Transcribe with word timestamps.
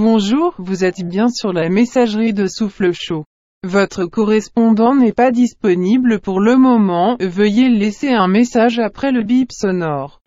Bonjour, 0.00 0.54
vous 0.58 0.84
êtes 0.84 1.02
bien 1.04 1.26
sur 1.26 1.52
la 1.52 1.68
messagerie 1.68 2.32
de 2.32 2.46
Souffle 2.46 2.92
Chaud. 2.92 3.24
Votre 3.64 4.04
correspondant 4.04 4.94
n'est 4.94 5.12
pas 5.12 5.32
disponible 5.32 6.20
pour 6.20 6.38
le 6.38 6.54
moment, 6.54 7.16
veuillez 7.18 7.68
laisser 7.68 8.12
un 8.12 8.28
message 8.28 8.78
après 8.78 9.10
le 9.10 9.24
bip 9.24 9.50
sonore. 9.50 10.20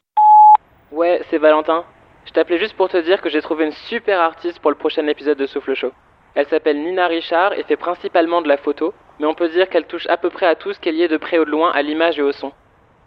Ouais, 0.92 1.22
c'est 1.30 1.38
Valentin. 1.38 1.86
Je 2.26 2.34
t'appelais 2.34 2.60
juste 2.60 2.76
pour 2.76 2.90
te 2.90 2.98
dire 2.98 3.22
que 3.22 3.30
j'ai 3.30 3.42
trouvé 3.42 3.64
une 3.64 3.72
super 3.88 4.20
artiste 4.20 4.60
pour 4.60 4.72
le 4.72 4.78
prochain 4.78 5.08
épisode 5.08 5.38
de 5.38 5.46
Souffle 5.46 5.74
Chaud. 5.74 5.94
Elle 6.36 6.48
s'appelle 6.48 6.84
Nina 6.84 7.08
Richard 7.08 7.54
et 7.54 7.64
fait 7.64 7.78
principalement 7.78 8.42
de 8.42 8.50
la 8.50 8.58
photo, 8.58 8.94
mais 9.22 9.26
on 9.26 9.36
peut 9.36 9.48
dire 9.48 9.70
qu'elle 9.70 9.88
touche 9.88 10.08
à 10.08 10.18
peu 10.18 10.30
près 10.30 10.48
à 10.48 10.56
tout 10.56 10.74
ce 10.74 10.82
qu'elle 10.82 10.96
y 10.96 11.04
est 11.04 11.08
de 11.08 11.16
près 11.16 11.40
ou 11.40 11.46
de 11.46 11.50
loin 11.50 11.72
à 11.72 11.82
l'image 11.82 12.20
et 12.20 12.24
au 12.24 12.34
son. 12.34 12.52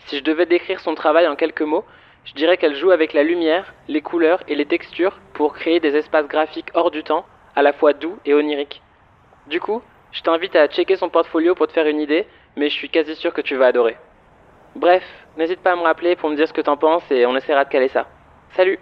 Si 0.06 0.16
je 0.16 0.24
devais 0.24 0.46
décrire 0.46 0.80
son 0.80 0.94
travail 0.94 1.28
en 1.28 1.36
quelques 1.36 1.60
mots, 1.60 1.84
je 2.24 2.32
dirais 2.34 2.56
qu'elle 2.56 2.76
joue 2.76 2.90
avec 2.90 3.12
la 3.12 3.22
lumière, 3.22 3.74
les 3.88 4.00
couleurs 4.00 4.42
et 4.48 4.54
les 4.54 4.66
textures 4.66 5.18
pour 5.34 5.54
créer 5.54 5.80
des 5.80 5.94
espaces 5.94 6.26
graphiques 6.26 6.70
hors 6.74 6.90
du 6.90 7.02
temps, 7.02 7.26
à 7.54 7.62
la 7.62 7.72
fois 7.72 7.92
doux 7.92 8.18
et 8.24 8.34
oniriques. 8.34 8.82
Du 9.46 9.60
coup, 9.60 9.82
je 10.12 10.22
t'invite 10.22 10.56
à 10.56 10.66
checker 10.68 10.96
son 10.96 11.10
portfolio 11.10 11.54
pour 11.54 11.66
te 11.66 11.72
faire 11.72 11.86
une 11.86 12.00
idée, 12.00 12.26
mais 12.56 12.70
je 12.70 12.74
suis 12.74 12.88
quasi 12.88 13.14
sûr 13.14 13.32
que 13.34 13.42
tu 13.42 13.56
vas 13.56 13.66
adorer. 13.66 13.96
Bref, 14.74 15.04
n'hésite 15.36 15.60
pas 15.60 15.72
à 15.72 15.76
me 15.76 15.82
rappeler 15.82 16.16
pour 16.16 16.30
me 16.30 16.36
dire 16.36 16.48
ce 16.48 16.52
que 16.52 16.60
t'en 16.60 16.76
penses 16.76 17.04
et 17.10 17.26
on 17.26 17.36
essaiera 17.36 17.64
de 17.64 17.68
caler 17.68 17.88
ça. 17.88 18.06
Salut 18.56 18.78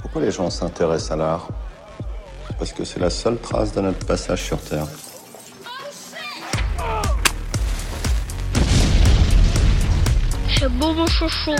Pourquoi 0.00 0.22
les 0.22 0.30
gens 0.30 0.50
s'intéressent 0.50 1.12
à 1.12 1.16
l'art? 1.16 1.48
Parce 2.58 2.72
que 2.72 2.84
c'est 2.84 3.00
la 3.00 3.10
seule 3.10 3.38
trace 3.38 3.72
de 3.72 3.80
notre 3.80 4.04
passage 4.04 4.42
sur 4.42 4.60
Terre. 4.60 4.86
Chouchou. 10.62 11.50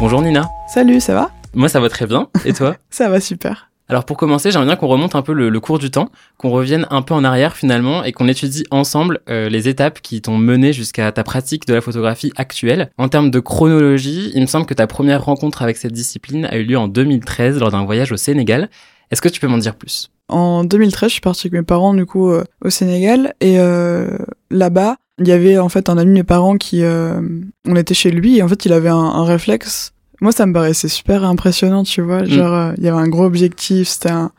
Bonjour 0.00 0.20
Nina. 0.20 0.50
Salut, 0.66 0.98
ça 0.98 1.14
va? 1.14 1.30
Moi 1.54 1.68
ça 1.68 1.78
va 1.78 1.88
très 1.88 2.04
bien. 2.04 2.28
Et 2.44 2.52
toi? 2.52 2.74
Ça 2.90 3.08
va 3.08 3.20
super. 3.20 3.70
Alors 3.88 4.04
pour 4.04 4.16
commencer, 4.16 4.50
j'aimerais 4.50 4.66
bien 4.66 4.74
qu'on 4.74 4.88
remonte 4.88 5.14
un 5.14 5.22
peu 5.22 5.32
le, 5.32 5.48
le, 5.48 5.60
cours 5.60 5.78
du 5.78 5.92
temps, 5.92 6.08
qu'on 6.38 6.50
revienne 6.50 6.88
un 6.90 7.02
peu 7.02 7.14
en 7.14 7.22
arrière 7.22 7.54
finalement 7.56 8.02
et 8.02 8.10
qu'on 8.10 8.26
étudie 8.26 8.64
ensemble 8.72 9.20
euh, 9.28 9.48
les 9.48 9.68
étapes 9.68 10.00
qui 10.00 10.20
t'ont 10.20 10.38
mené 10.38 10.72
jusqu'à 10.72 11.12
ta 11.12 11.22
pratique 11.22 11.68
de 11.68 11.74
la 11.74 11.80
photographie 11.80 12.32
actuelle. 12.34 12.90
En 12.98 13.08
termes 13.08 13.30
de 13.30 13.38
chronologie, 13.38 14.32
il 14.34 14.40
me 14.40 14.46
semble 14.46 14.66
que 14.66 14.74
ta 14.74 14.88
première 14.88 15.24
rencontre 15.24 15.62
avec 15.62 15.76
cette 15.76 15.92
discipline 15.92 16.46
a 16.46 16.56
eu 16.56 16.64
lieu 16.64 16.78
en 16.78 16.88
2013 16.88 17.60
lors 17.60 17.70
d'un 17.70 17.84
voyage 17.84 18.10
au 18.10 18.16
Sénégal. 18.16 18.70
Est-ce 19.12 19.22
que 19.22 19.28
tu 19.28 19.38
peux 19.38 19.46
m'en 19.46 19.58
dire 19.58 19.76
plus? 19.76 20.10
En 20.28 20.64
2013, 20.64 21.10
je 21.10 21.12
suis 21.12 21.20
partie 21.20 21.46
avec 21.46 21.52
mes 21.52 21.64
parents 21.64 21.94
du 21.94 22.06
coup 22.06 22.28
euh, 22.28 22.42
au 22.60 22.70
Sénégal 22.70 23.34
et 23.40 23.60
euh, 23.60 24.18
là-bas, 24.50 24.96
il 25.18 25.28
y 25.28 25.32
avait 25.32 25.58
en 25.58 25.68
fait 25.68 25.88
un 25.88 25.98
ami 25.98 26.10
de 26.10 26.14
mes 26.18 26.24
parents 26.24 26.56
qui, 26.56 26.82
euh, 26.82 27.20
on 27.66 27.76
était 27.76 27.94
chez 27.94 28.10
lui 28.10 28.38
et 28.38 28.42
en 28.42 28.48
fait 28.48 28.64
il 28.66 28.72
avait 28.72 28.88
un, 28.88 28.96
un 28.96 29.24
réflexe 29.24 29.92
moi, 30.20 30.32
ça 30.32 30.46
me 30.46 30.52
paraissait 30.52 30.88
super 30.88 31.24
impressionnant, 31.24 31.82
tu 31.82 32.00
vois. 32.00 32.22
Mm. 32.22 32.26
Genre, 32.26 32.54
euh, 32.54 32.72
il 32.78 32.84
y 32.84 32.88
avait 32.88 32.98
un 32.98 33.08
gros 33.08 33.24
objectif, 33.24 33.88
c'était 33.88 34.10
un. 34.10 34.30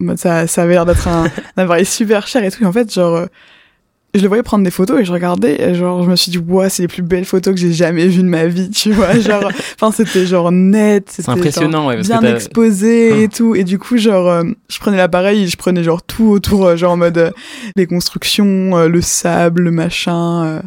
bah, 0.00 0.16
Ça, 0.16 0.46
ça 0.46 0.62
avait 0.62 0.74
l'air 0.74 0.86
d'être 0.86 1.08
un, 1.08 1.24
un 1.56 1.62
appareil 1.62 1.86
super 1.86 2.26
cher 2.26 2.42
et 2.44 2.50
tout. 2.50 2.62
Et 2.62 2.66
en 2.66 2.72
fait, 2.72 2.92
genre, 2.92 3.16
euh, 3.16 3.26
je 4.14 4.22
le 4.22 4.28
voyais 4.28 4.42
prendre 4.42 4.64
des 4.64 4.70
photos 4.70 5.00
et 5.00 5.04
je 5.04 5.12
regardais 5.12 5.60
et 5.62 5.74
genre, 5.74 6.02
je 6.02 6.10
me 6.10 6.16
suis 6.16 6.30
dit, 6.32 6.38
ouais, 6.38 6.68
c'est 6.68 6.82
les 6.82 6.88
plus 6.88 7.02
belles 7.02 7.24
photos 7.24 7.54
que 7.54 7.60
j'ai 7.60 7.72
jamais 7.72 8.08
vues 8.08 8.22
de 8.22 8.28
ma 8.28 8.46
vie, 8.46 8.70
tu 8.70 8.90
vois. 8.92 9.12
Genre, 9.20 9.44
enfin, 9.74 9.92
c'était 9.92 10.26
genre 10.26 10.50
net. 10.50 11.04
C'était, 11.10 11.30
impressionnant, 11.30 11.78
genre, 11.78 11.86
ouais. 11.88 11.96
Parce 11.96 12.08
bien 12.08 12.20
que 12.20 12.26
exposé 12.34 13.12
Ah. 13.12 13.16
et 13.22 13.28
tout. 13.28 13.54
Et 13.54 13.62
du 13.64 13.78
coup, 13.78 13.96
genre, 13.98 14.28
euh, 14.28 14.42
je 14.68 14.78
prenais 14.80 14.96
l'appareil 14.96 15.46
je 15.46 15.56
prenais 15.56 15.84
genre 15.84 16.02
tout 16.02 16.28
autour, 16.30 16.66
euh, 16.66 16.76
genre 16.76 16.92
en 16.92 16.96
mode 16.96 17.18
euh, 17.18 17.30
les 17.76 17.86
constructions, 17.86 18.86
le 18.86 19.00
sable, 19.00 19.62
le 19.62 19.70
machin. 19.70 20.62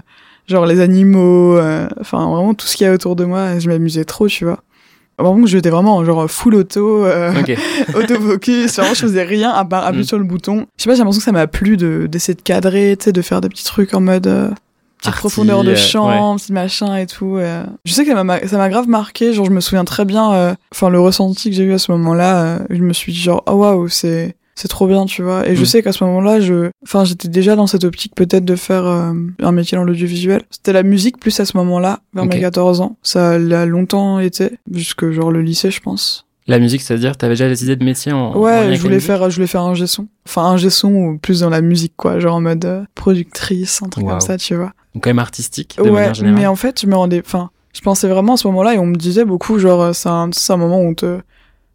genre 0.47 0.65
les 0.65 0.79
animaux, 0.79 1.57
enfin 1.99 2.25
vraiment 2.29 2.53
tout 2.53 2.67
ce 2.67 2.75
qu'il 2.77 2.85
y 2.85 2.89
a 2.89 2.93
autour 2.93 3.15
de 3.15 3.25
moi, 3.25 3.59
je 3.59 3.67
m'amusais 3.69 4.05
trop, 4.05 4.27
tu 4.27 4.45
vois. 4.45 4.59
Vraiment, 5.19 5.45
j'étais 5.45 5.69
vraiment 5.69 6.03
genre 6.03 6.29
full 6.29 6.55
auto, 6.55 7.05
euh, 7.05 7.31
autofocus, 7.95 8.75
vraiment 8.77 8.93
je 8.93 9.01
faisais 9.01 9.23
rien 9.23 9.51
à 9.51 9.63
part 9.65 9.85
appuyer 9.85 10.03
Mm. 10.03 10.07
sur 10.07 10.17
le 10.17 10.23
bouton. 10.23 10.65
Je 10.77 10.83
sais 10.83 10.89
pas, 10.89 10.95
j'ai 10.95 10.99
l'impression 10.99 11.19
que 11.19 11.25
ça 11.25 11.31
m'a 11.31 11.47
plu 11.47 11.77
de 11.77 12.07
d'essayer 12.07 12.35
de 12.35 12.41
cadrer, 12.41 12.95
tu 12.99 13.05
sais, 13.05 13.11
de 13.11 13.21
faire 13.21 13.41
des 13.41 13.49
petits 13.49 13.63
trucs 13.63 13.93
en 13.93 14.01
mode 14.01 14.27
euh, 14.27 14.47
petite 14.97 15.07
Arty, 15.07 15.19
profondeur 15.19 15.63
de 15.63 15.71
euh, 15.71 15.75
champ, 15.75 16.35
petit 16.37 16.51
machin 16.53 16.95
et 16.97 17.05
tout. 17.05 17.37
euh. 17.37 17.63
Je 17.85 17.93
sais 17.93 18.05
que 18.05 18.11
ça 18.11 18.23
m'a 18.23 18.45
ça 18.47 18.57
m'a 18.57 18.69
grave 18.69 18.87
marqué, 18.87 19.33
genre 19.33 19.45
je 19.45 19.51
me 19.51 19.59
souviens 19.61 19.85
très 19.85 20.05
bien, 20.05 20.33
euh, 20.33 20.53
enfin 20.73 20.89
le 20.89 20.99
ressenti 20.99 21.49
que 21.49 21.55
j'ai 21.55 21.63
eu 21.63 21.73
à 21.73 21.77
ce 21.77 21.91
moment-là, 21.91 22.43
euh, 22.43 22.59
je 22.69 22.81
me 22.81 22.93
suis 22.93 23.11
dit 23.13 23.19
genre 23.21 23.43
oh 23.47 23.53
waouh 23.53 23.87
c'est 23.89 24.35
c'est 24.55 24.67
trop 24.67 24.87
bien, 24.87 25.05
tu 25.05 25.23
vois. 25.23 25.47
Et 25.47 25.55
je 25.55 25.61
Mm. 25.61 25.65
sais 25.65 25.81
qu'à 25.83 25.91
ce 25.91 26.03
moment-là, 26.03 26.39
je, 26.39 26.69
enfin, 26.83 27.03
j'étais 27.05 27.27
déjà 27.27 27.55
dans 27.55 27.67
cette 27.67 27.83
optique 27.83 28.13
peut-être 28.15 28.45
de 28.45 28.55
faire 28.55 28.85
euh, 28.85 29.13
un 29.41 29.51
métier 29.51 29.77
dans 29.77 29.83
l'audiovisuel. 29.83 30.43
C'était 30.51 30.73
la 30.73 30.83
musique 30.83 31.19
plus 31.19 31.39
à 31.39 31.45
ce 31.45 31.57
moment-là, 31.57 31.99
vers 32.13 32.25
mes 32.25 32.39
14 32.39 32.81
ans. 32.81 32.97
Ça 33.03 33.39
l'a 33.39 33.65
longtemps 33.65 34.19
été, 34.19 34.59
jusque 34.71 35.09
genre 35.11 35.31
le 35.31 35.41
lycée, 35.41 35.71
je 35.71 35.79
pense. 35.81 36.25
La 36.45 36.59
musique, 36.59 36.81
c'est-à-dire, 36.81 37.15
t'avais 37.15 37.33
déjà 37.33 37.47
des 37.47 37.63
idées 37.63 37.77
de 37.77 37.85
métier 37.85 38.11
en 38.11 38.35
Ouais, 38.37 38.65
je 38.65 38.69
la 38.71 38.77
voulais 38.77 38.99
faire, 38.99 39.29
je 39.29 39.35
voulais 39.35 39.47
faire 39.47 39.61
un 39.61 39.73
G-son. 39.75 40.07
Enfin, 40.27 40.43
un 40.43 40.57
G-son 40.57 40.91
ou 40.93 41.17
plus 41.17 41.39
dans 41.39 41.49
la 41.49 41.61
musique, 41.61 41.93
quoi. 41.95 42.19
Genre 42.19 42.35
en 42.35 42.41
mode 42.41 42.65
euh, 42.65 42.83
productrice, 42.95 43.81
un 43.81 43.87
truc 43.89 44.05
comme 44.05 44.19
ça, 44.19 44.37
tu 44.37 44.55
vois. 44.55 44.73
Donc 44.93 45.03
quand 45.05 45.09
même 45.09 45.19
artistique, 45.19 45.75
de 45.77 45.83
ouais, 45.83 45.91
manière 45.91 46.13
générale. 46.13 46.39
mais 46.39 46.45
en 46.47 46.55
fait, 46.55 46.81
je 46.81 46.87
me 46.87 46.95
rendais, 46.95 47.21
enfin, 47.25 47.49
je 47.73 47.81
pensais 47.81 48.07
vraiment 48.07 48.33
à 48.33 48.37
ce 48.37 48.47
moment-là 48.47 48.75
et 48.75 48.77
on 48.77 48.85
me 48.85 48.95
disait 48.95 49.25
beaucoup, 49.25 49.57
genre, 49.57 49.81
euh, 49.81 49.93
c'est 49.93 50.09
un, 50.09 50.29
c'est 50.33 50.51
un 50.53 50.57
moment 50.57 50.79
où 50.81 50.85
on 50.89 50.93
te, 50.93 51.19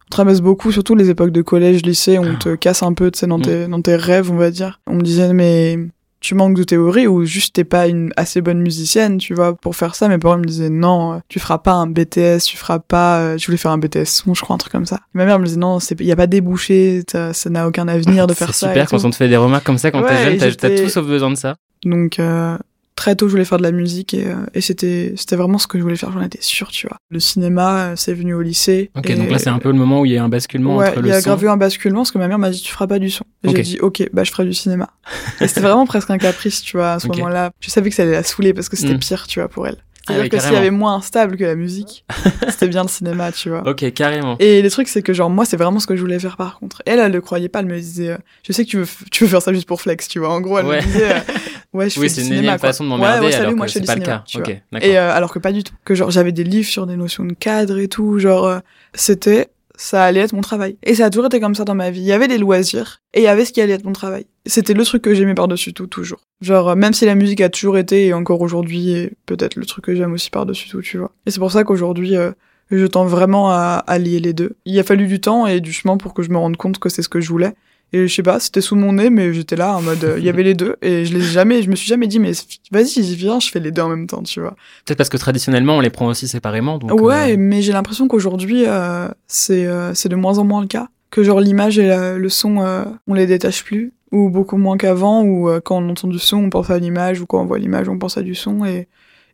on 0.09 0.11
te 0.11 0.17
rabaisse 0.17 0.41
beaucoup, 0.41 0.73
surtout 0.73 0.95
les 0.95 1.11
époques 1.11 1.31
de 1.33 1.43
collège, 1.43 1.83
lycée, 1.83 2.19
on 2.19 2.33
Ah. 2.35 2.39
te 2.39 2.55
casse 2.55 2.83
un 2.83 2.93
peu, 2.95 3.11
tu 3.11 3.19
sais, 3.21 3.27
dans 3.27 3.39
Mm. 3.39 3.43
tes, 3.43 3.67
dans 3.69 3.83
tes 3.83 3.97
rêves, 3.97 4.31
on 4.33 4.37
va 4.37 4.51
dire. 4.51 4.81
On 4.87 4.95
me 4.95 5.03
disait, 5.03 5.33
mais 5.35 5.79
tu 6.21 6.35
manques 6.35 6.57
de 6.57 6.65
théorie 6.65 7.07
ou 7.07 7.25
juste 7.25 7.55
t'es 7.55 7.63
pas 7.63 7.87
une 7.87 8.11
assez 8.17 8.41
bonne 8.41 8.59
musicienne, 8.61 9.19
tu 9.19 9.35
vois, 9.35 9.55
pour 9.55 9.77
faire 9.77 9.95
ça. 9.95 10.09
Mes 10.09 10.19
parents 10.19 10.39
me 10.39 10.45
disaient, 10.45 10.69
non, 10.71 11.13
euh, 11.13 11.17
tu 11.29 11.39
feras 11.39 11.59
pas 11.59 11.73
un 11.75 11.87
BTS, 11.87 12.41
tu 12.45 12.57
feras 12.57 12.81
pas, 12.81 13.21
euh, 13.21 13.39
je 13.39 13.47
voulais 13.47 13.57
faire 13.59 13.71
un 13.71 13.79
BTS 13.79 14.05
son, 14.07 14.35
je 14.35 14.41
crois, 14.43 14.55
un 14.55 14.59
truc 14.59 14.73
comme 14.73 14.85
ça. 14.87 14.99
Ma 15.15 15.25
mère 15.27 15.39
me 15.39 15.45
disait, 15.45 15.59
non, 15.59 15.79
il 15.79 16.07
y 16.07 16.11
a 16.13 16.17
pas 16.17 16.27
débouché, 16.27 17.03
ça 17.09 17.51
n'a 17.51 17.69
aucun 17.69 17.87
avenir 17.87 18.27
de 18.27 18.35
faire 18.35 18.49
C'est 18.55 18.67
ça. 18.67 18.67
et 18.67 18.71
super 18.71 18.89
quand 18.91 18.99
tout. 18.99 19.07
on 19.07 19.11
te 19.11 19.17
fait 19.17 19.29
des 19.29 19.37
remarques 19.37 19.65
comme 19.65 19.79
ça 19.79 19.91
quand 19.93 20.03
Ouais, 20.03 20.09
t'es 20.09 20.39
jeune, 20.41 20.57
t'as- 20.57 20.71
tout 20.83 20.89
sauf 20.89 21.07
besoin 21.07 21.31
de 21.31 21.37
ça. 21.37 21.55
Donc 21.85 22.19
euh, 22.19 22.57
très 22.99 23.15
tôt, 23.15 23.27
je 23.29 23.31
voulais 23.33 23.45
faire 23.45 23.59
de 23.59 23.63
la 23.63 23.71
musique 23.71 24.13
et, 24.13 24.27
euh, 24.27 24.35
et 24.55 24.61
c'était 24.61 25.15
c'était 25.17 25.37
vraiment 25.37 25.59
ce 25.59 25.67
que 25.69 25.79
je 25.79 25.83
voulais 25.85 25.97
faire. 25.97 26.11
J'en 26.13 26.21
étais 26.21 26.41
sûre, 26.43 26.69
tu 26.69 26.89
vois. 26.89 26.97
Le 27.11 27.21
cinéma, 27.21 27.79
euh, 27.79 27.93
c'est 27.97 28.13
venu 28.13 28.35
au 28.35 28.43
lycée. 28.43 28.91
Ok, 28.97 29.09
et- 29.09 29.15
donc 29.15 29.31
là 29.31 29.39
c'est 29.39 29.49
un 29.51 29.59
peu 29.61 29.69
le 29.71 29.79
moment 29.79 30.01
où 30.01 30.05
il 30.05 30.13
y 30.13 30.19
a 30.19 30.25
un 30.25 30.29
basculement 30.29 30.77
Ouais, 30.77 30.89
entre 30.89 30.99
il 30.99 31.03
le 31.05 31.09
y 31.09 31.13
a 31.13 31.21
son. 31.21 31.31
grave 31.31 31.45
eu 31.45 31.49
un 31.49 31.57
basculement 31.57 32.01
parce 32.01 32.11
que 32.11 32.19
ma 32.19 32.27
mère 32.29 32.39
m'a 32.39 32.51
dit 32.51 32.61
tu 32.61 32.73
feras 32.73 32.87
pas 32.89 32.99
du 32.99 33.09
son. 33.11 33.25
Et 33.45 33.51
j'ai 33.55 33.63
dit 33.63 33.79
ok, 33.81 34.09
bah 34.13 34.25
je 34.25 34.33
ferai 34.33 34.45
du 34.45 34.53
cinéma. 34.55 34.91
et 35.41 35.47
c'était 35.49 35.61
vraiment 35.61 35.87
presque 35.87 36.11
un 36.11 36.19
caprice, 36.19 36.61
tu 36.63 36.77
vois, 36.77 36.93
à 36.95 36.99
ce 36.99 37.07
moment-là. 37.09 37.51
Je 37.61 37.71
savais 37.71 37.89
que 37.91 37.95
ça 37.97 38.03
allait 38.03 38.13
la 38.13 38.23
saouler 38.25 38.53
parce 38.53 38.69
que 38.69 38.77
c'était 38.77 38.95
Mm. 38.95 38.99
pire, 38.99 39.27
tu 39.29 39.39
vois, 39.41 39.49
pour 39.49 39.67
elle. 39.69 39.77
Ah 40.11 40.15
C'est-à-dire 40.15 40.31
que 40.31 40.41
s'il 40.41 40.55
y 40.55 40.57
avait 40.57 40.71
moins 40.71 40.95
instable 40.97 41.37
que 41.37 41.45
la 41.45 41.55
musique, 41.55 42.05
c'était 42.49 42.69
bien 42.69 42.83
le 42.83 42.89
cinéma, 42.89 43.31
tu 43.31 43.51
vois. 43.51 43.69
Ok, 43.69 43.93
carrément. 43.93 44.37
Et 44.39 44.63
le 44.63 44.71
truc, 44.71 44.89
c'est 44.89 45.03
que 45.03 45.13
genre 45.13 45.29
moi, 45.29 45.45
c'est 45.45 45.59
vraiment 45.59 45.81
ce 45.81 45.87
que 45.87 45.97
je 45.97 46.01
voulais 46.01 46.19
faire 46.19 46.39
par 46.39 46.59
contre. 46.59 46.83
Elle, 46.87 46.99
elle 46.99 47.13
le 47.13 47.21
croyait 47.21 47.51
pas. 47.51 47.61
Elle 47.61 47.67
me 47.67 47.79
disait, 47.79 48.13
euh, 48.13 48.17
je 48.47 48.53
sais 48.55 48.65
que 48.65 48.71
tu 48.71 48.79
veux, 48.79 48.87
tu 49.11 49.25
veux 49.25 49.29
faire 49.31 49.43
ça 49.43 49.53
juste 49.53 49.69
pour 49.69 49.83
flex, 49.83 50.09
tu 50.09 50.19
vois. 50.19 50.31
En 50.31 50.41
gros, 50.41 50.59
elle 50.59 50.67
Ouais. 50.67 50.81
me 50.81 50.87
disait, 50.87 51.09
ouais, 51.73 51.91
je 51.91 51.99
Oui, 52.01 52.09
fais 52.09 52.15
c'est 52.17 52.23
du 52.23 52.29
une 52.29 52.35
énième 52.39 52.59
façon 52.59 52.85
de 52.85 52.91
Ouais, 52.91 52.97
m'emmerder 52.97 53.27
ouais, 53.27 53.33
salut, 53.33 53.45
alors 53.47 53.57
moi, 53.57 53.67
que 53.67 53.73
c'est 53.73 53.85
pas 53.87 53.95
le 53.95 54.01
cinéma, 54.03 54.19
cas. 54.19 54.25
tu 54.27 54.39
Ok, 54.39 54.45
vois. 54.47 54.55
d'accord. 54.73 54.89
Et 54.89 54.99
euh, 54.99 55.13
alors 55.13 55.33
que 55.33 55.39
pas 55.39 55.53
du 55.53 55.63
tout. 55.65 55.75
Que 55.85 55.95
genre 55.95 56.11
j'avais 56.11 56.33
des 56.33 56.45
livres 56.45 56.69
sur 56.69 56.87
des 56.87 56.97
notions 56.97 57.25
de 57.25 57.35
cadre 57.35 57.79
et 57.79 57.89
tout. 57.89 58.19
Genre 58.19 58.47
euh, 58.47 58.59
c'était, 58.95 59.49
ça 59.77 60.05
allait 60.05 60.21
être 60.21 60.33
mon 60.33 60.41
travail. 60.41 60.77
Et 60.83 60.95
ça 60.95 61.07
a 61.07 61.11
toujours 61.11 61.27
été 61.27 61.41
comme 61.41 61.55
ça 61.55 61.65
dans 61.65 61.75
ma 61.75 61.91
vie. 61.91 62.01
Il 62.01 62.07
y 62.07 62.13
avait 62.13 62.29
des 62.29 62.39
loisirs 62.39 63.01
et 63.15 63.21
il 63.21 63.25
y 63.25 63.29
avait 63.29 63.45
ce 63.45 63.53
qui 63.53 63.61
allait 63.61 63.75
être 63.75 63.85
mon 63.85 63.93
travail. 63.93 64.27
C'était 64.47 64.75
le 64.75 64.85
truc 64.85 65.03
que 65.03 65.15
j'aimais 65.15 65.35
par-dessus 65.35 65.73
tout, 65.75 65.87
toujours. 65.87 66.21
Genre, 66.41 66.71
euh, 66.71 66.75
même 66.75 66.93
si 66.95 67.05
la 67.05 67.15
musique 67.15 67.41
a 67.41 67.49
toujours 67.49 67.77
été, 67.79 68.07
et 68.07 68.13
encore 68.15 68.41
aujourd'hui, 68.41 68.93
est 68.93 69.13
peut-être 69.27 69.57
le 69.57 69.67
truc 69.67 69.85
que 69.85 69.95
j'aime 69.95 70.13
aussi 70.13 70.31
par-dessus 70.31 70.69
tout, 70.71 70.81
tu 70.83 70.99
vois. 70.99 71.13
Et 71.27 71.31
c'est 71.31 71.39
pour 71.39 71.53
ça 71.53 71.65
qu'aujourd'hui, 71.65 72.17
euh, 72.17 72.31
je 72.71 72.87
tends 72.87 73.05
vraiment 73.07 73.51
à, 73.51 73.83
à 73.87 73.99
lier 73.99 74.21
les 74.21 74.33
deux. 74.33 74.57
Il 74.65 74.79
a 74.79 74.83
fallu 74.85 75.07
du 75.07 75.21
temps 75.21 75.47
et 75.47 75.61
du 75.61 75.73
chemin 75.73 75.97
pour 75.97 76.15
que 76.15 76.23
je 76.23 76.31
me 76.31 76.37
rende 76.39 76.57
compte 76.57 76.79
que 76.79 76.89
c'est 76.89 77.03
ce 77.03 77.09
que 77.09 77.21
je 77.21 77.29
voulais. 77.29 77.53
Et 77.93 78.07
je 78.07 78.15
sais 78.15 78.23
pas, 78.23 78.39
c'était 78.39 78.61
sous 78.61 78.77
mon 78.77 78.93
nez, 78.93 79.09
mais 79.09 79.33
j'étais 79.33 79.57
là 79.57 79.75
en 79.77 79.81
mode, 79.83 80.05
euh, 80.05 80.19
il 80.19 80.25
y 80.25 80.29
avait 80.29 80.43
les 80.43 80.53
deux, 80.55 80.77
et 80.83 81.07
je 81.07 81.15
les 81.15 81.21
ai 81.25 81.31
jamais, 81.31 81.63
je 81.63 81.71
me 81.71 81.75
suis 81.77 81.89
jamais 81.89 82.07
dit, 82.07 82.19
mais 82.19 82.33
vas-y, 82.71 83.01
viens, 83.15 83.41
je 83.41 83.51
fais 83.51 83.61
les 83.61 83.71
deux 83.71 83.81
en 83.83 83.89
même 83.89 84.07
temps, 84.07 84.23
tu 84.23 84.41
vois. 84.41 84.55
Peut-être 84.85 84.99
parce 84.99 85.09
que 85.09 85.17
traditionnellement 85.17 85.77
on 85.77 85.81
les 85.81 85.89
prend 85.91 86.07
aussi 86.07 86.29
séparément. 86.29 86.77
Donc, 86.79 87.01
ouais, 87.01 87.33
euh, 87.33 87.37
mais 87.39 87.63
j'ai 87.63 87.73
l'impression 87.73 88.07
qu'aujourd'hui, 88.07 88.65
euh, 88.67 89.09
c'est 89.27 89.65
euh, 89.67 89.95
c'est 89.95 90.09
de 90.11 90.17
moins 90.17 90.37
en 90.39 90.45
moins 90.45 90.61
le 90.61 90.67
cas. 90.67 90.89
Que 91.11 91.23
genre 91.23 91.41
l'image 91.41 91.79
et 91.79 91.87
la- 91.87 92.19
le 92.19 92.29
son, 92.29 92.61
euh, 92.61 92.85
on 93.07 93.15
les 93.15 93.27
détache 93.27 93.65
plus, 93.65 93.95
ou 94.13 94.29
beaucoup 94.29 94.59
moins 94.59 94.77
qu'avant, 94.77 95.23
ou 95.23 95.49
euh, 95.49 95.61
quand 95.65 95.83
on 95.83 95.89
entend 95.89 96.09
du 96.09 96.19
son, 96.19 96.37
on 96.45 96.51
pense 96.51 96.69
à 96.69 96.79
l'image, 96.79 97.23
ou 97.23 97.27
quand 97.27 97.41
on 97.41 97.47
voit 97.47 97.59
l'image, 97.59 97.89
on 97.89 97.99
pense 97.99 98.19
à 98.19 98.23
du 98.23 98.35
son, 98.35 98.67
et, 98.67 98.87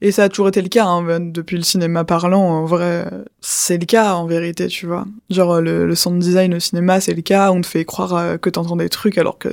et 0.05 0.13
ça 0.13 0.25
a 0.25 0.29
toujours 0.29 0.49
été 0.49 0.61
le 0.61 0.69
cas, 0.69 0.85
hein, 0.85 1.03
ben, 1.03 1.33
depuis 1.33 1.57
le 1.57 1.63
cinéma 1.63 2.05
parlant, 2.05 2.43
en 2.43 2.67
vrai, 2.67 3.07
c'est 3.41 3.79
le 3.79 3.87
cas 3.87 4.13
en 4.13 4.27
vérité, 4.27 4.67
tu 4.67 4.85
vois. 4.87 5.07
Genre 5.31 5.63
le, 5.63 5.87
le 5.87 5.95
sound 5.95 6.19
design 6.21 6.53
au 6.53 6.61
cinéma, 6.61 7.01
c'est 7.01 7.15
le 7.15 7.23
cas, 7.23 7.51
on 7.53 7.63
te 7.63 7.67
fait 7.67 7.87
croire 7.87 8.15
euh, 8.15 8.37
que 8.37 8.51
t'entends 8.51 8.77
des 8.77 8.91
trucs 8.91 9.17
alors 9.17 9.39
que. 9.39 9.49
On 9.49 9.53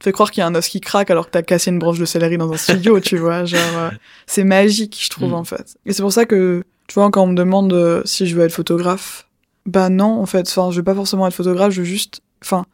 te 0.00 0.04
fait 0.04 0.10
croire 0.10 0.32
qu'il 0.32 0.40
y 0.40 0.44
a 0.44 0.48
un 0.48 0.54
os 0.56 0.66
qui 0.66 0.80
craque 0.80 1.12
alors 1.12 1.26
que 1.26 1.30
t'as 1.30 1.42
cassé 1.42 1.70
une 1.70 1.78
branche 1.78 2.00
de 2.00 2.04
céleri 2.04 2.36
dans 2.36 2.52
un 2.52 2.56
studio, 2.56 2.98
tu 2.98 3.16
vois. 3.16 3.44
Genre, 3.44 3.60
euh, 3.78 3.90
c'est 4.26 4.42
magique, 4.42 4.98
je 5.00 5.08
trouve, 5.08 5.30
Mm. 5.30 5.34
en 5.34 5.44
fait. 5.44 5.76
Et 5.86 5.92
c'est 5.92 6.02
pour 6.02 6.12
ça 6.12 6.24
que, 6.24 6.64
tu 6.88 6.94
vois, 6.94 7.08
quand 7.12 7.22
on 7.22 7.28
me 7.28 7.36
demande 7.36 7.72
euh, 7.72 8.02
si 8.04 8.26
je 8.26 8.34
veux 8.34 8.44
être 8.44 8.52
photographe, 8.52 9.28
bah 9.66 9.88
non, 9.88 10.20
en 10.20 10.26
fait, 10.26 10.48
enfin, 10.48 10.72
je 10.72 10.78
veux 10.78 10.84
pas 10.84 10.96
forcément 10.96 11.28
être 11.28 11.34
photographe, 11.34 11.72
je 11.72 11.82
veux 11.82 11.86
juste, 11.86 12.22
enfin, 12.42 12.66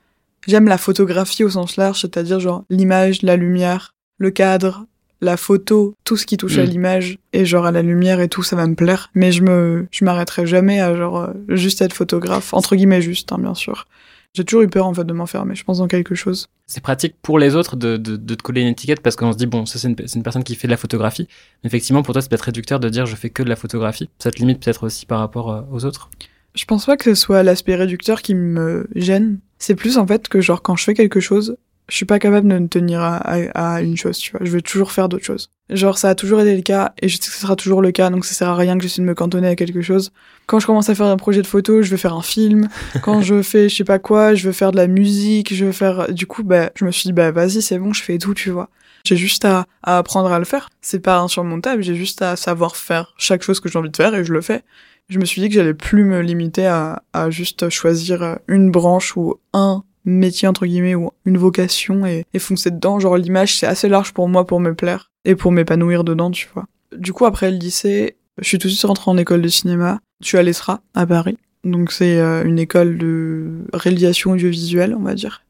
j'aime 0.49 0.67
la 0.67 0.79
photographie 0.79 1.45
au 1.45 1.51
sens 1.51 1.77
large, 1.77 2.01
c'est-à-dire 2.01 2.41
genre 2.41 2.65
l'image, 2.71 3.21
la 3.21 3.37
lumière, 3.37 3.95
le 4.17 4.31
cadre, 4.31 4.87
la 5.23 5.37
photo, 5.39 5.95
tout 6.05 6.17
ce 6.19 6.27
qui 6.27 6.37
touche 6.37 6.59
à 6.59 6.65
Mm. 6.65 6.69
l'image 6.69 7.19
et 7.33 7.47
genre 7.47 7.65
à 7.65 7.71
la 7.73 7.81
lumière 7.81 8.21
et 8.21 8.29
tout, 8.29 8.43
ça 8.43 8.57
va 8.57 8.67
me 8.67 8.75
plaire. 8.75 9.11
Mais 9.15 9.33
je 9.33 9.43
me, 9.43 9.87
je 9.91 10.05
m'arrêterai 10.05 10.47
jamais 10.47 10.81
à 10.81 10.95
genre 10.95 11.21
euh, 11.23 11.33
juste 11.49 11.81
être 11.81 11.95
photographe, 11.95 12.53
entre 12.53 12.77
guillemets 12.77 13.01
juste, 13.01 13.33
hein, 13.33 13.39
bien 13.39 13.55
sûr. 13.55 13.87
J'ai 14.35 14.45
toujours 14.45 14.63
eu 14.63 14.69
peur 14.69 14.87
en 14.87 14.95
fait 14.95 15.05
de 15.05 15.13
m'enfermer, 15.13 15.55
je 15.55 15.63
pense 15.63 15.79
dans 15.79 15.89
quelque 15.89 16.15
chose. 16.15 16.49
C'est 16.67 16.83
pratique 16.83 17.15
pour 17.23 17.39
les 17.39 17.55
autres 17.55 17.77
de, 17.77 17.97
de, 17.99 18.17
de 18.17 18.35
te 18.35 18.43
coller 18.43 18.63
une 18.63 18.69
étiquette 18.69 19.01
parce 19.01 19.15
qu'on 19.15 19.31
se 19.33 19.37
dit, 19.37 19.47
bon, 19.47 19.67
ça 19.67 19.79
c'est 19.79 19.89
une, 19.89 19.97
c'est 20.07 20.15
une 20.17 20.23
personne 20.23 20.43
qui 20.43 20.55
fait 20.55 20.67
de 20.67 20.73
la 20.73 20.79
photographie. 20.79 21.29
Mais 21.63 21.69
effectivement, 21.69 22.03
pour 22.03 22.15
toi, 22.15 22.23
c'est 22.23 22.29
peut-être 22.31 22.41
réducteur 22.43 22.81
de 22.81 22.89
dire 22.89 23.05
je 23.07 23.15
fais 23.15 23.29
que 23.31 23.43
de 23.43 23.49
la 23.51 23.57
photographie. 23.57 24.09
Ça 24.19 24.31
te 24.31 24.39
limite 24.39 24.61
peut-être 24.65 24.85
aussi 24.85 25.05
par 25.07 25.19
rapport 25.21 25.53
euh, 25.53 25.61
aux 25.71 25.85
autres. 25.85 26.09
Je 26.55 26.65
pense 26.65 26.87
pas 26.87 26.97
que 26.97 27.05
ce 27.05 27.15
soit 27.15 27.43
l'aspect 27.43 27.75
réducteur 27.77 28.23
qui 28.23 28.35
me 28.35 28.87
gêne. 28.97 29.39
C'est 29.59 29.75
plus 29.75 29.99
en 29.99 30.07
fait 30.07 30.29
que 30.29 30.41
genre 30.41 30.63
quand 30.63 30.77
je 30.77 30.85
fais 30.85 30.95
quelque 30.95 31.21
chose, 31.21 31.57
je 31.89 31.97
suis 31.97 32.07
pas 32.07 32.19
capable 32.19 32.49
de 32.49 32.59
me 32.59 32.69
tenir 32.69 33.01
à, 33.01 33.17
à, 33.17 33.75
à 33.75 33.81
une 33.83 33.97
chose, 33.97 34.19
tu 34.19 34.33
vois. 34.33 34.41
Je 34.43 34.51
veux 34.51 34.63
toujours 34.63 34.93
faire 34.93 35.09
d'autres 35.09 35.25
choses. 35.25 35.51
Genre 35.69 35.99
ça 35.99 36.11
a 36.11 36.15
toujours 36.15 36.41
été 36.41 36.55
le 36.55 36.63
cas 36.63 36.93
et 37.01 37.09
je 37.09 37.17
sais 37.17 37.21
que 37.21 37.35
ce 37.35 37.41
sera 37.41 37.57
toujours 37.57 37.83
le 37.83 37.93
cas, 37.93 38.11
donc 38.11 38.25
ça 38.25 38.35
sert 38.35 38.49
à 38.49 38.57
rien 38.57 38.77
que 38.77 38.83
j'essaie 38.83 39.01
de 39.01 39.07
me 39.07 39.15
cantonner 39.15 39.49
à 39.49 39.57
quelque 39.57 39.83
chose. 39.83 40.13
Quand 40.47 40.59
je 40.59 40.67
commence 40.67 40.89
à 40.91 40.95
faire 40.95 41.07
un 41.07 41.17
projet 41.17 41.43
de 41.43 41.47
photo, 41.47 41.83
je 41.83 41.91
veux 41.91 41.97
faire 41.97 42.15
un 42.15 42.23
film. 42.23 42.69
Quand 43.03 43.23
je 43.23 43.43
fais 43.43 43.69
je 43.69 43.77
sais 43.77 43.85
pas 43.85 43.99
quoi, 43.99 44.35
je 44.35 44.47
veux 44.47 44.53
faire 44.53 44.73
de 44.73 44.77
la 44.77 44.87
musique, 44.87 45.55
je 45.55 45.65
veux 45.65 45.73
faire. 45.73 46.13
Du 46.13 46.27
coup, 46.27 46.43
bah 46.43 46.71
je 46.75 46.85
me 46.85 46.91
suis 46.91 47.09
dit 47.09 47.13
bah 47.13 47.31
vas-y 47.31 47.63
c'est 47.63 47.79
bon, 47.79 47.93
je 47.93 48.03
fais 48.03 48.19
tout, 48.19 48.35
tu 48.35 48.51
vois. 48.51 48.69
J'ai 49.05 49.17
juste 49.17 49.45
à, 49.45 49.67
à 49.83 49.99
apprendre 49.99 50.31
à 50.31 50.39
le 50.39 50.45
faire. 50.45 50.69
C'est 50.81 51.01
pas 51.01 51.19
insurmontable, 51.19 51.83
j'ai 51.83 51.95
juste 51.95 52.23
à 52.23 52.37
savoir 52.37 52.77
faire 52.77 53.15
chaque 53.17 53.43
chose 53.43 53.59
que 53.61 53.69
j'ai 53.69 53.79
envie 53.79 53.91
de 53.91 53.97
faire 53.97 54.15
et 54.15 54.25
je 54.25 54.33
le 54.33 54.41
fais 54.41 54.63
je 55.09 55.19
me 55.19 55.25
suis 55.27 55.43
dit 55.43 55.49
que 55.49 55.55
j'allais 55.55 55.75
plus 55.75 56.05
me 56.05 56.21
limiter 56.23 56.67
à, 56.67 57.03
à 57.13 57.29
juste 57.29 57.69
choisir 57.69 58.39
une 58.49 58.71
branche 58.71 59.15
ou 59.17 59.35
un 59.53 59.85
métier 60.05 60.49
entre 60.49 60.67
guillemets 60.67 60.95
ou 60.95 61.11
une 61.25 61.39
vocation 61.39 62.07
et, 62.07 62.25
et 62.35 62.39
foncer 62.39 62.71
dedans. 62.71 62.99
Genre 62.99 63.17
l'image 63.17 63.59
c'est 63.59 63.67
assez 63.67 63.89
large 63.89 64.13
pour 64.13 64.29
moi 64.29 64.47
pour 64.47 64.61
me 64.61 64.75
plaire 64.75 65.11
et 65.25 65.35
pour 65.35 65.53
m'épanouir 65.53 66.05
dedans, 66.05 66.31
tu 66.31 66.49
vois. 66.53 66.67
Du 66.97 67.13
coup 67.13 67.25
après 67.25 67.51
le 67.51 67.57
lycée, 67.57 68.17
je 68.39 68.47
suis 68.47 68.59
tout 68.59 68.69
de 68.69 68.73
suite 68.73 68.85
rentrée 68.87 69.11
en 69.11 69.17
école 69.17 69.43
de 69.43 69.49
cinéma. 69.49 70.01
Suis 70.23 70.39
à 70.39 70.43
l'ESRA 70.43 70.81
à 70.95 71.07
Paris. 71.07 71.39
Donc 71.65 71.93
c'est 71.93 72.19
euh, 72.19 72.45
une 72.45 72.59
école 72.59 72.99
de 72.99 73.65
réalisation 73.73 74.33
audiovisuelle, 74.33 74.95
on 74.95 75.03
va 75.03 75.15
dire. 75.15 75.43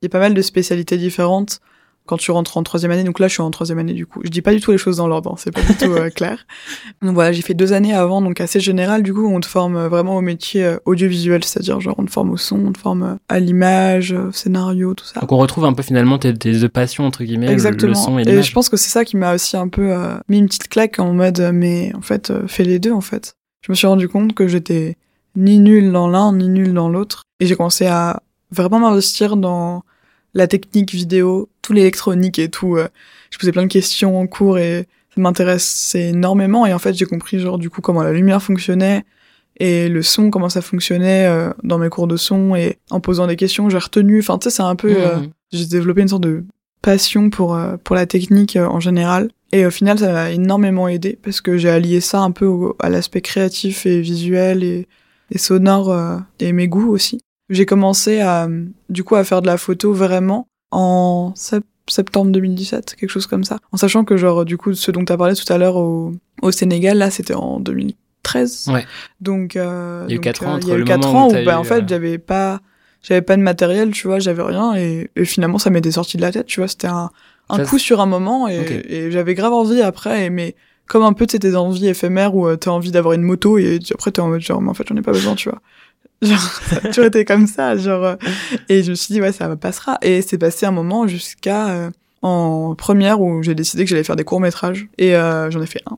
Il 0.00 0.06
y 0.06 0.06
a 0.06 0.10
pas 0.10 0.18
mal 0.18 0.34
de 0.34 0.42
spécialités 0.42 0.96
différentes 0.96 1.60
quand 2.06 2.16
tu 2.16 2.30
rentres 2.32 2.56
en 2.56 2.62
troisième 2.62 2.90
année. 2.90 3.04
Donc 3.04 3.18
là, 3.20 3.28
je 3.28 3.34
suis 3.34 3.42
en 3.42 3.50
troisième 3.50 3.78
année 3.78 3.92
du 3.94 4.06
coup. 4.06 4.20
Je 4.24 4.28
dis 4.30 4.42
pas 4.42 4.52
du 4.52 4.60
tout 4.60 4.72
les 4.72 4.78
choses 4.78 4.96
dans 4.96 5.06
l'ordre, 5.06 5.30
hein, 5.32 5.36
c'est 5.38 5.50
pas 5.52 5.62
du 5.62 5.74
tout 5.76 5.92
euh, 5.92 6.10
clair. 6.14 6.46
Donc 7.00 7.14
voilà, 7.14 7.32
j'ai 7.32 7.42
fait 7.42 7.54
deux 7.54 7.72
années 7.72 7.94
avant, 7.94 8.20
donc 8.22 8.40
assez 8.40 8.58
général. 8.60 9.02
Du 9.02 9.14
coup, 9.14 9.26
on 9.26 9.40
te 9.40 9.46
forme 9.46 9.76
euh, 9.76 9.88
vraiment 9.88 10.16
au 10.16 10.20
métier 10.20 10.64
euh, 10.64 10.76
audiovisuel, 10.84 11.44
c'est-à-dire 11.44 11.80
genre 11.80 11.94
on 11.98 12.04
te 12.04 12.10
forme 12.10 12.30
au 12.30 12.36
son, 12.36 12.58
on 12.66 12.72
te 12.72 12.78
forme 12.78 13.18
à 13.28 13.38
l'image, 13.38 14.12
au 14.12 14.32
scénario, 14.32 14.94
tout 14.94 15.04
ça. 15.04 15.20
Donc 15.20 15.30
on 15.32 15.36
retrouve 15.38 15.64
un 15.64 15.72
peu 15.72 15.82
finalement 15.82 16.18
tes, 16.18 16.34
tes 16.34 16.52
deux 16.58 16.68
passions, 16.68 17.04
entre 17.06 17.22
guillemets, 17.24 17.46
le- 17.46 17.52
Exactement. 17.52 17.88
le 17.90 17.94
son 17.94 18.18
et 18.18 18.22
et 18.22 18.24
l'image. 18.24 18.48
je 18.48 18.52
pense 18.52 18.68
que 18.68 18.76
c'est 18.76 18.90
ça 18.90 19.04
qui 19.04 19.16
m'a 19.16 19.34
aussi 19.34 19.56
un 19.56 19.68
peu 19.68 19.92
euh, 19.92 20.14
mis 20.28 20.38
une 20.38 20.46
petite 20.46 20.68
claque 20.68 20.98
en 20.98 21.12
mode, 21.12 21.50
mais 21.54 21.92
en 21.96 22.02
fait, 22.02 22.30
euh, 22.30 22.46
fais 22.48 22.64
les 22.64 22.78
deux 22.78 22.92
en 22.92 23.00
fait. 23.00 23.34
Je 23.64 23.70
me 23.70 23.76
suis 23.76 23.86
rendu 23.86 24.08
compte 24.08 24.34
que 24.34 24.48
j'étais 24.48 24.96
ni 25.36 25.60
nul 25.60 25.92
dans 25.92 26.08
l'un 26.08 26.32
ni 26.32 26.48
nul 26.48 26.74
dans 26.74 26.88
l'autre, 26.88 27.22
et 27.40 27.46
j'ai 27.46 27.54
commencé 27.56 27.86
à 27.86 28.22
vraiment 28.50 28.80
m'investir 28.80 29.36
dans 29.36 29.82
la 30.34 30.46
technique 30.46 30.92
vidéo, 30.92 31.48
tout 31.62 31.72
l'électronique 31.72 32.38
et 32.38 32.48
tout. 32.48 32.76
euh. 32.76 32.88
Je 33.30 33.38
posais 33.38 33.52
plein 33.52 33.62
de 33.62 33.66
questions 33.68 34.18
en 34.18 34.26
cours 34.26 34.58
et 34.58 34.86
ça 35.14 35.20
m'intéressait 35.20 36.08
énormément. 36.10 36.66
Et 36.66 36.72
en 36.72 36.78
fait, 36.78 36.94
j'ai 36.94 37.04
compris 37.06 37.38
genre 37.38 37.58
du 37.58 37.70
coup 37.70 37.80
comment 37.80 38.02
la 38.02 38.12
lumière 38.12 38.42
fonctionnait 38.42 39.04
et 39.60 39.88
le 39.88 40.02
son, 40.02 40.30
comment 40.30 40.48
ça 40.48 40.62
fonctionnait 40.62 41.26
euh, 41.26 41.50
dans 41.62 41.78
mes 41.78 41.88
cours 41.90 42.06
de 42.06 42.16
son. 42.16 42.54
Et 42.54 42.78
en 42.90 43.00
posant 43.00 43.26
des 43.26 43.36
questions, 43.36 43.68
j'ai 43.70 43.78
retenu. 43.78 44.18
Enfin, 44.20 44.38
tu 44.38 44.44
sais, 44.50 44.56
c'est 44.56 44.62
un 44.62 44.76
peu. 44.76 44.94
euh, 44.96 45.16
Mhm. 45.18 45.30
j'ai 45.52 45.66
développé 45.66 46.00
une 46.02 46.08
sorte 46.08 46.22
de 46.22 46.44
passion 46.80 47.30
pour 47.30 47.54
euh, 47.54 47.76
pour 47.84 47.94
la 47.94 48.06
technique 48.06 48.56
euh, 48.56 48.66
en 48.66 48.80
général. 48.80 49.30
Et 49.52 49.66
au 49.66 49.70
final, 49.70 49.98
ça 49.98 50.10
m'a 50.12 50.30
énormément 50.30 50.88
aidé 50.88 51.18
parce 51.22 51.42
que 51.42 51.58
j'ai 51.58 51.68
allié 51.68 52.00
ça 52.00 52.20
un 52.20 52.30
peu 52.30 52.46
au- 52.46 52.74
à 52.80 52.88
l'aspect 52.88 53.20
créatif 53.20 53.84
et 53.84 54.00
visuel 54.00 54.64
et, 54.64 54.88
et 55.30 55.36
sonore 55.38 55.90
euh, 55.90 56.16
et 56.40 56.52
mes 56.52 56.68
goûts 56.68 56.90
aussi. 56.90 57.20
J'ai 57.52 57.66
commencé 57.66 58.20
à 58.20 58.48
du 58.88 59.04
coup 59.04 59.14
à 59.14 59.24
faire 59.24 59.42
de 59.42 59.46
la 59.46 59.56
photo 59.58 59.92
vraiment 59.92 60.46
en 60.70 61.32
sep- 61.36 61.62
septembre 61.88 62.32
2017, 62.32 62.96
quelque 62.98 63.10
chose 63.10 63.26
comme 63.26 63.44
ça. 63.44 63.58
En 63.72 63.76
sachant 63.76 64.04
que 64.04 64.16
genre 64.16 64.44
du 64.44 64.56
coup 64.56 64.74
ce 64.74 64.90
dont 64.90 65.04
tu 65.04 65.12
as 65.12 65.16
parlé 65.16 65.34
tout 65.34 65.50
à 65.52 65.58
l'heure 65.58 65.76
au, 65.76 66.12
au 66.40 66.50
Sénégal 66.50 66.98
là, 66.98 67.10
c'était 67.10 67.34
en 67.34 67.60
2013. 67.60 68.70
Ouais. 68.72 68.84
Donc 69.20 69.56
euh, 69.56 70.04
Il 70.08 70.10
y 70.10 70.12
a 70.12 70.14
eu 70.14 70.16
donc, 70.16 70.24
quatre 70.24 70.42
euh, 70.42 70.46
ans 70.46 70.58
il 70.60 70.66
y 70.68 70.70
a 70.70 70.74
entre 70.74 70.80
eu 70.80 71.14
ans 71.16 71.28
où 71.28 71.44
bah, 71.44 71.58
en 71.58 71.64
fait 71.64 71.82
euh, 71.82 71.86
j'avais 71.88 72.18
pas 72.18 72.60
j'avais 73.02 73.22
pas 73.22 73.36
de 73.36 73.42
matériel, 73.42 73.90
tu 73.90 74.06
vois, 74.06 74.18
j'avais 74.20 74.42
rien 74.42 74.74
et, 74.76 75.10
et 75.16 75.24
finalement 75.24 75.58
ça 75.58 75.70
m'était 75.70 75.90
sorti 75.90 76.16
de 76.16 76.22
la 76.22 76.30
tête, 76.32 76.46
tu 76.46 76.60
vois, 76.60 76.68
c'était 76.68 76.86
un, 76.86 77.10
un 77.48 77.56
Ça, 77.56 77.64
coup 77.64 77.78
sur 77.78 78.00
un 78.00 78.06
moment 78.06 78.46
et, 78.48 78.84
et 78.88 79.10
j'avais 79.10 79.34
grave 79.34 79.52
envie 79.52 79.82
après, 79.82 80.26
et, 80.26 80.30
mais 80.30 80.54
comme 80.86 81.02
un 81.02 81.12
peu 81.12 81.26
tes 81.26 81.56
envies 81.56 81.88
éphémères 81.88 82.34
où 82.36 82.46
euh, 82.46 82.56
t'as 82.56 82.70
envie 82.70 82.92
d'avoir 82.92 83.14
une 83.14 83.22
moto 83.22 83.58
et 83.58 83.80
après 83.92 84.12
t'es 84.12 84.20
en 84.20 84.28
mode 84.28 84.40
genre 84.40 84.62
mais 84.62 84.70
en 84.70 84.74
fait 84.74 84.86
j'en 84.88 84.96
ai 84.96 85.02
pas 85.02 85.12
besoin, 85.12 85.34
tu 85.34 85.48
vois. 85.50 85.60
Genre 86.26 86.38
ça 86.38 86.76
a 86.76 86.80
toujours 86.88 87.06
été 87.06 87.24
comme 87.24 87.48
ça, 87.48 87.76
genre 87.76 88.04
euh, 88.04 88.16
et 88.68 88.84
je 88.84 88.90
me 88.90 88.94
suis 88.94 89.12
dit 89.12 89.20
ouais 89.20 89.32
ça 89.32 89.54
passera. 89.56 89.98
Et 90.02 90.22
c'est 90.22 90.38
passé 90.38 90.66
un 90.66 90.70
moment 90.70 91.08
jusqu'à 91.08 91.70
euh, 91.70 91.90
en 92.22 92.74
première 92.76 93.20
où 93.20 93.42
j'ai 93.42 93.54
décidé 93.54 93.84
que 93.84 93.90
j'allais 93.90 94.04
faire 94.04 94.16
des 94.16 94.24
courts 94.24 94.40
métrages 94.40 94.86
et 94.98 95.14
euh, 95.16 95.50
j'en 95.50 95.60
ai 95.60 95.66
fait 95.66 95.82
un. 95.90 95.96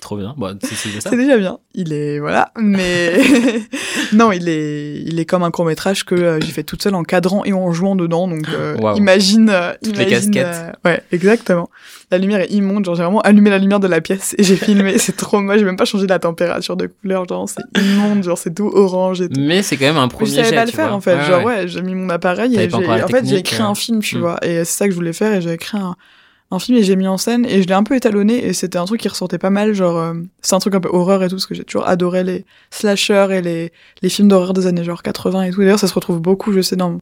Trop 0.00 0.16
bien. 0.16 0.34
Bon, 0.36 0.58
c'est 0.62 0.74
c'est 1.00 1.16
déjà 1.16 1.36
bien. 1.36 1.58
Il 1.74 1.92
est 1.92 2.18
voilà, 2.18 2.50
mais 2.58 3.12
non, 4.12 4.32
il 4.32 4.48
est 4.48 5.00
il 5.06 5.20
est 5.20 5.24
comme 5.26 5.42
un 5.42 5.50
court 5.50 5.64
métrage 5.64 6.04
que 6.04 6.14
euh, 6.14 6.40
j'ai 6.40 6.50
fait 6.52 6.64
toute 6.64 6.82
seule 6.82 6.94
en 6.94 7.02
cadrant 7.04 7.44
et 7.44 7.52
en 7.52 7.72
jouant 7.72 7.94
dedans. 7.94 8.26
Donc 8.28 8.46
euh, 8.52 8.76
imagine, 8.96 9.52
Toutes 9.82 9.96
les 9.98 10.06
casquettes. 10.06 10.74
ouais, 10.84 11.02
exactement. 11.12 11.70
La 12.10 12.18
lumière 12.18 12.40
est 12.40 12.50
immonde. 12.50 12.84
Genre 12.84 12.94
j'ai 12.96 13.02
vraiment 13.04 13.20
allumé 13.20 13.48
la 13.50 13.58
lumière 13.58 13.80
de 13.80 13.86
la 13.86 14.00
pièce 14.00 14.34
et 14.38 14.42
j'ai 14.42 14.56
filmé. 14.56 14.98
c'est 14.98 15.16
trop 15.16 15.40
moche. 15.40 15.58
J'ai 15.58 15.64
même 15.64 15.76
pas 15.76 15.84
changé 15.84 16.06
la 16.06 16.18
température 16.18 16.76
de 16.76 16.86
couleur. 16.86 17.26
Genre 17.28 17.48
c'est 17.48 17.80
immonde. 17.80 18.22
Genre 18.24 18.36
c'est 18.38 18.54
tout 18.54 18.70
orange 18.74 19.20
et 19.20 19.28
tout. 19.28 19.40
Mais 19.40 19.62
c'est 19.62 19.76
quand 19.76 19.86
même 19.86 19.96
un 19.98 20.08
premier 20.08 20.30
je 20.30 20.34
savais 20.36 20.48
jet, 20.48 20.54
pas 20.56 20.64
le 20.64 20.70
faire 20.72 20.88
vois. 20.88 20.96
en 20.96 21.00
fait. 21.00 21.14
Ouais, 21.16 21.24
Genre 21.26 21.44
ouais. 21.44 21.56
ouais, 21.60 21.68
j'ai 21.68 21.82
mis 21.82 21.94
mon 21.94 22.08
appareil 22.10 22.56
et 22.56 22.68
en 22.74 23.08
fait 23.08 23.24
j'ai 23.26 23.36
écrit 23.36 23.62
un 23.62 23.74
film, 23.74 24.00
tu 24.00 24.16
Mm. 24.16 24.20
vois. 24.20 24.38
Et 24.44 24.56
c'est 24.64 24.78
ça 24.78 24.84
que 24.86 24.90
je 24.90 24.96
voulais 24.96 25.12
faire 25.12 25.32
et 25.32 25.40
j'ai 25.42 25.52
écrit 25.52 25.78
un 25.78 25.96
un 26.52 26.58
film 26.58 26.76
et 26.76 26.82
j'ai 26.82 26.96
mis 26.96 27.08
en 27.08 27.16
scène 27.16 27.46
et 27.46 27.62
je 27.62 27.66
l'ai 27.66 27.72
un 27.72 27.82
peu 27.82 27.96
étalonné 27.96 28.44
et 28.46 28.52
c'était 28.52 28.76
un 28.76 28.84
truc 28.84 29.00
qui 29.00 29.08
ressortait 29.08 29.38
pas 29.38 29.48
mal 29.48 29.72
genre 29.72 29.96
euh, 29.96 30.12
c'est 30.42 30.54
un 30.54 30.58
truc 30.58 30.74
un 30.74 30.80
peu 30.80 30.90
horreur 30.92 31.22
et 31.24 31.28
tout 31.28 31.36
parce 31.36 31.46
que 31.46 31.54
j'ai 31.54 31.64
toujours 31.64 31.88
adoré 31.88 32.24
les 32.24 32.44
slashers 32.70 33.28
et 33.30 33.40
les 33.40 33.72
les 34.02 34.08
films 34.10 34.28
d'horreur 34.28 34.52
des 34.52 34.66
années 34.66 34.84
genre 34.84 35.02
80 35.02 35.44
et 35.44 35.50
tout. 35.50 35.60
D'ailleurs 35.60 35.78
ça 35.78 35.88
se 35.88 35.94
retrouve 35.94 36.20
beaucoup 36.20 36.52
je 36.52 36.60
sais 36.60 36.76
dans 36.76 36.98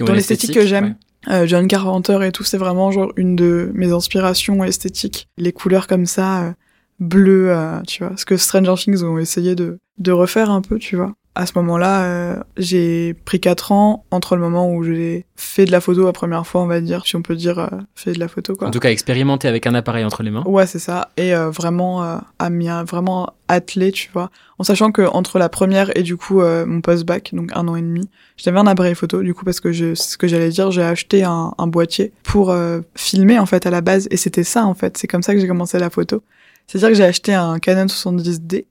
dans 0.00 0.12
l'esthétique 0.14 0.50
esthétique, 0.50 0.54
que 0.54 0.66
j'aime. 0.66 0.96
euh, 1.28 1.46
John 1.46 1.68
Carpenter 1.68 2.18
et 2.26 2.32
tout 2.32 2.44
c'est 2.44 2.56
vraiment 2.56 2.90
genre 2.92 3.12
une 3.16 3.36
de 3.36 3.70
mes 3.74 3.92
inspirations 3.92 4.64
esthétiques. 4.64 5.28
Les 5.36 5.52
couleurs 5.52 5.86
comme 5.86 6.06
ça 6.06 6.42
euh, 6.44 6.52
bleues 6.98 7.50
euh, 7.50 7.80
tu 7.86 8.04
vois. 8.04 8.16
Ce 8.16 8.24
que 8.24 8.38
Stranger 8.38 8.74
Things 8.78 9.02
ont 9.04 9.18
essayé 9.18 9.54
de 9.54 9.78
de 9.98 10.12
refaire 10.12 10.50
un 10.50 10.62
peu 10.62 10.78
tu 10.78 10.96
vois 10.96 11.12
à 11.34 11.46
ce 11.46 11.52
moment-là, 11.56 12.04
euh, 12.04 12.36
j'ai 12.56 13.14
pris 13.24 13.40
quatre 13.40 13.72
ans 13.72 14.04
entre 14.10 14.36
le 14.36 14.42
moment 14.42 14.70
où 14.70 14.84
j'ai 14.84 15.26
fait 15.36 15.64
de 15.64 15.72
la 15.72 15.80
photo 15.80 16.04
la 16.04 16.12
première 16.12 16.46
fois, 16.46 16.62
on 16.62 16.66
va 16.66 16.80
dire, 16.80 17.06
si 17.06 17.16
on 17.16 17.22
peut 17.22 17.34
dire 17.34 17.58
euh, 17.58 17.68
fait 17.94 18.12
de 18.12 18.20
la 18.20 18.28
photo 18.28 18.54
quoi. 18.54 18.68
En 18.68 18.70
tout 18.70 18.78
cas, 18.78 18.90
expérimenter 18.90 19.48
avec 19.48 19.66
un 19.66 19.74
appareil 19.74 20.04
entre 20.04 20.22
les 20.22 20.30
mains. 20.30 20.44
Ouais, 20.46 20.66
c'est 20.66 20.78
ça. 20.78 21.10
Et 21.16 21.34
euh, 21.34 21.50
vraiment 21.50 22.04
euh, 22.04 22.18
à 22.38 22.50
m'y 22.50 22.68
vraiment 22.86 23.32
attelé, 23.48 23.92
tu 23.92 24.10
vois. 24.12 24.30
En 24.58 24.64
sachant 24.64 24.92
que 24.92 25.02
entre 25.02 25.38
la 25.38 25.48
première 25.48 25.96
et 25.96 26.02
du 26.02 26.16
coup 26.16 26.40
euh, 26.40 26.64
mon 26.66 26.80
post-bac, 26.80 27.30
donc 27.34 27.50
un 27.54 27.66
an 27.68 27.76
et 27.76 27.82
demi, 27.82 28.08
j'avais 28.36 28.58
un 28.58 28.66
appareil 28.66 28.94
photo. 28.94 29.22
Du 29.22 29.34
coup, 29.34 29.44
parce 29.44 29.60
que 29.60 29.72
je, 29.72 29.94
c'est 29.94 30.12
ce 30.12 30.18
que 30.18 30.26
j'allais 30.28 30.50
dire, 30.50 30.70
j'ai 30.70 30.82
acheté 30.82 31.24
un, 31.24 31.52
un 31.58 31.66
boîtier 31.66 32.12
pour 32.22 32.50
euh, 32.50 32.80
filmer 32.94 33.38
en 33.38 33.46
fait 33.46 33.66
à 33.66 33.70
la 33.70 33.80
base. 33.80 34.08
Et 34.10 34.16
c'était 34.16 34.44
ça 34.44 34.64
en 34.64 34.74
fait. 34.74 34.96
C'est 34.98 35.06
comme 35.08 35.22
ça 35.22 35.34
que 35.34 35.40
j'ai 35.40 35.48
commencé 35.48 35.78
la 35.78 35.90
photo. 35.90 36.22
C'est-à-dire 36.66 36.90
que 36.90 36.94
j'ai 36.94 37.04
acheté 37.04 37.34
un 37.34 37.58
Canon 37.58 37.86
70D. 37.86 38.66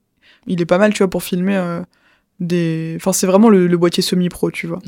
Il 0.46 0.60
est 0.60 0.66
pas 0.66 0.78
mal, 0.78 0.92
tu 0.92 0.98
vois, 0.98 1.08
pour 1.08 1.22
filmer 1.22 1.56
euh, 1.56 1.80
des. 2.40 2.94
Enfin, 2.96 3.12
c'est 3.12 3.26
vraiment 3.26 3.48
le, 3.48 3.66
le 3.66 3.76
boîtier 3.76 4.02
semi-pro, 4.02 4.50
tu 4.50 4.66
vois. 4.66 4.80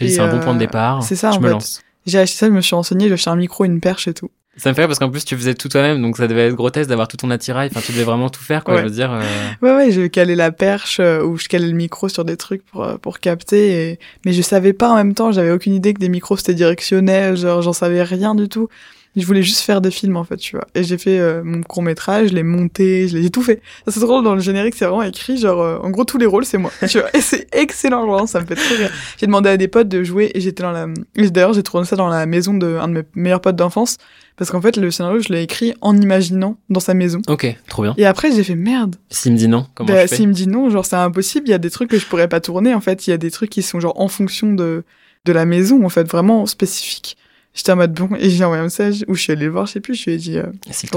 Et, 0.00 0.08
c'est 0.08 0.20
un 0.20 0.28
bon 0.30 0.36
euh, 0.38 0.40
point 0.40 0.54
de 0.54 0.58
départ. 0.58 1.02
c'est 1.02 1.16
ça, 1.16 1.30
Je 1.32 1.36
en 1.38 1.40
me 1.40 1.46
fait. 1.46 1.52
lance. 1.52 1.82
J'ai 2.06 2.18
acheté 2.18 2.36
ça, 2.38 2.46
je 2.46 2.52
me 2.52 2.60
suis 2.60 2.74
renseigné, 2.74 3.08
j'ai 3.08 3.14
acheté 3.14 3.30
un 3.30 3.36
micro, 3.36 3.64
une 3.64 3.80
perche 3.80 4.08
et 4.08 4.14
tout. 4.14 4.30
Ça 4.56 4.70
me 4.70 4.74
fait 4.74 4.80
rire 4.80 4.88
parce 4.88 4.98
qu'en 4.98 5.08
plus, 5.10 5.24
tu 5.24 5.36
faisais 5.36 5.54
tout 5.54 5.68
toi-même, 5.68 6.02
donc 6.02 6.16
ça 6.16 6.26
devait 6.26 6.48
être 6.48 6.54
grotesque 6.56 6.88
d'avoir 6.88 7.06
tout 7.06 7.16
ton 7.16 7.30
attirail. 7.30 7.68
Enfin, 7.70 7.80
tu 7.84 7.92
devais 7.92 8.02
vraiment 8.02 8.28
tout 8.28 8.42
faire, 8.42 8.64
quoi. 8.64 8.74
Ouais. 8.74 8.80
Je 8.80 8.86
veux 8.86 8.90
dire. 8.90 9.12
euh, 9.12 9.22
Ouais, 9.62 9.72
ouais, 9.76 9.92
je 9.92 10.06
calais 10.08 10.34
la 10.34 10.50
perche 10.50 10.98
euh, 10.98 11.22
ou 11.22 11.36
je 11.38 11.46
calais 11.46 11.68
le 11.68 11.74
micro 11.74 12.08
sur 12.08 12.24
des 12.24 12.36
trucs 12.36 12.64
pour, 12.64 12.82
euh, 12.82 12.96
pour 12.96 13.20
capter. 13.20 13.90
Et... 13.92 13.98
Mais 14.26 14.32
je 14.32 14.42
savais 14.42 14.72
pas 14.72 14.88
en 14.90 14.96
même 14.96 15.14
temps, 15.14 15.30
j'avais 15.30 15.52
aucune 15.52 15.74
idée 15.74 15.94
que 15.94 16.00
des 16.00 16.08
micros 16.08 16.36
c'était 16.36 16.54
directionnel, 16.54 17.36
genre 17.36 17.62
j'en 17.62 17.72
savais 17.72 18.02
rien 18.02 18.34
du 18.34 18.48
tout. 18.48 18.68
Je 19.16 19.26
voulais 19.26 19.42
juste 19.42 19.60
faire 19.60 19.80
des 19.80 19.90
films 19.90 20.16
en 20.16 20.24
fait, 20.24 20.36
tu 20.36 20.54
vois. 20.56 20.66
Et 20.74 20.84
j'ai 20.84 20.96
fait 20.98 21.18
euh, 21.18 21.42
mon 21.42 21.62
court 21.62 21.82
métrage, 21.82 22.28
je 22.28 22.34
l'ai 22.34 22.42
monté, 22.42 23.08
je 23.08 23.16
l'ai 23.18 23.30
tout 23.30 23.42
fait. 23.42 23.60
Ça 23.84 23.92
c'est 23.92 24.00
drôle 24.00 24.22
dans 24.22 24.34
le 24.34 24.40
générique, 24.40 24.74
c'est 24.76 24.84
vraiment 24.84 25.02
écrit 25.02 25.38
genre 25.38 25.60
euh, 25.60 25.78
en 25.82 25.90
gros 25.90 26.04
tous 26.04 26.18
les 26.18 26.26
rôles 26.26 26.44
c'est 26.44 26.58
moi, 26.58 26.70
tu 26.88 26.98
vois. 27.00 27.08
Et 27.16 27.20
c'est 27.20 27.48
excellent, 27.52 28.06
vraiment, 28.06 28.26
ça 28.26 28.40
me 28.40 28.46
fait 28.46 28.54
trop 28.54 28.74
rire. 28.76 28.92
J'ai 29.18 29.26
demandé 29.26 29.48
à 29.48 29.56
des 29.56 29.66
potes 29.66 29.88
de 29.88 30.04
jouer 30.04 30.30
et 30.34 30.40
j'étais 30.40 30.62
dans 30.62 30.70
la. 30.70 30.86
D'ailleurs 31.16 31.52
j'ai 31.52 31.62
tourné 31.62 31.86
ça 31.86 31.96
dans 31.96 32.08
la 32.08 32.26
maison 32.26 32.54
de 32.54 32.76
un 32.80 32.88
de 32.88 32.92
mes 32.92 33.02
meilleurs 33.14 33.40
potes 33.40 33.56
d'enfance 33.56 33.96
parce 34.36 34.50
qu'en 34.50 34.60
fait 34.60 34.76
le 34.76 34.90
scénario 34.90 35.20
je 35.20 35.32
l'ai 35.32 35.42
écrit 35.42 35.74
en 35.80 35.96
imaginant 35.96 36.56
dans 36.68 36.80
sa 36.80 36.94
maison. 36.94 37.20
Ok, 37.28 37.52
trop 37.68 37.82
bien. 37.82 37.94
Et 37.96 38.06
après 38.06 38.30
j'ai 38.30 38.44
fait 38.44 38.54
merde. 38.54 38.96
S'il 39.10 39.32
me 39.32 39.36
dit 39.38 39.48
non, 39.48 39.66
comment 39.74 39.88
Bah, 39.88 40.02
je 40.02 40.06
fais 40.06 40.16
s'il 40.16 40.28
me 40.28 40.32
dit 40.34 40.46
non, 40.46 40.70
genre 40.70 40.86
c'est 40.86 40.96
impossible, 40.96 41.48
il 41.48 41.50
y 41.50 41.54
a 41.54 41.58
des 41.58 41.70
trucs 41.70 41.90
que 41.90 41.98
je 41.98 42.06
pourrais 42.06 42.28
pas 42.28 42.40
tourner 42.40 42.72
en 42.74 42.80
fait, 42.80 43.06
il 43.06 43.10
y 43.10 43.12
a 43.12 43.18
des 43.18 43.30
trucs 43.32 43.50
qui 43.50 43.62
sont 43.62 43.80
genre 43.80 43.98
en 44.00 44.08
fonction 44.08 44.52
de 44.52 44.84
de 45.24 45.32
la 45.32 45.44
maison 45.44 45.84
en 45.84 45.88
fait, 45.88 46.08
vraiment 46.08 46.46
spécifiques. 46.46 47.16
J'étais 47.58 47.72
en 47.72 47.76
mode 47.76 47.92
bon, 47.92 48.08
et 48.16 48.30
j'ai 48.30 48.44
envoyé 48.44 48.60
un 48.60 48.66
message 48.66 49.04
où 49.08 49.16
je 49.16 49.20
suis 49.22 49.32
allée 49.32 49.46
le 49.46 49.50
voir, 49.50 49.66
je 49.66 49.72
sais 49.72 49.80
plus, 49.80 49.96
je 49.96 50.04
lui 50.04 50.12
ai 50.12 50.16
dit, 50.16 50.38
euh. 50.38 50.44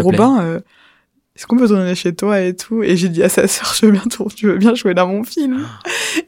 Robin, 0.03 0.43
euh, 0.43 0.59
est-ce 1.35 1.47
qu'on 1.47 1.57
peut 1.57 1.67
tourner 1.67 1.95
chez 1.95 2.13
toi 2.13 2.39
et 2.39 2.55
tout? 2.55 2.83
Et 2.83 2.95
j'ai 2.97 3.09
dit 3.09 3.23
à 3.23 3.29
sa 3.29 3.47
sœur, 3.47 3.73
je 3.73 3.87
veux 3.87 3.91
bien 3.91 4.03
tourner, 4.03 4.31
tu 4.35 4.45
veux 4.45 4.57
bien 4.57 4.75
jouer 4.75 4.93
dans 4.93 5.07
mon 5.07 5.23
film 5.23 5.65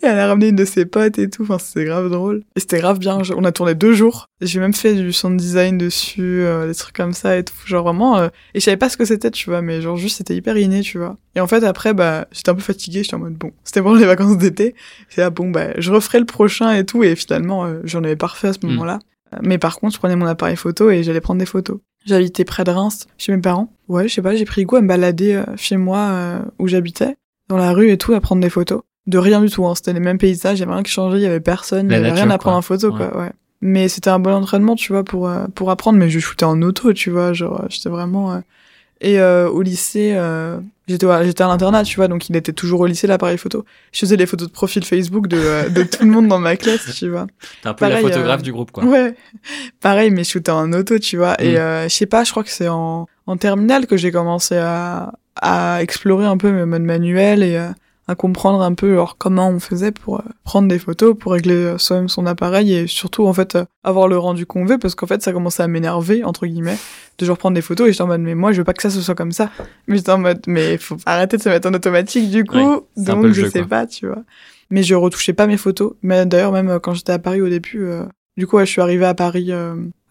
Et 0.02 0.06
elle 0.08 0.18
a 0.18 0.26
ramené 0.28 0.48
une 0.48 0.56
de 0.56 0.66
ses 0.66 0.86
potes 0.86 1.20
et 1.20 1.30
tout, 1.30 1.44
enfin 1.44 1.60
c'était 1.60 1.86
grave 1.86 2.10
drôle. 2.10 2.42
Et 2.56 2.62
c'était 2.62 2.80
grave 2.80 2.98
bien, 2.98 3.20
on 3.36 3.44
a 3.44 3.52
tourné 3.52 3.76
deux 3.76 3.94
jours. 3.94 4.26
J'ai 4.42 4.60
même 4.60 4.74
fait 4.74 4.96
du 4.96 5.14
sound 5.14 5.38
design 5.40 5.78
dessus, 5.78 6.22
euh, 6.46 6.66
des 6.68 6.74
trucs 6.74 6.96
comme 6.96 7.14
ça 7.14 7.38
et 7.38 7.44
tout, 7.44 7.54
genre 7.66 7.84
vraiment... 7.84 8.18
euh, 8.18 8.30
Et 8.56 8.60
je 8.60 8.66
savais 8.66 8.78
pas 8.78 8.90
ce 8.90 8.98
que 8.98 9.06
c'était, 9.06 9.30
tu 9.30 9.52
vois, 9.52 9.62
mais 9.62 9.82
genre 9.84 9.98
juste 9.98 10.18
c'était 10.18 10.36
hyper 10.36 10.58
inné, 10.58 10.82
tu 10.82 10.98
vois. 10.98 11.16
Et 11.36 11.42
en 11.42 11.48
fait 11.48 11.64
après, 11.64 11.94
bah 11.94 12.28
j'étais 12.32 12.50
un 12.50 12.56
peu 12.56 12.62
fatiguée, 12.62 13.04
j'étais 13.04 13.16
en 13.16 13.20
mode 13.20 13.34
bon, 13.36 13.52
c'était 13.66 13.84
pendant 13.84 14.00
les 14.00 14.06
vacances 14.06 14.38
d'été. 14.38 14.74
C'est 15.10 15.22
là, 15.22 15.30
bon, 15.30 15.52
bah 15.52 15.68
je 15.78 15.92
referai 15.92 16.18
le 16.20 16.26
prochain 16.26 16.72
et 16.74 16.86
tout, 16.88 17.04
et 17.04 17.16
finalement 17.16 17.66
euh, 17.66 17.82
j'en 17.84 18.04
avais 18.04 18.16
pas 18.16 18.28
refait 18.28 18.48
à 18.48 18.54
ce 18.54 18.60
Mm. 18.64 18.70
moment-là. 18.70 19.00
Mais 19.42 19.58
par 19.58 19.80
contre, 19.80 19.94
je 19.94 20.00
prenais 20.00 20.16
mon 20.16 20.26
appareil 20.26 20.56
photo 20.56 20.90
et 20.90 21.04
j'allais 21.04 21.22
prendre 21.22 21.40
des 21.40 21.46
photos. 21.46 21.80
J'habitais 22.06 22.46
près 22.46 22.64
de 22.64 22.72
Reims, 22.72 23.08
chez 23.18 23.34
mes 23.34 23.42
parents. 23.42 23.72
Ouais, 23.88 24.08
je 24.08 24.14
sais 24.14 24.22
pas, 24.22 24.36
j'ai 24.36 24.46
pris 24.46 24.66
goût 24.66 24.76
à 24.76 24.82
me 24.82 24.88
balader 24.88 25.36
euh, 25.36 25.46
chez 25.56 25.78
moi 25.78 26.00
euh, 26.00 26.40
où 26.60 26.68
j'habitais, 26.68 27.16
dans 27.48 27.58
la 27.58 27.72
rue 27.72 27.92
et 27.92 27.98
tout, 27.98 28.14
à 28.14 28.20
prendre 28.20 28.42
des 28.42 28.50
photos. 28.50 28.82
De 29.08 29.18
rien 29.18 29.42
du 29.42 29.50
tout, 29.50 29.66
hein. 29.66 29.76
c'était 29.76 29.94
les 29.94 30.00
mêmes 30.00 30.18
paysages, 30.18 30.58
il 30.58 30.62
y 30.62 30.64
avait 30.64 30.74
rien 30.74 30.84
qui 30.84 30.92
changeait, 30.92 31.18
il 31.18 31.24
y 31.24 31.28
avait 31.28 31.40
personne, 31.40 31.88
il 31.88 31.92
y 31.92 31.96
avait 31.96 32.10
nature, 32.10 32.26
rien 32.26 32.32
à 32.32 32.38
prendre 32.38 32.58
en 32.58 32.62
photo, 32.62 32.92
quoi, 32.92 33.18
ouais. 33.18 33.32
Mais 33.62 33.88
c'était 33.88 34.10
un 34.10 34.20
bon 34.20 34.34
entraînement, 34.34 34.76
tu 34.76 34.92
vois, 34.92 35.06
pour, 35.06 35.30
euh, 35.30 35.46
pour 35.56 35.72
apprendre, 35.72 35.98
mais 35.98 36.10
je 36.10 36.20
shootais 36.20 36.44
en 36.44 36.62
auto, 36.62 36.92
tu 36.92 37.10
vois, 37.10 37.34
genre, 37.34 37.66
j'étais 37.70 37.90
vraiment... 37.90 38.42
Et 39.04 39.20
euh, 39.20 39.50
au 39.50 39.62
lycée, 39.62 40.14
euh, 40.16 40.58
j'étais 40.88 41.06
ouais, 41.06 41.26
j'étais 41.26 41.44
à 41.44 41.48
l'internat, 41.48 41.84
tu 41.84 41.98
vois, 41.98 42.08
donc 42.08 42.30
il 42.30 42.36
était 42.38 42.54
toujours 42.54 42.80
au 42.80 42.86
lycée, 42.86 43.06
l'appareil 43.06 43.38
photo. 43.38 43.66
Je 43.92 44.00
faisais 44.00 44.16
les 44.16 44.26
photos 44.26 44.48
de 44.48 44.54
profil 44.54 44.84
Facebook 44.86 45.28
de, 45.28 45.38
euh, 45.38 45.70
de 45.70 45.84
tout 45.84 46.04
le 46.06 46.10
monde 46.10 46.28
dans 46.30 46.40
ma 46.40 46.56
classe, 46.56 46.96
tu 46.96 47.10
vois. 47.10 47.28
T'es 47.62 47.70
un 47.70 47.74
peu 47.74 47.86
la 47.86 47.92
pareil, 47.92 48.06
photographe 48.06 48.40
euh, 48.40 48.44
du 48.44 48.52
groupe, 48.54 48.72
quoi. 48.72 48.86
Ouais. 48.86 49.14
Pareil, 49.82 50.10
mais 50.10 50.24
je 50.24 50.30
shootais 50.30 50.52
en 50.52 50.72
auto, 50.74 50.98
tu 51.00 51.18
vois. 51.18 51.36
Et 51.42 51.54
Mm. 51.54 51.58
euh, 51.58 51.84
je 51.90 51.94
sais 51.94 52.06
pas, 52.06 52.24
je 52.24 52.32
crois 52.32 52.44
que 52.44 52.50
c'est 52.50 52.70
en, 52.70 53.08
en 53.28 53.38
terminale 53.38 53.88
que 53.88 53.98
j'ai 53.98 54.12
commencé 54.12 54.56
à, 54.58 55.12
à 55.36 55.82
explorer 55.84 56.26
un 56.26 56.38
peu 56.38 56.52
mes 56.52 56.66
modes 56.66 56.82
manuels 56.84 57.44
et 57.44 57.58
euh, 57.58 57.68
à 58.08 58.16
comprendre 58.16 58.62
un 58.62 58.74
peu 58.74 58.92
alors, 58.94 59.18
comment 59.18 59.50
on 59.50 59.60
faisait 59.60 59.92
pour 59.92 60.20
euh, 60.20 60.24
prendre 60.44 60.68
des 60.68 60.80
photos, 60.80 61.16
pour 61.18 61.32
régler 61.32 61.56
euh, 61.56 61.78
soi-même 61.78 62.10
son 62.10 62.26
appareil 62.26 62.74
et 62.74 62.88
surtout, 62.88 63.26
en 63.26 63.34
fait, 63.34 63.56
euh, 63.56 63.66
avoir 63.84 64.08
le 64.08 64.18
rendu 64.18 64.46
qu'on 64.46 64.66
veut 64.66 64.78
parce 64.78 64.94
qu'en 64.96 65.08
fait, 65.08 65.22
ça 65.22 65.32
commençait 65.32 65.64
à 65.64 65.68
m'énerver, 65.68 66.24
entre 66.24 66.46
guillemets, 66.46 66.78
de 67.18 67.26
genre 67.26 67.38
prendre 67.38 67.56
des 67.56 67.62
photos 67.62 67.88
et 67.88 67.92
j'étais 67.92 68.02
en 68.02 68.08
mode, 68.08 68.22
mais 68.22 68.36
moi, 68.36 68.52
je 68.52 68.58
veux 68.58 68.64
pas 68.66 68.74
que 68.74 68.82
ça 68.82 68.90
se 68.90 69.02
soit 69.02 69.16
comme 69.16 69.32
ça. 69.32 69.50
Mais 69.88 69.98
j'étais 69.98 70.12
en 70.12 70.18
mode, 70.18 70.42
mais 70.48 70.78
faut 70.78 70.98
arrêter 71.06 71.38
de 71.38 71.42
se 71.42 71.50
mettre 71.50 71.70
en 71.70 71.74
automatique 71.74 72.30
du 72.30 72.44
coup. 72.44 72.82
Donc, 72.98 73.28
je 73.28 73.34
jeu, 73.34 73.50
sais 73.50 73.60
quoi. 73.60 73.70
pas, 73.70 73.88
tu 73.88 74.08
vois. 74.08 74.24
Mais 74.70 74.84
je 74.84 74.96
retouchais 74.96 75.34
pas 75.34 75.48
mes 75.48 75.58
photos. 75.58 75.94
Mais 76.02 76.26
d'ailleurs, 76.26 76.52
même 76.52 76.80
quand 76.82 76.94
j'étais 76.94 77.14
à 77.14 77.20
Paris 77.20 77.42
au 77.42 77.50
début, 77.50 77.84
euh, 77.84 78.04
du 78.36 78.48
coup, 78.48 78.58
ouais, 78.58 78.66
je 78.66 78.72
suis 78.72 78.82
arrivée 78.82 79.06
à 79.06 79.14
Paris 79.14 79.52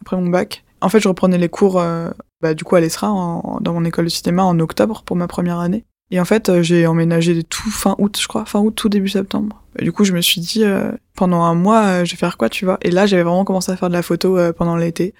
après 0.00 0.16
mon 0.16 0.28
bac. 0.28 0.64
En 0.80 0.88
fait, 0.88 1.00
je 1.00 1.08
reprenais 1.08 1.38
les 1.38 1.48
cours, 1.48 1.82
bah, 2.40 2.54
du 2.54 2.64
coup, 2.64 2.74
à 2.74 2.80
l'ESRA, 2.80 3.08
dans 3.60 3.72
mon 3.72 3.84
école 3.84 4.06
de 4.06 4.10
cinéma, 4.10 4.44
en 4.44 4.58
octobre, 4.60 5.02
pour 5.04 5.16
ma 5.16 5.28
première 5.28 5.58
année. 5.58 5.84
Et 6.12 6.20
en 6.20 6.24
fait, 6.26 6.48
euh, 6.50 6.62
j'ai 6.62 6.86
emménagé 6.86 7.42
tout 7.42 7.70
fin 7.70 7.96
août, 7.98 8.18
je 8.20 8.28
crois, 8.28 8.44
fin 8.44 8.60
août, 8.60 8.72
tout 8.76 8.88
début 8.90 9.08
septembre. 9.08 9.62
Et 9.78 9.84
du 9.84 9.92
coup, 9.92 10.04
je 10.04 10.12
me 10.12 10.20
suis 10.20 10.40
dit, 10.42 10.62
euh, 10.62 10.92
pendant 11.16 11.42
un 11.42 11.54
mois, 11.54 11.82
euh, 11.84 12.04
je 12.04 12.10
vais 12.12 12.18
faire 12.18 12.36
quoi, 12.36 12.50
tu 12.50 12.66
vois? 12.66 12.78
Et 12.82 12.90
là, 12.90 13.06
j'avais 13.06 13.22
vraiment 13.22 13.44
commencé 13.44 13.72
à 13.72 13.76
faire 13.76 13.88
de 13.88 13.94
la 13.94 14.02
photo 14.02 14.36
euh, 14.36 14.52
pendant 14.52 14.76
l'été. 14.76 15.14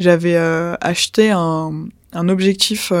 J'avais 0.00 0.36
acheté 0.80 1.30
un, 1.30 1.70
un 2.12 2.28
objectif 2.28 2.92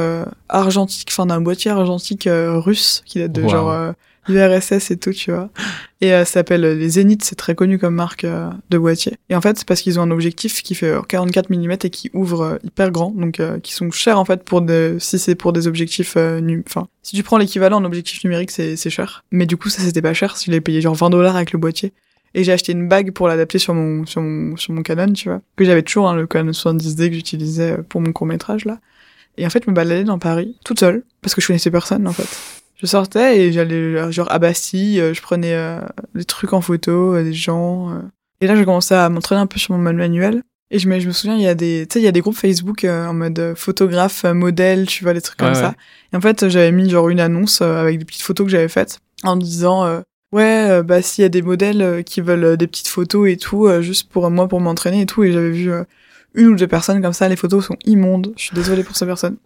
argentique, 0.48 1.08
enfin 1.10 1.26
d'un 1.26 1.40
boîtier 1.40 1.70
argentique 1.70 2.28
russe, 2.30 3.02
qui 3.06 3.18
date 3.18 3.32
de 3.32 3.42
Wow. 3.42 3.48
genre 3.48 3.94
l'URSS 4.28 4.90
et 4.90 4.96
tout, 4.96 5.12
tu 5.12 5.32
vois. 5.32 5.50
Et 6.00 6.12
euh, 6.12 6.24
ça 6.24 6.32
s'appelle 6.32 6.64
euh, 6.64 6.74
les 6.74 6.90
Zénith, 6.90 7.24
c'est 7.24 7.34
très 7.34 7.54
connu 7.54 7.78
comme 7.78 7.94
marque 7.94 8.24
euh, 8.24 8.50
de 8.70 8.78
boîtier. 8.78 9.16
Et 9.28 9.36
en 9.36 9.40
fait, 9.40 9.58
c'est 9.58 9.66
parce 9.66 9.80
qu'ils 9.82 9.98
ont 10.00 10.02
un 10.02 10.10
objectif 10.10 10.62
qui 10.62 10.74
fait 10.74 10.90
euh, 10.90 11.02
44 11.02 11.50
mm 11.50 11.72
et 11.72 11.90
qui 11.90 12.10
ouvre 12.14 12.42
euh, 12.42 12.56
hyper 12.64 12.90
grand, 12.90 13.10
donc 13.10 13.40
euh, 13.40 13.58
qui 13.60 13.72
sont 13.72 13.90
chers 13.90 14.18
en 14.18 14.24
fait 14.24 14.44
pour 14.44 14.62
de, 14.62 14.96
si 14.98 15.18
c'est 15.18 15.34
pour 15.34 15.52
des 15.52 15.66
objectifs, 15.66 16.14
euh, 16.16 16.62
enfin, 16.66 16.88
si 17.02 17.16
tu 17.16 17.22
prends 17.22 17.38
l'équivalent 17.38 17.78
en 17.78 17.84
objectif 17.84 18.22
numérique, 18.24 18.50
c'est 18.50 18.76
c'est 18.76 18.90
cher. 18.90 19.24
Mais 19.30 19.46
du 19.46 19.56
coup, 19.56 19.68
ça 19.68 19.82
c'était 19.82 20.02
pas 20.02 20.14
cher, 20.14 20.36
je 20.44 20.50
l'ai 20.50 20.60
payé 20.60 20.80
genre 20.80 20.94
20 20.94 21.10
dollars 21.10 21.36
avec 21.36 21.52
le 21.52 21.58
boîtier. 21.58 21.92
Et 22.34 22.44
j'ai 22.44 22.52
acheté 22.52 22.72
une 22.72 22.88
bague 22.88 23.12
pour 23.12 23.28
l'adapter 23.28 23.58
sur 23.58 23.74
mon, 23.74 24.06
sur 24.06 24.22
mon, 24.22 24.56
sur 24.56 24.72
mon 24.72 24.82
Canon, 24.82 25.12
tu 25.12 25.28
vois. 25.28 25.42
Que 25.56 25.64
j'avais 25.64 25.82
toujours, 25.82 26.08
hein, 26.08 26.14
le 26.14 26.26
Canon 26.26 26.52
70D 26.52 27.08
que 27.08 27.14
j'utilisais 27.14 27.72
euh, 27.72 27.82
pour 27.82 28.00
mon 28.00 28.12
court 28.12 28.26
métrage 28.26 28.64
là. 28.64 28.78
Et 29.38 29.46
en 29.46 29.50
fait, 29.50 29.64
je 29.64 29.70
me 29.70 29.74
baladais 29.74 30.04
dans 30.04 30.18
Paris, 30.18 30.56
toute 30.64 30.78
seule, 30.80 31.04
parce 31.22 31.34
que 31.34 31.40
je 31.40 31.46
connaissais 31.46 31.70
personne 31.70 32.06
en 32.06 32.12
fait. 32.12 32.61
Je 32.82 32.86
sortais 32.88 33.38
et 33.38 33.52
j'allais 33.52 33.74
euh, 33.76 34.10
genre 34.10 34.30
à 34.32 34.38
Bastille, 34.40 35.00
euh, 35.00 35.14
je 35.14 35.22
prenais 35.22 35.54
euh, 35.54 35.78
des 36.14 36.24
trucs 36.24 36.52
en 36.52 36.60
photo, 36.60 37.16
des 37.22 37.32
gens. 37.32 37.90
euh. 37.90 38.00
Et 38.40 38.46
là, 38.48 38.56
j'ai 38.56 38.64
commencé 38.64 38.92
à 38.94 39.08
m'entraîner 39.08 39.40
un 39.40 39.46
peu 39.46 39.58
sur 39.60 39.74
mon 39.76 39.80
manuel. 39.92 40.42
Et 40.72 40.78
je 40.78 40.88
me, 40.88 40.98
je 40.98 41.06
me 41.06 41.12
souviens, 41.12 41.36
il 41.36 41.42
y 41.42 41.46
a 41.46 41.54
des, 41.54 41.86
tu 41.88 41.94
sais, 41.94 42.00
il 42.00 42.04
y 42.04 42.08
a 42.08 42.12
des 42.12 42.20
groupes 42.20 42.34
Facebook 42.36 42.84
euh, 42.84 43.06
en 43.06 43.14
mode 43.14 43.52
photographe, 43.56 44.24
modèle, 44.24 44.86
tu 44.86 45.04
vois, 45.04 45.12
des 45.14 45.20
trucs 45.20 45.38
comme 45.38 45.48
Ouais, 45.48 45.54
ça. 45.54 45.74
Et 46.12 46.16
en 46.16 46.20
fait, 46.20 46.48
j'avais 46.48 46.72
mis 46.72 46.90
genre 46.90 47.08
une 47.08 47.20
annonce 47.20 47.60
avec 47.62 47.98
des 47.98 48.04
petites 48.04 48.22
photos 48.22 48.46
que 48.46 48.50
j'avais 48.50 48.68
faites 48.68 48.98
en 49.22 49.36
disant 49.36 49.84
euh, 49.84 50.00
ouais, 50.32 50.82
bah 50.82 51.02
s'il 51.02 51.22
y 51.22 51.24
a 51.26 51.28
des 51.28 51.42
modèles 51.42 52.02
qui 52.04 52.20
veulent 52.20 52.56
des 52.56 52.66
petites 52.66 52.88
photos 52.88 53.28
et 53.28 53.36
tout, 53.36 53.68
juste 53.80 54.08
pour 54.08 54.28
moi 54.30 54.48
pour 54.48 54.60
m'entraîner 54.60 55.02
et 55.02 55.06
tout. 55.06 55.22
Et 55.22 55.30
j'avais 55.30 55.50
vu 55.50 55.70
une 56.34 56.46
ou 56.48 56.54
deux 56.56 56.66
personnes 56.66 57.00
comme 57.02 57.12
ça. 57.12 57.28
Les 57.28 57.36
photos 57.36 57.66
sont 57.66 57.76
immondes. 57.84 58.32
Je 58.36 58.44
suis 58.44 58.54
désolée 58.54 58.82
pour 58.82 58.96
ces 58.96 59.04
personnes. 59.06 59.36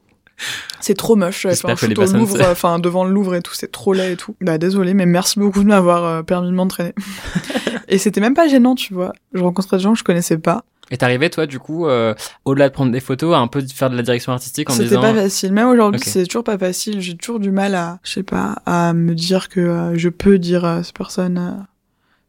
C'est 0.81 0.95
trop 0.95 1.17
moche. 1.17 1.47
Un 1.47 1.51
que 1.51 1.87
les 1.87 1.95
shoot 1.95 2.15
au 2.15 2.17
Louvre, 2.17 2.39
enfin 2.51 2.79
devant 2.79 3.05
le 3.05 3.13
Louvre 3.13 3.35
et 3.35 3.43
tout, 3.43 3.55
c'est 3.55 3.73
trop 3.73 3.93
laid 3.93 4.13
et 4.13 4.17
tout. 4.17 4.37
Bah 4.41 4.59
désolée, 4.59 4.95
mais 4.95 5.07
merci 5.07 5.39
beaucoup 5.39 5.63
de 5.63 5.69
m'avoir 5.69 6.05
euh, 6.05 6.23
permis 6.23 6.49
de 6.49 6.55
m'entraîner. 6.55 6.95
et 7.89 7.99
c'était 7.99 8.21
même 8.21 8.35
pas 8.35 8.49
gênant, 8.49 8.75
tu 8.75 8.95
vois. 8.95 9.13
Je 9.33 9.41
rencontrais 9.41 9.79
des 9.79 9.83
gens 9.83 9.93
que 9.93 9.99
je 9.99 10.05
connaissais 10.05 10.39
pas. 10.39 10.65
Et 10.91 10.97
t'arrivais, 10.99 11.31
toi, 11.31 11.47
du 11.47 11.59
coup, 11.59 11.87
euh, 11.87 12.15
au-delà 12.45 12.69
de 12.69 12.75
prendre 12.75 12.93
des 12.93 13.01
photos, 13.01 13.35
à 13.35 13.39
un 13.39 13.49
peu 13.49 13.61
faire 13.61 13.91
de 13.91 13.97
la 13.97 14.03
direction 14.03 14.33
artistique 14.33 14.71
en 14.71 14.73
C'était 14.73 14.91
disant. 14.91 15.01
pas 15.01 15.15
facile. 15.15 15.53
Même 15.53 15.69
aujourd'hui, 15.69 16.01
c'est 16.05 16.25
toujours 16.27 16.45
pas 16.45 16.59
facile. 16.59 17.01
J'ai 17.01 17.17
toujours 17.17 17.41
du 17.41 17.51
mal 17.51 17.75
à, 17.75 17.99
je 18.05 18.13
sais 18.13 18.23
pas, 18.23 18.63
à 18.67 18.93
me 18.93 19.15
dire 19.15 19.49
que 19.49 19.61
euh, 19.61 19.99
je 19.99 20.09
peux 20.09 20.39
dire 20.39 20.65
à 20.65 20.85
cette 20.85 20.97
personne 20.97 21.39
euh, 21.39 21.63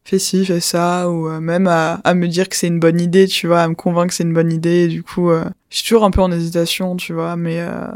fais 0.08 0.18
ci, 0.18 0.44
fais 0.44 0.60
ça, 0.60 1.10
ou 1.10 1.28
euh, 1.28 1.40
même 1.40 1.66
à, 1.66 2.00
à 2.04 2.14
me 2.14 2.26
dire 2.28 2.48
que 2.48 2.56
c'est 2.56 2.66
une 2.66 2.80
bonne 2.80 3.00
idée, 3.00 3.26
tu 3.26 3.46
vois, 3.46 3.60
à 3.60 3.68
me 3.68 3.74
convaincre 3.74 4.08
que 4.08 4.14
c'est 4.14 4.24
une 4.24 4.32
bonne 4.32 4.52
idée. 4.52 4.88
Du 4.88 5.02
coup, 5.02 5.30
euh, 5.30 5.44
je 5.70 5.76
suis 5.78 5.88
toujours 5.88 6.04
un 6.04 6.10
peu 6.10 6.22
en 6.22 6.32
hésitation, 6.32 6.96
tu 6.96 7.12
vois, 7.12 7.36
mais 7.36 7.60
euh, 7.60 7.88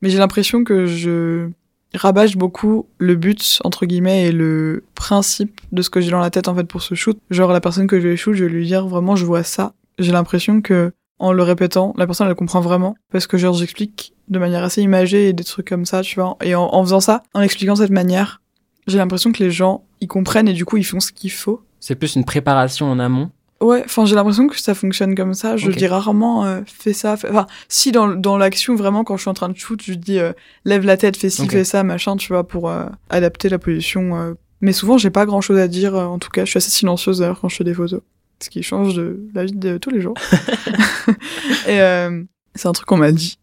mais 0.00 0.10
j'ai 0.10 0.18
l'impression 0.18 0.62
que 0.62 0.86
je 0.86 1.48
rabâche 1.94 2.36
beaucoup 2.36 2.86
le 2.98 3.16
but 3.16 3.60
entre 3.64 3.86
guillemets 3.86 4.26
et 4.26 4.32
le 4.32 4.84
principe 4.94 5.60
de 5.72 5.82
ce 5.82 5.90
que 5.90 6.00
j'ai 6.00 6.10
dans 6.10 6.20
la 6.20 6.30
tête 6.30 6.46
en 6.46 6.54
fait 6.54 6.64
pour 6.64 6.82
ce 6.82 6.94
shoot. 6.94 7.18
Genre 7.30 7.50
la 7.50 7.60
personne 7.60 7.86
que 7.86 7.98
je 7.98 8.08
vais 8.08 8.16
shoot, 8.16 8.34
je 8.34 8.44
vais 8.44 8.50
lui 8.50 8.66
dire 8.66 8.86
vraiment 8.86 9.16
je 9.16 9.24
vois 9.24 9.42
ça. 9.42 9.72
J'ai 9.98 10.12
l'impression 10.12 10.60
que 10.60 10.92
en 11.18 11.32
le 11.32 11.42
répétant, 11.42 11.94
la 11.96 12.06
personne 12.06 12.28
elle 12.28 12.34
comprend 12.36 12.60
vraiment 12.60 12.94
parce 13.10 13.26
que 13.26 13.36
genre 13.38 13.54
j'explique 13.54 14.14
de 14.28 14.38
manière 14.38 14.62
assez 14.62 14.82
imagée 14.82 15.30
et 15.30 15.32
des 15.32 15.44
trucs 15.44 15.68
comme 15.68 15.86
ça, 15.86 16.02
tu 16.02 16.20
vois. 16.20 16.36
Et 16.44 16.54
en, 16.54 16.68
en 16.72 16.84
faisant 16.84 17.00
ça, 17.00 17.22
en 17.34 17.40
expliquant 17.40 17.74
cette 17.74 17.90
manière, 17.90 18.40
j'ai 18.88 18.98
l'impression 18.98 19.30
que 19.32 19.42
les 19.42 19.50
gens 19.50 19.84
ils 20.00 20.08
comprennent 20.08 20.48
et 20.48 20.52
du 20.52 20.64
coup 20.64 20.76
ils 20.76 20.84
font 20.84 21.00
ce 21.00 21.12
qu'il 21.12 21.30
faut. 21.32 21.62
C'est 21.80 21.94
plus 21.94 22.16
une 22.16 22.24
préparation 22.24 22.90
en 22.90 22.98
amont. 22.98 23.30
Ouais, 23.60 23.82
enfin 23.84 24.04
j'ai 24.06 24.14
l'impression 24.14 24.46
que 24.46 24.58
ça 24.58 24.74
fonctionne 24.74 25.14
comme 25.16 25.34
ça. 25.34 25.56
Je 25.56 25.66
dis 25.78 25.86
rarement 25.88 26.44
euh, 26.46 26.60
fais 26.66 26.92
ça. 26.92 27.16
fais- 27.16 27.28
Enfin 27.28 27.46
si 27.68 27.90
dans 27.92 28.06
dans 28.08 28.38
l'action 28.38 28.74
vraiment 28.76 29.02
quand 29.04 29.16
je 29.16 29.22
suis 29.22 29.30
en 29.30 29.34
train 29.34 29.48
de 29.48 29.56
shoot, 29.56 29.80
je 29.82 29.94
dis 29.94 30.18
euh, 30.18 30.32
lève 30.64 30.84
la 30.86 30.96
tête, 30.96 31.16
fais 31.16 31.28
ci, 31.30 31.42
fais 31.48 31.64
ça, 31.64 31.82
machin, 31.82 32.16
tu 32.16 32.28
vois, 32.32 32.46
pour 32.46 32.70
euh, 32.70 32.84
adapter 33.10 33.48
la 33.48 33.58
position. 33.58 34.16
euh. 34.16 34.34
Mais 34.60 34.72
souvent 34.72 34.96
j'ai 34.98 35.10
pas 35.10 35.26
grand 35.26 35.40
chose 35.40 35.58
à 35.58 35.66
dire. 35.68 35.94
euh, 35.96 36.04
en 36.04 36.18
tout 36.18 36.30
cas, 36.30 36.44
je 36.44 36.50
suis 36.50 36.58
assez 36.58 36.70
silencieuse 36.70 37.18
d'ailleurs 37.18 37.40
quand 37.40 37.48
je 37.48 37.56
fais 37.56 37.64
des 37.64 37.74
photos, 37.74 38.00
ce 38.40 38.48
qui 38.48 38.62
change 38.62 38.94
de 38.94 39.20
la 39.34 39.44
vie 39.44 39.52
de 39.52 39.76
tous 39.78 39.90
les 39.90 40.00
jours. 40.00 40.14
Et 41.66 41.80
euh, 41.80 42.22
c'est 42.58 42.68
un 42.68 42.72
truc 42.72 42.86
qu'on 42.86 42.96
m'a 42.96 43.12
dit 43.12 43.38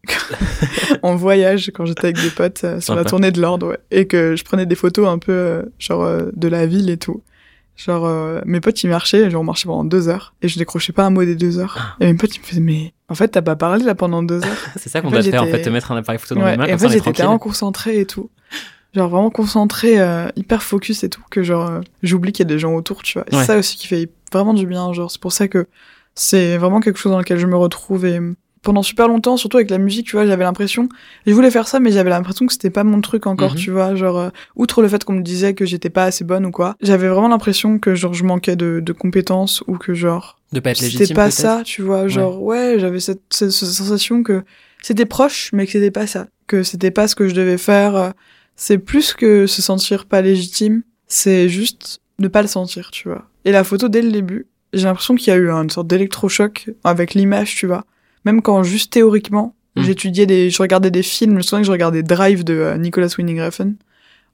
en 1.02 1.16
voyage 1.16 1.70
quand 1.74 1.84
j'étais 1.86 2.06
avec 2.08 2.20
des 2.20 2.30
potes 2.30 2.64
euh, 2.64 2.80
sur 2.80 2.94
la 2.94 3.04
tournée 3.04 3.32
de 3.32 3.40
l'ordre, 3.40 3.68
ouais, 3.68 3.78
et 3.90 4.06
que 4.06 4.36
je 4.36 4.44
prenais 4.44 4.66
des 4.66 4.74
photos 4.74 5.08
un 5.08 5.18
peu 5.18 5.32
euh, 5.32 5.62
genre 5.78 6.04
euh, 6.04 6.30
de 6.34 6.48
la 6.48 6.66
ville 6.66 6.90
et 6.90 6.96
tout. 6.96 7.22
Genre 7.76 8.10
mes 8.46 8.60
potes 8.60 8.82
ils 8.84 8.88
marchaient, 8.88 9.30
genre 9.30 9.42
on 9.42 9.44
marchait 9.44 9.66
pendant 9.66 9.84
deux 9.84 10.08
heures 10.08 10.34
et 10.40 10.48
je 10.48 10.58
décrochais 10.58 10.94
pas 10.94 11.04
un 11.04 11.10
mot 11.10 11.24
des 11.26 11.34
deux 11.36 11.58
heures. 11.58 11.98
Et 12.00 12.06
mes 12.06 12.14
potes 12.14 12.34
ils 12.34 12.40
me 12.40 12.44
faisaient 12.46 12.60
mais 12.62 12.94
en 13.10 13.14
fait 13.14 13.28
t'as 13.28 13.42
pas 13.42 13.54
parlé 13.54 13.84
là 13.84 13.94
pendant 13.94 14.22
deux 14.22 14.42
heures? 14.42 14.56
C'est 14.76 14.88
ça 14.88 15.02
qu'on 15.02 15.10
doit 15.10 15.22
faire, 15.22 15.42
en 15.42 15.46
fait, 15.46 15.60
te 15.60 15.68
mettre 15.68 15.92
un 15.92 15.96
appareil 15.98 16.18
photo 16.18 16.36
dans 16.36 16.42
Ouais, 16.42 16.52
les 16.52 16.56
mains, 16.56 16.66
et 16.66 16.72
en 16.72 16.78
fait 16.78 16.88
j'étais 16.88 17.12
tellement 17.12 17.38
concentrée 17.38 18.00
et 18.00 18.06
tout. 18.06 18.30
Genre 18.94 19.10
vraiment 19.10 19.28
concentrée, 19.28 20.00
euh, 20.00 20.28
hyper 20.36 20.62
focus 20.62 21.04
et 21.04 21.10
tout, 21.10 21.20
que 21.30 21.42
genre 21.42 21.80
j'oublie 22.02 22.32
qu'il 22.32 22.46
y 22.46 22.48
a 22.50 22.52
des 22.54 22.58
gens 22.58 22.72
autour, 22.74 23.02
tu 23.02 23.18
vois. 23.18 23.26
Et 23.30 23.34
Ouais. 23.34 23.42
C'est 23.42 23.48
ça 23.48 23.58
aussi 23.58 23.76
qui 23.76 23.88
fait 23.88 24.08
vraiment 24.32 24.54
du 24.54 24.66
bien, 24.66 24.90
genre 24.94 25.10
c'est 25.10 25.20
pour 25.20 25.32
ça 25.32 25.46
que 25.46 25.66
c'est 26.14 26.56
vraiment 26.56 26.80
quelque 26.80 26.98
chose 26.98 27.12
dans 27.12 27.18
lequel 27.18 27.38
je 27.38 27.46
me 27.46 27.56
retrouve 27.56 28.06
et 28.06 28.20
pendant 28.66 28.82
super 28.82 29.08
longtemps, 29.08 29.36
surtout 29.38 29.56
avec 29.56 29.70
la 29.70 29.78
musique, 29.78 30.06
tu 30.08 30.16
vois, 30.16 30.26
j'avais 30.26 30.44
l'impression, 30.44 30.88
je 31.26 31.32
voulais 31.32 31.50
faire 31.50 31.66
ça, 31.68 31.80
mais 31.80 31.90
j'avais 31.92 32.10
l'impression 32.10 32.44
que 32.46 32.52
c'était 32.52 32.68
pas 32.70 32.84
mon 32.84 33.00
truc 33.00 33.26
encore, 33.26 33.52
Mhm. 33.52 33.56
tu 33.56 33.70
vois, 33.70 33.94
genre, 33.94 34.18
euh, 34.18 34.28
outre 34.56 34.82
le 34.82 34.88
fait 34.88 35.02
qu'on 35.04 35.14
me 35.14 35.22
disait 35.22 35.54
que 35.54 35.64
j'étais 35.64 35.88
pas 35.88 36.04
assez 36.04 36.24
bonne 36.24 36.44
ou 36.44 36.50
quoi, 36.50 36.76
j'avais 36.82 37.08
vraiment 37.08 37.28
l'impression 37.28 37.78
que 37.78 37.94
genre 37.94 38.12
je 38.12 38.24
manquais 38.24 38.56
de, 38.56 38.80
de 38.84 38.92
compétences 38.92 39.62
ou 39.66 39.78
que 39.78 39.94
genre 39.94 40.38
De 40.52 40.60
pas 40.60 40.70
être 40.72 40.76
c'était 40.78 40.90
légitime. 40.98 41.16
pas 41.16 41.22
peut-être. 41.24 41.34
ça, 41.34 41.62
tu 41.64 41.80
vois, 41.82 42.08
genre 42.08 42.42
ouais, 42.42 42.76
j'avais 42.78 43.00
cette, 43.00 43.22
cette, 43.30 43.52
cette 43.52 43.68
sensation 43.70 44.22
que 44.22 44.42
c'était 44.82 45.06
proche, 45.06 45.50
mais 45.54 45.64
que 45.64 45.72
c'était 45.72 45.90
pas 45.90 46.06
ça, 46.06 46.26
que 46.46 46.62
c'était 46.62 46.90
pas 46.90 47.08
ce 47.08 47.14
que 47.14 47.28
je 47.28 47.34
devais 47.34 47.58
faire. 47.58 47.96
euh, 47.96 48.10
C'est 48.56 48.78
plus 48.78 49.14
que 49.14 49.46
se 49.46 49.62
sentir 49.62 50.06
pas 50.06 50.20
légitime, 50.22 50.82
c'est 51.06 51.48
juste 51.48 52.00
ne 52.18 52.28
pas 52.28 52.42
le 52.42 52.48
sentir, 52.48 52.90
tu 52.90 53.08
vois. 53.08 53.26
Et 53.44 53.52
la 53.52 53.62
photo 53.64 53.88
dès 53.88 54.02
le 54.02 54.10
début, 54.10 54.46
j'ai 54.72 54.84
l'impression 54.84 55.14
qu'il 55.14 55.28
y 55.28 55.36
a 55.36 55.38
eu 55.38 55.48
une 55.50 55.70
sorte 55.70 55.86
d'électrochoc 55.86 56.70
avec 56.84 57.14
l'image, 57.14 57.54
tu 57.54 57.66
vois. 57.66 57.84
Même 58.26 58.42
quand 58.42 58.62
juste 58.62 58.92
théoriquement, 58.92 59.54
Mm. 59.76 59.82
j'étudiais 59.82 60.26
des, 60.26 60.50
je 60.50 60.60
regardais 60.62 60.90
des 60.90 61.02
films, 61.02 61.32
je 61.32 61.36
me 61.36 61.42
souviens 61.42 61.60
que 61.60 61.66
je 61.66 61.70
regardais 61.72 62.02
Drive 62.02 62.44
de 62.44 62.54
euh, 62.54 62.76
Nicolas 62.78 63.08
Winding 63.18 63.40
Refn. 63.40 63.72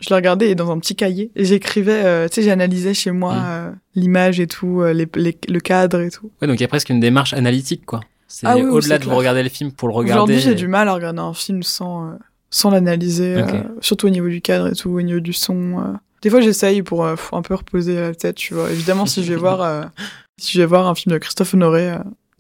Je 0.01 0.09
le 0.11 0.15
regardais 0.17 0.55
dans 0.57 0.71
un 0.73 0.79
petit 0.79 0.97
cahier 0.97 1.31
et 1.37 1.45
j'écrivais, 1.45 2.03
euh, 2.05 2.29
tu 2.29 2.35
sais, 2.37 2.43
j'analysais 2.43 2.95
chez 2.95 3.11
moi 3.13 3.35
Mm. 3.35 3.45
euh, 3.47 3.71
l'image 3.95 4.41
et 4.41 4.47
tout, 4.49 4.83
les, 4.85 5.07
les- 5.17 5.39
le 5.49 5.61
cadre 5.61 6.01
et 6.01 6.11
tout. 6.11 6.31
Ouais, 6.41 6.49
donc 6.49 6.59
il 6.59 6.63
y 6.63 6.65
a 6.65 6.69
presque 6.69 6.89
une 6.91 6.99
démarche 7.01 7.33
analytique, 7.35 7.85
quoi. 7.87 8.01
C'est 8.29 8.47
Ah 8.47 8.57
oui, 8.57 8.63
au-delà 8.63 8.99
de 8.99 9.05
vous 9.05 9.15
regarder 9.15 9.43
le 9.43 9.49
film 9.51 9.71
pour 9.73 9.89
le 9.89 9.95
regarder. 9.95 10.15
Aujourd'hui, 10.33 10.41
j'ai 10.41 10.55
du 10.55 10.67
mal 10.69 10.89
à 10.89 10.95
regarder 10.95 11.21
un 11.21 11.35
film 11.35 11.63
sans, 11.63 12.07
euh, 12.07 12.13
sans 12.51 12.71
l'analyser, 12.71 13.43
Ok. 13.43 13.55
euh, 13.55 13.63
surtout 13.81 14.07
au 14.07 14.11
niveau 14.11 14.29
du 14.29 14.41
cadre 14.41 14.69
et 14.69 14.75
tout, 14.75 14.91
au 14.91 15.03
niveau 15.03 15.21
du 15.21 15.33
son. 15.35 15.97
Des 16.23 16.31
fois, 16.31 16.41
j'essaye 16.41 16.83
pour 16.83 17.05
un 17.07 17.43
peu 17.43 17.55
reposer 17.55 17.97
la 17.97 18.15
tête, 18.15 18.37
tu 18.37 18.55
vois. 18.55 18.71
Évidemment, 18.71 19.07
si 19.13 19.23
je 19.25 19.33
vais 19.33 19.39
voir, 19.39 19.91
si 20.39 20.53
je 20.53 20.61
vais 20.61 20.67
voir 20.67 20.87
un 20.89 20.95
film 20.95 21.13
de 21.13 21.19
Christophe 21.19 21.53
Honoré, 21.55 21.93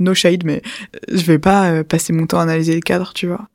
no 0.02 0.14
shade, 0.14 0.44
mais 0.44 0.62
euh, 0.94 1.16
je 1.16 1.22
vais 1.24 1.38
pas 1.38 1.70
euh, 1.70 1.84
passer 1.84 2.12
mon 2.12 2.26
temps 2.26 2.38
à 2.38 2.42
analyser 2.42 2.74
les 2.74 2.80
cadres, 2.80 3.12
tu 3.14 3.26
vois. 3.26 3.48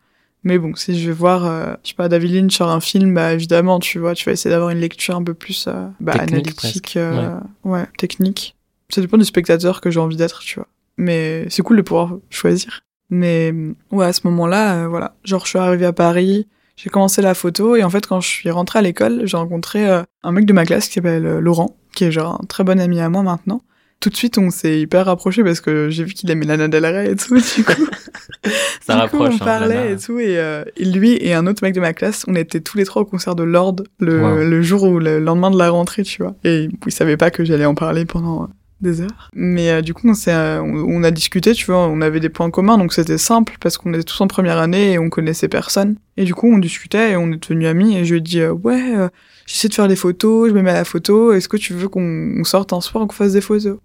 Mais 0.48 0.60
bon, 0.60 0.76
si 0.76 0.98
je 0.98 1.08
vais 1.08 1.14
voir, 1.14 1.46
euh, 1.46 1.74
je 1.84 1.90
sais 1.90 1.96
pas, 1.96 2.08
David 2.08 2.32
Lynch 2.34 2.56
sur 2.56 2.70
un 2.70 2.80
film, 2.80 3.14
bah 3.14 3.34
évidemment, 3.34 3.80
tu 3.80 4.00
vois, 4.00 4.16
tu 4.16 4.24
vas 4.24 4.32
essayer 4.32 4.50
d'avoir 4.50 4.70
une 4.70 4.80
lecture 4.80 5.16
un 5.16 5.24
peu 5.24 5.34
plus 5.34 5.66
euh, 5.68 5.88
bah, 6.00 6.14
Technique, 6.14 6.30
analytique, 6.32 6.96
euh, 6.96 7.38
ouais. 7.66 7.86
technique. 7.98 8.56
Ça 8.90 9.02
dépend 9.02 9.18
du 9.18 9.26
spectateur 9.26 9.82
que 9.82 9.92
j'ai 9.92 10.00
envie 10.00 10.16
d'être, 10.16 10.40
tu 10.40 10.56
vois. 10.56 10.68
Mais 10.98 11.46
c'est 11.50 11.64
cool 11.64 11.76
de 11.76 11.82
pouvoir 11.82 12.16
choisir. 12.30 12.80
Mais 13.10 13.54
ouais, 13.92 14.06
à 14.06 14.14
ce 14.14 14.22
moment-là, 14.24 14.88
voilà, 14.88 15.16
genre 15.26 15.44
je 15.44 15.50
suis 15.50 15.60
arrivée 15.60 15.86
à 15.86 15.94
Paris, 15.94 16.48
j'ai 16.78 16.90
commencé 16.90 17.22
la 17.22 17.34
photo 17.34 17.76
et 17.76 17.84
en 17.84 17.90
fait 17.90 18.08
quand 18.08 18.22
je 18.22 18.28
suis 18.28 18.50
rentrée 18.50 18.80
à 18.80 18.82
l'école, 18.82 19.24
j'ai 19.26 19.38
rencontré 19.38 19.86
un 20.24 20.32
mec 20.32 20.46
de 20.46 20.54
ma 20.54 20.66
classe 20.66 20.88
qui 20.88 20.96
s'appelle 20.96 21.40
Laurent, 21.40 21.78
qui 21.94 22.06
est 22.06 22.12
genre 22.12 22.40
un 22.42 22.46
très 22.46 22.64
bon 22.64 22.80
ami 22.80 23.00
à 23.00 23.10
moi 23.10 23.24
maintenant. 23.24 23.62
Tout 24.00 24.10
de 24.10 24.16
suite, 24.16 24.38
on 24.38 24.52
s'est 24.52 24.80
hyper 24.82 25.06
rapprochés 25.08 25.44
parce 25.44 25.60
que 25.60 25.90
j'ai 25.90 26.04
vu 26.04 26.14
qu'il 26.14 26.30
aimait 26.30 26.46
Lana 26.46 26.68
Del 26.68 26.86
Rey 26.86 27.12
et 27.12 27.16
tout. 27.16 27.36
Du 27.36 27.64
coup, 27.64 27.88
Ça 28.86 28.94
du 28.94 29.00
rapproche, 29.02 29.30
coup, 29.30 29.34
on 29.34 29.42
hein, 29.42 29.46
parlait 29.46 29.76
Lana. 29.76 29.92
et 29.92 29.98
tout. 29.98 30.20
Et, 30.20 30.38
euh, 30.38 30.64
et 30.78 30.86
lui 30.86 31.18
et 31.20 31.34
un 31.34 31.48
autre 31.48 31.64
mec 31.64 31.74
de 31.74 31.80
ma 31.80 31.94
classe, 31.94 32.24
on 32.28 32.36
était 32.36 32.62
tous 32.62 32.78
les 32.78 32.86
trois 32.86 33.02
au 33.02 33.06
concert 33.06 33.36
de 33.36 33.44
Lord 33.44 33.78
le, 34.00 34.22
Wow. 34.22 34.44
le 34.44 34.62
jour 34.62 34.84
où 34.84 35.00
le 35.00 35.20
lendemain 35.20 35.50
de 35.52 35.58
la 35.58 35.70
rentrée, 35.72 36.04
tu 36.04 36.22
vois. 36.22 36.36
Et 36.44 36.70
il 36.86 36.92
savait 36.92 37.18
pas 37.18 37.32
que 37.32 37.44
j'allais 37.44 37.66
en 37.66 37.74
parler 37.76 38.06
pendant 38.06 38.44
euh, 38.44 38.48
des 38.82 39.02
heures. 39.02 39.32
Mais 39.34 39.72
euh, 39.72 39.82
du 39.82 39.96
coup, 39.96 40.08
on, 40.08 40.14
s'est, 40.14 40.32
euh, 40.32 40.62
on, 40.62 40.76
on 40.88 41.04
a 41.04 41.10
discuté, 41.12 41.54
tu 41.54 41.66
vois, 41.66 41.88
on 41.88 42.00
avait 42.02 42.20
des 42.20 42.30
points 42.30 42.52
communs, 42.52 42.78
donc 42.78 42.94
c'était 42.94 43.18
simple 43.18 43.56
parce 43.60 43.78
qu'on 43.80 43.94
était 43.96 44.04
tous 44.04 44.22
en 44.22 44.28
première 44.28 44.60
année 44.60 44.94
et 44.94 45.00
on 45.00 45.10
connaissait 45.10 45.48
personne. 45.48 45.96
Et 46.18 46.24
du 46.24 46.36
coup, 46.36 46.48
on 46.54 46.60
discutait 46.60 47.14
et 47.14 47.16
on 47.18 47.32
est 47.32 47.42
devenus 47.42 47.68
amis. 47.68 47.98
Et 47.98 48.06
je 48.06 48.12
lui 48.14 48.20
ai 48.20 48.22
dit, 48.22 48.42
euh, 48.42 48.52
ouais, 48.54 48.96
euh, 48.96 49.10
j'essaie 49.48 49.68
de 49.70 49.74
faire 49.74 49.88
des 49.88 49.96
photos, 49.96 50.50
je 50.50 50.54
me 50.54 50.62
mets 50.62 50.70
à 50.70 50.76
la 50.76 50.86
photo. 50.86 51.32
Est-ce 51.34 51.50
que 51.50 51.58
tu 51.58 51.74
veux 51.74 51.88
qu'on 51.90 52.36
on 52.40 52.44
sorte 52.44 52.72
un 52.74 52.82
soir 52.82 53.08
qu'on 53.08 53.14
fasse 53.16 53.32
des 53.34 53.42
photos? 53.42 53.78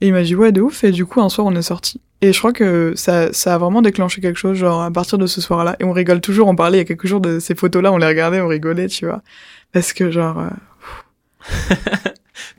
Et 0.00 0.08
il 0.08 0.12
m'a 0.12 0.22
dit, 0.22 0.34
ouais, 0.34 0.50
de 0.50 0.60
ouf. 0.62 0.82
Et 0.82 0.90
du 0.90 1.04
coup, 1.06 1.20
un 1.20 1.28
soir, 1.28 1.46
on 1.46 1.54
est 1.54 1.62
sortis. 1.62 2.00
Et 2.22 2.32
je 2.32 2.38
crois 2.38 2.52
que 2.52 2.94
ça, 2.96 3.32
ça 3.32 3.54
a 3.54 3.58
vraiment 3.58 3.82
déclenché 3.82 4.20
quelque 4.20 4.38
chose, 4.38 4.56
genre 4.56 4.82
à 4.82 4.90
partir 4.90 5.16
de 5.18 5.26
ce 5.26 5.40
soir-là. 5.40 5.76
Et 5.78 5.84
on 5.84 5.92
rigole 5.92 6.20
toujours, 6.20 6.48
on 6.48 6.56
parlait 6.56 6.78
il 6.78 6.80
y 6.80 6.82
a 6.82 6.84
quelques 6.86 7.06
jours 7.06 7.20
de 7.20 7.38
ces 7.38 7.54
photos-là, 7.54 7.92
on 7.92 7.98
les 7.98 8.06
regardait, 8.06 8.40
on 8.40 8.48
rigolait, 8.48 8.88
tu 8.88 9.06
vois. 9.06 9.22
Parce 9.72 9.92
que 9.92 10.10
genre, 10.10 10.38
euh, 10.40 10.48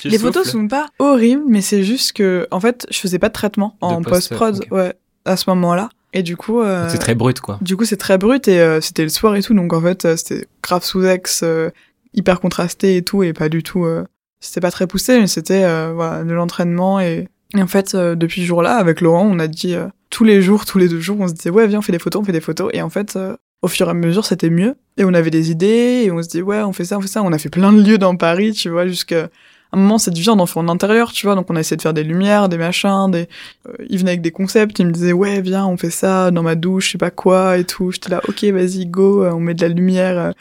les 0.04 0.12
souffles. 0.12 0.24
photos 0.26 0.50
sont 0.50 0.68
pas 0.68 0.88
horribles, 1.00 1.44
mais 1.48 1.62
c'est 1.62 1.84
juste 1.84 2.14
que, 2.14 2.48
en 2.52 2.60
fait, 2.60 2.86
je 2.92 2.98
faisais 3.00 3.20
pas 3.20 3.28
de 3.30 3.34
traitement 3.34 3.76
en 3.82 4.02
post- 4.02 4.30
post-prod, 4.30 4.66
ouais, 4.72 4.94
à 5.26 5.36
ce 5.38 5.50
moment-là. 5.50 5.90
Et 6.14 6.24
du 6.24 6.36
coup, 6.36 6.62
euh, 6.62 6.90
C'est 6.90 6.98
très 6.98 7.16
brut, 7.16 7.40
quoi. 7.40 7.58
du 7.62 7.78
coup, 7.78 7.86
c'est 7.86 7.98
très 7.98 8.18
brut 8.18 8.48
et 8.48 8.60
euh, 8.60 8.82
c'était 8.82 9.04
le 9.04 9.10
soir 9.10 9.36
et 9.36 9.42
tout, 9.42 9.54
donc 9.54 9.72
en 9.74 9.82
fait, 9.82 10.06
euh, 10.06 10.18
c'était 10.18 10.46
grave 10.62 10.84
sous 10.84 11.06
ex, 11.06 11.42
euh, 11.44 11.70
hyper 12.14 12.40
contrasté 12.40 12.98
et 12.98 13.02
tout, 13.04 13.24
et 13.24 13.34
pas 13.34 13.50
du 13.50 13.64
tout. 13.64 13.86
euh, 13.86 14.04
c'était 14.40 14.62
pas 14.62 14.72
très 14.72 14.88
poussé, 14.88 15.20
mais 15.20 15.28
c'était 15.28 15.64
euh, 15.64 15.92
voilà 15.94 16.24
de 16.24 16.34
l'entraînement 16.34 17.00
et, 17.00 17.28
et 17.56 17.62
en 17.62 17.68
fait, 17.68 17.96
euh, 17.96 18.16
depuis 18.16 18.42
ce 18.42 18.48
jour-là, 18.48 18.76
avec 18.78 19.02
Laurent, 19.02 19.28
on 19.30 19.40
a 19.40 19.48
dit 19.48 19.76
euh, 19.76 19.88
tous 20.10 20.24
les 20.24 20.42
jours, 20.42 20.66
tous 20.66 20.78
les 20.78 20.88
deux 20.88 21.00
jours, 21.00 21.18
on 21.20 21.28
se 21.28 21.34
disait 21.34 21.50
ouais, 21.50 21.68
viens, 21.68 21.80
on 21.80 21.82
fait 21.82 21.92
des 21.92 22.00
photos, 22.00 22.22
on 22.22 22.26
fait 22.26 22.32
des 22.32 22.42
photos, 22.42 22.70
et 22.74 22.82
en 22.82 22.90
fait. 22.90 23.16
euh, 23.16 23.36
au 23.64 23.68
fur 23.68 23.86
et 23.86 23.92
à 23.92 23.94
mesure, 23.94 24.26
c'était 24.26 24.50
mieux. 24.50 24.74
Et 24.98 25.06
on 25.06 25.14
avait 25.14 25.30
des 25.30 25.52
idées, 25.52 26.02
et 26.06 26.12
on 26.12 26.20
se 26.24 26.28
dit, 26.28 26.42
ouais, 26.42 26.64
on 26.64 26.74
fait 26.74 26.84
ça, 26.84 26.98
on 26.98 27.02
fait 27.02 27.08
ça. 27.08 27.22
On 27.22 27.32
a 27.32 27.38
fait 27.38 27.50
plein 27.50 27.72
de 27.72 27.80
lieux 27.80 28.00
dans 28.00 28.16
Paris, 28.16 28.54
tu 28.54 28.70
vois, 28.70 28.88
jusqu'à 28.88 29.30
un 29.72 29.78
moment, 29.78 30.00
cette 30.00 30.18
vie, 30.18 30.28
on 30.32 30.40
en 30.40 30.48
fait 30.48 30.58
en 30.60 30.68
intérieur, 30.68 31.12
tu 31.12 31.28
vois. 31.28 31.36
Donc, 31.36 31.46
on 31.52 31.56
a 31.56 31.60
essayé 31.60 31.78
de 31.78 31.82
faire 31.84 31.94
des 31.94 32.04
lumières, 32.04 32.50
des 32.50 32.58
machins, 32.58 33.12
des, 33.12 33.30
euh, 33.68 33.74
il 33.88 34.00
venait 34.00 34.14
avec 34.14 34.22
des 34.24 34.32
concepts, 34.32 34.80
il 34.80 34.88
me 34.88 34.92
disait, 34.92 35.14
ouais, 35.14 35.42
viens, 35.42 35.68
on 35.68 35.78
fait 35.78 35.92
ça 35.92 36.32
dans 36.32 36.42
ma 36.42 36.56
douche, 36.56 36.88
je 36.88 36.92
sais 36.94 36.98
pas 36.98 37.12
quoi, 37.12 37.60
et 37.60 37.64
tout. 37.64 37.92
J'étais 37.92 38.10
là, 38.10 38.20
ok, 38.28 38.44
vas-y, 38.46 38.88
go, 38.88 39.24
euh, 39.24 39.30
on 39.32 39.40
met 39.40 39.54
de 39.54 39.62
la 39.62 39.68
lumière. 39.72 40.34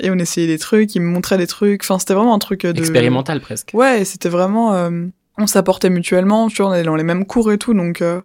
Et 0.00 0.10
on 0.10 0.18
essayait 0.18 0.46
des 0.46 0.58
trucs, 0.58 0.94
il 0.94 1.00
me 1.02 1.08
montrait 1.08 1.38
des 1.38 1.46
trucs. 1.46 1.82
Enfin, 1.82 1.98
c'était 1.98 2.14
vraiment 2.14 2.34
un 2.34 2.38
truc 2.38 2.64
euh, 2.64 2.72
de... 2.72 2.80
Expérimental, 2.80 3.40
presque. 3.40 3.70
Ouais, 3.74 4.04
c'était 4.04 4.28
vraiment... 4.28 4.74
euh, 4.74 5.06
on 5.36 5.46
s'apportait 5.46 5.90
mutuellement, 5.90 6.48
tu 6.48 6.62
vois, 6.62 6.70
on 6.70 6.74
allait 6.74 6.84
dans 6.84 6.96
les 6.96 7.04
mêmes 7.04 7.24
cours 7.26 7.52
et 7.52 7.58
tout, 7.58 7.74
donc... 7.74 8.02
euh, 8.02 8.20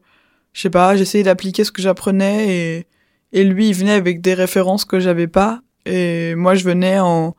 je 0.55 0.61
sais 0.61 0.69
pas, 0.69 0.95
j'essayais 0.95 1.23
d'appliquer 1.23 1.63
ce 1.63 1.71
que 1.71 1.81
j'apprenais, 1.81 2.47
et, 2.47 2.87
et 3.31 3.43
lui, 3.43 3.69
il 3.69 3.73
venait 3.73 3.93
avec 3.93 4.21
des 4.21 4.35
références 4.35 4.85
que 4.85 4.99
j'avais 4.99 5.25
pas, 5.25 5.61
et 5.87 6.35
moi, 6.35 6.53
je 6.53 6.63
venais 6.63 6.99
en, 6.99 7.35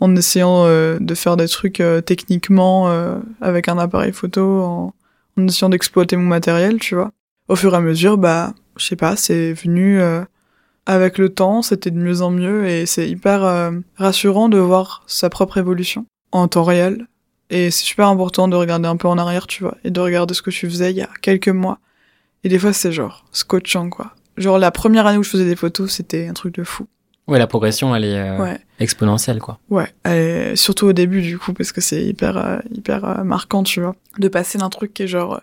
en 0.00 0.16
essayant 0.16 0.64
euh, 0.64 0.96
de 0.98 1.14
faire 1.14 1.36
des 1.36 1.46
trucs 1.46 1.80
euh, 1.80 2.00
techniquement 2.00 2.88
euh, 2.88 3.18
avec 3.42 3.68
un 3.68 3.76
appareil 3.76 4.12
photo, 4.12 4.62
en, 4.62 4.94
en 5.36 5.46
essayant 5.46 5.68
d'exploiter 5.68 6.16
mon 6.16 6.24
matériel, 6.24 6.78
tu 6.78 6.94
vois. 6.94 7.12
Au 7.48 7.54
fur 7.54 7.74
et 7.74 7.76
à 7.76 7.80
mesure, 7.82 8.16
bah, 8.16 8.54
je 8.78 8.86
sais 8.86 8.96
pas, 8.96 9.14
c'est 9.14 9.52
venu 9.52 10.00
euh, 10.00 10.24
avec 10.86 11.18
le 11.18 11.28
temps, 11.30 11.62
c'était 11.62 11.90
de 11.90 11.98
mieux 11.98 12.22
en 12.22 12.30
mieux, 12.30 12.66
et 12.68 12.86
c'est 12.86 13.08
hyper 13.08 13.44
euh, 13.44 13.70
rassurant 13.96 14.48
de 14.48 14.58
voir 14.58 15.02
sa 15.06 15.30
propre 15.30 15.58
évolution 15.58 16.06
en 16.32 16.48
temps 16.48 16.64
réel. 16.64 17.06
Et 17.50 17.70
c'est 17.70 17.84
super 17.84 18.08
important 18.08 18.48
de 18.48 18.56
regarder 18.56 18.88
un 18.88 18.96
peu 18.96 19.06
en 19.08 19.18
arrière, 19.18 19.46
tu 19.46 19.62
vois, 19.62 19.76
et 19.84 19.90
de 19.90 20.00
regarder 20.00 20.34
ce 20.34 20.42
que 20.42 20.50
tu 20.50 20.68
faisais 20.68 20.90
il 20.90 20.96
y 20.96 21.02
a 21.02 21.08
quelques 21.22 21.48
mois. 21.48 21.78
Et 22.42 22.48
des 22.48 22.58
fois, 22.58 22.72
c'est 22.72 22.92
genre 22.92 23.24
scotchant, 23.32 23.88
quoi. 23.90 24.12
Genre, 24.36 24.58
la 24.58 24.70
première 24.70 25.06
année 25.06 25.18
où 25.18 25.22
je 25.22 25.30
faisais 25.30 25.44
des 25.44 25.56
photos, 25.56 25.90
c'était 25.90 26.26
un 26.26 26.32
truc 26.32 26.54
de 26.54 26.64
fou. 26.64 26.86
Ouais, 27.26 27.38
la 27.38 27.46
progression, 27.46 27.94
elle 27.96 28.04
est 28.04 28.18
euh, 28.18 28.38
Ouais. 28.42 28.58
exponentielle, 28.80 29.38
quoi. 29.40 29.58
Ouais, 29.70 30.52
surtout 30.56 30.86
au 30.86 30.92
début 30.92 31.22
du 31.22 31.38
coup 31.38 31.54
parce 31.54 31.72
que 31.72 31.80
c'est 31.80 32.04
hyper 32.04 32.36
euh, 32.36 32.58
hyper 32.70 33.24
marquant, 33.24 33.62
tu 33.62 33.80
vois, 33.80 33.94
de 34.18 34.28
passer 34.28 34.58
d'un 34.58 34.68
truc 34.68 34.92
qui 34.92 35.04
est 35.04 35.08
genre 35.08 35.40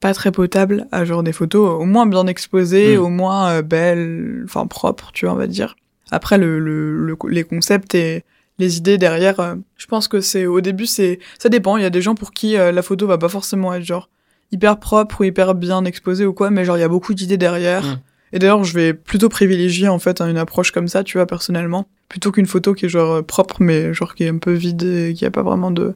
pas 0.00 0.14
très 0.14 0.30
potable 0.32 0.86
à 0.92 1.04
genre 1.04 1.22
des 1.22 1.32
photos 1.32 1.80
au 1.80 1.84
moins 1.84 2.06
bien 2.06 2.26
exposées, 2.26 2.96
Mm. 2.96 3.00
au 3.00 3.08
moins 3.08 3.50
euh, 3.50 3.62
belles, 3.62 4.42
enfin 4.44 4.66
propres, 4.66 5.10
tu 5.12 5.24
vois, 5.26 5.34
on 5.34 5.38
va 5.38 5.46
dire. 5.46 5.76
Après 6.10 6.38
le, 6.38 6.58
le, 6.58 7.04
le- 7.04 7.16
les 7.28 7.44
concepts 7.44 7.94
et 7.94 8.24
les 8.58 8.76
idées 8.78 8.98
derrière, 8.98 9.40
euh, 9.40 9.54
je 9.76 9.86
pense 9.86 10.08
que 10.08 10.20
c'est 10.20 10.46
au 10.46 10.60
début 10.60 10.86
c'est 10.86 11.18
ça 11.38 11.48
dépend, 11.48 11.76
il 11.76 11.82
y 11.82 11.86
a 11.86 11.90
des 11.90 12.02
gens 12.02 12.14
pour 12.14 12.32
qui 12.32 12.56
euh, 12.56 12.72
la 12.72 12.82
photo 12.82 13.06
va 13.06 13.18
pas 13.18 13.28
forcément 13.28 13.74
être 13.74 13.84
genre 13.84 14.08
hyper 14.52 14.78
propre 14.78 15.20
ou 15.20 15.24
hyper 15.24 15.54
bien 15.54 15.84
exposée 15.84 16.24
ou 16.26 16.32
quoi, 16.32 16.50
mais 16.50 16.64
genre 16.64 16.76
il 16.76 16.80
y 16.80 16.84
a 16.84 16.88
beaucoup 16.88 17.12
d'idées 17.14 17.36
derrière. 17.36 17.84
Mm. 17.84 17.98
Et 18.34 18.38
d'ailleurs, 18.38 18.62
je 18.64 18.74
vais 18.74 18.92
plutôt 18.94 19.28
privilégier 19.30 19.88
en 19.88 19.98
fait 19.98 20.20
une 20.20 20.36
approche 20.36 20.70
comme 20.70 20.86
ça, 20.88 21.02
tu 21.02 21.16
vois, 21.18 21.26
personnellement, 21.26 21.86
plutôt 22.10 22.30
qu'une 22.30 22.46
photo 22.46 22.74
qui 22.74 22.84
est 22.86 22.88
genre 22.90 23.24
propre, 23.24 23.56
mais 23.60 23.94
genre 23.94 24.14
qui 24.14 24.24
est 24.24 24.28
un 24.28 24.36
peu 24.38 24.52
vide 24.52 24.82
et 24.82 25.14
qui 25.14 25.24
a 25.24 25.30
pas 25.30 25.42
vraiment 25.42 25.70
de 25.70 25.94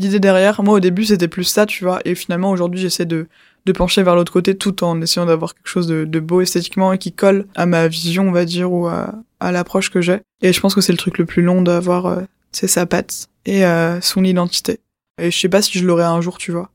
d'idée 0.00 0.20
derrière. 0.20 0.62
Moi, 0.62 0.74
au 0.74 0.80
début, 0.80 1.04
c'était 1.04 1.28
plus 1.28 1.44
ça, 1.44 1.66
tu 1.66 1.84
vois, 1.84 2.00
et 2.04 2.14
finalement, 2.14 2.50
aujourd'hui, 2.50 2.80
j'essaie 2.80 3.06
de 3.06 3.26
de 3.66 3.72
pencher 3.72 4.02
vers 4.02 4.14
l'autre 4.14 4.32
côté 4.32 4.56
tout 4.56 4.82
en 4.84 5.02
essayant 5.02 5.26
d'avoir 5.26 5.54
quelque 5.54 5.66
chose 5.66 5.86
de, 5.86 6.06
de 6.06 6.18
beau 6.20 6.40
esthétiquement 6.40 6.94
et 6.94 6.98
qui 6.98 7.12
colle 7.12 7.46
à 7.54 7.66
ma 7.66 7.88
vision, 7.88 8.26
on 8.26 8.32
va 8.32 8.46
dire, 8.46 8.72
ou 8.72 8.86
à, 8.86 9.14
à 9.38 9.52
l'approche 9.52 9.90
que 9.90 10.00
j'ai. 10.00 10.20
Et 10.40 10.54
je 10.54 10.60
pense 10.60 10.74
que 10.74 10.80
c'est 10.80 10.92
le 10.92 10.98
truc 10.98 11.18
le 11.18 11.26
plus 11.26 11.42
long 11.42 11.60
d'avoir, 11.60 12.06
euh, 12.06 12.22
c'est 12.52 12.66
sa 12.66 12.86
patte 12.86 13.26
et 13.44 13.66
euh, 13.66 14.00
son 14.00 14.24
identité. 14.24 14.80
Et 15.20 15.30
je 15.30 15.38
sais 15.38 15.50
pas 15.50 15.60
si 15.60 15.78
je 15.78 15.86
l'aurai 15.86 16.04
un 16.04 16.22
jour, 16.22 16.38
tu 16.38 16.52
vois. 16.52 16.70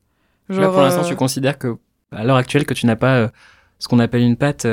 Là, 0.48 0.68
pour 0.68 0.80
l'instant, 0.80 1.02
euh, 1.04 1.08
tu 1.08 1.16
considères 1.16 1.58
que, 1.58 1.76
à 2.12 2.22
l'heure 2.22 2.36
actuelle, 2.36 2.64
que 2.64 2.74
tu 2.74 2.86
n'as 2.86 2.94
pas 2.94 3.16
euh, 3.16 3.28
ce 3.80 3.88
qu'on 3.88 3.98
appelle 3.98 4.22
une 4.22 4.36
patte. 4.36 4.64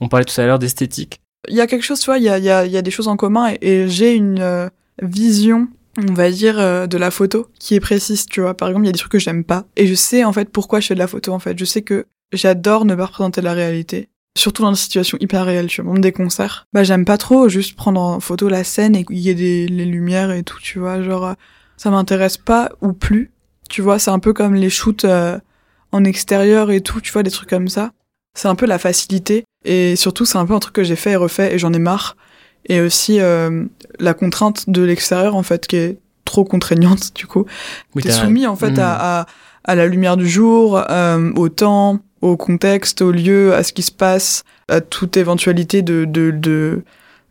on 0.00 0.08
parlait 0.08 0.24
tout 0.24 0.40
à 0.40 0.46
l'heure 0.46 0.58
d'esthétique. 0.58 1.20
il 1.48 1.54
y 1.54 1.60
a 1.60 1.66
quelque 1.66 1.84
chose, 1.84 2.00
tu 2.00 2.06
vois, 2.06 2.16
il 2.16 2.24
y 2.24 2.30
a, 2.30 2.38
il 2.38 2.44
y, 2.44 2.50
a, 2.50 2.64
il 2.64 2.72
y 2.72 2.78
a 2.78 2.82
des 2.82 2.90
choses 2.90 3.08
en 3.08 3.16
commun 3.18 3.50
et, 3.50 3.58
et 3.60 3.88
j'ai 3.88 4.14
une 4.14 4.40
euh, 4.40 4.68
vision, 5.02 5.68
on 5.98 6.14
va 6.14 6.30
dire, 6.30 6.58
euh, 6.58 6.86
de 6.86 6.96
la 6.96 7.10
photo 7.10 7.48
qui 7.58 7.74
est 7.74 7.80
précise, 7.80 8.26
tu 8.26 8.40
vois. 8.40 8.54
Par 8.54 8.68
exemple, 8.68 8.86
il 8.86 8.88
y 8.88 8.90
a 8.90 8.92
des 8.92 8.98
trucs 8.98 9.12
que 9.12 9.18
j'aime 9.18 9.44
pas 9.44 9.64
et 9.76 9.86
je 9.86 9.94
sais 9.94 10.24
en 10.24 10.32
fait 10.32 10.50
pourquoi 10.50 10.80
je 10.80 10.88
fais 10.88 10.94
de 10.94 10.98
la 10.98 11.06
photo 11.06 11.32
en 11.32 11.38
fait. 11.38 11.58
Je 11.58 11.64
sais 11.64 11.82
que 11.82 12.06
j'adore 12.32 12.84
ne 12.84 12.94
pas 12.94 13.06
représenter 13.06 13.40
la 13.40 13.52
réalité. 13.52 14.08
Surtout 14.36 14.62
dans 14.62 14.70
des 14.70 14.78
situations 14.78 15.18
hyper 15.20 15.44
réelles, 15.44 15.66
tu 15.66 15.82
vois, 15.82 15.92
même 15.92 16.02
des 16.02 16.12
concerts. 16.12 16.66
Bah, 16.72 16.84
j'aime 16.84 17.04
pas 17.04 17.18
trop 17.18 17.48
juste 17.48 17.74
prendre 17.74 18.00
en 18.00 18.20
photo 18.20 18.48
la 18.48 18.62
scène 18.62 18.94
et 18.94 19.04
qu'il 19.04 19.18
y 19.18 19.30
ait 19.30 19.34
des, 19.34 19.66
les 19.66 19.84
lumières 19.84 20.30
et 20.30 20.44
tout, 20.44 20.58
tu 20.62 20.78
vois. 20.78 21.02
Genre, 21.02 21.26
euh, 21.26 21.32
ça 21.76 21.90
m'intéresse 21.90 22.36
pas 22.36 22.70
ou 22.80 22.92
plus. 22.92 23.32
Tu 23.68 23.82
vois, 23.82 23.98
c'est 23.98 24.10
un 24.12 24.20
peu 24.20 24.32
comme 24.32 24.54
les 24.54 24.70
shoots 24.70 25.04
euh, 25.04 25.38
en 25.90 26.04
extérieur 26.04 26.70
et 26.70 26.80
tout, 26.80 27.00
tu 27.00 27.12
vois, 27.12 27.24
des 27.24 27.30
trucs 27.30 27.48
comme 27.48 27.68
ça. 27.68 27.92
C'est 28.34 28.48
un 28.48 28.54
peu 28.54 28.66
la 28.66 28.78
facilité. 28.78 29.44
Et 29.64 29.96
surtout, 29.96 30.24
c'est 30.24 30.38
un 30.38 30.46
peu 30.46 30.54
un 30.54 30.60
truc 30.60 30.74
que 30.74 30.84
j'ai 30.84 30.96
fait 30.96 31.12
et 31.12 31.16
refait 31.16 31.54
et 31.54 31.58
j'en 31.58 31.72
ai 31.72 31.80
marre. 31.80 32.16
Et 32.68 32.80
aussi 32.80 33.20
euh, 33.20 33.64
la 33.98 34.14
contrainte 34.14 34.68
de 34.68 34.82
l'extérieur, 34.82 35.34
en 35.36 35.42
fait, 35.42 35.66
qui 35.66 35.76
est 35.76 35.98
trop 36.24 36.44
contraignante, 36.44 37.12
du 37.14 37.26
coup. 37.26 37.46
Oui, 37.94 38.02
T'es 38.02 38.10
soumis, 38.12 38.46
en 38.46 38.56
fait, 38.56 38.78
à, 38.78 39.20
à, 39.20 39.26
à 39.64 39.74
la 39.74 39.86
lumière 39.86 40.16
du 40.16 40.28
jour, 40.28 40.82
euh, 40.90 41.32
au 41.36 41.48
temps, 41.48 42.00
au 42.20 42.36
contexte, 42.36 43.00
au 43.02 43.10
lieu, 43.12 43.54
à 43.54 43.62
ce 43.62 43.72
qui 43.72 43.82
se 43.82 43.92
passe, 43.92 44.44
à 44.68 44.80
toute 44.80 45.16
éventualité 45.16 45.82
de, 45.82 46.04
de, 46.04 46.30
de, 46.30 46.82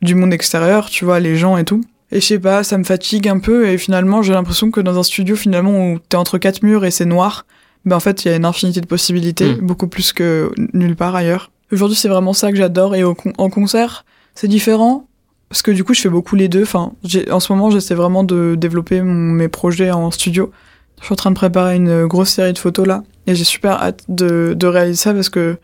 du 0.02 0.15
monde 0.15 0.34
extérieur, 0.34 0.89
tu 0.89 1.06
vois, 1.06 1.19
les 1.19 1.36
gens 1.36 1.58
et 1.58 1.65
tout. 1.65 1.82
Et 2.12 2.21
je 2.21 2.26
sais 2.26 2.39
pas, 2.39 2.63
ça 2.63 2.78
me 2.78 2.84
fatigue 2.86 3.28
un 3.28 3.39
peu 3.39 3.67
et 3.67 3.78
finalement, 3.78 4.21
j'ai 4.21 4.32
l'impression 4.34 4.71
que 4.71 4.80
dans 4.80 4.97
un 4.97 5.04
studio, 5.04 5.36
finalement, 5.36 5.91
où 5.91 6.00
t'es 6.00 6.15
entre 6.15 6.38
quatre 6.38 6.63
murs 6.63 6.86
et 6.86 6.91
c'est 6.91 7.04
noir, 7.06 7.45
ben 7.84 7.97
en 7.97 8.00
fait, 8.00 8.23
il 8.23 8.30
y 8.30 8.32
a 8.32 8.38
une 8.38 8.45
infinité 8.45 8.80
de 8.80 8.86
possibilités, 8.88 9.56
Mm. 9.56 9.65
beaucoup 9.65 9.88
plus 9.88 10.13
que 10.13 10.50
nulle 10.73 10.95
part 10.95 11.15
ailleurs. 11.15 11.52
Aujourd'hui, 11.71 11.97
c'est 11.97 12.08
vraiment 12.08 12.32
ça 12.34 12.50
que 12.52 12.58
j'adore. 12.58 12.95
Et 12.95 13.04
au 13.04 13.13
con- 13.13 13.34
en 13.38 13.50
concert, 13.50 14.06
c'est 14.36 14.47
différent. 14.47 15.06
Parce 15.49 15.62
que 15.62 15.71
du 15.71 15.83
coup, 15.83 15.93
je 15.93 16.01
fais 16.01 16.10
beaucoup 16.10 16.36
les 16.36 16.49
deux. 16.49 16.63
Enfin, 16.63 16.93
j'ai- 17.03 17.31
en 17.31 17.39
ce 17.39 17.51
moment, 17.53 17.69
j'essaie 17.71 17.95
vraiment 17.95 18.23
de 18.23 18.55
développer 18.55 19.01
mon- 19.01 19.31
mes 19.33 19.47
projets 19.47 19.91
en 19.91 20.12
studio. 20.12 20.51
Je 20.99 21.05
suis 21.05 21.13
en 21.13 21.15
train 21.15 21.29
de 21.31 21.36
préparer 21.36 21.75
une 21.75 22.05
grosse 22.05 22.29
série 22.29 22.53
de 22.53 22.57
photos 22.57 22.86
là. 22.88 23.03
Et 23.27 23.36
j'ai 23.36 23.43
super 23.43 23.73
hâte 23.81 24.03
de, 24.10 24.53
de 24.57 24.67
réaliser 24.67 24.97
ça 24.97 25.13
parce 25.13 25.29
que 25.29 25.57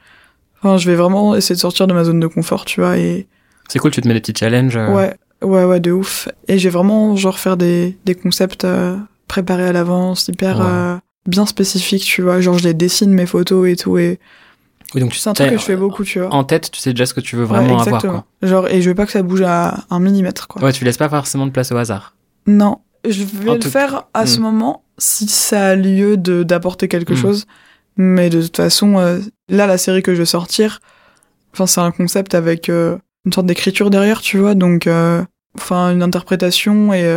enfin, 0.62 0.78
je 0.78 0.89
vais 0.89 0.96
vraiment 0.96 1.36
essayer 1.36 1.56
de 1.56 1.60
sortir 1.60 1.88
de 1.88 1.93
ma 1.93 2.04
zone 2.04 2.19
de 2.19 2.28
confort, 2.28 2.65
tu 2.65 2.80
vois. 2.82 2.98
Et 2.98 3.28
C'est 3.67 3.80
cool, 3.80 3.91
tu 3.91 4.02
te 4.02 4.08
mets 4.08 4.13
des 4.13 4.22
petits 4.22 4.34
challenges. 4.38 4.78
euh, 4.78 4.93
ouais, 4.93 5.15
ouais, 5.41 5.63
ouais, 5.65 5.80
de 5.80 5.91
ouf. 5.91 6.30
Et 6.48 6.58
j'ai 6.60 6.69
vraiment, 6.69 7.15
genre, 7.15 7.39
faire 7.39 7.58
des, 7.58 7.98
des 8.06 8.15
concepts 8.15 8.63
euh, 8.65 8.96
préparés 9.28 9.67
à 9.67 9.72
l'avance, 9.74 10.28
hyper 10.30 10.60
euh, 10.67 10.96
bien 11.28 11.46
spécifiques, 11.46 12.04
tu 12.04 12.22
vois. 12.22 12.39
Genre, 12.39 12.58
je 12.58 12.63
les 12.65 12.74
dessine, 12.74 13.12
mes 13.12 13.26
photos 13.26 13.67
et 13.69 13.76
tout. 13.76 13.98
Et 13.98 14.19
Oui, 14.96 15.02
donc 15.02 15.12
tu 15.12 15.18
c'est 15.20 15.30
un 15.30 15.34
truc 15.34 15.50
que 15.50 15.58
je 15.58 15.64
fais 15.64 15.76
beaucoup, 15.76 16.04
tu 16.04 16.20
vois. 16.20 16.34
En 16.34 16.44
tête, 16.44 16.70
tu 16.72 16.80
sais 16.80 16.92
déjà 16.92 17.06
ce 17.06 17.14
que 17.14 17.22
tu 17.22 17.36
veux 17.36 17.44
Ouais, 17.44 17.48
vraiment 17.50 17.80
avoir, 17.80 18.02
quoi. 18.02 18.26
Genre, 18.42 18.68
et 18.68 18.82
je 18.82 18.90
veux 18.90 18.96
pas 18.96 19.06
que 19.06 19.12
ça 19.12 19.24
bouge 19.24 19.42
à 19.42 19.86
un 19.90 20.00
millimètre, 20.00 20.48
quoi. 20.48 20.62
Ouais, 20.62 20.72
tu 20.72 20.84
laisses 20.86 20.98
pas 20.98 21.10
forcément 21.10 21.46
de 21.46 21.52
place 21.52 21.72
au 21.72 21.78
hasard. 21.78 22.16
Non, 22.48 22.80
je 23.08 23.24
vais 23.24 23.50
En 23.50 23.54
le 23.54 23.60
tout- 23.60 23.70
faire 23.70 24.04
à 24.14 24.26
ce 24.26 24.40
Hmm. 24.40 24.44
moment 24.44 24.84
si 24.98 25.28
ça 25.28 25.68
a 25.70 25.76
lieu 25.76 26.18
d'apporter 26.18 26.88
quelque 26.88 27.14
Hmm. 27.14 27.18
chose. 27.18 27.46
Mais 27.98 28.30
de 28.30 28.42
toute 28.42 28.58
façon, 28.58 28.98
euh, 28.98 29.20
là, 29.50 29.68
la 29.68 29.78
série 29.78 30.02
que 30.04 30.14
je 30.14 30.20
vais 30.20 30.26
sortir, 30.26 30.80
enfin, 31.54 31.68
c'est 31.68 31.82
un 31.82 31.92
concept 31.92 32.34
avec 32.36 32.70
euh, 32.70 32.98
une 33.26 33.34
sorte 33.34 33.48
d'écriture 33.48 33.90
derrière, 33.90 34.22
tu 34.22 34.38
vois. 34.40 34.56
Donc, 34.56 34.88
euh, 34.88 35.24
enfin, 35.58 35.92
une 35.92 36.04
interprétation 36.04 36.94
et, 36.94 37.08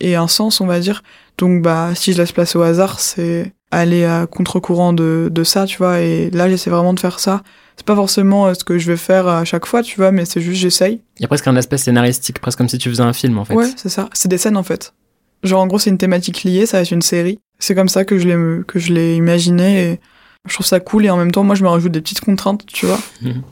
et 0.00 0.14
un 0.16 0.28
sens, 0.28 0.60
on 0.60 0.66
va 0.66 0.80
dire. 0.80 1.02
Donc, 1.38 1.62
bah, 1.62 1.90
si 1.94 2.12
je 2.12 2.18
laisse 2.18 2.32
place 2.32 2.56
au 2.56 2.62
hasard, 2.62 2.98
c'est 3.00 3.52
aller 3.70 4.04
à 4.04 4.26
contre-courant 4.26 4.92
de, 4.92 5.28
de 5.30 5.44
ça, 5.44 5.66
tu 5.66 5.78
vois. 5.78 6.00
Et 6.00 6.30
là, 6.30 6.48
j'essaie 6.48 6.70
vraiment 6.70 6.94
de 6.94 7.00
faire 7.00 7.18
ça. 7.20 7.42
C'est 7.76 7.84
pas 7.86 7.94
forcément 7.96 8.46
euh, 8.46 8.54
ce 8.54 8.64
que 8.64 8.78
je 8.78 8.86
vais 8.90 8.96
faire 8.96 9.28
à 9.28 9.44
chaque 9.44 9.66
fois, 9.66 9.82
tu 9.82 9.96
vois, 9.96 10.10
mais 10.12 10.24
c'est 10.24 10.40
juste 10.40 10.60
j'essaye. 10.60 11.02
Il 11.18 11.22
y 11.22 11.24
a 11.24 11.28
presque 11.28 11.46
un 11.48 11.56
aspect 11.56 11.76
scénaristique, 11.76 12.40
presque 12.40 12.58
comme 12.58 12.68
si 12.68 12.78
tu 12.78 12.88
faisais 12.88 13.02
un 13.02 13.12
film, 13.12 13.38
en 13.38 13.44
fait. 13.44 13.54
Ouais, 13.54 13.70
c'est 13.76 13.88
ça. 13.90 14.08
C'est 14.14 14.28
des 14.28 14.38
scènes 14.38 14.56
en 14.56 14.62
fait. 14.62 14.94
Genre 15.42 15.60
en 15.60 15.66
gros 15.66 15.78
c'est 15.78 15.90
une 15.90 15.98
thématique 15.98 16.44
liée, 16.44 16.64
ça 16.64 16.78
va 16.78 16.82
être 16.82 16.90
une 16.92 17.02
série. 17.02 17.38
C'est 17.58 17.74
comme 17.74 17.88
ça 17.90 18.04
que 18.06 18.18
je 18.18 18.26
l'ai 18.26 18.64
que 18.64 18.78
je 18.78 18.92
l'ai 18.94 19.16
imaginé 19.16 19.82
et 19.92 20.00
je 20.48 20.54
trouve 20.54 20.64
ça 20.66 20.80
cool 20.80 21.04
et 21.04 21.10
en 21.10 21.18
même 21.18 21.30
temps 21.30 21.44
moi 21.44 21.54
je 21.54 21.62
me 21.62 21.68
rajoute 21.68 21.92
des 21.92 22.00
petites 22.00 22.20
contraintes, 22.20 22.64
tu 22.66 22.86
vois, 22.86 22.98
Mhm. 23.22 23.42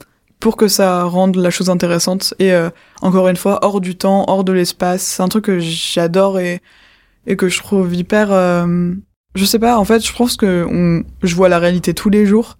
pour 0.40 0.56
que 0.56 0.66
ça 0.66 1.04
rende 1.04 1.36
la 1.36 1.50
chose 1.50 1.68
intéressante 1.68 2.32
et 2.38 2.52
euh, 2.54 2.70
encore 3.02 3.28
une 3.28 3.36
fois 3.36 3.58
hors 3.62 3.82
du 3.82 3.96
temps, 3.96 4.24
hors 4.28 4.44
de 4.44 4.52
l'espace. 4.52 5.02
C'est 5.02 5.22
un 5.22 5.28
truc 5.28 5.44
que 5.44 5.58
j'adore 5.60 6.38
et 6.38 6.62
et 7.26 7.36
que 7.36 7.48
je 7.50 7.58
trouve 7.58 7.94
hyper. 7.94 8.32
euh, 8.32 8.94
je 9.34 9.44
sais 9.44 9.58
pas. 9.58 9.78
En 9.78 9.84
fait, 9.84 10.04
je 10.06 10.12
pense 10.12 10.36
que 10.36 11.04
je 11.22 11.34
vois 11.34 11.48
la 11.48 11.58
réalité 11.58 11.94
tous 11.94 12.10
les 12.10 12.26
jours. 12.26 12.58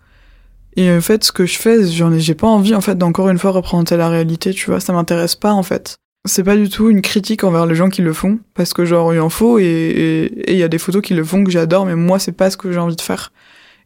Et 0.77 0.91
en 0.91 1.01
fait, 1.01 1.23
ce 1.23 1.33
que 1.33 1.47
je 1.47 1.57
fais, 1.57 1.87
j'ai 1.87 2.35
pas 2.35 2.49
envie 2.49 2.75
en 2.75 2.81
fait 2.81 2.97
d'encore 2.97 3.29
une 3.29 3.39
fois 3.39 3.53
représenter 3.53 3.97
la 3.97 4.09
réalité, 4.09 4.53
tu 4.53 4.67
vois. 4.71 4.81
Ça 4.81 4.93
m'intéresse 4.93 5.37
pas 5.37 5.53
en 5.53 5.63
fait. 5.63 5.97
C'est 6.27 6.43
pas 6.43 6.57
du 6.57 6.69
tout 6.69 6.89
une 6.89 7.03
critique 7.03 7.45
envers 7.45 7.67
les 7.67 7.75
gens 7.75 7.91
qui 7.91 8.01
le 8.03 8.13
font, 8.13 8.39
parce 8.55 8.73
que 8.73 8.85
genre 8.85 9.13
il 9.13 9.21
en 9.21 9.29
faut 9.29 9.59
et 9.59 10.33
il 10.49 10.57
y 10.57 10.63
a 10.63 10.69
des 10.69 10.79
photos 10.79 11.03
qui 11.03 11.13
le 11.15 11.23
font 11.23 11.45
que 11.45 11.51
j'adore, 11.51 11.85
mais 11.85 11.97
moi 11.97 12.19
c'est 12.19 12.33
pas 12.33 12.51
ce 12.51 12.57
que 12.57 12.73
j'ai 12.73 12.79
envie 12.79 12.97
de 12.97 13.01
faire. 13.03 13.31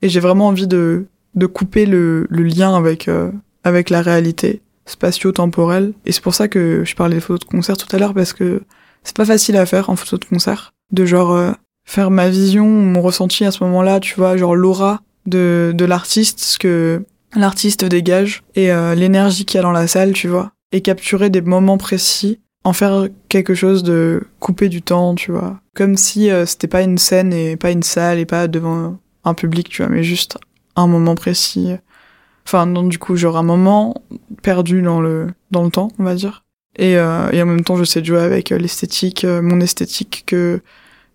Et 0.03 0.09
j'ai 0.09 0.21
vraiment 0.21 0.47
envie 0.47 0.69
de 0.69 1.07
couper 1.53 1.85
le, 1.85 2.27
le 2.31 2.43
lien 2.45 2.75
avec 2.75 3.09
euh, 3.09 3.31
avec 3.65 3.91
la 3.91 4.03
réalité 4.03 4.63
spatio-temporelle. 4.87 5.93
Et 6.07 6.13
c'est 6.13 6.23
pour 6.23 6.35
ça 6.35 6.49
que 6.49 6.85
je 6.85 6.95
parlais 6.95 7.17
des 7.17 7.21
photos 7.21 7.41
de 7.41 7.45
concert 7.45 7.77
tout 7.77 7.95
à 7.95 7.99
l'heure, 7.99 8.15
parce 8.15 8.33
que 8.33 8.63
c'est 9.03 9.17
pas 9.17 9.27
facile 9.27 9.57
à 9.57 9.67
faire 9.67 9.91
en 9.91 9.97
photo 9.97 10.17
de 10.17 10.25
concert, 10.25 10.73
de 10.93 11.05
genre 11.05 11.33
euh, 11.33 11.53
faire 11.89 12.11
ma 12.11 12.29
vision, 12.29 12.69
mon 12.69 13.01
ressenti 13.01 13.47
à 13.47 13.51
ce 13.51 13.65
moment-là, 13.65 13.99
tu 13.99 14.15
vois, 14.15 14.37
genre 14.37 14.55
l'aura 14.55 15.01
de 15.25 15.73
de 15.75 15.85
l'artiste, 15.87 16.41
ce 16.41 16.59
que 16.59 17.03
l'artiste 17.35 17.85
dégage 17.85 18.43
et 18.55 18.71
euh, 18.71 18.95
l'énergie 18.95 19.47
qu'il 19.47 19.57
y 19.57 19.61
a 19.61 19.63
dans 19.63 19.73
la 19.73 19.89
salle, 19.89 20.13
tu 20.13 20.29
vois, 20.29 20.53
et 20.71 20.83
capturer 20.83 21.31
des 21.31 21.41
moments 21.41 21.79
précis, 21.79 22.41
en 22.65 22.75
faire 22.75 23.09
quelque 23.31 23.55
chose 23.55 23.83
de 23.83 24.23
couper 24.39 24.69
du 24.69 24.83
temps, 24.83 25.15
tu 25.15 25.33
vois, 25.33 25.61
comme 25.75 25.97
si 25.97 26.31
euh, 26.31 26.45
c'était 26.45 26.69
pas 26.69 26.83
une 26.83 26.99
scène 26.99 27.33
et 27.33 27.57
pas 27.57 27.71
une 27.71 27.83
salle 27.83 28.19
et 28.19 28.27
pas 28.27 28.49
devant 28.49 28.99
un 29.25 29.35
public, 29.35 29.71
tu 29.71 29.83
vois, 29.83 29.91
mais 29.91 30.03
juste 30.03 30.37
un 30.77 30.87
moment 30.87 31.15
précis. 31.15 31.71
Enfin, 32.47 32.67
non, 32.67 32.83
du 32.83 32.99
coup, 32.99 33.17
genre 33.17 33.39
un 33.39 33.43
moment 33.43 33.95
perdu 34.43 34.83
dans 34.83 35.01
le 35.01 35.29
dans 35.51 35.65
le 35.65 35.71
temps, 35.71 35.89
on 35.99 36.05
va 36.05 36.15
dire. 36.15 36.45
Et, 36.77 36.97
euh, 36.97 37.31
et 37.33 37.43
en 37.43 37.47
même 37.47 37.65
temps, 37.65 37.77
je 37.77 37.85
sais 37.85 38.05
jouer 38.05 38.21
avec 38.21 38.53
euh, 38.53 38.59
l'esthétique, 38.59 39.25
euh, 39.25 39.43
mon 39.43 39.61
esthétique 39.61 40.25
que 40.27 40.61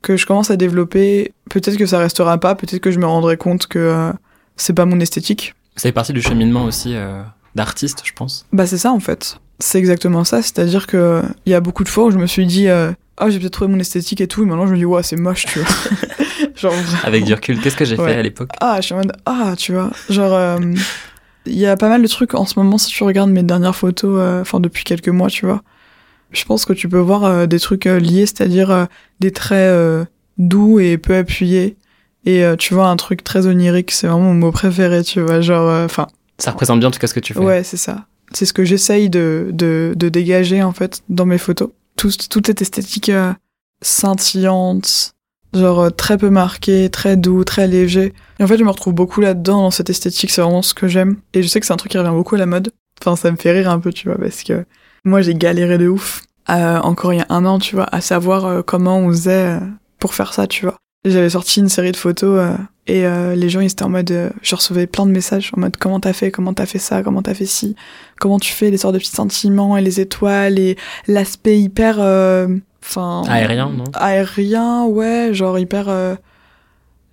que 0.03 0.15
je 0.17 0.27
commence 0.27 0.51
à 0.51 0.55
développer. 0.57 1.33
Peut-être 1.49 1.77
que 1.77 1.87
ça 1.87 1.97
restera 1.97 2.37
pas, 2.37 2.53
peut-être 2.53 2.79
que 2.81 2.91
je 2.91 2.99
me 2.99 3.05
rendrai 3.07 3.37
compte 3.37 3.65
que 3.65 3.79
euh, 3.79 4.11
c'est 4.57 4.73
pas 4.73 4.85
mon 4.85 4.99
esthétique. 4.99 5.55
Ça 5.75 5.83
fait 5.89 5.91
partie 5.91 6.13
du 6.13 6.21
cheminement 6.21 6.65
aussi 6.65 6.91
euh, 6.95 7.23
d'artiste, 7.55 8.01
je 8.05 8.11
pense. 8.13 8.45
Bah 8.53 8.67
c'est 8.67 8.77
ça 8.77 8.91
en 8.91 8.99
fait. 8.99 9.37
C'est 9.59 9.79
exactement 9.79 10.23
ça. 10.23 10.41
C'est-à-dire 10.43 10.85
que 10.85 11.23
il 11.47 11.51
y 11.51 11.55
a 11.55 11.59
beaucoup 11.61 11.83
de 11.83 11.89
fois 11.89 12.05
où 12.05 12.11
je 12.11 12.17
me 12.19 12.27
suis 12.27 12.45
dit 12.45 12.67
euh, 12.67 12.91
ah 13.17 13.29
j'ai 13.29 13.39
peut-être 13.39 13.53
trouvé 13.53 13.71
mon 13.71 13.79
esthétique 13.79 14.21
et 14.21 14.27
tout, 14.27 14.43
et 14.43 14.45
maintenant 14.45 14.67
je 14.67 14.73
me 14.73 14.77
dis 14.77 14.85
ouais 14.85 15.01
c'est 15.03 15.15
moche 15.15 15.45
tu 15.47 15.59
vois. 15.59 15.67
Genre. 16.55 16.73
Avec 17.03 17.23
du 17.23 17.33
recul, 17.33 17.59
qu'est-ce 17.59 17.75
que 17.75 17.85
j'ai 17.85 17.97
Ouais. 17.97 18.13
fait 18.13 18.19
à 18.19 18.21
l'époque? 18.21 18.49
Ah 18.61 18.75
je 18.77 18.81
suis 18.85 18.93
en 18.93 18.97
mode 18.97 19.13
ah 19.25 19.53
tu 19.57 19.71
vois 19.73 19.89
genre 20.09 20.33
euh, 20.33 20.57
il 21.45 21.57
y 21.57 21.65
a 21.65 21.75
pas 21.75 21.89
mal 21.89 22.01
de 22.01 22.07
trucs 22.07 22.35
en 22.35 22.45
ce 22.45 22.57
moment 22.59 22.77
si 22.77 22.89
tu 22.91 23.03
regardes 23.03 23.29
mes 23.31 23.43
dernières 23.43 23.75
photos 23.75 24.41
enfin 24.41 24.59
depuis 24.59 24.83
quelques 24.83 25.09
mois 25.09 25.29
tu 25.29 25.45
vois. 25.45 25.61
Je 26.33 26.45
pense 26.45 26.65
que 26.65 26.73
tu 26.73 26.89
peux 26.89 26.99
voir 26.99 27.23
euh, 27.23 27.45
des 27.45 27.59
trucs 27.59 27.85
euh, 27.85 27.99
liés, 27.99 28.25
c'est-à-dire 28.25 28.71
euh, 28.71 28.85
des 29.19 29.31
traits 29.31 30.07
doux 30.37 30.79
et 30.79 30.97
peu 30.97 31.15
appuyés. 31.15 31.77
Et 32.25 32.43
tu 32.57 32.73
vois 32.73 32.87
un 32.87 32.95
truc 32.95 33.21
très 33.23 33.47
onirique, 33.47 33.91
c'est 33.91 34.07
vraiment 34.07 34.23
mon 34.27 34.33
mot 34.33 34.51
préféré, 34.51 35.03
tu 35.03 35.19
vois, 35.19 35.41
genre 35.41 35.69
enfin 35.83 36.07
Ça 36.37 36.51
représente 36.51 36.79
bien 36.79 36.87
en 36.87 36.91
tout 36.91 36.99
cas 36.99 37.07
ce 37.07 37.13
que 37.13 37.19
tu 37.19 37.33
fais. 37.33 37.39
Ouais, 37.39 37.63
c'est 37.63 37.77
ça. 37.77 38.05
C'est 38.31 38.45
ce 38.45 38.53
que 38.53 38.63
j'essaye 38.63 39.09
de, 39.09 39.49
de, 39.51 39.93
de 39.95 40.09
dégager, 40.09 40.63
en 40.63 40.71
fait, 40.71 41.03
dans 41.09 41.25
mes 41.25 41.37
photos. 41.37 41.69
Tout, 41.97 42.11
toute 42.29 42.47
cette 42.47 42.61
esthétique 42.61 43.11
scintillante, 43.81 45.13
genre 45.53 45.93
très 45.93 46.17
peu 46.17 46.29
marquée, 46.29 46.89
très 46.89 47.17
doux, 47.17 47.43
très 47.43 47.67
léger. 47.67 48.13
Et 48.39 48.43
en 48.43 48.47
fait, 48.47 48.57
je 48.57 48.63
me 48.63 48.69
retrouve 48.69 48.93
beaucoup 48.93 49.19
là-dedans, 49.19 49.63
dans 49.63 49.71
cette 49.71 49.89
esthétique, 49.89 50.31
c'est 50.31 50.41
vraiment 50.41 50.61
ce 50.61 50.73
que 50.73 50.87
j'aime. 50.87 51.17
Et 51.33 51.43
je 51.43 51.47
sais 51.49 51.59
que 51.59 51.65
c'est 51.65 51.73
un 51.73 51.77
truc 51.77 51.91
qui 51.91 51.97
revient 51.97 52.15
beaucoup 52.15 52.35
à 52.35 52.39
la 52.39 52.45
mode. 52.45 52.71
Enfin, 53.01 53.17
ça 53.17 53.29
me 53.31 53.37
fait 53.37 53.51
rire 53.51 53.69
un 53.69 53.79
peu, 53.79 53.91
tu 53.91 54.07
vois, 54.07 54.17
parce 54.17 54.43
que 54.43 54.65
moi, 55.05 55.21
j'ai 55.21 55.33
galéré 55.35 55.77
de 55.77 55.87
ouf, 55.87 56.21
euh, 56.49 56.79
encore 56.79 57.13
il 57.13 57.17
y 57.17 57.21
a 57.21 57.25
un 57.29 57.45
an, 57.45 57.59
tu 57.59 57.75
vois, 57.75 57.87
à 57.91 58.01
savoir 58.01 58.45
euh, 58.45 58.61
comment 58.61 58.97
on 58.99 59.09
faisait 59.09 59.55
euh, 59.55 59.59
pour 59.99 60.13
faire 60.13 60.33
ça, 60.33 60.47
tu 60.47 60.65
vois. 60.65 60.75
J'avais 61.05 61.29
sorti 61.31 61.59
une 61.59 61.67
série 61.67 61.91
de 61.91 61.97
photos 61.97 62.39
euh, 62.39 62.55
et 62.87 63.05
euh, 63.05 63.35
les 63.35 63.49
gens 63.49 63.59
ils 63.59 63.69
étaient 63.69 63.83
en 63.83 63.89
mode 63.89 64.09
euh, 64.11 64.29
je 64.41 64.55
recevais 64.55 64.87
plein 64.87 65.05
de 65.05 65.11
messages 65.11 65.51
en 65.55 65.59
mode 65.59 65.75
comment 65.75 65.99
t'as 65.99 66.13
fait 66.13 66.31
comment 66.31 66.53
t'as 66.53 66.65
fait 66.65 66.79
ça 66.79 67.03
comment 67.03 67.21
t'as 67.21 67.33
fait 67.33 67.45
ci 67.45 67.75
comment 68.21 68.39
tu 68.39 68.53
fais 68.53 68.71
les 68.71 68.77
sortes 68.77 68.93
de 68.93 68.99
petits 68.99 69.11
sentiments 69.11 69.75
et 69.75 69.81
les 69.81 69.99
étoiles 69.99 70.59
et 70.59 70.77
l'aspect 71.09 71.59
hyper 71.59 71.97
euh, 71.99 72.47
enfin 72.81 73.23
Aérien, 73.27 73.69
non? 73.69 73.83
Aérien 73.95 74.85
ouais 74.85 75.31
genre 75.33 75.59
hyper 75.59 75.89
euh, 75.89 76.15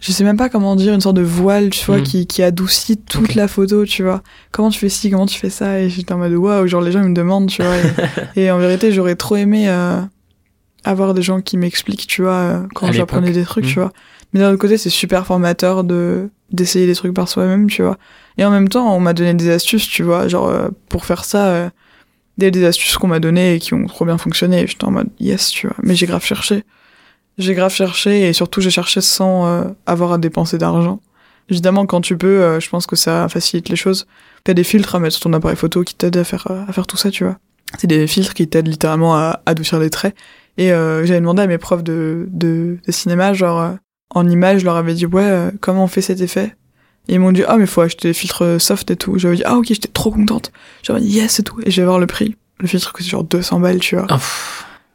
je 0.01 0.13
sais 0.13 0.25
même 0.25 0.37
pas 0.39 0.49
comment 0.49 0.77
dire 0.77 0.95
une 0.95 1.01
sorte 1.01 1.17
de 1.17 1.23
voile 1.23 1.71
tu 1.71 1.85
vois 1.85 1.99
Mhm. 1.99 2.03
qui, 2.05 2.27
qui 2.27 2.43
adoucit 2.43 2.97
toute 2.97 3.35
la 3.35 3.47
photo 3.49 3.85
tu 3.85 4.03
vois. 4.03 4.23
Comment 4.51 4.71
tu 4.71 4.79
fais 4.79 4.89
ci 4.89 5.11
comment 5.11 5.27
tu 5.27 5.39
fais 5.39 5.51
ça? 5.51 5.79
Et 5.81 5.91
j'étais 5.91 6.13
en 6.13 6.19
mode 6.19 6.33
waouh 6.33 6.67
genre 6.67 6.81
les 6.81 6.91
gens 6.93 7.03
ils 7.03 7.09
me 7.11 7.15
demandent 7.15 7.49
tu 7.49 7.63
vois. 7.63 7.75
Et, 8.37 8.45
et 8.45 8.51
en 8.51 8.59
vérité 8.59 8.93
j'aurais 8.93 9.15
trop 9.17 9.37
aimé 9.37 9.69
euh, 9.69 10.01
avoir 10.85 11.13
des 11.15 11.23
gens 11.23 11.41
qui 11.43 11.57
m'expliquent 11.59 12.07
tu 12.07 12.23
vois 12.23 12.33
euh, 12.33 12.63
quand 12.75 12.87
j'apprenais 12.93 13.33
des 13.33 13.45
trucs 13.45 13.67
tu 13.67 13.75
vois. 13.75 13.93
Mais 14.33 14.41
d'un 14.41 14.49
autre 14.51 14.59
côté 14.59 14.79
c'est 14.79 14.91
super 14.91 15.27
formateur 15.27 15.85
de 15.85 16.31
d'essayer 16.53 16.87
des 16.87 16.95
trucs 16.95 17.15
par 17.15 17.29
soi-même 17.29 17.69
tu 17.69 17.83
vois. 17.83 17.97
Et 18.39 18.45
en 18.45 18.51
même 18.51 18.69
temps 18.69 18.95
on 18.97 19.01
m'a 19.01 19.13
donné 19.13 19.35
des 19.35 19.51
astuces 19.51 19.87
tu 19.87 20.03
vois. 20.03 20.29
Genre 20.29 20.49
euh, 20.49 20.69
pour 20.89 21.05
faire 21.05 21.25
ça 21.25 21.47
euh, 21.49 21.71
des, 22.39 22.51
des 22.51 22.65
astuces 22.65 22.97
qu'on 22.97 23.09
m'a 23.09 23.21
données 23.21 23.57
et 23.57 23.59
qui 23.59 23.75
ont 23.75 23.85
trop 23.87 24.07
bien 24.07 24.17
fonctionné. 24.17 24.67
J'étais 24.67 24.85
en 24.85 24.93
mode 24.93 25.09
yes 25.21 25.51
tu 25.51 25.67
vois. 25.67 25.77
Mais 25.83 25.95
j'ai 25.95 26.07
grave 26.07 26.25
cherché 26.25 26.65
j'ai 27.41 27.55
grave 27.55 27.73
cherché 27.73 28.29
et 28.29 28.33
surtout 28.33 28.61
j'ai 28.61 28.71
cherché 28.71 29.01
sans 29.01 29.47
euh, 29.47 29.65
avoir 29.87 30.13
à 30.13 30.19
dépenser 30.19 30.59
d'argent 30.59 31.01
évidemment 31.49 31.87
quand 31.87 32.01
tu 32.01 32.17
peux 32.17 32.43
euh, 32.43 32.61
je 32.61 32.69
pense 32.69 32.87
que 32.87 32.97
ça 32.97 33.29
facilite 33.29 33.69
les 33.69 33.77
choses 33.77 34.07
t'as 34.45 34.55
des 34.55 34.65
filtres 34.65 34.95
à 34.95 34.99
mettre 34.99 35.15
sur 35.15 35.25
ton 35.25 35.33
appareil 35.33 35.57
photo 35.57 35.83
qui 35.83 35.95
t'aident 35.95 36.19
à 36.19 36.25
faire 36.25 36.47
euh, 36.51 36.63
à 36.69 36.73
faire 36.73 36.87
tout 36.87 36.97
ça 36.97 37.11
tu 37.11 37.25
vois 37.25 37.39
c'est 37.79 37.87
des 37.87 38.07
filtres 38.07 38.35
qui 38.35 38.49
t'aident 38.49 38.69
littéralement 38.69 39.15
à 39.17 39.41
adoucir 39.47 39.79
les 39.79 39.91
traits 39.91 40.15
et 40.61 40.73
euh, 40.73 41.07
j'avais 41.07 41.21
demandé 41.21 41.43
à 41.43 41.47
mes 41.47 41.57
profs 41.57 41.83
de, 41.83 42.29
de, 42.31 42.77
de 42.87 42.93
cinéma, 42.93 43.33
genre, 43.33 43.61
euh, 43.61 43.73
en 44.11 44.29
image, 44.29 44.61
je 44.61 44.65
leur 44.67 44.77
avais 44.77 44.93
dit, 44.93 45.07
ouais, 45.07 45.23
euh, 45.23 45.51
comment 45.61 45.85
on 45.85 45.87
fait 45.87 46.03
cet 46.03 46.21
effet? 46.21 46.55
Et 47.09 47.15
ils 47.15 47.19
m'ont 47.19 47.33
dit, 47.33 47.43
ah, 47.49 47.57
mais 47.57 47.65
faut 47.67 47.81
acheter 47.81 48.09
des 48.09 48.15
filtres 48.15 48.61
soft 48.61 48.91
et 48.91 48.97
tout. 48.97 49.19
J'avais 49.19 49.37
dit, 49.37 49.43
ah, 49.47 49.57
ok, 49.57 49.67
j'étais 49.69 49.89
trop 49.89 50.11
contente. 50.11 50.53
J'avais 50.83 51.01
dit, 51.01 51.09
yes 51.09 51.39
et 51.39 51.43
tout. 51.43 51.59
Et 51.65 51.71
je 51.71 51.81
vais 51.81 51.87
voir 51.87 51.99
le 51.99 52.07
prix. 52.07 52.37
Le 52.59 52.69
filtre 52.69 52.93
coûte 52.93 53.07
genre 53.07 53.25
200 53.25 53.61
balles, 53.61 53.79
tu 53.79 53.97
vois. 53.97 54.07
Ah, 54.11 54.19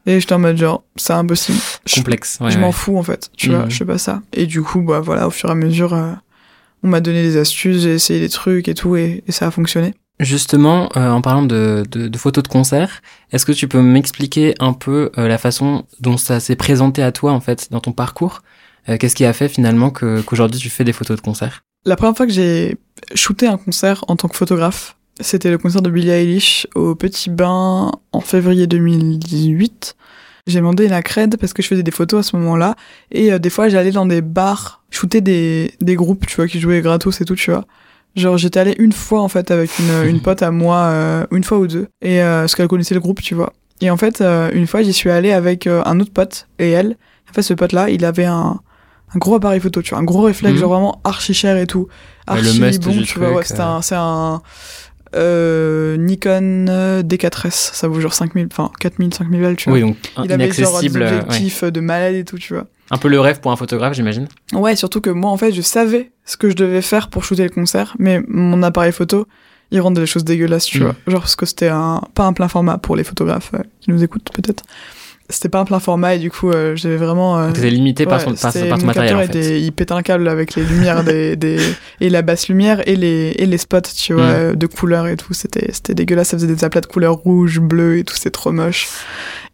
Et 0.06 0.20
j'étais 0.20 0.34
en 0.34 0.40
mode, 0.40 0.58
genre, 0.58 0.84
c'est 0.96 1.14
impossible. 1.14 1.58
Complexe. 1.94 2.38
ouais, 2.42 2.52
je 2.52 2.56
ouais. 2.58 2.62
m'en 2.62 2.72
fous, 2.72 2.98
en 2.98 3.04
fait. 3.04 3.30
Tu 3.38 3.50
vois, 3.50 3.64
Mhm. 3.66 3.72
je 3.72 3.78
fais 3.78 3.86
pas 3.86 3.98
ça. 3.98 4.22
Et 4.34 4.46
du 4.46 4.62
coup, 4.62 4.82
bah 4.82 5.00
voilà, 5.00 5.28
au 5.28 5.32
fur 5.32 5.50
et 5.50 5.52
à 5.52 5.56
mesure, 5.56 5.94
euh, 5.94 6.12
on 6.84 6.88
m'a 6.90 7.00
donné 7.02 7.24
des 7.24 7.38
astuces, 7.38 7.82
j'ai 7.82 7.94
essayé 7.96 8.20
des 8.20 8.30
trucs 8.30 8.68
et 8.68 8.74
tout, 8.76 8.96
et, 8.96 9.24
et 9.28 9.32
ça 9.32 9.48
a 9.48 9.52
fonctionné. 9.52 9.94
Justement, 10.20 10.90
euh, 10.96 11.10
en 11.10 11.22
parlant 11.22 11.44
de, 11.44 11.84
de, 11.92 12.08
de 12.08 12.18
photos 12.18 12.44
de 12.44 12.48
concert, 12.48 13.02
est-ce 13.32 13.46
que 13.46 13.52
tu 13.52 13.68
peux 13.68 13.82
m'expliquer 13.82 14.56
un 14.60 14.72
peu 14.74 15.12
euh, 15.18 15.28
la 15.28 15.38
façon 15.38 15.86
dont 16.00 16.16
ça 16.18 16.40
s'est 16.40 16.56
présenté 16.56 17.04
à 17.04 17.12
toi 17.12 17.34
en 17.34 17.42
fait 17.42 17.68
dans 17.72 17.80
ton 17.82 17.92
parcours? 17.92 18.42
Qu'est-ce 19.00 19.16
qui 19.16 19.26
a 19.26 19.34
fait 19.34 19.50
finalement 19.50 19.90
que 19.90 20.22
qu'aujourd'hui 20.22 20.60
tu 20.60 20.70
fais 20.70 20.84
des 20.84 20.94
photos 20.94 21.18
de 21.18 21.22
concert? 21.22 21.64
La 21.86 21.96
première 21.96 22.16
fois 22.16 22.28
que 22.28 22.32
j'ai 22.32 22.78
shooté 23.16 23.48
un 23.48 23.58
concert 23.58 24.06
en 24.08 24.16
tant 24.16 24.28
que 24.28 24.36
photographe, 24.38 24.95
c'était 25.20 25.50
le 25.50 25.58
concert 25.58 25.82
de 25.82 25.90
Billie 25.90 26.10
Eilish 26.10 26.68
au 26.76 26.96
Petit 26.96 27.30
Bain 27.30 27.92
en 28.12 28.20
février 28.22 28.68
2018. 28.68 29.96
J'ai 30.48 30.60
demandé 30.60 30.88
la 30.88 31.02
cred 31.02 31.38
parce 31.38 31.54
que 31.54 31.64
je 31.64 31.68
faisais 31.68 31.84
des 31.84 31.92
photos 31.92 32.20
à 32.26 32.30
ce 32.30 32.36
moment-là. 32.36 32.76
Et 33.12 33.32
euh, 33.32 33.40
des 33.40 33.50
fois, 33.50 33.68
j'allais 33.70 33.92
dans 33.92 34.06
des 34.06 34.22
bars 34.22 34.84
shooter 34.92 35.22
des, 35.22 35.72
des 35.82 35.96
groupes, 35.96 36.26
tu 36.28 36.36
vois, 36.36 36.48
qui 36.48 36.60
jouaient 36.60 36.82
gratos 36.82 37.20
et 37.22 37.26
tout, 37.26 37.36
tu 37.36 37.50
vois. 37.52 37.66
Genre, 38.16 38.38
j'étais 38.38 38.60
allée 38.60 38.76
une 38.78 38.92
fois, 38.94 39.22
en 39.22 39.28
fait, 39.28 39.50
avec 39.52 39.72
une, 39.80 40.08
une 40.08 40.22
pote 40.22 40.42
à 40.44 40.52
moi, 40.52 40.78
euh, 40.92 41.26
une 41.32 41.44
fois 41.44 41.58
ou 41.58 41.68
deux. 41.68 41.88
Et 42.02 42.22
euh, 42.22 42.42
parce 42.42 42.56
qu'elle 42.56 42.68
connaissait 42.68 42.94
le 42.94 43.02
groupe, 43.02 43.22
tu 43.22 43.34
vois. 43.36 43.54
Et 43.82 43.90
en 43.90 43.98
fait, 43.98 44.22
euh, 44.22 44.52
une 44.54 44.68
fois, 44.68 44.84
j'y 44.84 44.94
suis 44.94 45.10
allée 45.10 45.32
avec 45.34 45.68
euh, 45.68 45.82
un 45.86 46.00
autre 46.00 46.14
pote 46.14 46.48
et 46.60 46.70
elle. 46.72 46.96
En 47.30 47.34
fait, 47.34 47.42
ce 47.42 47.54
pote-là, 47.54 47.90
il 47.90 48.06
avait 48.06 48.24
un, 48.26 48.60
un 49.14 49.18
gros 49.18 49.36
appareil 49.36 49.60
photo, 49.60 49.82
tu 49.82 49.90
vois, 49.90 50.00
un 50.00 50.04
gros 50.06 50.22
réflexe, 50.22 50.54
Mhm. 50.54 50.60
genre 50.62 50.70
vraiment 50.72 51.02
archi 51.04 51.34
cher 51.34 51.58
et 51.58 51.68
tout. 51.68 51.88
Ouais, 52.30 52.42
le 52.42 52.48
Archi 52.64 52.80
bon, 52.80 53.02
tu 53.04 53.20
vois, 53.20 53.34
ouais, 53.34 53.44
c'est 53.44 53.60
euh. 53.60 53.64
un, 53.66 53.82
c'est 53.82 53.96
un 53.98 54.42
euh, 55.16 55.98
Nikon 55.98 56.66
euh, 56.70 57.02
D4S, 57.04 57.72
ça 57.74 57.88
vaut 57.88 58.00
genre 58.00 58.14
5000, 58.14 58.48
enfin 58.52 58.72
4000, 58.80 59.14
5000 59.14 59.42
balles, 59.42 59.56
tu 59.56 59.70
vois. 59.70 59.80
Oui, 59.80 59.82
donc 59.86 59.98
il 60.24 60.32
avait 60.32 60.52
genre 60.52 60.80
des 60.82 60.96
euh, 60.96 61.00
ouais. 61.00 61.20
objectifs 61.22 61.64
de 61.64 61.80
malade 61.80 62.16
et 62.16 62.24
tout, 62.26 62.38
tu 62.38 62.54
vois. 62.54 62.66
Un 62.92 62.98
peu 62.98 63.08
le 63.08 63.20
rêve 63.20 63.40
pour 63.40 63.52
un 63.52 63.56
photographe, 63.56 63.94
j'imagine. 63.94 64.28
Ouais, 64.54 64.76
surtout 64.76 65.02
que 65.02 65.10
moi, 65.10 65.32
en 65.32 65.38
fait, 65.38 65.52
je 65.52 65.62
savais 65.62 66.12
ce 66.26 66.38
que 66.38 66.50
je 66.50 66.56
devais 66.56 66.82
faire 66.82 67.10
pour 67.10 67.24
shooter 67.24 67.44
le 67.44 67.50
concert, 67.50 67.96
mais 67.98 68.22
mon 68.28 68.62
appareil 68.64 68.92
photo, 68.92 69.28
il 69.72 69.82
rend 69.82 69.90
des 69.92 70.06
choses 70.06 70.24
dégueulasses, 70.24 70.66
tu 70.66 70.80
Mm. 70.80 70.84
vois. 70.84 70.96
Genre 71.08 71.22
parce 71.22 71.36
que 71.36 71.46
c'était 71.48 71.70
un, 71.70 72.02
pas 72.14 72.26
un 72.26 72.34
plein 72.34 72.48
format 72.48 72.78
pour 72.78 72.96
les 72.96 73.04
photographes 73.04 73.52
euh, 73.56 73.64
qui 73.82 73.90
nous 73.92 74.04
écoutent, 74.04 74.30
peut-être. 74.34 74.64
C'était 75.28 75.50
pas 75.50 75.60
un 75.60 75.66
plein 75.66 75.80
format 75.80 76.14
et 76.14 76.20
du 76.20 76.30
coup, 76.30 76.52
euh, 76.52 76.76
j'avais 76.76 76.98
vraiment... 76.98 77.40
euh, 77.40 77.52
T'étais 77.52 77.72
limité 77.72 78.06
par 78.06 78.20
ouais, 78.20 78.26
son, 78.26 78.36
par, 78.36 78.52
c'était- 78.52 78.70
par 78.70 78.78
ton 78.78 78.84
mon 78.84 78.88
matériel 78.90 79.16
en 79.16 79.20
fait. 79.22 79.26
était- 79.26 79.60
il 79.60 79.72
pétait 79.72 79.94
un 79.94 80.04
câble 80.04 80.28
avec 80.28 80.54
les 80.54 80.64
lumières 80.64 81.04
des, 81.04 81.36
des 81.36 81.58
et 82.00 82.10
la 82.12 82.22
basse 82.22 82.48
lumière 82.48 82.88
et 82.88 82.96
les 82.96 83.34
et 83.38 83.48
les 83.48 83.58
spots 83.58 83.82
tu 83.98 84.14
vois 84.14 84.24
Mm. 84.24 84.36
euh, 84.36 84.54
de 84.54 84.68
couleurs 84.68 85.08
et 85.08 85.18
tout 85.18 85.34
c'était 85.34 85.72
c'était 85.74 85.96
dégueulasse 85.96 86.28
ça 86.30 86.38
faisait 86.38 86.54
des 86.54 86.64
aplats 86.64 86.82
de 86.82 86.86
couleurs 86.86 87.16
rouge 87.16 87.60
bleu 87.60 87.98
et 87.98 88.04
tout 88.04 88.14
c'est 88.16 88.30
trop 88.30 88.52
moche 88.52 88.88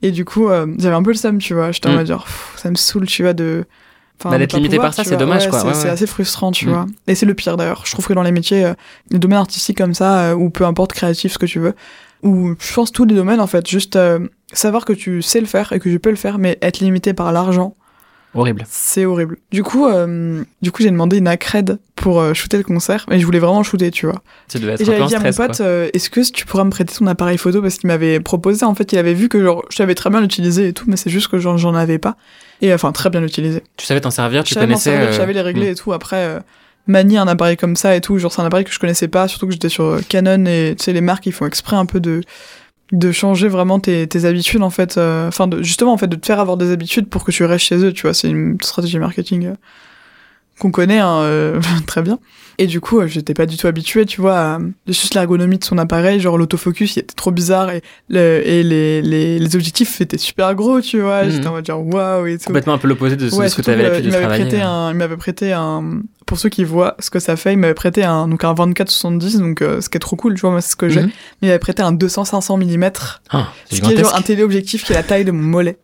et 0.01 0.12
du 0.12 0.25
coup 0.25 0.49
euh, 0.49 0.65
j'avais 0.77 0.95
un 0.95 1.03
peu 1.03 1.12
le 1.12 1.15
seum 1.17 1.38
tu 1.38 1.53
vois 1.53 1.71
j'étais 1.71 1.88
en 1.88 1.93
Mm. 1.93 1.95
mode 1.95 2.07
genre 2.07 2.27
ça 2.57 2.69
me 2.69 2.75
saoule 2.75 3.05
tu 3.07 3.23
vois 3.23 3.31
de 3.34 3.63
enfin, 4.19 4.31
Bah, 4.31 4.38
d'être 4.39 4.53
limité 4.53 4.75
pouvoir, 4.75 4.89
par 4.93 4.93
ça, 5.05 5.10
c'est 5.10 5.15
dommage, 5.15 5.45
Ouais, 5.45 5.49
quoi. 5.51 5.60
c'est 5.62 5.67
Ouais, 5.67 5.73
c'est 5.73 5.84
ouais. 5.86 5.89
assez 5.91 6.05
frustrant 6.05 6.51
tu 6.51 6.65
Mm. 6.67 6.69
vois 6.69 6.86
et 7.07 7.15
c'est 7.15 7.25
le 7.25 7.34
pire 7.34 7.55
d'ailleurs 7.55 7.84
je 7.86 7.91
trouve 7.93 8.05
que 8.05 8.13
dans 8.13 8.23
les 8.23 8.34
métiers 8.34 8.65
euh, 8.65 8.73
les 9.10 9.19
domaines 9.19 9.39
artistiques 9.39 9.77
comme 9.77 9.93
ça 9.93 10.31
euh, 10.31 10.34
ou 10.34 10.49
peu 10.49 10.65
importe 10.65 10.91
créatif 10.91 11.31
ce 11.31 11.38
que 11.38 11.45
tu 11.45 11.60
veux 11.60 11.75
ou 12.23 12.55
je 12.60 12.73
pense 12.73 12.91
tous 12.91 13.05
les 13.05 13.15
domaines 13.15 13.39
en 13.39 13.47
fait 13.47 13.65
juste 13.69 13.95
euh, 13.95 14.19
savoir 14.54 14.86
que 14.86 14.94
tu 14.94 15.22
sais 15.22 15.40
le 15.40 15.46
faire 15.46 15.72
et 15.74 15.80
que 15.80 15.90
tu 15.90 16.00
peux 16.00 16.10
le 16.10 16.16
faire 16.16 16.38
mais 16.38 16.58
être 16.62 16.80
limité 16.80 17.14
par 17.14 17.32
l'argent 17.32 17.76
Horrible. 18.34 18.64
c'est 18.70 19.04
horrible. 19.04 19.38
Du 19.52 19.62
coup, 19.62 19.88
euh, 19.88 20.42
du 20.62 20.72
coup, 20.72 20.84
j'ai 20.84 20.90
demandé 20.90 21.18
une 21.18 21.28
accred 21.28 21.80
pour 21.96 22.22
euh, 22.22 22.34
shooter 22.34 22.56
le 22.56 22.64
concert, 22.64 23.06
mais 23.10 23.20
je 23.20 23.26
voulais 23.26 23.40
vraiment 23.40 23.62
shooter, 23.62 23.92
tu 23.92 24.06
vois. 24.06 24.22
Tu 24.50 24.58
devais 24.58 24.74
être 24.74 24.82
Et 24.82 24.86
j'avais 24.86 25.06
dit 25.06 25.16
à 25.16 25.20
mon 25.20 25.34
pote, 25.34 25.60
euh, 25.60 25.90
est-ce 25.94 26.10
que 26.10 26.22
tu 26.32 26.46
pourras 26.46 26.64
me 26.64 26.70
prêter 26.70 26.96
ton 26.96 27.08
appareil 27.08 27.38
photo? 27.38 27.62
Parce 27.62 27.78
qu'il 27.78 27.88
m'avait 27.88 28.22
proposé. 28.22 28.64
En 28.64 28.74
fait, 28.74 28.94
il 28.94 28.98
avait 28.98 29.14
vu 29.14 29.28
que 29.28 29.44
genre, 29.44 29.66
je 29.70 29.76
savais 29.76 29.96
très 29.96 30.10
bien 30.10 30.22
l'utiliser 30.22 30.70
et 30.70 30.74
tout, 30.74 30.86
mais 30.88 30.96
c'est 30.96 31.10
juste 31.10 31.28
que 31.28 31.40
genre 31.40 31.58
j'en 31.58 31.76
avais 31.76 31.98
pas. 31.98 32.16
Et 32.62 32.74
enfin, 32.74 32.94
très 32.94 33.10
bien 33.10 33.20
l'utiliser. 33.20 33.64
Tu 33.76 33.86
savais 33.86 34.00
t'en 34.00 34.12
servir, 34.12 34.46
tu 34.46 34.52
Je 34.52 34.54
savais 34.54 34.68
m'en 34.68 34.74
connaissais. 34.74 34.92
servir, 34.92 35.08
je 35.10 35.14
euh, 35.16 35.18
savais 35.18 35.34
les 35.34 35.42
régler 35.42 35.68
hmm. 35.68 35.74
et 35.74 35.76
tout. 35.76 35.92
Après, 35.92 36.24
euh, 36.24 36.40
manier 36.88 37.18
un 37.18 37.28
appareil 37.28 37.58
comme 37.58 37.76
ça 37.76 37.96
et 37.96 38.02
tout, 38.02 38.18
genre 38.18 38.32
c'est 38.32 38.42
un 38.42 38.46
appareil 38.46 38.66
que 38.66 38.72
je 38.72 38.80
connaissais 38.80 39.08
pas, 39.08 39.28
surtout 39.28 39.48
que 39.48 39.54
j'étais 39.54 39.70
sur 39.70 39.86
euh, 39.86 40.02
Canon 40.08 40.46
et 40.46 40.76
tu 40.78 40.84
sais 40.84 40.94
les 40.94 41.02
marques 41.02 41.26
ils 41.26 41.32
font 41.32 41.46
exprès 41.46 41.76
un 41.76 41.86
peu 41.86 42.00
de 42.00 42.22
de 42.91 43.12
changer 43.12 43.47
vraiment 43.47 43.80
tes, 43.80 44.08
tes 44.08 44.25
habitudes 44.25 44.63
en 44.63 44.69
fait 44.69 44.97
euh, 44.97 45.27
enfin 45.27 45.47
de 45.47 45.63
justement 45.63 45.93
en 45.93 45.97
fait 45.97 46.08
de 46.08 46.15
te 46.15 46.25
faire 46.25 46.39
avoir 46.39 46.58
des 46.58 46.71
habitudes 46.71 47.08
pour 47.08 47.23
que 47.23 47.32
tu 47.32 47.45
restes 47.45 47.65
chez 47.65 47.77
eux 47.77 47.93
tu 47.93 48.01
vois 48.01 48.13
c'est 48.13 48.30
une 48.30 48.58
stratégie 48.62 48.99
marketing 48.99 49.47
euh, 49.47 49.54
qu'on 50.60 50.72
connaît 50.72 51.00
hein, 51.00 51.22
euh, 51.22 51.60
très 51.88 52.02
bien 52.02 52.20
et 52.58 52.68
du 52.68 52.80
coup 52.82 53.00
euh, 53.00 53.08
j'étais 53.08 53.34
pas 53.34 53.46
du 53.48 53.58
tout 53.58 53.66
habituée 53.68 54.06
tu 54.06 54.22
vois 54.22 54.38
à 54.38 54.60
juste 54.88 55.16
l'ergonomie 55.16 55.58
de 55.58 55.64
son 55.64 55.78
appareil 55.80 56.20
genre 56.20 56.38
l'autofocus 56.38 56.96
il 56.96 57.00
était 57.00 57.16
trop 57.16 57.32
bizarre 57.32 57.72
et, 57.72 57.82
le, 58.10 58.42
et 58.46 58.62
les, 58.62 59.02
les, 59.02 59.40
les 59.40 59.56
objectifs 59.56 60.00
étaient 60.02 60.18
super 60.20 60.54
gros 60.54 60.80
tu 60.82 61.00
vois 61.02 61.24
Mhm. 61.24 61.32
j'étais 61.32 61.48
en 61.48 61.52
mode 61.54 61.66
genre 61.66 61.86
waouh 61.86 62.28
et 62.28 62.38
tout 62.38 62.46
Complètement 62.46 62.74
un 62.74 62.78
peu 62.78 62.88
l'opposé 62.88 63.16
de 63.16 63.30
ce, 63.30 63.36
Ouais, 63.36 63.46
que 63.46 63.50
surtout 63.54 63.64
tu 63.64 63.72
avais 63.72 63.84
que, 63.84 63.88
l'habitude 63.90 64.06
il 64.06 64.12
de 64.12 64.14
m'avait 64.14 64.26
travailler. 64.26 64.46
prêté 64.50 64.62
euh. 64.64 64.68
un, 64.68 64.92
il 64.92 64.98
m'avait 64.98 65.18
prêté 65.18 65.54
un, 65.54 66.02
pour 66.28 66.38
ceux 66.38 66.50
qui 66.50 66.64
voient 66.64 66.96
ce 67.00 67.10
que 67.10 67.20
ça 67.20 67.36
fait, 67.36 67.54
il 67.54 67.58
m'avait 67.58 67.74
prêté 67.74 68.04
un, 68.04 68.28
donc 68.28 68.44
un 68.44 68.54
24-70, 68.54 69.40
donc 69.40 69.62
euh, 69.62 69.82
ce 69.82 69.90
qui 69.90 69.98
est 69.98 70.00
trop 70.00 70.16
cool, 70.16 70.36
tu 70.36 70.42
vois, 70.42 70.52
moi 70.52 70.62
c'est 70.62 70.72
ce 70.72 70.76
que 70.76 70.88
j'ai. 70.90 71.02
Mhm. 71.02 71.08
Mais 71.08 71.14
il 71.42 71.48
m'avait 71.48 71.60
prêté 71.60 71.82
un 71.82 71.94
200-500 71.94 72.58
mm, 72.78 72.90
Ah, 73.32 73.48
ce 73.72 73.82
qui 73.82 73.94
est 73.94 73.98
genre 73.98 74.16
un 74.16 74.22
téléobjectif 74.22 74.84
qui 74.84 74.92
est 74.92 74.96
la 74.96 75.04
taille 75.04 75.26
de 75.26 75.32
mon 75.32 75.42
mollet. 75.44 75.78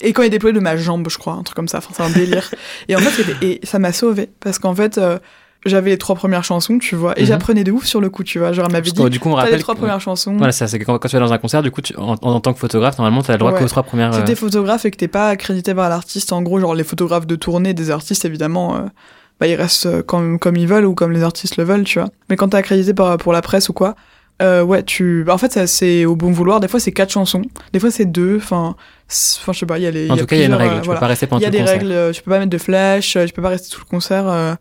Et 0.00 0.12
quand 0.12 0.22
il 0.22 0.26
est 0.26 0.30
déployé 0.30 0.54
de 0.54 0.60
ma 0.60 0.76
jambe, 0.76 1.08
je 1.10 1.18
crois, 1.18 1.34
un 1.34 1.42
truc 1.42 1.56
comme 1.56 1.68
ça, 1.68 1.78
enfin 1.78 1.90
c'est 1.94 2.02
un 2.02 2.10
délire. 2.10 2.50
et 2.88 2.96
en 2.96 3.00
fait, 3.00 3.36
et 3.44 3.60
ça 3.64 3.78
m'a 3.78 3.92
sauvé 3.92 4.30
parce 4.40 4.58
qu'en 4.58 4.74
fait, 4.74 4.98
euh, 4.98 5.18
j'avais 5.64 5.90
les 5.90 5.98
trois 5.98 6.16
premières 6.16 6.42
chansons, 6.44 6.78
tu 6.78 6.96
vois, 6.96 7.16
et 7.18 7.22
Mhm. 7.22 7.26
j'apprenais 7.28 7.62
de 7.64 7.70
ouf 7.70 7.84
sur 7.84 8.00
le 8.00 8.10
coup, 8.10 8.24
tu 8.24 8.38
vois. 8.40 8.52
Genre, 8.52 8.66
elle 8.66 8.72
m'avait 8.72 8.90
dit, 8.90 9.10
du 9.10 9.20
coup, 9.20 9.28
on 9.28 9.34
t'as 9.34 9.42
rappelle. 9.42 9.54
les 9.54 9.60
trois 9.62 9.74
que- 9.74 9.80
premières 9.80 10.00
chansons. 10.00 10.36
Voilà, 10.36 10.52
ça, 10.52 10.66
c'est 10.66 10.78
quand, 10.80 10.98
quand 10.98 11.08
tu 11.08 11.16
vas 11.16 11.24
dans 11.24 11.32
un 11.32 11.38
concert, 11.38 11.62
du 11.62 11.70
coup, 11.70 11.80
tu- 11.82 11.96
en, 11.96 12.16
en 12.20 12.40
tant 12.40 12.52
que 12.52 12.58
photographe, 12.58 12.98
normalement, 12.98 13.22
tu 13.22 13.30
as 13.30 13.34
le 13.34 13.38
droit 13.38 13.52
Ouais. 13.52 13.58
qu'aux 13.60 13.68
trois 13.68 13.84
premières. 13.84 14.12
Si 14.12 14.20
euh, 14.20 14.24
t'es 14.24 14.34
photographe 14.34 14.84
et 14.84 14.90
que 14.90 14.96
t'es 14.96 15.08
pas 15.08 15.28
accrédité 15.28 15.72
par 15.74 15.88
l'artiste, 15.88 16.32
en 16.32 16.42
gros, 16.42 16.58
genre 16.58 16.74
les 16.74 16.84
photographes 16.84 17.26
de 17.28 17.36
tournée 17.36 17.74
des 17.74 17.90
artistes, 17.92 18.24
évidemment, 18.24 18.74
euh, 18.76 18.80
bah, 19.38 19.46
ils 19.46 19.54
restent 19.54 19.86
euh, 19.86 20.02
comme, 20.02 20.40
comme 20.40 20.56
ils 20.56 20.66
veulent 20.66 20.84
ou 20.86 20.94
comme 20.96 21.12
les 21.12 21.22
artistes 21.22 21.56
le 21.56 21.62
veulent, 21.64 21.84
tu 21.84 22.00
vois. 22.00 22.08
Mais 22.28 22.34
quand 22.36 22.48
t'es 22.48 22.56
accrédité 22.56 22.92
par, 22.92 23.16
pour 23.18 23.32
la 23.32 23.40
presse 23.42 23.68
ou 23.68 23.72
quoi, 23.72 23.94
euh, 24.42 24.62
ouais, 24.62 24.82
tu. 24.82 25.24
Bah, 25.24 25.34
en 25.34 25.38
fait, 25.38 25.66
c'est 25.66 26.04
au 26.04 26.16
bon 26.16 26.30
vouloir. 26.32 26.60
Des 26.60 26.68
fois, 26.68 26.80
c'est 26.80 26.92
quatre 26.92 27.10
chansons. 27.12 27.42
Des 27.72 27.78
fois, 27.80 27.90
c'est 27.90 28.04
deux. 28.06 28.36
Enfin, 28.36 28.76
enfin, 29.08 29.52
je 29.52 29.58
sais 29.60 29.66
pas, 29.66 29.78
il 29.78 29.84
y 29.84 29.86
a 29.86 29.90
les. 29.90 30.10
En 30.10 30.16
y 30.16 30.18
a 30.18 30.20
tout 30.22 30.26
cas, 30.26 30.36
il 30.36 30.40
y 30.40 30.42
a 30.42 30.46
une 30.46 30.54
règle. 30.54 30.74
euh, 30.74 30.80
tu 30.80 30.84
voilà. 30.86 30.98
peux 31.00 31.04
pas 31.04 31.08
rester 31.08 31.26
pendant 31.26 31.40
Il 31.40 31.44
y 31.44 31.46
a 31.46 31.50
tout 31.50 31.52
le 31.52 31.58
des 31.58 31.64
concert. 31.64 31.78
règles, 31.78 31.92
euh, 31.92 32.12
tu 32.12 32.22
peux 32.22 32.30
pas 32.30 32.38
mettre 32.38 32.50
de 32.50 32.58
flash, 32.58 33.16
euh, 33.16 33.26
tu 33.26 33.32
peux 33.32 33.42
pas 33.42 33.48
rester 33.50 33.68
tout 33.74 33.80
le 33.80 33.88
concert 33.88 34.26
euh, 34.28 34.54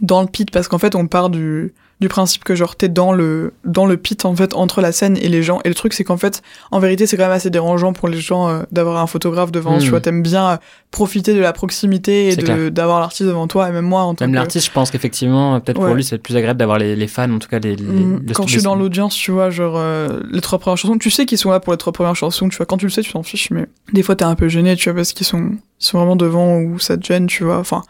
dans 0.00 0.22
le 0.22 0.28
pit 0.28 0.50
parce 0.50 0.68
qu'en 0.68 0.78
fait 0.78 0.94
on 0.94 1.06
part 1.06 1.30
du, 1.30 1.72
du 2.04 2.08
principe 2.08 2.44
que 2.44 2.54
genre 2.54 2.76
t'es 2.76 2.90
dans 2.90 3.12
le 3.12 3.54
dans 3.64 3.86
le 3.86 3.96
pit 3.96 4.24
en 4.26 4.36
fait 4.36 4.52
entre 4.54 4.80
la 4.82 4.92
scène 4.92 5.16
et 5.16 5.28
les 5.28 5.42
gens. 5.42 5.60
Et 5.64 5.68
le 5.68 5.74
truc 5.74 5.94
c'est 5.94 6.04
qu'en 6.04 6.18
fait 6.18 6.42
en 6.70 6.78
vérité 6.78 7.06
c'est 7.06 7.16
quand 7.16 7.22
même 7.24 7.32
assez 7.32 7.48
dérangeant 7.48 7.94
pour 7.94 8.08
les 8.08 8.20
gens 8.20 8.48
euh, 8.48 8.62
d'avoir 8.72 8.98
un 9.02 9.06
photographe 9.06 9.50
devant 9.52 9.76
Mm. 9.76 9.80
tu 9.80 9.88
vois. 9.88 10.00
T'aimes 10.02 10.22
bien 10.22 10.50
euh, 10.50 10.56
profiter 10.90 11.32
de 11.34 11.40
la 11.40 11.52
proximité 11.54 12.28
et 12.28 12.36
d'avoir 12.70 13.00
l'artiste 13.00 13.26
devant 13.28 13.46
toi. 13.48 13.68
Et 13.68 13.72
même 13.72 13.86
moi 13.86 14.02
en 14.02 14.14
tant 14.14 14.24
Même 14.26 14.32
que 14.32 14.36
l'artiste, 14.36 14.66
je 14.66 14.70
pense 14.72 14.90
qu'effectivement, 14.90 15.58
peut-être 15.60 15.80
pour 15.80 15.94
lui, 15.94 16.04
c'est 16.04 16.18
plus 16.18 16.36
agréable 16.36 16.58
d'avoir 16.58 16.78
les, 16.78 16.94
les 16.94 17.08
fans, 17.08 17.30
en 17.32 17.38
tout 17.38 17.48
cas 17.48 17.58
les. 17.58 17.74
les- 17.76 17.82
Mm, 17.84 18.22
le- 18.26 18.32
quand 18.34 18.46
je 18.46 18.52
suis 18.52 18.62
dans 18.62 18.74
l'audience, 18.76 19.14
tu 19.14 19.30
vois, 19.30 19.48
genre 19.50 19.74
euh, 19.78 20.20
les 20.30 20.40
trois 20.42 20.58
premières 20.58 20.76
chansons, 20.76 20.98
tu 20.98 21.10
sais 21.10 21.24
qu'ils 21.26 21.38
sont 21.38 21.50
là 21.50 21.58
pour 21.60 21.72
les 21.72 21.78
trois 21.78 21.92
premières 21.92 22.14
chansons, 22.16 22.48
tu 22.50 22.56
vois, 22.58 22.66
quand 22.66 22.76
tu 22.76 22.84
le 22.86 22.90
sais, 22.90 23.02
tu 23.02 23.12
t'en 23.12 23.22
fiches, 23.22 23.50
mais 23.50 23.66
des 23.92 24.02
fois 24.02 24.14
t'es 24.16 24.24
un 24.24 24.34
peu 24.34 24.48
gêné, 24.48 24.76
tu 24.76 24.90
vois, 24.90 24.96
parce 24.96 25.12
qu'ils 25.12 25.26
sont, 25.26 25.52
ils 25.52 25.58
sont 25.78 25.98
vraiment 25.98 26.16
devant 26.16 26.58
ou 26.58 26.78
ça 26.78 26.96
te 26.96 27.04
gêne, 27.06 27.26
tu 27.26 27.44
vois, 27.44 27.58
enfin. 27.58 27.82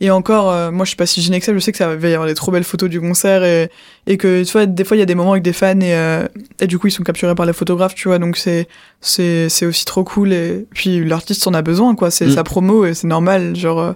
Et 0.00 0.10
encore, 0.10 0.50
euh, 0.50 0.70
moi 0.70 0.84
je 0.84 0.88
suis 0.90 0.96
pas 0.96 1.06
si 1.06 1.22
gêné 1.22 1.38
que 1.40 1.46
ça, 1.46 1.54
je 1.54 1.58
sais 1.58 1.72
que 1.72 1.78
ça 1.78 1.96
va 1.96 2.08
y 2.08 2.12
avoir 2.12 2.28
des 2.28 2.34
trop 2.34 2.52
belles 2.52 2.64
photos 2.64 2.90
du 2.90 3.00
concert 3.00 3.42
et, 3.44 3.70
et 4.06 4.18
que 4.18 4.44
tu 4.44 4.52
vois, 4.52 4.66
des 4.66 4.84
fois 4.84 4.96
il 4.96 5.00
y 5.00 5.02
a 5.02 5.06
des 5.06 5.14
moments 5.14 5.32
avec 5.32 5.42
des 5.42 5.54
fans 5.54 5.80
et, 5.80 5.94
euh, 5.94 6.26
et 6.60 6.66
du 6.66 6.78
coup 6.78 6.88
ils 6.88 6.90
sont 6.92 7.02
capturés 7.02 7.34
par 7.34 7.46
les 7.46 7.54
photographes, 7.54 7.94
tu 7.94 8.08
vois, 8.08 8.18
donc 8.18 8.36
c'est 8.36 8.68
c'est 9.00 9.48
c'est 9.48 9.64
aussi 9.64 9.84
trop 9.86 10.04
cool 10.04 10.32
et 10.34 10.66
puis 10.74 11.02
l'artiste 11.04 11.46
en 11.46 11.54
a 11.54 11.62
besoin, 11.62 11.94
quoi, 11.94 12.10
c'est 12.10 12.26
Mm. 12.26 12.30
sa 12.34 12.44
promo 12.44 12.84
et 12.84 12.92
c'est 12.94 13.06
normal, 13.06 13.56
genre. 13.56 13.80
euh, 13.80 13.92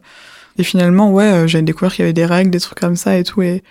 et 0.59 0.63
finalement, 0.63 1.11
ouais, 1.13 1.25
euh, 1.25 1.47
j'avais 1.47 1.63
découvert 1.63 1.93
qu'il 1.93 2.03
y 2.03 2.05
avait 2.05 2.13
des 2.13 2.27
règles, 2.27 2.51
des 2.51 2.61
trucs 2.61 2.81
comme 2.81 2.97
ça 2.97 3.17
et 3.19 3.25
tout 3.25 3.43
et 3.43 3.63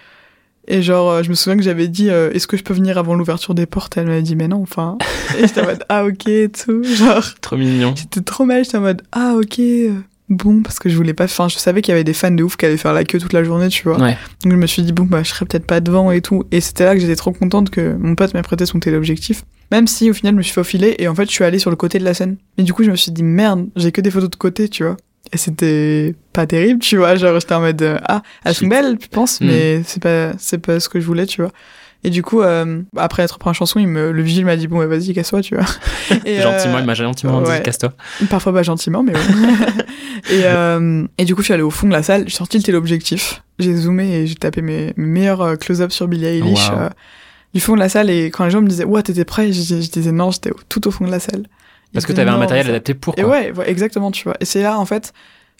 et 0.71 0.83
genre, 0.83 1.09
euh, 1.09 1.23
je 1.23 1.29
me 1.29 1.33
souviens 1.33 1.57
que 1.57 1.63
j'avais 1.63 1.87
dit, 1.87 2.11
euh, 2.11 2.29
est-ce 2.31 2.45
que 2.45 2.55
je 2.55 2.61
peux 2.63 2.75
venir 2.75 2.99
avant 2.99 3.15
l'ouverture 3.15 3.55
des 3.55 3.65
portes? 3.65 3.97
Elle 3.97 4.05
m'avait 4.05 4.21
dit, 4.21 4.35
mais 4.35 4.47
non, 4.47 4.61
enfin. 4.61 4.99
Et 5.39 5.47
j'étais 5.47 5.61
en 5.61 5.65
mode, 5.65 5.83
ah 5.89 6.05
ok, 6.05 6.27
et 6.27 6.49
tout. 6.49 6.83
Genre, 6.83 7.23
Trop 7.41 7.57
mignon. 7.57 7.95
j'étais 7.97 8.21
trop 8.21 8.45
mal, 8.45 8.63
j'étais 8.63 8.77
en 8.77 8.81
mode, 8.81 9.01
ah 9.11 9.33
ok, 9.35 9.59
bon, 10.29 10.61
parce 10.61 10.79
que 10.79 10.89
je 10.89 10.95
voulais 10.95 11.13
pas. 11.13 11.25
Enfin, 11.25 11.47
je 11.49 11.57
savais 11.57 11.81
qu'il 11.81 11.91
y 11.91 11.95
avait 11.95 12.03
des 12.03 12.13
fans 12.13 12.31
de 12.31 12.43
ouf 12.43 12.55
qui 12.57 12.65
allaient 12.65 12.77
faire 12.77 12.93
la 12.93 13.03
queue 13.03 13.19
toute 13.19 13.33
la 13.33 13.43
journée, 13.43 13.67
tu 13.69 13.83
vois. 13.83 13.99
Ouais. 13.99 14.17
Donc 14.43 14.51
je 14.53 14.57
me 14.57 14.67
suis 14.67 14.81
dit, 14.83 14.91
bon, 14.93 15.03
bah, 15.03 15.23
je 15.23 15.29
serais 15.29 15.45
peut-être 15.45 15.65
pas 15.65 15.79
devant 15.79 16.11
et 16.11 16.21
tout. 16.21 16.43
Et 16.51 16.61
c'était 16.61 16.85
là 16.85 16.93
que 16.95 17.01
j'étais 17.01 17.15
trop 17.15 17.31
contente 17.31 17.69
que 17.69 17.95
mon 17.95 18.15
pote 18.15 18.33
m'ait 18.33 18.41
prêté 18.41 18.65
son 18.65 18.79
téléobjectif. 18.79 19.43
Même 19.71 19.87
si 19.87 20.09
au 20.09 20.13
final, 20.13 20.33
je 20.33 20.37
me 20.37 20.41
suis 20.43 20.53
faufilée 20.53 20.95
et 20.99 21.07
en 21.07 21.15
fait, 21.15 21.25
je 21.25 21.31
suis 21.31 21.43
allée 21.43 21.59
sur 21.59 21.69
le 21.69 21.75
côté 21.75 21.99
de 21.99 22.03
la 22.03 22.13
scène. 22.13 22.37
Mais 22.57 22.63
du 22.63 22.73
coup, 22.73 22.83
je 22.83 22.91
me 22.91 22.95
suis 22.95 23.11
dit, 23.11 23.23
merde, 23.23 23.67
j'ai 23.75 23.91
que 23.91 24.01
des 24.01 24.11
photos 24.11 24.29
de 24.29 24.35
côté, 24.35 24.67
tu 24.69 24.83
vois. 24.83 24.97
Et 25.31 25.37
c'était 25.37 26.15
pas 26.33 26.47
terrible, 26.47 26.79
tu 26.79 26.97
vois. 26.97 27.15
Genre, 27.15 27.39
j'étais 27.39 27.53
en 27.53 27.59
mode, 27.61 27.81
euh, 27.81 27.99
ah, 28.07 28.23
elles 28.45 28.55
sont 28.55 28.67
belles, 28.67 28.97
tu 28.97 29.09
penses, 29.09 29.41
Mm. 29.41 29.45
mais 29.45 29.81
c'est 29.85 30.01
pas, 30.01 30.31
c'est 30.39 30.57
pas 30.57 30.79
ce 30.79 30.89
que 30.89 30.99
je 30.99 31.05
voulais, 31.05 31.25
tu 31.27 31.41
vois. 31.41 31.51
Et 32.05 32.09
du 32.11 32.23
coup, 32.23 32.41
euh, 32.41 32.81
après 32.95 33.23
être 33.23 33.37
première 33.39 33.55
chanson, 33.55 33.77
il 33.79 33.87
me, 33.87 34.11
le 34.11 34.21
vigile 34.21 34.45
m'a 34.45 34.55
dit, 34.55 34.67
bon, 34.67 34.85
vas-y, 34.87 35.13
casse-toi, 35.13 35.41
tu 35.41 35.55
vois. 35.55 35.65
Et, 36.25 36.39
Gentiment, 36.39 36.75
euh, 36.77 36.79
il 36.79 36.85
m'a 36.85 36.93
gentiment 36.93 37.41
dit 37.41 37.49
ouais. 37.49 37.61
casse-toi. 37.61 37.91
Parfois 38.29 38.53
pas 38.53 38.63
gentiment, 38.63 39.03
mais 39.03 39.11
bon. 39.11 39.19
et, 40.29 40.43
euh, 40.45 41.05
et 41.17 41.25
du 41.25 41.35
coup, 41.35 41.41
je 41.41 41.45
suis 41.45 41.53
allée 41.53 41.63
au 41.63 41.69
fond 41.69 41.87
de 41.87 41.91
la 41.91 42.01
salle, 42.03 42.23
j'ai 42.27 42.35
sorti 42.35 42.57
le 42.57 42.63
téléobjectif, 42.63 43.43
j'ai 43.59 43.75
zoomé 43.75 44.09
et 44.13 44.27
j'ai 44.27 44.35
tapé 44.35 44.61
mes, 44.61 44.93
mes 44.95 45.05
meilleurs 45.07 45.41
euh, 45.41 45.55
close-up 45.55 45.91
sur 45.91 46.07
Billie 46.07 46.25
Eilish 46.25 46.69
Wow. 46.69 46.77
euh, 46.77 46.89
du 47.53 47.59
fond 47.59 47.73
de 47.73 47.79
la 47.79 47.89
salle. 47.89 48.09
Et 48.09 48.27
quand 48.31 48.45
les 48.45 48.51
gens 48.51 48.61
me 48.61 48.67
disaient, 48.67 48.85
ouais, 48.85 49.03
t'étais 49.03 49.25
prêt, 49.25 49.47
je, 49.51 49.59
disais- 49.59 49.81
je 49.81 49.91
disais 49.91 50.11
non, 50.13 50.31
j'étais 50.31 50.51
tout 50.69 50.87
au 50.87 50.91
fond 50.91 51.05
de 51.05 51.11
la 51.11 51.19
salle. 51.19 51.47
Parce 51.93 52.05
que 52.05 52.11
Il 52.11 52.15
tu 52.15 52.21
avais 52.21 52.29
un 52.31 52.37
matériel 52.37 52.69
adapté 52.69 52.93
pour. 52.93 53.13
Et 53.17 53.23
Quoi. 53.23 53.31
ouais, 53.31 53.51
ouais, 53.51 53.69
exactement, 53.69 54.11
tu 54.11 54.23
vois. 54.23 54.35
Et 54.39 54.45
c'est 54.45 54.61
là, 54.61 54.79
en 54.79 54.85
fait, 54.85 55.11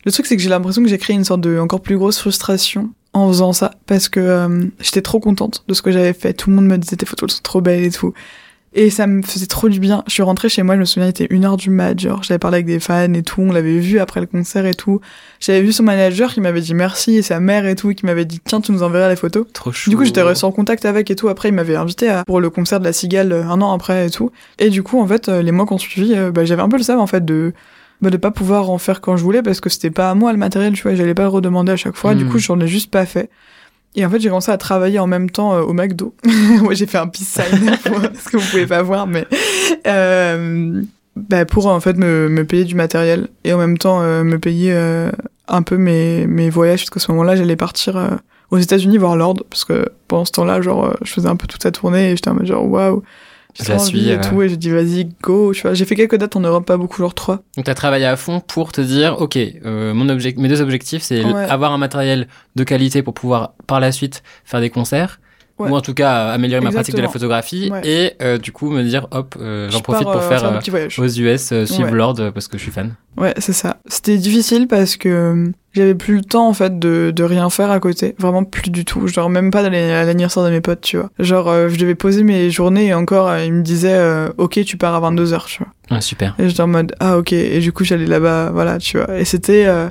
le 0.06 0.12
truc, 0.12 0.25
c'est 0.25 0.38
que 0.38 0.41
j'ai 0.41 0.49
l'impression 0.49 0.82
que 0.84 0.88
j'ai 0.88 0.97
créé 0.99 1.15
une 1.15 1.25
sorte 1.25 1.41
de 1.41 1.58
encore 1.60 1.82
plus 1.82 1.97
grosse 1.97 2.19
frustration 2.19 2.91
en 3.13 3.28
faisant 3.28 3.54
ça, 3.54 3.72
parce 3.88 4.08
que 4.08 4.19
euh, 4.19 4.65
j'étais 4.80 5.02
trop 5.02 5.19
contente 5.19 5.63
de 5.67 5.74
ce 5.74 5.82
que 5.82 5.91
j'avais 5.91 6.13
fait. 6.13 6.34
Tout 6.34 6.50
le 6.50 6.56
monde 6.56 6.65
me 6.65 6.78
disait 6.78 6.95
tes 6.95 7.06
photos 7.06 7.36
sont 7.36 7.41
trop 7.43 7.62
belles 7.62 7.84
et 7.84 7.91
tout. 7.91 8.13
Et 8.74 8.91
ça 8.91 9.08
me 9.08 9.24
faisait 9.24 9.48
trop 9.48 9.67
du 9.67 9.80
bien. 9.80 10.04
Je 10.06 10.13
suis 10.13 10.22
rentrée 10.22 10.48
chez 10.48 10.62
moi, 10.62 10.76
je 10.76 10.82
me 10.82 10.86
souviens, 10.86 11.08
il 11.08 11.10
était 11.10 11.28
une 11.32 11.43
heure 11.43 11.58
du 11.58 11.72
mat, 11.72 12.00
genre, 12.00 12.22
j'avais 12.22 12.38
parlé 12.38 12.58
avec 12.58 12.67
des 12.67 12.80
fans 12.80 13.12
et 13.13 13.24
tout, 13.24 13.41
on 13.41 13.52
l'avait 13.52 13.80
vu 13.80 14.00
après 14.00 14.19
le 14.19 14.28
concert 14.28 14.67
et 14.67 14.76
tout. 14.76 15.02
J'avais 15.39 15.62
vu 15.62 15.72
son 15.72 15.82
manager 15.82 16.32
qui 16.32 16.39
m'avait 16.39 16.62
dit 16.62 16.76
merci 16.76 17.15
et 17.15 17.24
sa 17.24 17.39
mère 17.39 17.65
et 17.65 17.76
tout, 17.76 17.91
qui 17.93 18.06
m'avait 18.06 18.26
dit 18.26 18.39
tiens, 18.45 18.62
tu 18.62 18.72
nous 18.72 18.84
enverras 18.84 19.10
les 19.10 19.15
photos. 19.15 19.48
Trop 19.54 19.72
chou. 19.72 19.89
Du 19.89 19.98
coup, 19.98 20.06
j'étais 20.06 20.22
resté 20.22 20.45
en 20.45 20.52
contact 20.52 20.86
avec 20.86 21.10
et 21.10 21.15
tout. 21.15 21.30
Après, 21.30 21.50
il 21.50 21.56
m'avait 21.56 21.76
invité 21.76 22.10
à, 22.10 22.24
pour 22.26 22.39
le 22.39 22.52
concert 22.52 22.80
de 22.80 22.86
la 22.86 22.93
Cigale 22.93 23.32
euh, 23.32 23.43
un 23.43 23.60
an 23.62 23.74
après 23.74 24.06
et 24.06 24.10
tout. 24.12 24.32
Et 24.60 24.69
du 24.69 24.84
coup, 24.84 25.02
en 25.02 25.08
fait, 25.08 25.30
euh, 25.30 25.41
les 25.41 25.52
mois 25.52 25.65
qu'on 25.65 25.80
suivi, 25.80 26.13
euh, 26.13 26.32
bah, 26.32 26.45
j'avais 26.45 26.62
un 26.62 26.69
peu 26.69 26.78
le 26.78 26.84
seum, 26.84 27.00
en 27.00 27.08
fait, 27.08 27.26
de, 27.26 27.54
bah, 28.02 28.10
de 28.10 28.18
pas 28.18 28.32
pouvoir 28.32 28.70
en 28.70 28.78
faire 28.78 29.02
quand 29.02 29.18
je 29.18 29.24
voulais 29.24 29.42
parce 29.42 29.60
que 29.60 29.70
c'était 29.70 29.90
pas 29.92 30.10
à 30.10 30.16
moi 30.16 30.32
le 30.32 30.38
matériel, 30.38 30.74
tu 30.74 30.84
vois, 30.84 30.96
j'allais 30.96 31.14
pas 31.14 31.24
le 31.24 31.30
redemander 31.30 31.72
à 31.74 31.76
chaque 31.78 31.96
fois. 31.96 32.16
Du 32.16 32.26
Mm. 32.26 32.30
coup, 32.30 32.40
j'en 32.40 32.60
ai 32.60 32.68
juste 32.68 32.92
pas 32.92 33.06
fait. 33.06 33.30
Et 33.96 34.06
en 34.06 34.10
fait, 34.10 34.20
j'ai 34.20 34.30
commencé 34.30 34.52
à 34.52 34.58
travailler 34.58 35.00
en 35.00 35.08
même 35.08 35.30
temps 35.32 35.54
euh, 35.54 35.62
au 35.62 35.74
McDo. 35.74 36.14
ouais, 36.64 36.76
j'ai 36.76 36.86
fait 36.86 36.98
un 37.00 37.08
peace 37.08 37.26
sign 37.26 37.46
ce 37.84 38.30
que 38.30 38.38
vous 38.38 38.50
pouvez 38.50 38.68
pas 38.68 38.82
voir, 38.84 39.08
mais 39.08 39.26
euh, 39.88 40.82
bah, 41.16 41.46
pour 41.46 41.68
en 41.68 41.80
fait 41.80 41.98
me, 41.98 42.30
me 42.30 42.46
payer 42.46 42.66
du 42.66 42.76
matériel 42.76 43.28
et 43.44 43.54
en 43.54 43.58
même 43.58 43.78
temps 43.78 44.02
euh, 44.02 44.24
me 44.24 44.38
payer 44.40 44.72
euh, 44.74 45.12
un 45.48 45.62
peu 45.64 45.78
mes, 45.78 46.28
mes 46.28 46.50
voyages 46.50 46.82
parce 46.82 46.90
qu'à 46.92 47.00
ce 47.00 47.12
moment-là, 47.12 47.36
j'allais 47.36 47.56
partir 47.56 48.20
aux 48.52 48.58
États-Unis 48.58 48.98
voir 48.98 49.16
Lord 49.18 49.44
parce 49.50 49.66
que 49.66 49.90
pendant 50.08 50.26
ce 50.26 50.32
temps-là, 50.34 50.62
genre, 50.62 50.96
je 51.04 51.12
faisais 51.12 51.28
un 51.28 51.36
peu 51.36 51.48
toute 51.48 51.64
sa 51.64 51.72
tournée 51.72 52.12
et 52.12 52.16
j'étais 52.16 52.30
en 52.30 52.36
mode 52.36 52.46
genre 52.46 52.68
waouh. 52.70 53.04
Je 53.62 53.68
la 53.72 53.80
suis, 53.80 54.10
et 54.10 54.14
euh. 54.14 54.22
tout, 54.22 54.42
et 54.42 54.50
j'ai 54.50 54.58
dit 54.58 54.70
vas-y, 54.70 55.10
go, 55.22 55.54
tu 55.54 55.64
vois. 55.64 55.74
J'ai 55.74 55.86
fait 55.86 55.96
quelques 55.96 56.18
dates 56.18 56.36
en 56.36 56.40
Europe, 56.42 56.66
pas 56.66 56.78
beaucoup, 56.78 56.98
genre 57.02 57.14
trois. 57.14 57.42
Donc 57.56 57.66
t'as 57.66 57.74
travaillé 57.74 58.06
à 58.06 58.16
fond 58.16 58.40
pour 58.40 58.72
te 58.72 58.80
dire, 58.82 59.20
ok, 59.20 59.38
euh, 59.38 59.94
mon 59.94 60.08
object, 60.10 60.38
mes 60.40 60.48
deux 60.48 60.62
objectifs, 60.62 61.02
c'est 61.02 61.24
Ouais. 61.26 61.44
avoir 61.50 61.74
un 61.74 61.78
matériel 61.78 62.28
de 62.56 62.64
qualité 62.64 63.02
pour 63.02 63.14
pouvoir 63.14 63.54
par 63.68 63.80
la 63.80 63.92
suite 63.92 64.24
faire 64.46 64.62
des 64.62 64.70
concerts, 64.70 65.20
Ouais. 65.60 65.69
ou 65.69 65.76
en 65.76 65.82
tout 65.82 65.93
cas 65.93 66.30
améliorer 66.30 66.63
ma 66.63 66.72
pratique 66.72 66.95
de 66.95 67.02
la 67.02 67.10
photographie, 67.10 67.69
Ouais. 67.72 67.82
et 67.84 68.13
euh, 68.22 68.38
du 68.38 68.52
coup 68.52 68.69
me 68.72 68.82
dire, 68.84 69.08
hop, 69.12 69.36
euh, 69.39 69.69
j'en 69.69 69.80
Je 69.80 69.84
profite 69.84 70.04
pars, 70.06 70.13
pour 70.13 70.22
euh, 70.24 70.30
faire 70.30 70.45
un 70.45 70.54
euh, 70.56 70.60
petit 70.60 70.69
voyage. 70.69 70.98
aux 70.98 71.06
US 71.08 71.52
euh, 71.52 71.65
suivre 71.65 71.91
Ouais. 71.91 71.98
Lord 71.98 72.15
euh, 72.19 72.32
parce 72.32 72.48
que 72.48 72.58
je 72.58 72.63
suis 72.63 72.72
fan. 72.72 72.95
Ouais, 73.17 73.34
c'est 73.38 73.54
ça. 73.54 73.78
C'était 73.88 74.17
difficile 74.17 74.67
parce 74.67 74.95
que 74.95 75.10
euh, 75.10 75.52
j'avais 75.74 75.95
plus 75.95 76.15
le 76.17 76.22
temps 76.24 76.48
en 76.48 76.54
fait 76.54 76.80
de, 76.80 77.12
de 77.13 77.24
rien 77.24 77.50
faire 77.50 77.69
à 77.72 77.80
côté, 77.82 78.15
vraiment 78.19 78.43
plus 78.45 78.69
du 78.72 78.86
tout. 78.86 79.08
Genre 79.08 79.30
même 79.30 79.52
pas 79.52 79.62
d'aller 79.62 79.91
à 79.91 80.06
l'anniversaire 80.06 80.43
de 80.43 80.50
mes 80.50 80.62
potes, 80.62 80.82
tu 80.82 80.95
vois. 80.98 81.10
Genre 81.19 81.50
euh, 81.50 81.67
je 81.67 81.78
devais 81.78 81.95
poser 81.95 82.24
mes 82.24 82.50
journées 82.50 82.86
et 82.88 82.93
encore 82.93 83.28
euh, 83.28 83.43
ils 83.43 83.52
me 83.54 83.62
disaient 83.62 83.98
euh, 83.98 84.30
OK, 84.38 84.63
tu 84.65 84.78
pars 84.78 84.95
à 85.04 85.12
22h, 85.12 85.45
tu 85.48 85.63
vois. 85.63 85.74
Ouais, 85.98 86.02
super. 86.02 86.36
Et 86.39 86.48
j'étais 86.48 86.62
en 86.62 86.67
mode 86.67 86.93
ah 87.02 87.17
OK 87.17 87.34
et 87.34 87.60
du 87.60 87.74
coup 87.74 87.84
j'allais 87.84 88.06
là-bas, 88.06 88.52
voilà, 88.54 88.78
tu 88.78 88.98
vois. 88.98 89.17
Et 89.19 89.26
c'était 89.26 89.65
euh, 89.65 89.89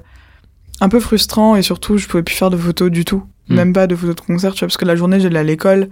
un 0.81 0.88
peu 0.88 1.00
frustrant 1.00 1.57
et 1.57 1.62
surtout 1.62 1.98
je 1.98 2.07
pouvais 2.07 2.22
plus 2.22 2.35
faire 2.37 2.50
de 2.50 2.57
photos 2.57 2.90
du 2.90 3.04
tout, 3.04 3.24
Mm. 3.48 3.54
même 3.54 3.72
pas 3.72 3.87
de 3.87 3.94
photos 3.96 4.16
de 4.16 4.20
concert, 4.20 4.52
tu 4.54 4.61
vois 4.61 4.68
parce 4.68 4.76
que 4.76 4.84
la 4.84 4.96
journée 4.96 5.20
j'allais 5.20 5.38
à 5.38 5.42
l'école 5.44 5.88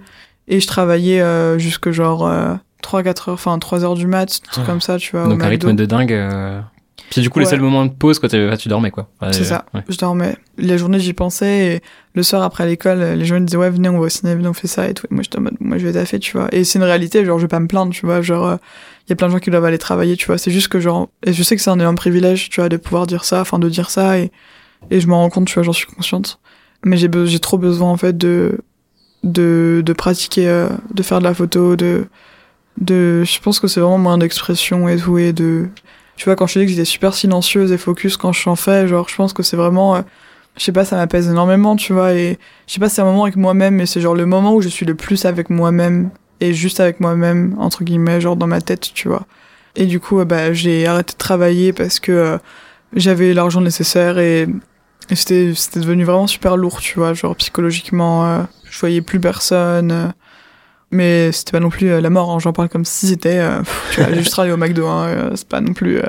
et 0.47 0.59
je 0.59 0.67
travaillais 0.67 1.21
euh, 1.21 1.57
jusque 1.57 1.91
genre 1.91 2.25
euh, 2.27 2.53
3 2.81 3.03
4 3.03 3.29
heures, 3.29 3.33
enfin 3.35 3.57
3 3.59 3.83
heures 3.83 3.95
du 3.95 4.07
mat, 4.07 4.27
truc 4.43 4.63
Ah. 4.65 4.69
comme 4.69 4.81
ça, 4.81 4.97
tu 4.97 5.11
vois. 5.17 5.27
Donc 5.27 5.43
un 5.43 5.47
rythme 5.47 5.73
de 5.75 5.85
dingue. 5.85 6.13
euh. 6.13 6.61
Puis 7.09 7.21
du 7.21 7.29
coup, 7.29 7.39
les 7.39 7.45
Ouais. 7.45 7.51
seuls 7.51 7.61
moments 7.61 7.85
de 7.85 7.91
pause, 7.93 8.19
quoi, 8.19 8.27
t'avais- 8.27 8.57
tu 8.57 8.67
dormais, 8.67 8.91
quoi. 8.91 9.09
Ouais, 9.21 9.31
C'est 9.31 9.41
euh, 9.41 9.45
ça. 9.45 9.65
ouais. 9.73 9.81
Je 9.87 9.97
dormais. 9.97 10.35
La 10.57 10.75
journée, 10.75 10.99
j'y 10.99 11.13
pensais. 11.13 11.75
Et 11.75 11.81
le 12.15 12.21
soir, 12.23 12.41
après 12.43 12.65
l'école, 12.67 12.99
les 12.99 13.23
gens 13.25 13.35
me 13.39 13.45
disaient, 13.45 13.55
ouais, 13.57 13.69
venez, 13.69 13.87
on 13.87 13.93
va 13.99 14.07
au 14.07 14.09
ciné, 14.09 14.35
venez, 14.35 14.47
on 14.49 14.53
fait 14.53 14.67
ça 14.67 14.89
et 14.89 14.93
tout. 14.93 15.05
Et 15.09 15.13
moi, 15.13 15.23
j'étais 15.23 15.37
en 15.37 15.41
mode, 15.41 15.55
moi, 15.61 15.77
je 15.77 15.87
vais 15.87 15.93
taffer, 15.93 16.19
tu 16.19 16.33
vois. 16.37 16.49
Et 16.51 16.65
c'est 16.65 16.79
une 16.79 16.83
réalité, 16.83 17.23
genre, 17.23 17.37
je 17.39 17.43
vais 17.45 17.47
pas 17.47 17.61
me 17.61 17.67
plaindre, 17.67 17.93
tu 17.93 18.05
vois. 18.05 18.21
Genre, 18.21 18.57
il 19.05 19.09
y 19.09 19.13
a 19.13 19.15
plein 19.15 19.27
de 19.27 19.31
gens 19.31 19.39
qui 19.39 19.49
doivent 19.49 19.63
aller 19.63 19.77
travailler, 19.77 20.17
tu 20.17 20.25
vois. 20.25 20.37
C'est 20.37 20.51
juste 20.51 20.67
que, 20.67 20.81
genre, 20.81 21.07
et 21.25 21.31
je 21.31 21.43
sais 21.43 21.55
que 21.55 21.61
c'est 21.61 21.69
un 21.69 21.79
énorme 21.79 21.95
privilège, 21.95 22.49
tu 22.49 22.59
vois, 22.59 22.67
de 22.67 22.75
pouvoir 22.75 23.07
dire 23.07 23.23
ça, 23.23 23.39
enfin, 23.39 23.57
de 23.57 23.69
dire 23.69 23.89
ça. 23.89 24.19
Et, 24.19 24.29
et 24.91 24.99
je 24.99 25.07
m'en 25.07 25.19
rends 25.21 25.29
compte, 25.29 25.47
tu 25.47 25.53
vois, 25.53 25.63
j'en 25.63 25.71
suis 25.73 25.87
consciente. 25.87 26.39
Mais 26.85 26.97
j'ai, 26.97 27.09
j'ai 27.25 27.39
trop 27.39 27.57
besoin, 27.57 27.91
en 27.91 27.97
fait, 27.97 28.17
de, 28.17 28.59
de, 29.23 29.81
de 29.85 29.93
pratiquer, 29.93 30.47
euh, 30.47 30.69
de 30.93 31.03
faire 31.03 31.19
de 31.19 31.23
la 31.23 31.33
photo, 31.33 31.75
de, 31.75 32.05
de, 32.79 33.23
je 33.23 33.39
pense 33.39 33.59
que 33.59 33.67
c'est 33.67 33.79
vraiment 33.79 33.97
moyen 33.97 34.17
d'expression 34.19 34.87
et 34.87 34.97
tout, 34.97 35.17
et 35.17 35.33
de, 35.33 35.67
tu 36.15 36.25
vois, 36.25 36.35
quand 36.35 36.47
je 36.47 36.55
te 36.55 36.59
dis 36.59 36.65
que 36.65 36.71
j'étais 36.71 36.85
super 36.85 37.13
silencieuse 37.13 37.71
et 37.71 37.77
focus 37.77 38.17
quand 38.17 38.31
je 38.31 38.43
t'en 38.43 38.55
fais, 38.55 38.87
genre, 38.87 39.09
je 39.09 39.15
pense 39.15 39.33
que 39.33 39.43
c'est 39.43 39.57
vraiment, 39.57 39.95
euh, 39.95 40.01
je 40.57 40.63
sais 40.63 40.71
pas, 40.71 40.85
ça 40.85 40.95
m'apaise 40.95 41.27
énormément, 41.29 41.75
tu 41.75 41.93
vois, 41.93 42.13
et 42.13 42.37
je 42.67 42.73
sais 42.73 42.79
pas, 42.79 42.89
c'est 42.89 43.01
un 43.01 43.05
moment 43.05 43.23
avec 43.23 43.35
moi-même, 43.35 43.75
mais 43.75 43.85
c'est 43.85 44.01
genre 44.01 44.15
le 44.15 44.25
moment 44.25 44.55
où 44.55 44.61
je 44.61 44.69
suis 44.69 44.85
le 44.85 44.95
plus 44.95 45.25
avec 45.25 45.49
moi-même, 45.49 46.11
et 46.39 46.53
juste 46.53 46.79
avec 46.79 46.99
moi-même, 46.99 47.55
entre 47.59 47.83
guillemets, 47.83 48.21
genre 48.21 48.35
dans 48.35 48.47
ma 48.47 48.61
tête, 48.61 48.91
tu 48.93 49.07
vois. 49.07 49.25
Et 49.75 49.85
du 49.85 49.99
coup, 49.99 50.19
euh, 50.19 50.25
bah, 50.25 50.53
j'ai 50.53 50.87
arrêté 50.87 51.13
de 51.13 51.17
travailler 51.17 51.73
parce 51.73 51.99
que 51.99 52.11
euh, 52.11 52.37
j'avais 52.93 53.33
l'argent 53.33 53.61
nécessaire 53.61 54.17
et, 54.19 54.47
et 55.09 55.15
c'était, 55.15 55.53
c'était 55.55 55.79
devenu 55.79 56.03
vraiment 56.03 56.27
super 56.27 56.57
lourd, 56.57 56.79
tu 56.81 56.99
vois, 56.99 57.13
genre 57.13 57.35
psychologiquement, 57.35 58.25
euh, 58.25 58.43
je 58.69 58.79
voyais 58.79 59.01
plus 59.01 59.19
personne. 59.19 59.91
euh, 59.91 60.07
mais 60.91 61.31
c'était 61.33 61.51
pas 61.51 61.59
non 61.59 61.69
plus 61.69 61.89
euh, 61.91 61.99
la 62.01 62.09
mort, 62.09 62.31
hein, 62.31 62.39
j'en 62.39 62.53
parle 62.53 62.69
comme 62.69 62.85
si 62.85 63.07
c'était, 63.07 63.39
euh, 63.39 63.59
pff, 63.59 63.89
tu 63.93 64.01
vois, 64.01 64.09
j'ai 64.13 64.19
juste 64.19 64.31
travaillé 64.31 64.53
au 64.53 64.57
McDo, 64.57 64.87
hein, 64.87 65.07
euh, 65.07 65.31
c'est 65.35 65.47
pas 65.47 65.61
non 65.61 65.73
plus... 65.73 65.97
euh, 65.99 66.03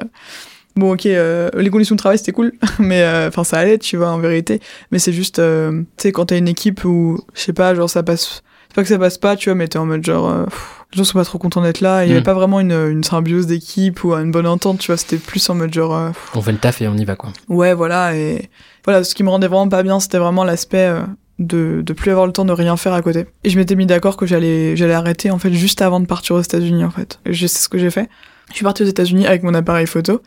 Bon, 0.76 0.92
ok, 0.94 1.06
euh, 1.06 1.50
les 1.56 1.70
conditions 1.70 1.96
de 1.96 1.98
travail, 1.98 2.18
c'était 2.18 2.30
cool, 2.30 2.52
mais 2.78 3.02
euh, 3.02 3.26
enfin, 3.28 3.42
ça 3.42 3.58
allait, 3.58 3.78
tu 3.78 3.96
vois, 3.96 4.10
en 4.10 4.18
vérité. 4.18 4.60
Mais 4.92 5.00
c'est 5.00 5.12
juste, 5.12 5.40
euh, 5.40 5.72
tu 5.96 6.02
sais, 6.04 6.12
quand 6.12 6.26
t'as 6.26 6.38
une 6.38 6.46
équipe 6.46 6.84
où, 6.84 7.18
je 7.34 7.40
sais 7.40 7.52
pas, 7.52 7.74
genre, 7.74 7.90
ça 7.90 8.04
passe... 8.04 8.42
C'est 8.68 8.74
pas 8.74 8.82
que 8.82 8.88
ça 8.88 8.98
passe 8.98 9.18
pas, 9.18 9.36
tu 9.36 9.48
vois, 9.48 9.54
mais 9.56 9.68
t'es 9.68 9.78
en 9.78 9.86
mode 9.86 10.04
genre... 10.04 10.28
euh, 10.28 10.44
pff, 10.44 10.74
les 10.92 10.98
gens 10.98 11.04
sont 11.04 11.18
pas 11.18 11.24
trop 11.24 11.38
contents 11.38 11.62
d'être 11.62 11.80
là. 11.80 12.04
Il 12.04 12.08
y 12.08 12.12
avait 12.12 12.20
Mm. 12.20 12.24
pas 12.24 12.34
vraiment 12.34 12.60
une, 12.60 12.72
une 12.72 13.02
symbiose 13.04 13.46
d'équipe 13.46 14.04
ou 14.04 14.12
une 14.14 14.30
bonne 14.30 14.46
entente, 14.46 14.78
tu 14.78 14.88
vois. 14.88 14.96
C'était 14.96 15.16
plus 15.16 15.48
en 15.50 15.54
mode 15.54 15.72
genre... 15.72 15.94
euh, 15.96 16.08
pff, 16.08 16.30
On 16.34 16.42
fait 16.42 16.52
le 16.52 16.58
taf 16.58 16.80
et 16.82 16.88
on 16.88 16.94
y 16.96 17.04
va, 17.04 17.16
quoi. 17.16 17.30
Ouais, 17.48 17.74
voilà. 17.74 18.14
Et 18.16 18.48
voilà, 18.84 19.04
ce 19.04 19.14
qui 19.14 19.22
me 19.22 19.30
rendait 19.30 19.48
vraiment 19.48 19.68
pas 19.68 19.82
bien, 19.82 20.00
c'était 20.00 20.18
vraiment 20.18 20.44
l'aspect 20.44 20.86
euh, 20.86 21.02
de, 21.38 21.82
de 21.84 21.92
plus 21.92 22.10
avoir 22.10 22.26
le 22.26 22.32
temps 22.32 22.44
de 22.44 22.52
rien 22.52 22.76
faire 22.76 22.92
à 22.94 23.00
côté. 23.02 23.26
Et 23.44 23.50
je 23.50 23.58
m'étais 23.58 23.74
mis 23.74 23.86
d'accord 23.86 24.16
que 24.16 24.26
j'allais 24.26 24.76
j'allais 24.76 24.94
arrêter, 24.94 25.30
en 25.30 25.38
fait, 25.38 25.52
juste 25.52 25.80
avant 25.82 26.00
de 26.00 26.06
partir 26.06 26.36
aux 26.36 26.40
États-Unis, 26.42 26.84
en 26.84 26.90
fait. 26.90 27.20
Sais 27.32 27.48
ce 27.48 27.68
que 27.68 27.78
j'ai 27.78 27.90
fait. 27.90 28.08
Je 28.50 28.54
suis 28.56 28.64
partie 28.64 28.82
aux 28.82 28.86
États-Unis 28.86 29.26
avec 29.26 29.42
mon 29.42 29.52
appareil 29.54 29.86
photo. 29.86 30.20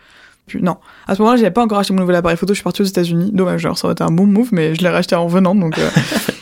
Puis, 0.47 0.61
non. 0.61 0.77
À 1.07 1.15
ce 1.15 1.21
moment-là, 1.21 1.37
j'avais 1.37 1.51
pas 1.51 1.63
encore 1.63 1.79
acheté 1.79 1.93
mon 1.93 2.01
nouvel 2.01 2.15
appareil 2.15 2.37
photo, 2.37 2.53
je 2.53 2.57
suis 2.57 2.63
partie 2.63 2.81
aux 2.81 2.85
États-Unis. 2.85 3.31
Dommage, 3.33 3.61
genre, 3.61 3.77
ça 3.77 3.85
aurait 3.87 3.93
été 3.93 4.03
un 4.03 4.11
bon 4.11 4.25
move, 4.27 4.49
mais 4.51 4.73
je 4.75 4.81
l'ai 4.81 4.89
racheté 4.89 5.15
en 5.15 5.27
venant, 5.27 5.53
donc. 5.55 5.77
euh. 5.79 5.89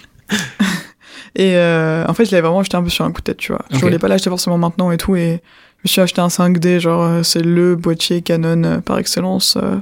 et 1.36 1.56
euh, 1.56 2.06
en 2.08 2.14
fait, 2.14 2.26
je 2.26 2.32
l'avais 2.32 2.42
vraiment 2.48 2.60
acheté 2.60 2.78
un 2.78 2.84
peu 2.84 2.90
sur 2.90 3.06
un 3.06 3.12
coup 3.12 3.22
de 3.22 3.26
tête, 3.26 3.38
tu 3.38 3.52
vois. 3.52 3.62
Je 3.72 3.76
Ok. 3.78 3.82
voulais 3.84 4.00
pas 4.00 4.08
l'acheter 4.08 4.30
forcément 4.30 4.58
maintenant 4.58 4.92
et 4.92 4.98
tout, 4.98 5.16
et 5.16 5.42
je 5.78 5.84
me 5.86 5.88
suis 5.88 6.02
acheté 6.02 6.22
un 6.22 6.28
5D, 6.30 6.80
genre, 6.80 7.04
euh, 7.04 7.24
c'est 7.24 7.42
le 7.42 7.76
boîtier 7.76 8.22
Canon 8.22 8.64
euh, 8.64 8.80
par 8.80 8.98
excellence. 9.00 9.58
euh, 9.62 9.78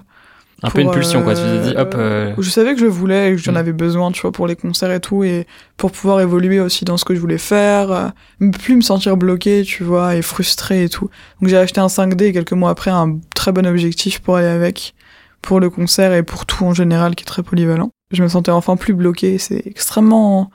Un 0.63 0.69
peu 0.71 0.81
une 0.81 0.91
pulsion, 0.91 1.21
quoi. 1.23 1.36
Tu 1.36 1.41
t'es 1.41 1.69
dit, 1.69 1.75
hop. 1.77 1.95
je 2.39 2.49
savais 2.49 2.73
que 2.73 2.79
je 2.79 2.86
voulais 2.88 3.29
et 3.31 3.36
que 3.36 3.38
j'en 3.41 3.53
Mm. 3.53 3.57
avais 3.57 3.73
besoin, 3.73 4.12
tu 4.12 4.21
vois, 4.21 4.31
pour 4.31 4.47
les 4.47 4.55
concerts 4.55 4.91
et 4.91 4.99
tout, 4.99 5.23
et 5.23 5.45
pour 5.77 5.91
pouvoir 5.91 6.19
évoluer 6.19 6.60
aussi 6.60 6.83
dans 6.86 6.97
ce 6.97 7.05
que 7.05 7.13
je 7.15 7.19
voulais 7.19 7.38
faire, 7.38 8.12
plus 8.60 8.75
me 8.75 8.81
sentir 8.81 9.17
bloqué, 9.17 9.63
tu 9.63 9.83
vois, 9.83 10.15
et 10.15 10.21
frustré 10.23 10.83
et 10.83 10.89
tout. 10.89 11.10
Donc 11.41 11.49
j'ai 11.49 11.57
acheté 11.57 11.79
un 11.79 11.88
5D 11.89 12.25
et 12.25 12.33
quelques 12.33 12.53
mois 12.53 12.71
après 12.71 12.89
un 12.91 13.17
très 13.36 13.51
bon 13.51 13.65
objectif 13.67 14.19
pour 14.19 14.36
aller 14.38 14.47
avec, 14.47 14.95
pour 15.43 15.60
le 15.60 15.69
concert 15.69 16.12
et 16.13 16.23
pour 16.23 16.45
tout 16.47 16.65
en 16.65 16.73
général 16.73 17.13
qui 17.15 17.23
est 17.23 17.27
très 17.27 17.43
polyvalent. 17.43 17.91
Je 18.12 18.23
me 18.23 18.27
sentais 18.27 18.51
enfin 18.51 18.77
plus 18.77 18.93
bloqué, 18.93 19.38
c'est 19.38 19.62
extrêmement, 19.65 20.49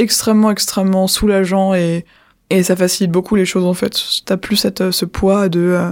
extrêmement, 0.00 0.50
extrêmement 0.50 1.06
soulageant 1.06 1.74
et, 1.74 2.04
et 2.50 2.62
ça 2.62 2.74
facilite 2.76 3.10
beaucoup 3.12 3.36
les 3.36 3.44
choses 3.44 3.64
en 3.64 3.74
fait. 3.74 3.96
T'as 4.24 4.36
plus 4.36 4.56
cette, 4.56 4.90
ce 4.90 5.04
poids 5.04 5.48
de, 5.48 5.60
euh, 5.60 5.90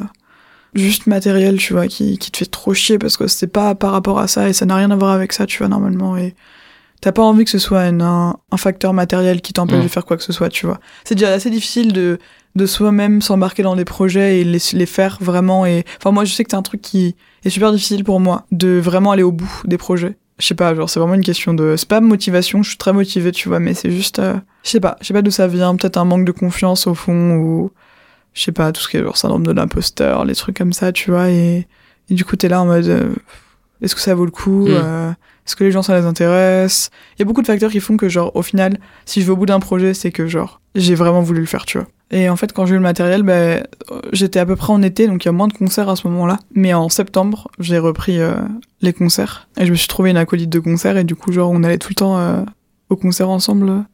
juste 0.74 1.06
matériel, 1.06 1.58
tu 1.58 1.72
vois, 1.72 1.86
qui, 1.86 2.18
qui 2.18 2.30
te 2.30 2.38
fait 2.38 2.46
trop 2.46 2.74
chier 2.74 2.98
parce 2.98 3.16
que 3.16 3.26
c'est 3.26 3.46
pas 3.46 3.74
par 3.74 3.92
rapport 3.92 4.18
à 4.18 4.28
ça 4.28 4.48
et 4.48 4.52
ça 4.52 4.66
n'a 4.66 4.76
rien 4.76 4.90
à 4.90 4.96
voir 4.96 5.12
avec 5.12 5.32
ça, 5.32 5.46
tu 5.46 5.58
vois, 5.58 5.68
normalement. 5.68 6.16
Et 6.16 6.34
t'as 7.00 7.12
pas 7.12 7.22
envie 7.22 7.44
que 7.44 7.50
ce 7.50 7.58
soit 7.58 7.82
une- 7.86 8.02
un, 8.02 8.36
un 8.50 8.56
facteur 8.56 8.92
matériel 8.92 9.40
qui 9.40 9.52
t'empêche 9.52 9.78
Mm. 9.80 9.84
de 9.84 9.88
faire 9.88 10.04
quoi 10.04 10.16
que 10.16 10.22
ce 10.24 10.32
soit, 10.32 10.48
tu 10.48 10.66
vois. 10.66 10.80
C'est 11.04 11.14
déjà 11.14 11.32
assez 11.32 11.50
difficile 11.50 11.92
de, 11.92 12.18
de 12.56 12.66
soi-même 12.66 13.22
s'embarquer 13.22 13.62
dans 13.62 13.76
des 13.76 13.84
projets 13.84 14.40
et 14.40 14.44
les, 14.44 14.58
les 14.72 14.86
faire 14.86 15.18
vraiment. 15.20 15.64
Et 15.64 15.84
enfin, 15.98 16.10
moi, 16.10 16.24
je 16.24 16.32
sais 16.34 16.44
que 16.44 16.50
c'est 16.50 16.56
un 16.56 16.62
truc 16.62 16.82
qui 16.82 17.14
est 17.44 17.50
super 17.50 17.72
difficile 17.72 18.02
pour 18.04 18.18
moi 18.20 18.46
de 18.50 18.78
vraiment 18.78 19.12
aller 19.12 19.22
au 19.22 19.32
bout 19.32 19.62
des 19.64 19.78
projets. 19.78 20.16
Je 20.38 20.46
sais 20.46 20.54
pas, 20.54 20.74
genre, 20.74 20.88
c'est 20.88 21.00
vraiment 21.00 21.14
une 21.14 21.24
question 21.24 21.52
de. 21.54 21.74
C'est 21.76 21.88
pas 21.88 22.00
motivation, 22.00 22.62
je 22.62 22.68
suis 22.70 22.78
très 22.78 22.92
motivée, 22.92 23.32
tu 23.32 23.48
vois, 23.48 23.58
mais 23.58 23.74
c'est 23.74 23.90
juste. 23.90 24.18
euh, 24.20 24.34
Je 24.62 24.70
sais 24.70 24.80
pas, 24.80 24.96
je 25.00 25.06
sais 25.06 25.14
pas 25.14 25.22
d'où 25.22 25.30
ça 25.32 25.46
vient, 25.48 25.74
peut-être 25.76 25.96
un 25.96 26.04
manque 26.04 26.24
de 26.24 26.32
confiance 26.32 26.86
au 26.86 26.94
fond 26.94 27.34
ou 27.36 27.70
je 28.34 28.42
sais 28.42 28.52
pas, 28.52 28.70
tout 28.70 28.80
ce 28.80 28.88
qui 28.88 28.96
est 28.98 29.02
genre 29.02 29.16
syndrome 29.16 29.44
de 29.44 29.50
l'imposteur, 29.52 30.24
les 30.24 30.34
trucs 30.36 30.56
comme 30.56 30.72
ça, 30.72 30.92
tu 30.92 31.10
vois, 31.10 31.28
et, 31.30 31.66
et 32.08 32.14
du 32.14 32.24
coup, 32.24 32.36
t'es 32.36 32.48
là 32.48 32.60
en 32.62 32.66
mode, 32.66 32.86
euh, 32.86 33.14
est-ce 33.82 33.96
que 33.96 34.00
ça 34.00 34.14
vaut 34.14 34.24
le 34.26 34.30
coup 34.30 34.66
Mm. 34.68 34.70
euh, 34.74 35.10
Est-ce 35.48 35.56
que 35.56 35.64
les 35.64 35.70
gens, 35.70 35.80
ça 35.80 35.98
les 35.98 36.04
intéresse 36.04 36.90
Il 37.16 37.20
y 37.20 37.22
a 37.22 37.24
beaucoup 37.24 37.40
de 37.40 37.46
facteurs 37.46 37.70
qui 37.70 37.80
font 37.80 37.96
que, 37.96 38.10
genre, 38.10 38.36
au 38.36 38.42
final, 38.42 38.78
si 39.06 39.22
je 39.22 39.26
vais 39.26 39.32
au 39.32 39.36
bout 39.36 39.46
d'un 39.46 39.60
projet, 39.60 39.94
c'est 39.94 40.12
que, 40.12 40.26
genre, 40.26 40.60
j'ai 40.74 40.94
vraiment 40.94 41.22
voulu 41.22 41.40
le 41.40 41.46
faire, 41.46 41.64
tu 41.64 41.78
vois. 41.78 41.86
Et 42.10 42.28
en 42.28 42.36
fait, 42.36 42.52
quand 42.52 42.66
j'ai 42.66 42.74
eu 42.74 42.76
le 42.76 42.82
matériel, 42.82 43.24
euh, 43.26 43.62
j'étais 44.12 44.40
à 44.40 44.44
peu 44.44 44.56
près 44.56 44.74
en 44.74 44.82
été, 44.82 45.06
donc 45.06 45.24
il 45.24 45.28
y 45.28 45.30
a 45.30 45.32
moins 45.32 45.48
de 45.48 45.54
concerts 45.54 45.88
à 45.88 45.96
ce 45.96 46.06
moment-là. 46.08 46.38
Mais 46.54 46.74
en 46.74 46.90
septembre, 46.90 47.48
j'ai 47.58 47.78
repris 47.78 48.20
euh, 48.20 48.34
les 48.82 48.92
concerts. 48.92 49.48
Et 49.58 49.64
je 49.64 49.70
me 49.70 49.76
suis 49.76 49.88
trouvé 49.88 50.10
une 50.10 50.18
acolyte 50.18 50.50
de 50.50 50.58
concert, 50.58 50.98
et 50.98 51.04
du 51.04 51.14
coup, 51.14 51.32
genre, 51.32 51.50
on 51.50 51.62
allait 51.62 51.78
tout 51.78 51.88
le 51.88 51.94
temps 51.94 52.18
euh, 52.18 52.42
au 52.90 52.96
concert 52.96 53.30
ensemble. 53.30 53.86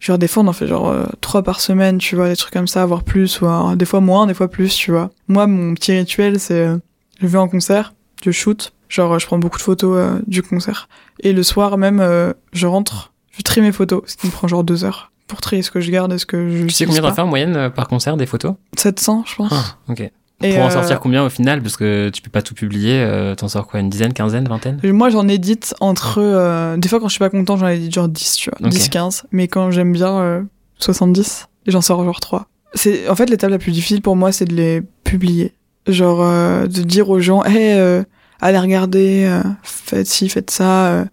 Genre, 0.00 0.18
des 0.18 0.28
fois, 0.28 0.42
on 0.42 0.48
en 0.48 0.52
fait 0.52 0.66
genre 0.66 0.90
euh, 0.90 1.06
trois 1.20 1.42
par 1.42 1.60
semaine, 1.60 1.98
tu 1.98 2.16
vois, 2.16 2.28
des 2.28 2.36
trucs 2.36 2.52
comme 2.52 2.68
ça, 2.68 2.86
voire 2.86 3.02
plus, 3.02 3.40
ou 3.40 3.46
alors, 3.46 3.76
des 3.76 3.84
fois 3.84 4.00
moins, 4.00 4.26
des 4.26 4.34
fois 4.34 4.48
plus, 4.48 4.74
tu 4.74 4.90
vois. 4.90 5.10
Moi, 5.26 5.46
mon 5.46 5.74
petit 5.74 5.92
rituel, 5.92 6.38
c'est, 6.38 6.66
euh, 6.66 6.76
je 7.20 7.26
vais 7.26 7.38
en 7.38 7.48
concert, 7.48 7.94
je 8.22 8.30
shoot, 8.30 8.72
genre, 8.88 9.12
euh, 9.14 9.18
je 9.18 9.26
prends 9.26 9.38
beaucoup 9.38 9.58
de 9.58 9.62
photos 9.62 9.96
euh, 9.96 10.18
du 10.26 10.42
concert. 10.42 10.88
Et 11.20 11.32
le 11.32 11.42
soir 11.42 11.78
même, 11.78 12.00
euh, 12.00 12.32
je 12.52 12.66
rentre, 12.66 13.12
je 13.36 13.42
trie 13.42 13.60
mes 13.60 13.72
photos, 13.72 14.02
ce 14.06 14.16
qui 14.16 14.26
me 14.26 14.32
prend 14.32 14.48
genre 14.48 14.64
deux 14.64 14.84
heures. 14.84 15.12
pour 15.26 15.40
trier 15.40 15.62
ce 15.62 15.70
que 15.70 15.80
je 15.80 15.90
garde 15.90 16.12
et 16.12 16.18
ce 16.18 16.26
que 16.26 16.50
je 16.50 16.64
Tu 16.64 16.70
sais 16.70 16.86
combien 16.86 17.02
t'en 17.02 17.14
fais 17.14 17.20
en 17.22 17.26
moyenne 17.26 17.56
euh, 17.56 17.70
par 17.70 17.86
concert 17.88 18.16
des 18.16 18.26
photos? 18.26 18.54
700, 18.76 19.24
je 19.26 19.34
pense. 19.36 19.52
Ah, 19.52 19.76
ok. 19.92 20.10
Et, 20.40 20.54
Pour 20.54 20.62
en 20.62 20.66
euh, 20.68 20.70
sortir 20.70 21.00
combien 21.00 21.24
au 21.24 21.28
final? 21.28 21.60
Parce 21.62 21.76
que 21.76 22.10
tu 22.10 22.22
peux 22.22 22.30
pas 22.30 22.42
tout 22.42 22.54
publier. 22.54 23.00
euh, 23.02 23.34
T'en 23.34 23.48
sors 23.48 23.66
quoi 23.66 23.80
Une 23.80 23.90
dizaine, 23.90 24.12
quinzaine, 24.12 24.46
vingtaine? 24.48 24.78
Moi, 24.84 25.10
j'en 25.10 25.26
édite 25.26 25.74
entre. 25.80 26.18
euh, 26.22 26.76
des 26.76 26.88
fois, 26.88 27.00
quand 27.00 27.08
je 27.08 27.12
suis 27.12 27.18
pas 27.18 27.28
content, 27.28 27.56
j'en 27.56 27.66
édite 27.66 27.92
genre 27.92 28.08
10, 28.08 28.34
tu 28.36 28.50
vois. 28.50 28.58
Ok. 28.68 28.70
10, 28.72 28.88
15. 28.88 29.24
Mais 29.32 29.48
quand 29.48 29.70
j'aime 29.72 29.92
bien, 29.92 30.16
euh, 30.20 30.42
70. 30.78 31.48
Et 31.66 31.70
j'en 31.72 31.80
sors 31.80 32.04
genre 32.04 32.20
3. 32.20 32.46
C'est, 32.74 33.08
en 33.08 33.16
fait, 33.16 33.28
l'étape 33.28 33.50
la 33.50 33.58
plus 33.58 33.72
difficile 33.72 34.00
pour 34.00 34.14
moi, 34.16 34.30
c'est 34.32 34.44
de 34.44 34.54
les 34.54 34.80
publier. 35.04 35.54
Genre, 35.88 36.20
euh, 36.22 36.66
de 36.66 36.82
dire 36.82 37.08
aux 37.10 37.18
gens, 37.20 37.42
hey, 37.44 37.72
euh, 37.78 38.02
allez 38.40 38.58
regarder, 38.58 39.24
euh, 39.26 39.42
faites 39.62 40.06
ci, 40.06 40.28
faites 40.28 40.50
ça. 40.50 40.86
euh. 40.88 41.04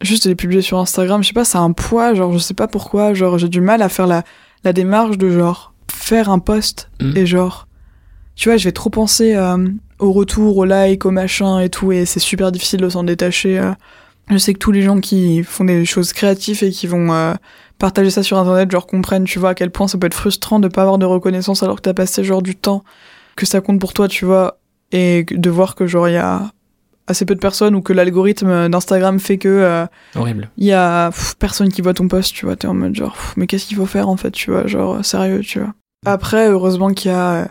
juste 0.00 0.26
les 0.26 0.34
publier 0.34 0.62
sur 0.62 0.78
Instagram, 0.78 1.22
je 1.22 1.28
sais 1.28 1.32
pas, 1.34 1.44
ça 1.44 1.58
a 1.58 1.62
un 1.62 1.72
poids, 1.72 2.14
genre, 2.14 2.32
je 2.32 2.38
sais 2.38 2.54
pas 2.54 2.66
pourquoi. 2.68 3.14
Genre, 3.14 3.38
j'ai 3.38 3.48
du 3.48 3.60
mal 3.60 3.82
à 3.82 3.88
faire 3.88 4.06
la, 4.06 4.24
la 4.64 4.72
démarche 4.72 5.16
de 5.18 5.30
genre, 5.30 5.72
faire 5.90 6.28
un 6.30 6.38
post 6.40 6.90
Mhm. 7.00 7.16
et 7.16 7.26
genre, 7.26 7.68
tu 8.34 8.48
vois, 8.48 8.56
je 8.56 8.64
vais 8.64 8.72
trop 8.72 8.90
penser 8.90 9.34
euh, 9.34 9.68
au 9.98 10.10
retour, 10.12 10.56
au 10.56 10.64
like, 10.64 11.04
au 11.06 11.10
machin 11.10 11.60
et 11.60 11.68
tout, 11.68 11.92
et 11.92 12.04
c'est 12.06 12.18
super 12.20 12.50
difficile 12.50 12.80
de 12.80 12.88
s'en 12.88 13.04
détacher. 13.04 13.58
euh. 13.58 13.72
Je 14.30 14.38
sais 14.38 14.54
que 14.54 14.58
tous 14.58 14.72
les 14.72 14.82
gens 14.82 14.98
qui 15.00 15.42
font 15.42 15.64
des 15.64 15.84
choses 15.84 16.12
créatives 16.12 16.62
et 16.64 16.70
qui 16.70 16.86
vont 16.86 17.12
euh, 17.12 17.34
partager 17.78 18.10
ça 18.10 18.22
sur 18.22 18.38
internet, 18.38 18.70
genre 18.70 18.86
comprennent, 18.86 19.24
tu 19.24 19.38
vois, 19.38 19.50
à 19.50 19.54
quel 19.54 19.70
point 19.70 19.86
ça 19.88 19.98
peut 19.98 20.06
être 20.06 20.14
frustrant 20.14 20.58
de 20.60 20.68
pas 20.68 20.82
avoir 20.82 20.98
de 20.98 21.04
reconnaissance 21.06 21.62
alors 21.62 21.76
que 21.76 21.82
t'as 21.82 21.92
passé 21.94 22.24
genre 22.24 22.40
du 22.42 22.54
temps, 22.56 22.82
que 23.36 23.46
ça 23.46 23.60
compte 23.60 23.80
pour 23.80 23.92
toi, 23.92 24.08
tu 24.08 24.24
vois, 24.24 24.58
et 24.92 25.24
de 25.30 25.50
voir 25.50 25.74
que 25.74 25.86
genre 25.86 26.08
il 26.08 26.12
y 26.12 26.16
a 26.16 26.50
assez 27.08 27.24
peu 27.24 27.34
de 27.34 27.40
personnes 27.40 27.74
ou 27.74 27.82
que 27.82 27.92
l'algorithme 27.92 28.68
d'Instagram 28.68 29.18
fait 29.18 29.36
que 29.38 29.48
euh, 29.48 29.86
Horrible. 30.14 30.50
il 30.56 30.66
y 30.66 30.72
a 30.72 31.10
pff, 31.10 31.34
personne 31.38 31.68
qui 31.68 31.82
voit 31.82 31.94
ton 31.94 32.06
post, 32.08 32.32
tu 32.32 32.46
vois, 32.46 32.54
t'es 32.56 32.68
en 32.68 32.74
mode 32.74 32.94
genre, 32.94 33.12
pff, 33.12 33.34
mais 33.36 33.46
qu'est-ce 33.46 33.66
qu'il 33.66 33.76
faut 33.76 33.86
faire 33.86 34.08
en 34.08 34.16
fait, 34.16 34.30
tu 34.30 34.50
vois, 34.52 34.66
genre, 34.68 35.04
sérieux, 35.04 35.40
tu 35.40 35.58
vois. 35.58 35.74
Après, 36.06 36.48
heureusement 36.48 36.92
qu'il 36.92 37.10
y 37.10 37.14
a 37.14 37.32
euh, 37.32 37.44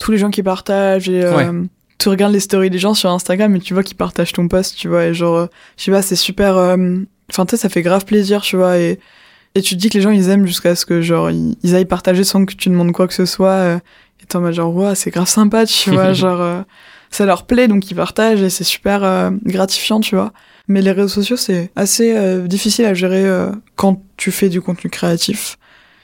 tous 0.00 0.10
les 0.12 0.18
gens 0.18 0.30
qui 0.30 0.42
partagent 0.42 1.08
et 1.08 1.22
euh, 1.24 1.36
Ouais. 1.36 1.68
tu 1.98 2.08
regardes 2.08 2.32
les 2.32 2.40
stories 2.40 2.70
des 2.70 2.78
gens 2.78 2.94
sur 2.94 3.10
Instagram 3.10 3.54
et 3.54 3.60
tu 3.60 3.74
vois 3.74 3.82
qu'ils 3.84 3.96
partagent 3.96 4.32
ton 4.32 4.48
post, 4.48 4.76
tu 4.76 4.88
vois, 4.88 5.04
et 5.06 5.14
genre, 5.14 5.36
euh, 5.36 5.46
je 5.76 5.84
sais 5.84 5.90
pas, 5.92 6.02
c'est 6.02 6.16
super, 6.16 6.56
enfin, 6.56 7.46
tu 7.46 7.50
sais, 7.50 7.56
ça 7.56 7.68
fait 7.68 7.82
grave 7.82 8.04
plaisir, 8.04 8.40
tu 8.42 8.56
vois, 8.56 8.76
et, 8.78 8.98
et 9.54 9.62
tu 9.62 9.76
te 9.76 9.80
dis 9.80 9.88
que 9.88 9.94
les 9.98 10.02
gens 10.02 10.10
ils 10.10 10.28
aiment 10.30 10.46
jusqu'à 10.46 10.74
ce 10.74 10.84
que 10.84 11.00
genre, 11.00 11.30
ils, 11.30 11.56
ils 11.62 11.74
aillent 11.76 11.84
partager 11.84 12.24
sans 12.24 12.44
que 12.44 12.54
tu 12.54 12.68
demandes 12.70 12.92
quoi 12.92 13.06
que 13.06 13.14
ce 13.14 13.24
soit, 13.24 13.80
t'es 14.30 14.36
en 14.36 14.40
mode 14.40 14.54
genre, 14.54 14.74
ouais, 14.74 14.94
c'est 14.94 15.10
grave 15.10 15.28
sympa, 15.28 15.66
tu 15.66 15.90
vois, 15.90 16.12
genre, 16.14 16.40
euh, 16.40 16.62
ça 17.10 17.26
leur 17.26 17.44
plaît 17.44 17.68
donc 17.68 17.90
ils 17.90 17.94
partagent 17.94 18.42
et 18.42 18.50
c'est 18.50 18.64
super 18.64 19.04
euh, 19.04 19.30
gratifiant, 19.44 20.00
tu 20.00 20.14
vois. 20.14 20.32
Mais 20.68 20.82
les 20.82 20.92
réseaux 20.92 21.08
sociaux, 21.08 21.36
c'est 21.36 21.70
assez 21.74 22.16
euh, 22.16 22.46
difficile 22.46 22.84
à 22.84 22.94
gérer 22.94 23.24
euh, 23.26 23.50
quand 23.74 24.02
tu 24.16 24.30
fais 24.30 24.48
du 24.48 24.60
contenu 24.60 24.88
créatif. 24.88 25.58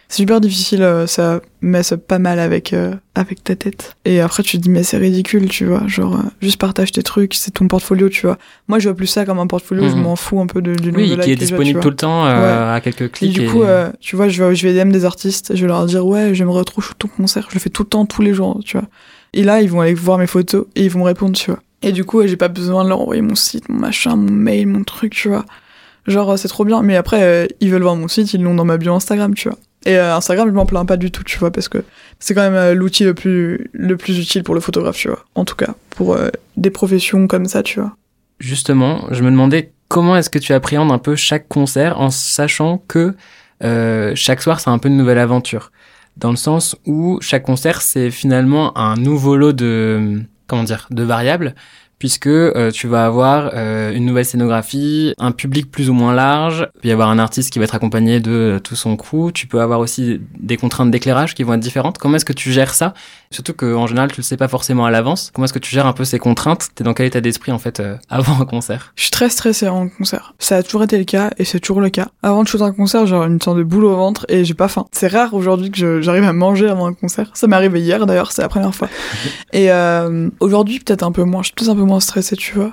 C'est 0.08 0.18
super 0.18 0.40
difficile, 0.40 0.82
euh, 0.82 1.06
ça 1.08 1.40
messe 1.62 1.92
pas 2.06 2.20
mal 2.20 2.38
avec 2.38 2.72
euh, 2.72 2.94
avec 3.16 3.42
ta 3.42 3.56
tête. 3.56 3.96
Et 4.04 4.20
après, 4.20 4.44
tu 4.44 4.56
te 4.56 4.62
dis, 4.62 4.70
mais 4.70 4.84
c'est 4.84 4.98
ridicule, 4.98 5.48
tu 5.48 5.64
vois. 5.66 5.82
Genre, 5.88 6.14
euh, 6.14 6.22
juste 6.40 6.60
partage 6.60 6.92
tes 6.92 7.02
trucs, 7.02 7.34
c'est 7.34 7.50
ton 7.50 7.66
portfolio, 7.66 8.08
tu 8.08 8.26
vois. 8.26 8.38
Moi, 8.68 8.78
je 8.78 8.88
vois 8.88 8.96
plus 8.96 9.08
ça 9.08 9.24
comme 9.24 9.40
un 9.40 9.48
portfolio, 9.48 9.88
je 9.88 9.94
Mhm. 9.96 10.02
m'en 10.02 10.14
fous 10.14 10.40
un 10.40 10.46
peu 10.46 10.62
de, 10.62 10.74
du 10.76 10.92
nombre 10.92 11.04
de 11.06 11.10
Oui, 11.10 11.16
likes 11.16 11.22
qui 11.24 11.30
est 11.32 11.36
disponible 11.36 11.80
tout 11.80 11.90
le 11.90 11.96
temps 11.96 12.24
euh, 12.24 12.72
à 12.74 12.80
quelques 12.80 13.02
Et 13.02 13.08
clics. 13.08 13.32
du 13.32 13.48
coup, 13.50 13.64
euh, 13.64 13.90
tu 14.00 14.14
vois, 14.14 14.28
je 14.28 14.44
vais, 14.44 14.54
je 14.54 14.68
vais 14.68 14.74
DM 14.84 14.92
des 14.92 15.04
artistes, 15.04 15.56
je 15.56 15.60
vais 15.62 15.66
leur 15.66 15.84
dire, 15.86 16.06
ouais, 16.06 16.34
j'aimerais 16.34 16.62
trop 16.62 16.82
ton 16.98 17.08
concert. 17.08 17.46
Je 17.50 17.54
le 17.54 17.60
fais 17.60 17.70
tout 17.70 17.82
le 17.82 17.88
temps, 17.88 18.06
tous 18.06 18.22
les 18.22 18.32
jours, 18.32 18.60
tu 18.64 18.78
vois. 18.78 18.86
Et 19.32 19.42
là, 19.42 19.60
ils 19.60 19.68
vont 19.68 19.80
aller 19.80 19.94
voir 19.94 20.18
mes 20.18 20.28
photos 20.28 20.66
et 20.76 20.84
ils 20.84 20.90
vont 20.90 21.00
me 21.00 21.04
répondre, 21.04 21.36
tu 21.36 21.50
vois. 21.50 21.60
Et 21.82 21.90
du 21.90 22.04
coup, 22.04 22.24
j'ai 22.26 22.36
pas 22.36 22.48
besoin 22.48 22.84
de 22.84 22.88
leur 22.90 23.00
envoyer 23.00 23.22
mon 23.22 23.34
site, 23.34 23.68
mon 23.68 23.78
machin, 23.80 24.14
mon 24.14 24.30
mail, 24.30 24.68
mon 24.68 24.84
truc, 24.84 25.12
tu 25.14 25.28
vois. 25.28 25.44
Genre, 26.06 26.38
c'est 26.38 26.46
trop 26.48 26.64
bien. 26.64 26.82
Mais 26.82 26.94
après, 26.94 27.48
ils 27.60 27.70
veulent 27.70 27.82
voir 27.82 27.96
mon 27.96 28.06
site, 28.06 28.32
ils 28.34 28.42
l'ont 28.42 28.54
dans 28.54 28.64
ma 28.64 28.76
bio 28.76 28.94
Instagram, 28.94 29.34
tu 29.34 29.48
vois. 29.48 29.58
Et 29.86 29.96
euh, 29.96 30.16
Instagram, 30.16 30.48
je 30.48 30.52
m'en 30.52 30.66
plains 30.66 30.84
pas 30.84 30.96
du 30.96 31.12
tout, 31.12 31.22
tu 31.22 31.38
vois, 31.38 31.52
parce 31.52 31.68
que 31.68 31.84
c'est 32.18 32.34
quand 32.34 32.42
même 32.42 32.54
euh, 32.54 32.74
l'outil 32.74 33.04
le 33.04 33.14
plus, 33.14 33.70
le 33.72 33.96
plus 33.96 34.18
utile 34.18 34.42
pour 34.42 34.54
le 34.54 34.60
photographe, 34.60 34.96
tu 34.96 35.08
vois. 35.08 35.24
En 35.36 35.44
tout 35.44 35.54
cas, 35.54 35.74
pour 35.90 36.14
euh, 36.14 36.28
des 36.56 36.70
professions 36.70 37.28
comme 37.28 37.46
ça, 37.46 37.62
tu 37.62 37.78
vois. 37.78 37.96
Justement, 38.40 39.06
je 39.12 39.22
me 39.22 39.30
demandais 39.30 39.72
comment 39.86 40.16
est-ce 40.16 40.28
que 40.28 40.40
tu 40.40 40.52
appréhendes 40.52 40.90
un 40.90 40.98
peu 40.98 41.14
chaque 41.14 41.46
concert 41.46 42.00
en 42.00 42.10
sachant 42.10 42.82
que 42.88 43.14
chaque 44.14 44.42
soir 44.42 44.60
c'est 44.60 44.68
un 44.68 44.76
peu 44.78 44.88
une 44.88 44.98
nouvelle 44.98 45.18
aventure. 45.18 45.70
Dans 46.18 46.30
le 46.30 46.36
sens 46.36 46.76
où 46.84 47.18
chaque 47.22 47.44
concert 47.44 47.80
c'est 47.80 48.10
finalement 48.10 48.76
un 48.76 48.96
nouveau 48.96 49.36
lot 49.36 49.54
de 49.54 50.20
comment 50.46 50.64
dire 50.64 50.88
de 50.90 51.02
variables 51.02 51.54
puisque 51.98 52.26
euh, 52.26 52.70
tu 52.70 52.88
vas 52.88 53.06
avoir 53.06 53.50
euh, 53.54 53.92
une 53.92 54.04
nouvelle 54.04 54.24
scénographie, 54.24 55.14
un 55.18 55.32
public 55.32 55.70
plus 55.70 55.88
ou 55.88 55.94
moins 55.94 56.14
large, 56.14 56.68
il 56.76 56.80
peut 56.82 56.88
y 56.88 56.92
avoir 56.92 57.08
un 57.08 57.18
artiste 57.18 57.52
qui 57.52 57.58
va 57.58 57.64
être 57.64 57.74
accompagné 57.74 58.20
de 58.20 58.30
euh, 58.30 58.58
tout 58.58 58.76
son 58.76 58.96
crew, 58.96 59.32
tu 59.32 59.46
peux 59.46 59.60
avoir 59.60 59.80
aussi 59.80 60.20
des 60.38 60.56
contraintes 60.56 60.90
d'éclairage 60.90 61.34
qui 61.34 61.42
vont 61.42 61.54
être 61.54 61.60
différentes. 61.60 61.98
Comment 61.98 62.16
est-ce 62.16 62.24
que 62.24 62.32
tu 62.32 62.52
gères 62.52 62.74
ça? 62.74 62.94
Surtout 63.30 63.54
qu'en 63.54 63.86
général 63.86 64.10
tu 64.12 64.20
le 64.20 64.24
sais 64.24 64.36
pas 64.36 64.48
forcément 64.48 64.86
à 64.86 64.90
l'avance. 64.90 65.30
Comment 65.34 65.46
est-ce 65.46 65.52
que 65.52 65.58
tu 65.58 65.74
gères 65.74 65.86
un 65.86 65.92
peu 65.92 66.04
ces 66.04 66.18
contraintes? 66.18 66.68
T'es 66.74 66.84
dans 66.84 66.94
quel 66.94 67.06
état 67.06 67.20
d'esprit 67.20 67.52
en 67.52 67.58
fait 67.58 67.80
euh, 67.80 67.96
avant 68.08 68.40
un 68.40 68.44
concert? 68.44 68.92
Je 68.96 69.02
suis 69.02 69.10
très 69.10 69.30
stressée 69.30 69.68
en 69.68 69.88
concert. 69.88 70.34
Ça 70.38 70.56
a 70.56 70.62
toujours 70.62 70.82
été 70.82 70.98
le 70.98 71.04
cas 71.04 71.30
et 71.38 71.44
c'est 71.44 71.60
toujours 71.60 71.80
le 71.80 71.90
cas. 71.90 72.08
Avant 72.22 72.42
de 72.42 72.48
shooter 72.48 72.64
un 72.64 72.72
concert, 72.72 73.06
j'ai 73.06 73.16
une 73.16 73.40
sorte 73.40 73.58
de 73.58 73.62
boule 73.62 73.84
au 73.84 73.96
ventre 73.96 74.26
et 74.28 74.44
j'ai 74.44 74.54
pas 74.54 74.68
faim. 74.68 74.86
C'est 74.92 75.08
rare 75.08 75.34
aujourd'hui 75.34 75.70
que 75.70 76.00
j'arrive 76.00 76.24
à 76.24 76.32
manger 76.32 76.68
avant 76.68 76.86
un 76.86 76.92
concert. 76.92 77.30
Ça 77.34 77.46
m'est 77.46 77.56
arrivé 77.56 77.80
hier 77.80 78.06
d'ailleurs, 78.06 78.32
c'est 78.32 78.42
la 78.42 78.48
première 78.48 78.74
fois. 78.74 78.88
et 79.52 79.70
euh, 79.70 80.28
aujourd'hui 80.40 80.78
peut-être 80.78 81.02
un 81.02 81.12
peu 81.12 81.24
moins. 81.24 81.42
Je 81.42 81.46
suis 81.46 81.54
peut-être 81.54 81.70
un 81.70 81.76
peu 81.76 81.85
moins 81.86 82.00
stressée, 82.00 82.36
tu 82.36 82.54
vois. 82.54 82.72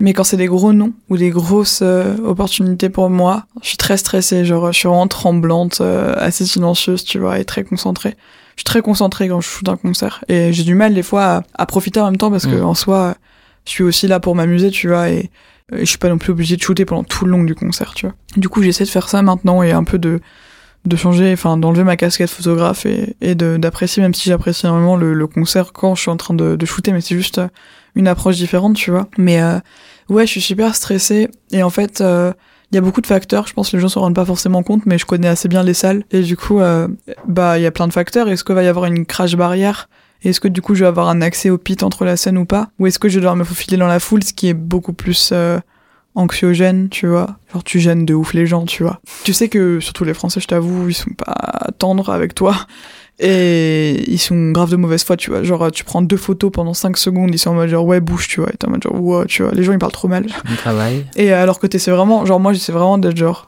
Mais 0.00 0.12
quand 0.12 0.22
c'est 0.22 0.36
des 0.36 0.46
gros 0.46 0.72
noms 0.72 0.92
ou 1.08 1.16
des 1.16 1.30
grosses 1.30 1.80
euh, 1.82 2.16
opportunités 2.24 2.88
pour 2.88 3.10
moi, 3.10 3.46
je 3.62 3.68
suis 3.68 3.76
très 3.76 3.96
stressée. 3.96 4.44
Genre, 4.44 4.72
je 4.72 4.78
suis 4.78 4.88
vraiment 4.88 5.08
tremblante, 5.08 5.80
euh, 5.80 6.14
assez 6.16 6.46
silencieuse, 6.46 7.04
tu 7.04 7.18
vois, 7.18 7.38
et 7.40 7.44
très 7.44 7.64
concentrée. 7.64 8.14
Je 8.56 8.60
suis 8.60 8.64
très 8.64 8.80
concentrée 8.82 9.28
quand 9.28 9.40
je 9.40 9.48
shoot 9.48 9.68
un 9.68 9.76
concert 9.76 10.24
et 10.28 10.52
j'ai 10.52 10.62
du 10.64 10.74
mal 10.74 10.94
des 10.94 11.02
fois 11.02 11.24
à, 11.24 11.42
à 11.54 11.66
profiter 11.66 12.00
en 12.00 12.04
même 12.06 12.16
temps 12.16 12.30
parce 12.30 12.46
que 12.46 12.56
Mm. 12.60 12.64
en 12.64 12.74
soi, 12.74 13.14
je 13.64 13.70
suis 13.70 13.84
aussi 13.84 14.06
là 14.08 14.20
pour 14.20 14.34
m'amuser, 14.36 14.70
tu 14.70 14.88
vois, 14.88 15.10
et, 15.10 15.30
et 15.72 15.80
je 15.80 15.84
suis 15.84 15.98
pas 15.98 16.08
non 16.08 16.18
plus 16.18 16.32
obligée 16.32 16.56
de 16.56 16.62
shooter 16.62 16.84
pendant 16.84 17.04
tout 17.04 17.24
le 17.24 17.30
long 17.32 17.42
du 17.44 17.54
concert, 17.54 17.92
tu 17.94 18.06
vois. 18.06 18.14
Du 18.36 18.48
coup, 18.48 18.62
j'essaie 18.62 18.84
de 18.84 18.88
faire 18.88 19.08
ça 19.08 19.22
maintenant 19.22 19.62
et 19.62 19.72
un 19.72 19.84
peu 19.84 19.98
de 19.98 20.20
de 20.86 20.96
changer, 20.96 21.32
enfin 21.32 21.56
d'enlever 21.56 21.82
ma 21.84 21.96
casquette 21.96 22.30
photographe 22.30 22.86
et, 22.86 23.16
et 23.20 23.34
de 23.34 23.56
d'apprécier, 23.58 24.00
même 24.00 24.14
si 24.14 24.28
j'apprécie 24.28 24.64
énormément 24.66 24.96
le, 24.96 25.12
le 25.12 25.26
concert 25.26 25.72
quand 25.72 25.94
je 25.96 26.02
suis 26.02 26.10
en 26.10 26.16
train 26.16 26.34
de, 26.34 26.54
de 26.56 26.66
shooter, 26.66 26.92
mais 26.92 27.00
c'est 27.00 27.16
juste 27.16 27.40
une 27.94 28.08
approche 28.08 28.36
différente, 28.36 28.76
tu 28.76 28.90
vois. 28.90 29.08
Mais 29.16 29.40
euh, 29.42 29.58
ouais, 30.08 30.26
je 30.26 30.32
suis 30.32 30.40
super 30.40 30.74
stressée 30.74 31.28
et 31.50 31.62
en 31.62 31.70
fait, 31.70 32.00
euh, 32.00 32.32
il 32.70 32.74
y 32.74 32.78
a 32.78 32.80
beaucoup 32.80 33.00
de 33.00 33.06
facteurs. 33.06 33.46
Je 33.46 33.54
pense 33.54 33.70
que 33.70 33.76
les 33.76 33.80
gens 33.80 33.88
se 33.88 33.98
rendent 33.98 34.14
pas 34.14 34.24
forcément 34.24 34.62
compte, 34.62 34.86
mais 34.86 34.98
je 34.98 35.06
connais 35.06 35.28
assez 35.28 35.48
bien 35.48 35.62
les 35.62 35.74
salles 35.74 36.04
et 36.10 36.22
du 36.22 36.36
coup, 36.36 36.60
euh, 36.60 36.88
bah 37.26 37.58
il 37.58 37.62
y 37.62 37.66
a 37.66 37.70
plein 37.70 37.88
de 37.88 37.92
facteurs. 37.92 38.28
Est-ce 38.28 38.44
qu'il 38.44 38.54
va 38.54 38.62
y 38.62 38.68
avoir 38.68 38.86
une 38.86 39.06
crash 39.06 39.36
barrière? 39.36 39.88
Est-ce 40.22 40.40
que 40.40 40.48
du 40.48 40.60
coup 40.62 40.74
je 40.74 40.80
vais 40.80 40.88
avoir 40.88 41.08
un 41.08 41.22
accès 41.22 41.48
au 41.48 41.58
pit 41.58 41.82
entre 41.82 42.04
la 42.04 42.16
scène 42.16 42.38
ou 42.38 42.44
pas? 42.44 42.70
Ou 42.78 42.86
est-ce 42.86 42.98
que 42.98 43.08
je 43.08 43.14
vais 43.14 43.20
devoir 43.20 43.36
me 43.36 43.44
faufiler 43.44 43.76
dans 43.76 43.86
la 43.86 44.00
foule, 44.00 44.24
ce 44.24 44.32
qui 44.32 44.48
est 44.48 44.54
beaucoup 44.54 44.92
plus 44.92 45.30
euh, 45.32 45.58
anxiogène, 46.14 46.88
tu 46.88 47.06
vois? 47.06 47.36
Genre 47.52 47.62
tu 47.62 47.78
gênes 47.78 48.04
de 48.04 48.14
ouf 48.14 48.34
les 48.34 48.46
gens, 48.46 48.64
tu 48.64 48.82
vois. 48.82 49.00
Tu 49.24 49.32
sais 49.32 49.48
que 49.48 49.78
surtout 49.80 50.04
les 50.04 50.14
Français, 50.14 50.40
je 50.40 50.48
t'avoue, 50.48 50.88
ils 50.88 50.94
sont 50.94 51.12
pas 51.12 51.68
tendres 51.78 52.10
avec 52.10 52.34
toi. 52.34 52.56
Et 53.20 54.04
ils 54.10 54.18
sont 54.18 54.52
grave 54.52 54.70
de 54.70 54.76
mauvaise 54.76 55.02
foi, 55.04 55.16
tu 55.16 55.30
vois. 55.30 55.42
Genre 55.42 55.70
tu 55.72 55.84
prends 55.84 56.02
deux 56.02 56.16
photos 56.16 56.50
pendant 56.52 56.74
5 56.74 56.96
secondes, 56.96 57.30
ils 57.34 57.38
sont 57.38 57.50
en 57.50 57.54
mode 57.54 57.68
genre 57.68 57.84
ouais 57.84 58.00
bouge, 58.00 58.28
tu 58.28 58.40
vois. 58.40 58.48
Et 58.52 58.56
t'es 58.56 58.66
en 58.66 58.70
mode 58.70 58.82
genre 58.82 59.00
ouais, 59.00 59.26
tu 59.26 59.42
vois. 59.42 59.52
Les 59.52 59.62
gens 59.64 59.72
ils 59.72 59.78
parlent 59.78 59.92
trop 59.92 60.08
mal. 60.08 60.26
Du 60.44 60.56
travail 60.56 61.04
Et 61.16 61.32
alors 61.32 61.58
que 61.58 61.66
t'essaies 61.66 61.90
vraiment, 61.90 62.24
genre 62.26 62.38
moi 62.40 62.52
j'essaie 62.52 62.72
vraiment 62.72 62.98
d'être 62.98 63.16
genre 63.16 63.46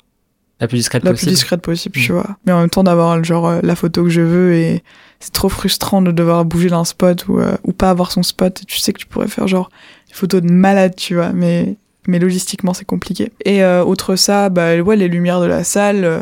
la 0.60 0.68
plus 0.68 0.76
discrète 0.78 1.04
la 1.04 1.12
possible. 1.12 1.28
plus 1.30 1.34
discrète 1.36 1.62
possible, 1.62 1.94
tu 1.98 2.12
Mm. 2.12 2.14
vois. 2.16 2.36
Mais 2.46 2.52
en 2.52 2.60
même 2.60 2.68
temps 2.70 2.82
d'avoir 2.84 3.22
genre 3.24 3.48
euh, 3.48 3.60
la 3.62 3.76
photo 3.76 4.04
que 4.04 4.10
je 4.10 4.20
veux 4.20 4.54
et 4.54 4.82
c'est 5.20 5.32
trop 5.32 5.48
frustrant 5.48 6.02
de 6.02 6.10
devoir 6.10 6.44
bouger 6.44 6.68
d'un 6.68 6.84
spot 6.84 7.28
ou, 7.28 7.38
euh, 7.38 7.56
ou 7.64 7.72
pas 7.72 7.90
avoir 7.90 8.10
son 8.12 8.22
spot. 8.22 8.60
Et 8.62 8.64
tu 8.64 8.78
sais 8.78 8.92
que 8.92 8.98
tu 8.98 9.06
pourrais 9.06 9.28
faire 9.28 9.46
genre 9.48 9.70
une 10.08 10.14
photo 10.16 10.40
de 10.40 10.50
malade, 10.50 10.94
tu 10.96 11.14
vois. 11.14 11.32
Mais 11.32 11.76
mais 12.08 12.18
logistiquement 12.18 12.74
c'est 12.74 12.84
compliqué. 12.86 13.30
Et 13.44 13.62
euh, 13.62 13.84
autre 13.84 14.16
ça, 14.16 14.48
bah 14.48 14.76
ouais 14.80 14.96
les 14.96 15.06
lumières 15.08 15.40
de 15.40 15.46
la 15.46 15.62
salle. 15.64 16.04
euh, 16.04 16.20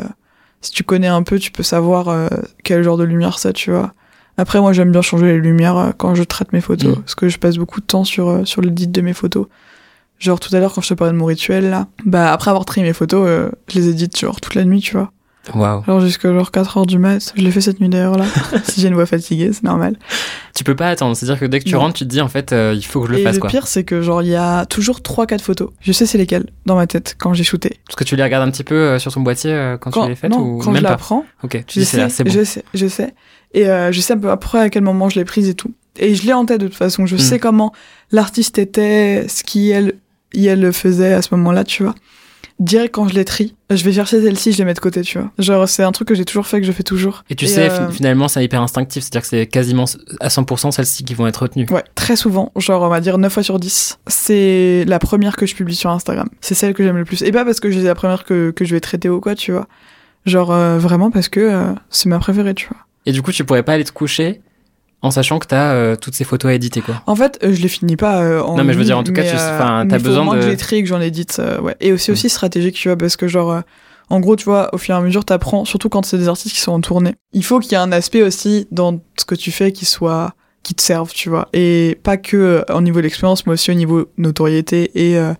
si 0.61 0.71
tu 0.71 0.83
connais 0.83 1.07
un 1.07 1.23
peu, 1.23 1.39
tu 1.39 1.51
peux 1.51 1.63
savoir 1.63 2.09
euh, 2.09 2.27
quel 2.63 2.83
genre 2.83 2.97
de 2.97 3.03
lumière 3.03 3.39
c'est, 3.39 3.53
tu 3.53 3.71
vois. 3.71 3.93
Après 4.37 4.61
moi 4.61 4.71
j'aime 4.73 4.91
bien 4.91 5.01
changer 5.01 5.27
les 5.33 5.37
lumières 5.39 5.77
euh, 5.77 5.91
quand 5.97 6.15
je 6.15 6.23
traite 6.23 6.53
mes 6.53 6.61
photos 6.61 6.97
Mm. 6.97 7.01
parce 7.01 7.15
que 7.15 7.27
je 7.29 7.37
passe 7.37 7.57
beaucoup 7.57 7.81
de 7.81 7.85
temps 7.85 8.03
sur 8.05 8.29
euh, 8.29 8.45
sur 8.45 8.61
l'édit 8.61 8.87
de 8.87 9.01
mes 9.01 9.13
photos. 9.13 9.47
Genre 10.17 10.39
tout 10.39 10.53
à 10.55 10.59
l'heure 10.59 10.73
quand 10.73 10.81
je 10.81 10.89
te 10.89 10.93
parlais 10.93 11.13
de 11.13 11.17
mon 11.17 11.25
rituel 11.25 11.69
là, 11.69 11.87
bah 12.05 12.31
après 12.33 12.49
avoir 12.51 12.65
trié 12.65 12.85
mes 12.85 12.93
photos, 12.93 13.25
euh, 13.27 13.49
je 13.69 13.79
les 13.79 13.87
édite 13.89 14.17
genre 14.19 14.39
toute 14.41 14.55
la 14.55 14.65
nuit, 14.65 14.81
tu 14.81 14.95
vois. 14.97 15.11
Waouh. 15.55 15.83
Genre 15.85 15.99
jusqu'à 16.01 16.31
genre 16.33 16.51
4 16.51 16.77
heures 16.77 16.85
du 16.85 16.99
mat. 16.99 17.33
Je 17.35 17.41
l'ai 17.41 17.49
fait 17.51 17.61
cette 17.61 17.79
nuit 17.79 17.89
d'ailleurs 17.89 18.17
là. 18.17 18.25
si 18.63 18.81
j'ai 18.81 18.87
une 18.89 18.93
voix 18.93 19.05
fatiguée, 19.05 19.51
c'est 19.53 19.63
normal. 19.63 19.97
Tu 20.55 20.63
peux 20.63 20.75
pas 20.75 20.89
attendre. 20.89 21.15
C'est-à-dire 21.15 21.39
que 21.39 21.45
dès 21.45 21.59
que 21.59 21.63
tu 21.65 21.73
Non. 21.73 21.79
rentres, 21.79 21.95
tu 21.95 22.03
te 22.03 22.09
dis 22.09 22.21
en 22.21 22.27
fait, 22.27 22.51
euh, 22.53 22.73
il 22.75 22.83
faut 22.85 23.01
que 23.01 23.07
je 23.07 23.13
le 23.13 23.19
Et 23.19 23.23
fasse 23.23 23.35
le 23.35 23.41
quoi. 23.41 23.49
pire, 23.49 23.65
c'est 23.65 23.83
que 23.83 24.01
genre 24.01 24.21
il 24.21 24.29
y 24.29 24.35
a 24.35 24.65
toujours 24.65 24.99
3-4 25.01 25.39
photos. 25.41 25.69
Je 25.81 25.91
sais 25.91 26.05
c'est 26.05 26.17
lesquelles 26.17 26.45
dans 26.65 26.75
ma 26.75 26.85
tête 26.87 27.15
quand 27.17 27.33
j'ai 27.33 27.43
shooté. 27.43 27.79
Parce 27.87 27.95
que 27.95 28.03
tu 28.03 28.15
les 28.15 28.23
regardes 28.23 28.47
un 28.47 28.51
petit 28.51 28.63
peu 28.63 28.75
euh, 28.75 28.99
sur 28.99 29.11
ton 29.13 29.21
boîtier 29.21 29.51
euh, 29.51 29.77
quand, 29.77 29.91
tu 29.91 30.07
les 30.07 30.15
fais 30.15 30.27
ou 30.33 30.59
quand 30.59 30.71
même 30.71 30.83
je 30.83 30.87
la 30.87 30.97
prends, 30.97 31.25
Ok, 31.43 31.63
tu 31.65 31.75
je 31.75 31.79
dis 31.79 31.85
c'est 31.85 31.97
là, 31.97 32.09
sais, 32.09 32.15
c'est 32.17 32.23
bon. 32.25 32.31
je 32.31 32.43
sais, 32.43 32.63
je 32.73 32.87
sais. 32.87 33.13
Et 33.53 33.63
je 33.65 33.99
sais 34.01 34.13
à 34.13 34.17
peu 34.17 34.35
près 34.35 34.59
à 34.59 34.69
quel 34.69 34.83
moment 34.83 35.09
je 35.09 35.17
l'ai 35.17 35.25
prise 35.25 35.49
et 35.49 35.55
tout. 35.55 35.71
Et 35.97 36.13
je 36.13 36.25
l'ai 36.27 36.33
en 36.33 36.45
tête 36.45 36.61
de 36.61 36.67
toute 36.67 36.77
façon. 36.77 37.05
Je 37.07 37.15
Hmm. 37.15 37.19
sais 37.19 37.39
comment 37.39 37.73
l'artiste 38.11 38.59
était, 38.59 39.25
ce 39.27 39.43
qui 39.43 39.69
elle, 39.71 39.93
elle 40.35 40.71
faisait 40.71 41.13
à 41.13 41.21
ce 41.23 41.33
moment-là, 41.33 41.63
tu 41.63 41.81
vois. 41.83 41.95
Direct 42.59 42.93
quand 42.93 43.07
je 43.07 43.15
les 43.15 43.25
trie, 43.25 43.55
je 43.69 43.83
vais 43.83 43.93
chercher 43.93 44.21
celle-ci, 44.21 44.51
je 44.51 44.57
les 44.59 44.65
mets 44.65 44.73
de 44.73 44.79
côté, 44.79 45.01
tu 45.01 45.17
vois. 45.17 45.31
Genre, 45.39 45.67
c'est 45.69 45.83
un 45.83 45.91
truc 45.91 46.07
que 46.07 46.15
j'ai 46.15 46.25
toujours 46.25 46.45
fait, 46.47 46.59
que 46.59 46.65
je 46.67 46.71
fais 46.71 46.83
toujours. 46.83 47.23
Et 47.29 47.35
tu 47.35 47.47
sais, 47.47 47.69
euh, 47.69 47.87
fi- 47.89 47.95
finalement, 47.97 48.27
c'est 48.27 48.43
hyper 48.43 48.61
instinctif, 48.61 49.03
c'est-à-dire 49.03 49.21
que 49.21 49.27
c'est 49.27 49.47
quasiment 49.47 49.85
à 50.19 50.27
100% 50.29 50.71
celles-ci 50.71 51.03
qui 51.03 51.13
vont 51.13 51.25
être 51.27 51.37
retenues. 51.43 51.65
Ouais, 51.71 51.83
très 51.95 52.15
souvent, 52.15 52.51
genre 52.57 52.81
on 52.83 52.89
va 52.89 52.99
dire 53.01 53.17
9 53.17 53.31
fois 53.31 53.43
sur 53.43 53.59
10, 53.59 53.99
c'est 54.07 54.83
la 54.87 54.99
première 54.99 55.35
que 55.37 55.45
je 55.45 55.55
publie 55.55 55.75
sur 55.75 55.89
Instagram. 55.89 56.27
C'est 56.41 56.55
celle 56.55 56.73
que 56.73 56.83
j'aime 56.83 56.97
le 56.97 57.05
plus. 57.05 57.21
Et 57.21 57.31
pas 57.31 57.45
parce 57.45 57.59
que 57.59 57.71
c'est 57.71 57.79
la 57.81 57.95
première 57.95 58.25
que, 58.25 58.51
que 58.51 58.65
je 58.65 58.73
vais 58.75 58.81
traiter 58.81 59.09
ou 59.09 59.19
quoi, 59.21 59.35
tu 59.35 59.51
vois. 59.51 59.67
Genre 60.25 60.51
euh, 60.51 60.77
vraiment 60.77 61.11
parce 61.11 61.29
que 61.29 61.39
euh, 61.39 61.73
c'est 61.89 62.09
ma 62.09 62.19
préférée, 62.19 62.53
tu 62.53 62.67
vois. 62.67 62.77
Et 63.05 63.11
du 63.13 63.21
coup, 63.21 63.31
tu 63.31 63.45
pourrais 63.45 63.63
pas 63.63 63.73
aller 63.73 63.85
te 63.85 63.91
coucher 63.93 64.41
en 65.01 65.11
sachant 65.11 65.39
que 65.39 65.47
t'as 65.47 65.73
euh, 65.73 65.95
toutes 65.95 66.15
ces 66.15 66.23
photos 66.23 66.51
à 66.51 66.53
éditer, 66.53 66.81
quoi. 66.81 67.01
En 67.07 67.15
fait, 67.15 67.39
euh, 67.43 67.53
je 67.53 67.61
les 67.61 67.67
finis 67.69 67.95
pas 67.95 68.21
euh, 68.21 68.41
en 68.41 68.57
Non, 68.57 68.63
mais 68.63 68.73
je 68.73 68.77
veux 68.79 68.83
dire, 68.85 68.97
en 68.97 69.03
tout 69.03 69.13
cas, 69.13 69.23
tu- 69.23 69.29
euh, 69.35 69.55
enfin, 69.55 69.85
t'as 69.89 69.97
faut 69.97 70.03
besoin 70.05 70.23
moins 70.25 70.35
de- 70.35 70.39
que 70.39 70.45
je 70.45 70.49
les 70.51 70.57
trie 70.57 70.81
que 70.83 70.89
j'en 70.89 70.99
édite, 71.01 71.37
euh, 71.39 71.59
ouais. 71.61 71.75
Et 71.79 71.93
aussi, 71.93 72.11
Mm. 72.11 72.13
aussi 72.13 72.29
stratégique, 72.29 72.75
tu 72.75 72.89
vois, 72.89 72.97
parce 72.97 73.15
que 73.15 73.27
genre, 73.27 73.51
euh, 73.51 73.61
en 74.09 74.19
gros, 74.19 74.35
tu 74.35 74.45
vois, 74.45 74.73
au 74.73 74.77
fur 74.77 74.95
et 74.95 74.97
à 74.97 75.01
mesure, 75.01 75.23
t'apprends, 75.23 75.65
surtout 75.65 75.87
quand 75.89 76.05
c'est 76.05 76.17
des 76.17 76.27
artistes 76.27 76.53
qui 76.55 76.61
sont 76.61 76.71
en 76.73 76.81
tournée. 76.81 77.13
Il 77.33 77.43
faut 77.45 77.59
qu'il 77.59 77.71
y 77.71 77.75
ait 77.75 77.77
un 77.77 77.91
aspect 77.91 78.23
aussi 78.23 78.67
dans 78.71 78.99
ce 79.17 79.23
que 79.25 79.35
tu 79.35 79.51
fais 79.51 79.71
qui 79.71 79.85
soit, 79.85 80.33
qui 80.63 80.73
te 80.75 80.81
serve, 80.81 81.11
tu 81.13 81.29
vois. 81.29 81.47
Et 81.53 81.97
pas 82.03 82.17
que 82.17 82.35
euh, 82.35 82.63
au 82.75 82.81
niveau 82.81 82.97
de 82.97 83.03
l'expérience, 83.03 83.45
mais 83.45 83.53
aussi 83.53 83.71
au 83.71 83.75
niveau 83.75 84.07
notoriété 84.17 84.91
et 84.95 85.17
euh, 85.17 85.33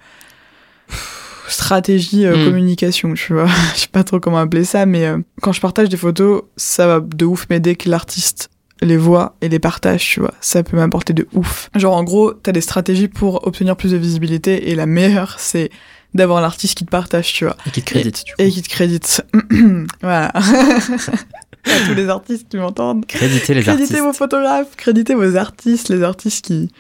stratégie, 1.48 2.26
euh, 2.26 2.38
Mm. 2.38 2.46
communication, 2.46 3.14
tu 3.16 3.34
vois. 3.34 3.48
Je 3.76 3.82
sais 3.82 3.88
pas 3.92 4.04
trop 4.04 4.20
comment 4.20 4.38
appeler 4.38 4.64
ça, 4.64 4.86
mais 4.86 5.06
euh, 5.06 5.18
quand 5.42 5.52
je 5.52 5.62
partage 5.62 5.90
des 5.90 5.98
photos, 5.98 6.44
ça 6.58 6.88
va 6.88 7.00
de 7.02 7.26
ouf 7.26 7.48
m'aider 7.50 7.76
que 7.76 7.90
l'artiste 7.90 8.50
les 8.82 8.98
voit 8.98 9.36
et 9.42 9.50
les 9.50 9.60
partage, 9.60 10.08
tu 10.08 10.20
vois. 10.20 10.34
Ça 10.42 10.64
peut 10.64 10.78
m'apporter 10.78 11.14
de 11.14 11.28
ouf. 11.34 11.70
Genre, 11.76 11.96
en 11.96 12.04
gros, 12.04 12.34
t'as 12.34 12.52
des 12.52 12.62
stratégies 12.62 13.08
pour 13.08 13.46
obtenir 13.48 13.76
plus 13.76 13.92
de 13.92 13.98
visibilité 13.98 14.70
et 14.70 14.76
la 14.76 14.86
meilleure, 14.86 15.36
c'est 15.40 15.70
d'avoir 16.14 16.42
l'artiste 16.42 16.78
qui 16.78 16.86
te 16.86 16.90
partage, 16.90 17.34
tu 17.34 17.46
vois. 17.46 17.58
Et 17.68 17.72
qui 17.72 17.82
te 17.82 17.86
crédite, 17.86 18.26
du 18.26 18.34
coup. 18.34 18.42
Et 18.42 18.50
qui 18.50 18.62
te 18.62 18.70
crédite. 18.70 19.26
voilà. 20.02 20.32
à 21.66 21.88
tous 21.88 21.94
les 21.94 22.10
artistes 22.10 22.48
qui 22.50 22.58
m'entendent. 22.58 23.06
Créditer 23.06 23.54
les 23.54 23.62
Créditez 23.62 23.84
artistes. 23.84 24.00
vos 24.04 24.14
photographes, 24.14 24.76
créditez 24.76 25.14
vos 25.14 25.36
artistes, 25.36 25.90
les 25.90 26.04
artistes 26.04 26.46
qui, 26.46 26.72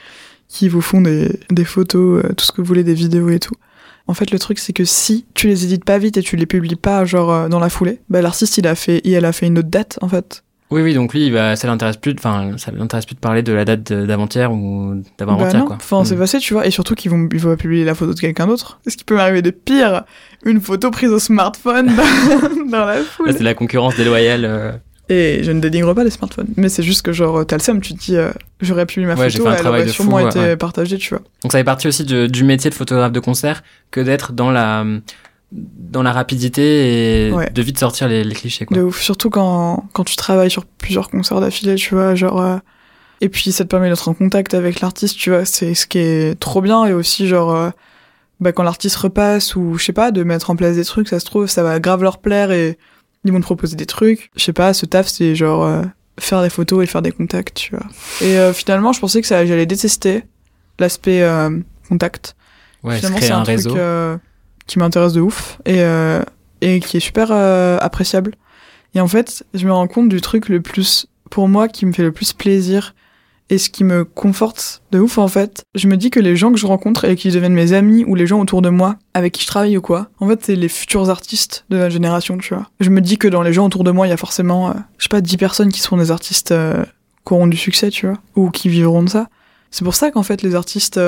qui 0.48 0.70
vous 0.70 0.82
font 0.82 1.02
des, 1.02 1.40
des 1.52 1.66
photos, 1.66 2.26
euh, 2.26 2.34
tout 2.34 2.46
ce 2.46 2.52
que 2.52 2.62
vous 2.62 2.68
voulez, 2.68 2.84
des 2.84 2.94
vidéos 2.94 3.30
et 3.30 3.40
tout. 3.40 3.56
En 4.08 4.16
fait, 4.16 4.32
le 4.32 4.40
truc, 4.40 4.58
c'est 4.58 4.74
que 4.74 4.86
si 4.86 5.26
tu 5.36 5.48
les 5.48 5.66
édites 5.66 5.86
pas 5.86 6.00
vite 6.00 6.18
et 6.18 6.24
tu 6.24 6.36
les 6.36 6.48
publies 6.48 6.76
pas, 6.76 7.06
genre, 7.06 7.32
euh, 7.32 7.48
dans 7.48 7.60
la 7.60 7.70
foulée, 7.70 8.02
bah, 8.10 8.22
l'artiste, 8.22 8.58
il 8.58 8.66
a 8.66 8.74
fait, 8.74 9.02
il, 9.04 9.14
elle 9.14 9.26
a 9.26 9.32
fait 9.34 9.46
une 9.46 9.60
autre 9.60 9.70
date, 9.70 10.00
en 10.02 10.10
fait. 10.10 10.44
Oui, 10.72 10.82
oui, 10.84 10.94
donc 10.94 11.14
lui, 11.16 11.32
va, 11.32 11.56
ça 11.56 11.68
l'intéresse 11.68 11.98
plus, 11.98 12.14
de- 12.14 12.20
enfin, 12.20 12.52
ça 12.58 12.72
l'intéresse 12.72 13.06
plus 13.08 13.16
de 13.16 13.20
parler 13.20 13.42
de 13.42 13.52
la 13.54 13.66
date 13.66 13.92
d'avant-hier 13.92 14.52
ou 14.52 14.94
Bah 14.96 15.02
d'avant-hier, 15.18 15.58
non, 15.58 15.66
quoi. 15.66 15.78
enfin, 15.78 16.06
c'est 16.06 16.16
Mm. 16.16 16.20
passé, 16.20 16.38
tu 16.40 16.54
vois, 16.54 16.68
et 16.68 16.72
surtout 16.72 16.94
qu'ils 16.94 17.10
vont, 17.10 17.28
ils 17.34 17.40
vont 17.40 17.56
publier 17.56 17.84
la 17.86 17.96
photo 17.96 18.14
de 18.14 18.20
quelqu'un 18.20 18.46
d'autre. 18.46 18.80
Ce 18.88 18.96
qui 18.96 19.04
peut 19.04 19.16
m'arriver 19.16 19.42
de 19.42 19.50
pire, 19.50 20.04
une 20.46 20.62
photo 20.62 20.92
prise 20.92 21.10
au 21.10 21.18
smartphone 21.18 21.88
dans, 21.88 22.04
dans 22.72 22.86
la 22.86 23.00
Là, 23.00 23.04
foule? 23.04 23.34
c'est 23.34 23.42
la 23.44 23.56
concurrence 23.56 23.96
déloyale. 23.96 24.46
euh. 24.46 24.72
Et 25.12 25.40
je 25.44 25.52
ne 25.52 25.60
dénigre 25.60 25.96
pas 25.96 26.04
les 26.04 26.12
smartphones, 26.12 26.50
mais 26.56 26.70
c'est 26.70 26.84
juste 26.84 27.02
que 27.02 27.14
genre, 27.14 27.44
t'as 27.44 27.56
le 27.58 27.64
seum, 27.64 27.82
tu 27.82 27.96
te 27.96 28.00
dis, 28.00 28.16
euh, 28.16 28.30
j'aurais 28.62 28.86
publié 28.86 29.08
ma 29.08 29.16
Ouais, 29.16 29.28
photo, 29.32 29.44
fait 29.46 29.50
un 29.50 29.56
elle 29.56 29.68
aurait 29.68 29.88
sûrement 29.88 30.20
fou, 30.20 30.28
été 30.28 30.38
ouais. 30.40 30.56
partagée, 30.56 31.00
tu 31.00 31.10
vois. 31.10 31.24
Donc 31.42 31.52
ça 31.52 31.58
fait 31.58 31.64
partie 31.64 31.88
aussi 31.88 32.04
de- 32.04 32.28
du 32.28 32.44
métier 32.44 32.70
de 32.70 32.76
photographe 32.76 33.12
de 33.12 33.20
concert 33.20 33.64
que 33.90 34.02
d'être 34.02 34.34
dans 34.34 34.52
la 34.52 34.86
dans 35.52 36.04
la 36.04 36.12
rapidité 36.12 37.28
et 37.28 37.32
Ouais. 37.32 37.50
de 37.50 37.62
vite 37.62 37.80
sortir 37.80 38.08
les, 38.08 38.24
les 38.24 38.36
clichés 38.36 38.66
quoi. 38.66 38.78
De 38.78 38.84
ouf, 38.84 39.02
surtout 39.02 39.30
quand, 39.30 39.86
quand 39.94 40.04
tu 40.04 40.16
travailles 40.16 40.52
sur 40.52 40.66
plusieurs 40.66 41.10
concerts 41.10 41.42
d'affilée, 41.42 41.76
tu 41.76 41.96
vois, 41.96 42.14
genre... 42.16 42.40
euh, 42.42 42.58
Et 43.22 43.30
puis 43.30 43.52
ça 43.52 43.64
te 43.64 43.70
permet 43.70 43.90
d'être 43.90 44.08
en 44.08 44.14
contact 44.14 44.54
avec 44.54 44.80
l'artiste, 44.82 45.18
tu 45.18 45.30
vois, 45.32 45.46
c'est 45.46 45.74
ce 45.74 45.88
qui 45.88 45.98
est 46.00 46.40
trop 46.40 46.62
bien, 46.62 46.86
et 46.86 46.94
aussi 46.94 47.28
genre... 47.28 47.56
euh, 47.56 47.70
Bah, 48.40 48.52
quand 48.52 48.64
l'artiste 48.64 48.96
repasse, 48.98 49.56
ou 49.56 49.78
je 49.78 49.84
sais 49.86 49.94
pas, 49.94 50.12
de 50.12 50.24
mettre 50.24 50.50
en 50.52 50.56
place 50.56 50.76
des 50.76 50.86
trucs, 50.86 51.08
ça 51.10 51.20
se 51.20 51.26
trouve, 51.26 51.48
ça 51.48 51.64
va 51.64 51.80
grave 51.80 52.04
leur 52.04 52.20
plaire, 52.20 52.52
et 52.52 52.78
ils 53.26 53.32
vont 53.34 53.40
te 53.40 53.46
proposer 53.46 53.76
des 53.76 53.86
trucs. 53.88 54.30
Je 54.38 54.44
sais 54.44 54.54
pas, 54.54 54.74
ce 54.74 54.86
taf, 54.86 55.08
c'est 55.08 55.36
genre... 55.36 55.64
euh, 55.66 55.82
faire 56.20 56.42
des 56.44 56.50
photos 56.50 56.84
et 56.84 56.86
faire 56.86 57.02
des 57.02 57.12
contacts, 57.14 57.56
tu 57.58 57.72
vois. 57.76 57.86
Et 58.22 58.38
euh, 58.38 58.54
finalement, 58.54 58.92
je 58.94 59.00
pensais 59.00 59.20
que 59.22 59.28
ça, 59.28 59.46
j'allais 59.46 59.66
détester 59.66 60.24
l'aspect 60.78 61.22
euh, 61.24 61.50
contact. 61.88 62.36
Ouais, 62.84 62.98
Finalement, 62.98 63.20
c'est 63.22 63.32
un 63.32 63.40
un 63.40 63.44
réseau. 63.44 63.76
euh, 63.78 64.18
qui 64.70 64.80
m'intéresse 64.80 65.14
de 65.14 65.22
ouf 65.22 65.60
et, 65.66 65.82
euh, 65.82 66.22
et 66.62 66.80
qui 66.80 66.98
est 66.98 67.02
super 67.02 67.30
euh, 67.32 67.78
appréciable. 67.82 68.36
Et 68.94 69.02
en 69.02 69.08
fait, 69.08 69.44
je 69.54 69.66
me 69.66 69.74
rends 69.74 69.88
compte 69.88 70.10
du 70.10 70.22
truc 70.22 70.48
le 70.48 70.62
plus, 70.62 71.08
pour 71.30 71.50
moi, 71.50 71.68
qui 71.68 71.86
me 71.86 71.92
fait 71.92 72.04
le 72.04 72.12
plus 72.12 72.34
plaisir 72.34 72.96
et 73.50 73.58
ce 73.58 73.72
qui 73.72 73.84
me 73.84 74.06
conforte 74.06 74.84
de 74.92 75.00
ouf, 75.00 75.18
en 75.18 75.28
fait. 75.28 75.64
Je 75.74 75.88
me 75.88 75.98
dis 75.98 76.12
que 76.12 76.20
les 76.20 76.36
gens 76.36 76.52
que 76.52 76.60
je 76.60 76.68
rencontre 76.68 77.06
et 77.06 77.16
qui 77.16 77.32
deviennent 77.32 77.54
mes 77.54 77.74
amis 77.74 78.06
ou 78.06 78.14
les 78.14 78.28
gens 78.28 78.40
autour 78.40 78.62
de 78.62 78.70
moi 78.70 78.98
avec 79.16 79.34
qui 79.34 79.42
je 79.42 79.48
travaille 79.48 79.76
ou 79.76 79.82
quoi, 79.82 80.10
en 80.20 80.28
fait, 80.28 80.40
c'est 80.44 80.56
les 80.56 80.70
futurs 80.70 81.10
artistes 81.10 81.66
de 81.70 81.78
notre 81.78 81.90
génération, 81.90 82.38
tu 82.38 82.54
vois. 82.54 82.70
Je 82.80 82.92
me 82.92 83.02
dis 83.02 83.18
que 83.18 83.28
dans 83.28 83.42
les 83.42 83.54
gens 83.54 83.66
autour 83.66 83.84
de 83.84 83.90
moi, 83.90 84.06
il 84.06 84.12
y 84.12 84.14
a 84.14 84.18
forcément, 84.18 84.70
euh, 84.70 84.74
je 85.00 85.04
sais 85.04 85.10
pas, 85.10 85.22
10 85.22 85.38
personnes 85.38 85.72
qui 85.72 85.82
seront 85.82 85.98
des 85.98 86.12
artistes 86.12 86.52
euh, 86.52 86.86
qui 87.26 87.34
auront 87.34 87.48
du 87.48 87.58
succès, 87.58 87.90
tu 87.90 88.06
vois, 88.06 88.20
ou 88.36 88.52
qui 88.52 88.70
vivront 88.70 89.02
de 89.02 89.10
ça. 89.10 89.30
C'est 89.72 89.84
pour 89.84 89.96
ça 89.96 90.12
qu'en 90.12 90.24
fait, 90.24 90.44
les 90.44 90.54
artistes 90.54 91.00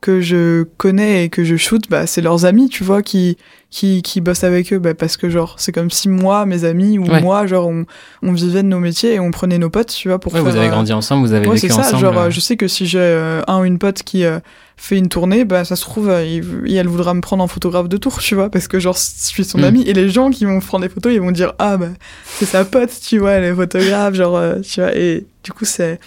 que 0.00 0.20
je 0.20 0.62
connais 0.76 1.24
et 1.24 1.28
que 1.28 1.42
je 1.42 1.56
shoot, 1.56 1.82
bah, 1.90 2.06
c'est 2.06 2.20
leurs 2.20 2.44
amis, 2.44 2.68
tu 2.68 2.84
vois, 2.84 3.02
qui, 3.02 3.36
qui, 3.68 4.00
qui 4.02 4.20
bossent 4.20 4.44
avec 4.44 4.72
eux, 4.72 4.78
bah, 4.78 4.94
parce 4.94 5.16
que 5.16 5.28
genre, 5.28 5.56
c'est 5.58 5.72
comme 5.72 5.90
si 5.90 6.08
moi, 6.08 6.46
mes 6.46 6.64
amis 6.64 6.98
ou 7.00 7.04
Ouais. 7.10 7.20
moi, 7.20 7.46
genre, 7.48 7.66
on, 7.66 7.84
on 8.22 8.32
vivait 8.32 8.62
de 8.62 8.68
nos 8.68 8.78
métiers 8.78 9.14
et 9.14 9.20
on 9.20 9.32
prenait 9.32 9.58
nos 9.58 9.70
potes, 9.70 9.92
tu 9.92 10.08
vois, 10.08 10.20
pour 10.20 10.32
Ouais, 10.32 10.40
faire. 10.40 10.48
vous 10.50 10.56
avez 10.56 10.68
euh, 10.68 10.70
grandi 10.70 10.92
ensemble, 10.92 11.26
vous 11.26 11.32
avez 11.32 11.48
Ouais, 11.48 11.54
vécu 11.56 11.66
c'est 11.66 11.72
ça, 11.72 11.80
ensemble. 11.80 12.00
genre, 12.00 12.18
euh. 12.18 12.30
je 12.30 12.38
sais 12.38 12.56
que 12.56 12.68
si 12.68 12.86
j'ai 12.86 13.00
euh, 13.00 13.42
un 13.48 13.60
ou 13.60 13.64
une 13.64 13.78
pote 13.80 14.04
qui 14.04 14.24
euh, 14.24 14.38
fait 14.76 14.96
une 14.96 15.08
tournée, 15.08 15.44
bah, 15.44 15.64
ça 15.64 15.74
se 15.74 15.82
trouve, 15.82 16.12
il, 16.24 16.76
elle 16.76 16.86
voudra 16.86 17.12
me 17.12 17.20
prendre 17.20 17.42
en 17.42 17.48
photographe 17.48 17.88
de 17.88 17.96
tour, 17.96 18.18
tu 18.20 18.36
vois, 18.36 18.50
parce 18.50 18.68
que 18.68 18.78
genre, 18.78 18.96
je 18.96 19.26
suis 19.26 19.44
son 19.44 19.58
Mm. 19.58 19.64
ami, 19.64 19.82
et 19.82 19.94
les 19.94 20.08
gens 20.10 20.30
qui 20.30 20.44
vont 20.44 20.60
prendre 20.60 20.84
des 20.84 20.88
photos, 20.94 21.12
ils 21.12 21.20
vont 21.20 21.32
dire, 21.32 21.54
ah, 21.58 21.76
bah, 21.76 21.88
c'est 22.36 22.46
sa 22.46 22.64
pote, 22.64 22.92
tu 23.04 23.18
vois, 23.18 23.32
elle 23.32 23.44
est 23.44 23.54
photographe, 23.54 24.14
genre, 24.14 24.40
tu 24.62 24.80
vois, 24.80 24.96
et 24.96 25.26
du 25.42 25.50
coup, 25.52 25.64
c'est, 25.64 25.98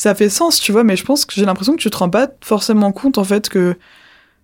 ça 0.00 0.14
fait 0.14 0.30
sens, 0.30 0.60
tu 0.60 0.72
vois, 0.72 0.82
mais 0.82 0.96
je 0.96 1.04
pense 1.04 1.26
que 1.26 1.34
j'ai 1.34 1.44
l'impression 1.44 1.74
que 1.76 1.80
tu 1.82 1.90
te 1.90 1.96
rends 1.98 2.08
pas 2.08 2.28
forcément 2.42 2.90
compte, 2.90 3.18
en 3.18 3.24
fait, 3.24 3.50
que 3.50 3.76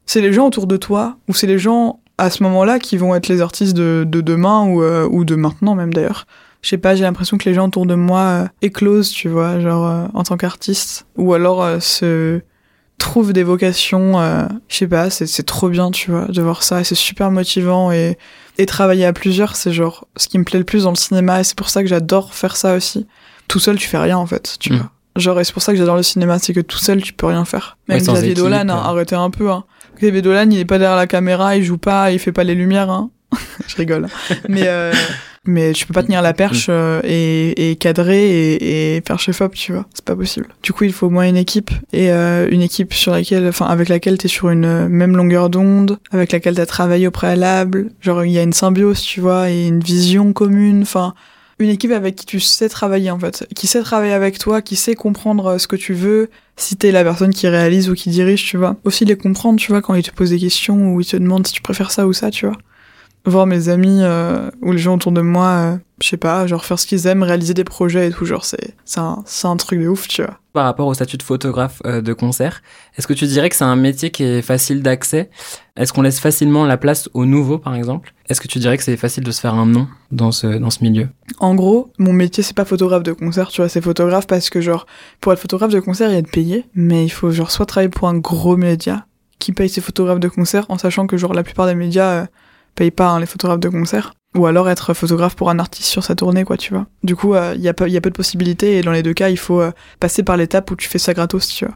c'est 0.04 0.20
les 0.20 0.30
gens 0.30 0.46
autour 0.48 0.66
de 0.66 0.76
toi, 0.76 1.16
ou 1.28 1.32
c'est 1.34 1.46
les 1.46 1.58
gens 1.58 2.00
à 2.18 2.28
ce 2.28 2.42
moment-là 2.42 2.78
qui 2.78 2.98
vont 2.98 3.14
être 3.14 3.28
les 3.28 3.40
artistes 3.40 3.74
de, 3.74 4.04
de 4.06 4.20
demain, 4.20 4.66
ou, 4.66 4.82
euh, 4.82 5.08
ou 5.10 5.24
de 5.24 5.34
maintenant 5.34 5.74
même 5.74 5.94
d'ailleurs. 5.94 6.26
Je 6.60 6.68
sais 6.68 6.76
pas, 6.78 6.94
j'ai 6.94 7.04
l'impression 7.04 7.38
que 7.38 7.48
les 7.48 7.54
gens 7.54 7.68
autour 7.68 7.86
de 7.86 7.94
moi 7.94 8.20
euh, 8.20 8.46
éclosent, 8.60 9.08
tu 9.10 9.28
vois, 9.30 9.58
genre 9.60 9.86
euh, 9.86 10.06
en 10.12 10.24
tant 10.24 10.36
qu'artiste, 10.36 11.06
ou 11.16 11.32
alors 11.32 11.62
euh, 11.62 11.80
se 11.80 12.40
trouvent 12.98 13.32
des 13.32 13.42
vocations, 13.42 14.20
euh, 14.20 14.44
je 14.68 14.76
sais 14.76 14.86
pas, 14.86 15.08
c'est 15.08 15.26
c'est 15.26 15.42
trop 15.44 15.70
bien, 15.70 15.90
tu 15.90 16.10
vois, 16.10 16.26
de 16.26 16.42
voir 16.42 16.62
ça, 16.64 16.80
et 16.82 16.84
c'est 16.84 16.94
super 16.94 17.30
motivant, 17.30 17.92
et, 17.92 18.18
et 18.58 18.66
travailler 18.66 19.06
à 19.06 19.12
plusieurs, 19.14 19.56
c'est 19.56 19.72
genre 19.72 20.06
ce 20.18 20.28
qui 20.28 20.38
me 20.38 20.44
plaît 20.44 20.58
le 20.58 20.64
plus 20.66 20.82
dans 20.84 20.90
le 20.90 20.96
cinéma, 20.96 21.40
et 21.40 21.44
c'est 21.44 21.56
pour 21.56 21.70
ça 21.70 21.82
que 21.82 21.88
j'adore 21.88 22.34
faire 22.34 22.56
ça 22.56 22.74
aussi. 22.76 23.06
Tout 23.48 23.58
seul, 23.58 23.76
tu 23.78 23.86
fais 23.88 23.98
rien, 23.98 24.18
en 24.18 24.26
fait, 24.26 24.56
tu 24.60 24.72
Mm. 24.72 24.76
vois. 24.76 24.90
Genre, 25.16 25.40
et 25.40 25.44
c'est 25.44 25.52
pour 25.52 25.62
ça 25.62 25.72
que 25.72 25.78
j'adore 25.78 25.96
le 25.96 26.02
cinéma, 26.02 26.38
c'est 26.38 26.52
que 26.52 26.60
tout 26.60 26.78
seul, 26.78 27.02
tu 27.02 27.12
peux 27.12 27.26
rien 27.26 27.44
faire. 27.44 27.76
Même 27.88 27.98
Ouais, 27.98 28.04
Xavier 28.04 28.34
Dolan, 28.34 28.68
hein, 28.68 28.82
arrêtez 28.84 29.14
un 29.14 29.30
peu, 29.30 29.50
hein. 29.50 29.64
Xavier 30.00 30.22
Dolan, 30.22 30.48
il 30.50 30.58
est 30.58 30.64
pas 30.64 30.78
derrière 30.78 30.96
la 30.96 31.06
caméra, 31.06 31.56
il 31.56 31.64
joue 31.64 31.78
pas, 31.78 32.10
il 32.12 32.18
fait 32.18 32.32
pas 32.32 32.44
les 32.44 32.54
lumières, 32.54 32.90
hein. 32.90 33.10
je 33.66 33.76
rigole. 33.76 34.06
Mais, 34.48 34.62
euh, 34.66 34.92
mais 35.44 35.72
tu 35.72 35.86
peux 35.86 35.92
pas 35.92 36.02
tenir 36.02 36.22
la 36.22 36.32
perche 36.32 36.66
euh, 36.68 37.00
et, 37.04 37.70
et 37.70 37.76
cadrer 37.76 38.54
et, 38.54 38.96
et 38.96 39.02
faire 39.06 39.18
chef-op, 39.18 39.54
tu 39.54 39.72
vois. 39.72 39.86
C'est 39.94 40.04
pas 40.04 40.16
possible. 40.16 40.48
Du 40.62 40.72
coup, 40.72 40.84
il 40.84 40.92
faut 40.92 41.06
au 41.06 41.10
moins 41.10 41.26
une 41.28 41.36
équipe 41.36 41.70
et 41.92 42.10
euh, 42.10 42.48
une 42.50 42.62
équipe 42.62 42.92
sur 42.92 43.12
laquelle, 43.12 43.46
enfin, 43.48 43.66
avec 43.66 43.88
laquelle 43.88 44.18
t'es 44.18 44.28
sur 44.28 44.50
une 44.50 44.64
euh, 44.64 44.88
même 44.88 45.16
longueur 45.16 45.50
d'onde, 45.50 45.98
avec 46.12 46.32
laquelle 46.32 46.54
t'as 46.54 46.66
travaillé 46.66 47.06
au 47.06 47.10
préalable. 47.10 47.90
Genre, 48.00 48.24
il 48.24 48.32
y 48.32 48.38
a 48.38 48.42
une 48.42 48.52
symbiose, 48.52 49.00
tu 49.00 49.20
vois, 49.20 49.50
et 49.50 49.66
une 49.66 49.80
vision 49.80 50.32
commune. 50.32 50.82
Enfin, 50.82 51.14
une 51.58 51.70
équipe 51.70 51.90
avec 51.90 52.16
qui 52.16 52.26
tu 52.26 52.40
sais 52.40 52.68
travailler 52.68 53.10
en 53.10 53.18
fait, 53.18 53.46
qui 53.54 53.66
sait 53.66 53.82
travailler 53.82 54.12
avec 54.12 54.38
toi, 54.38 54.62
qui 54.62 54.76
sait 54.76 54.94
comprendre 54.94 55.46
euh, 55.46 55.58
ce 55.58 55.66
que 55.66 55.76
tu 55.76 55.94
veux, 55.94 56.28
si 56.56 56.76
t'es 56.76 56.92
la 56.92 57.02
personne 57.02 57.32
qui 57.32 57.48
réalise 57.48 57.88
ou 57.88 57.94
qui 57.94 58.10
dirige, 58.10 58.44
tu 58.44 58.56
vois. 58.56 58.76
Aussi 58.84 59.04
les 59.04 59.16
comprendre, 59.16 59.58
tu 59.58 59.72
vois, 59.72 59.82
quand 59.82 59.94
ils 59.94 60.02
te 60.02 60.10
posent 60.10 60.30
des 60.30 60.38
questions 60.38 60.94
ou 60.94 61.00
ils 61.00 61.06
te 61.06 61.16
demandent 61.16 61.46
si 61.46 61.52
tu 61.52 61.62
préfères 61.62 61.90
ça 61.90 62.06
ou 62.06 62.12
ça, 62.12 62.30
tu 62.30 62.46
vois. 62.46 62.56
Voir 63.26 63.46
mes 63.46 63.68
amis 63.68 63.98
euh, 64.02 64.50
ou 64.62 64.70
les 64.70 64.78
gens 64.78 64.94
autour 64.94 65.10
de 65.10 65.20
moi, 65.20 65.48
euh, 65.48 65.76
je 66.00 66.06
sais 66.06 66.16
pas, 66.16 66.46
genre 66.46 66.64
faire 66.64 66.78
ce 66.78 66.86
qu'ils 66.86 67.08
aiment, 67.08 67.24
réaliser 67.24 67.54
des 67.54 67.64
projets 67.64 68.06
et 68.06 68.10
tout, 68.12 68.24
genre 68.24 68.44
c'est 68.44 68.74
c'est 68.84 69.00
un, 69.00 69.24
c'est 69.26 69.48
un 69.48 69.56
truc 69.56 69.80
de 69.80 69.88
ouf, 69.88 70.06
tu 70.06 70.22
vois. 70.22 70.38
Par 70.52 70.64
rapport 70.64 70.86
au 70.86 70.94
statut 70.94 71.16
de 71.16 71.24
photographe 71.24 71.82
euh, 71.86 72.00
de 72.00 72.12
concert, 72.12 72.62
est-ce 72.96 73.08
que 73.08 73.12
tu 73.12 73.26
dirais 73.26 73.48
que 73.48 73.56
c'est 73.56 73.64
un 73.64 73.74
métier 73.74 74.10
qui 74.10 74.22
est 74.22 74.42
facile 74.42 74.80
d'accès? 74.80 75.28
Est-ce 75.76 75.92
qu'on 75.92 76.02
laisse 76.02 76.20
facilement 76.20 76.66
la 76.66 76.76
place 76.76 77.08
aux 77.14 77.26
nouveaux, 77.26 77.58
par 77.58 77.74
exemple? 77.74 78.14
Est-ce 78.28 78.40
que 78.40 78.46
tu 78.46 78.60
dirais 78.60 78.76
que 78.76 78.84
c'est 78.84 78.96
facile 78.96 79.24
de 79.24 79.30
se 79.32 79.40
faire 79.40 79.54
un 79.54 79.66
nom 79.66 79.88
dans 80.12 80.30
ce, 80.30 80.46
dans 80.46 80.70
ce 80.70 80.84
milieu? 80.84 81.08
En 81.40 81.56
gros, 81.56 81.90
mon 81.98 82.12
métier 82.12 82.44
c'est 82.44 82.56
pas 82.56 82.64
photographe 82.64 83.02
de 83.02 83.12
concert, 83.12 83.48
tu 83.48 83.60
vois, 83.60 83.68
c'est 83.68 83.80
photographe 83.80 84.28
parce 84.28 84.50
que 84.50 84.60
genre 84.60 84.86
pour 85.20 85.32
être 85.32 85.40
photographe 85.40 85.72
de 85.72 85.80
concert, 85.80 86.10
il 86.10 86.14
y 86.14 86.18
a 86.18 86.22
de 86.22 86.28
payer, 86.28 86.66
mais 86.74 87.04
il 87.04 87.10
faut 87.10 87.32
genre 87.32 87.50
soit 87.50 87.66
travailler 87.66 87.90
pour 87.90 88.08
un 88.08 88.18
gros 88.18 88.56
média 88.56 89.06
qui 89.40 89.52
paye 89.52 89.68
ses 89.68 89.80
photographes 89.80 90.20
de 90.20 90.28
concert 90.28 90.66
en 90.68 90.78
sachant 90.78 91.06
que 91.06 91.16
genre 91.16 91.34
la 91.34 91.42
plupart 91.42 91.66
des 91.66 91.74
médias 91.74 92.26
euh, 92.76 92.84
payent 92.84 92.90
pas 92.90 93.08
hein, 93.10 93.20
les 93.20 93.26
photographes 93.26 93.60
de 93.60 93.68
concert 93.68 94.12
ou 94.36 94.46
alors 94.46 94.68
être 94.68 94.92
photographe 94.92 95.34
pour 95.34 95.48
un 95.48 95.58
artiste 95.58 95.88
sur 95.88 96.04
sa 96.04 96.14
tournée 96.14 96.44
quoi, 96.44 96.56
tu 96.58 96.74
vois. 96.74 96.86
Du 97.02 97.16
coup, 97.16 97.34
euh, 97.34 97.54
il 97.56 97.62
y 97.62 97.68
a 97.68 97.74
peu 97.74 97.88
y 97.88 97.96
a 97.96 98.00
peu 98.00 98.10
de 98.10 98.16
possibilités 98.16 98.78
et 98.78 98.82
dans 98.82 98.92
les 98.92 99.02
deux 99.02 99.14
cas, 99.14 99.30
il 99.30 99.38
faut 99.38 99.60
euh, 99.60 99.72
passer 99.98 100.22
par 100.22 100.36
l'étape 100.36 100.70
où 100.70 100.76
tu 100.76 100.88
fais 100.88 100.98
ça 100.98 101.14
gratos, 101.14 101.48
tu 101.48 101.64
vois. 101.64 101.74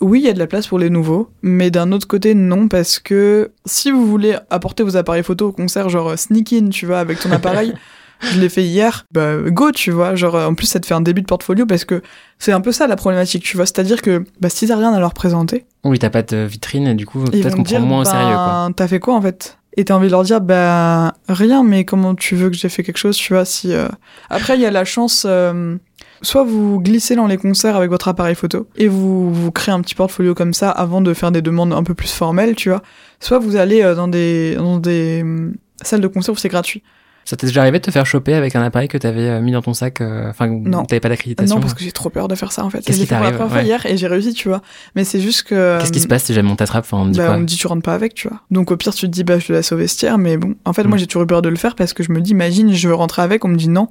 Oui, 0.00 0.20
il 0.20 0.26
y 0.26 0.28
a 0.28 0.34
de 0.34 0.38
la 0.38 0.46
place 0.46 0.66
pour 0.66 0.78
les 0.78 0.90
nouveaux, 0.90 1.30
mais 1.42 1.70
d'un 1.70 1.90
autre 1.90 2.06
côté, 2.06 2.34
non, 2.34 2.68
parce 2.68 2.98
que 2.98 3.52
si 3.64 3.90
vous 3.90 4.06
voulez 4.06 4.36
apporter 4.50 4.82
vos 4.82 4.96
appareils 4.96 5.22
photo 5.22 5.48
au 5.48 5.52
concert, 5.52 5.88
genre 5.88 6.10
euh, 6.10 6.16
sneak 6.16 6.52
in, 6.52 6.68
tu 6.68 6.84
vois, 6.84 6.98
avec 6.98 7.18
ton 7.18 7.32
appareil, 7.32 7.72
je 8.20 8.38
l'ai 8.38 8.50
fait 8.50 8.64
hier, 8.64 9.06
bah 9.10 9.38
go, 9.46 9.70
tu 9.72 9.90
vois, 9.90 10.14
genre 10.14 10.34
euh, 10.34 10.46
en 10.48 10.54
plus 10.54 10.66
ça 10.66 10.80
te 10.80 10.86
fait 10.86 10.92
un 10.94 11.00
début 11.00 11.22
de 11.22 11.26
portfolio 11.26 11.64
parce 11.64 11.86
que 11.86 12.02
c'est 12.38 12.52
un 12.52 12.60
peu 12.60 12.72
ça 12.72 12.86
la 12.86 12.96
problématique, 12.96 13.42
tu 13.42 13.56
vois, 13.56 13.64
c'est-à-dire 13.64 14.02
que 14.02 14.24
bah, 14.38 14.50
si 14.50 14.66
t'as 14.66 14.76
rien 14.76 14.92
à 14.92 15.00
leur 15.00 15.14
présenter, 15.14 15.64
Oui, 15.84 15.98
t'as 15.98 16.10
pas 16.10 16.22
de 16.22 16.44
vitrine 16.44 16.88
et 16.88 16.94
du 16.94 17.06
coup, 17.06 17.20
peut-être 17.20 17.56
qu'on 17.56 17.62
prend 17.62 17.80
moins 17.80 18.00
au 18.02 18.04
sérieux, 18.04 18.34
quoi. 18.34 18.66
ben, 18.66 18.72
t'as 18.76 18.88
fait 18.88 19.00
quoi 19.00 19.14
en 19.14 19.22
fait? 19.22 19.58
Et 19.76 19.84
t'as 19.84 19.94
envie 19.94 20.06
de 20.06 20.12
leur 20.12 20.22
dire, 20.22 20.40
bah 20.40 21.14
rien, 21.28 21.62
mais 21.62 21.84
comment 21.84 22.14
tu 22.14 22.34
veux 22.34 22.48
que 22.48 22.56
j'ai 22.56 22.70
fait 22.70 22.82
quelque 22.82 22.96
chose, 22.96 23.16
tu 23.16 23.34
vois 23.34 23.44
si 23.44 23.72
euh, 23.72 23.88
Après, 24.30 24.54
il 24.54 24.60
y 24.62 24.66
a 24.66 24.70
la 24.70 24.86
chance, 24.86 25.26
euh, 25.28 25.76
soit 26.22 26.44
vous 26.44 26.80
glissez 26.80 27.14
dans 27.14 27.26
les 27.26 27.36
concerts 27.36 27.76
avec 27.76 27.90
votre 27.90 28.08
appareil 28.08 28.34
photo 28.34 28.68
et 28.76 28.88
vous 28.88 29.32
vous 29.32 29.50
créez 29.50 29.74
un 29.74 29.82
petit 29.82 29.94
portfolio 29.94 30.34
comme 30.34 30.54
ça 30.54 30.70
avant 30.70 31.02
de 31.02 31.12
faire 31.12 31.30
des 31.30 31.42
demandes 31.42 31.74
un 31.74 31.82
peu 31.82 31.94
plus 31.94 32.10
formelles, 32.10 32.54
tu 32.54 32.70
vois. 32.70 32.82
Soit 33.20 33.38
vous 33.38 33.56
allez 33.56 33.82
euh, 33.82 33.94
dans 33.94 34.08
des 34.08 34.54
dans 34.56 34.78
des 34.78 35.20
hum, 35.22 35.54
salles 35.82 36.00
de 36.00 36.08
concert 36.08 36.34
où 36.34 36.38
c'est 36.38 36.48
gratuit. 36.48 36.82
Ça 37.26 37.36
t'est 37.36 37.48
déjà 37.48 37.60
arrivé 37.62 37.80
de 37.80 37.84
te 37.84 37.90
faire 37.90 38.06
choper 38.06 38.34
avec 38.34 38.54
un 38.54 38.62
appareil 38.62 38.86
que 38.86 38.96
t'avais 38.96 39.28
euh, 39.28 39.40
mis 39.40 39.50
dans 39.50 39.60
ton 39.60 39.74
sac, 39.74 40.00
euh, 40.00 40.30
enfin, 40.30 40.46
Non. 40.46 40.84
t'avais 40.84 41.00
pas 41.00 41.08
d'accréditation 41.08 41.56
Non, 41.56 41.60
parce 41.60 41.74
que 41.74 41.82
j'ai 41.82 41.90
trop 41.90 42.08
peur 42.08 42.28
de 42.28 42.36
faire 42.36 42.52
ça 42.52 42.64
en 42.64 42.70
fait. 42.70 42.80
Qu'est-ce 42.82 42.98
qui 43.00 43.06
t'arrive 43.06 43.36
Ouais. 43.52 43.64
hier 43.64 43.84
et 43.84 43.96
j'ai 43.96 44.06
réussi, 44.06 44.32
tu 44.32 44.48
vois. 44.48 44.62
Mais 44.94 45.02
c'est 45.04 45.20
juste 45.20 45.42
que. 45.42 45.78
Qu'est-ce 45.80 45.90
qui 45.92 45.98
euh, 45.98 46.02
se 46.02 46.06
passe 46.06 46.22
si 46.24 46.32
jamais 46.34 46.50
on 46.50 46.56
t'attrape 46.56 46.84
Enfin, 46.84 46.98
on 46.98 47.04
me 47.06 47.10
dit 47.12 47.18
bah, 47.18 47.26
quoi 47.26 47.34
on 47.34 47.40
me 47.40 47.44
dit 47.44 47.56
tu 47.56 47.66
rentres 47.66 47.82
pas 47.82 47.94
avec, 47.94 48.14
tu 48.14 48.28
vois. 48.28 48.40
Donc 48.52 48.70
au 48.70 48.76
pire 48.76 48.94
tu 48.94 49.06
te 49.06 49.10
dis 49.10 49.24
bah 49.24 49.40
je 49.40 49.52
le 49.52 49.58
laisse 49.58 49.72
au 49.72 49.76
vestiaire, 49.76 50.18
mais 50.18 50.36
bon, 50.36 50.54
en 50.64 50.72
fait 50.72 50.84
moi 50.84 50.96
Mm. 50.96 51.00
j'ai 51.00 51.06
toujours 51.08 51.22
eu 51.24 51.26
peur 51.26 51.42
de 51.42 51.48
le 51.48 51.56
faire 51.56 51.74
parce 51.74 51.92
que 51.92 52.02
je 52.04 52.12
me 52.12 52.20
dis 52.20 52.30
imagine 52.30 52.72
je 52.72 52.88
veux 52.88 52.94
rentrer 52.94 53.22
avec, 53.22 53.44
on 53.44 53.48
me 53.48 53.56
dit 53.56 53.68
non, 53.68 53.88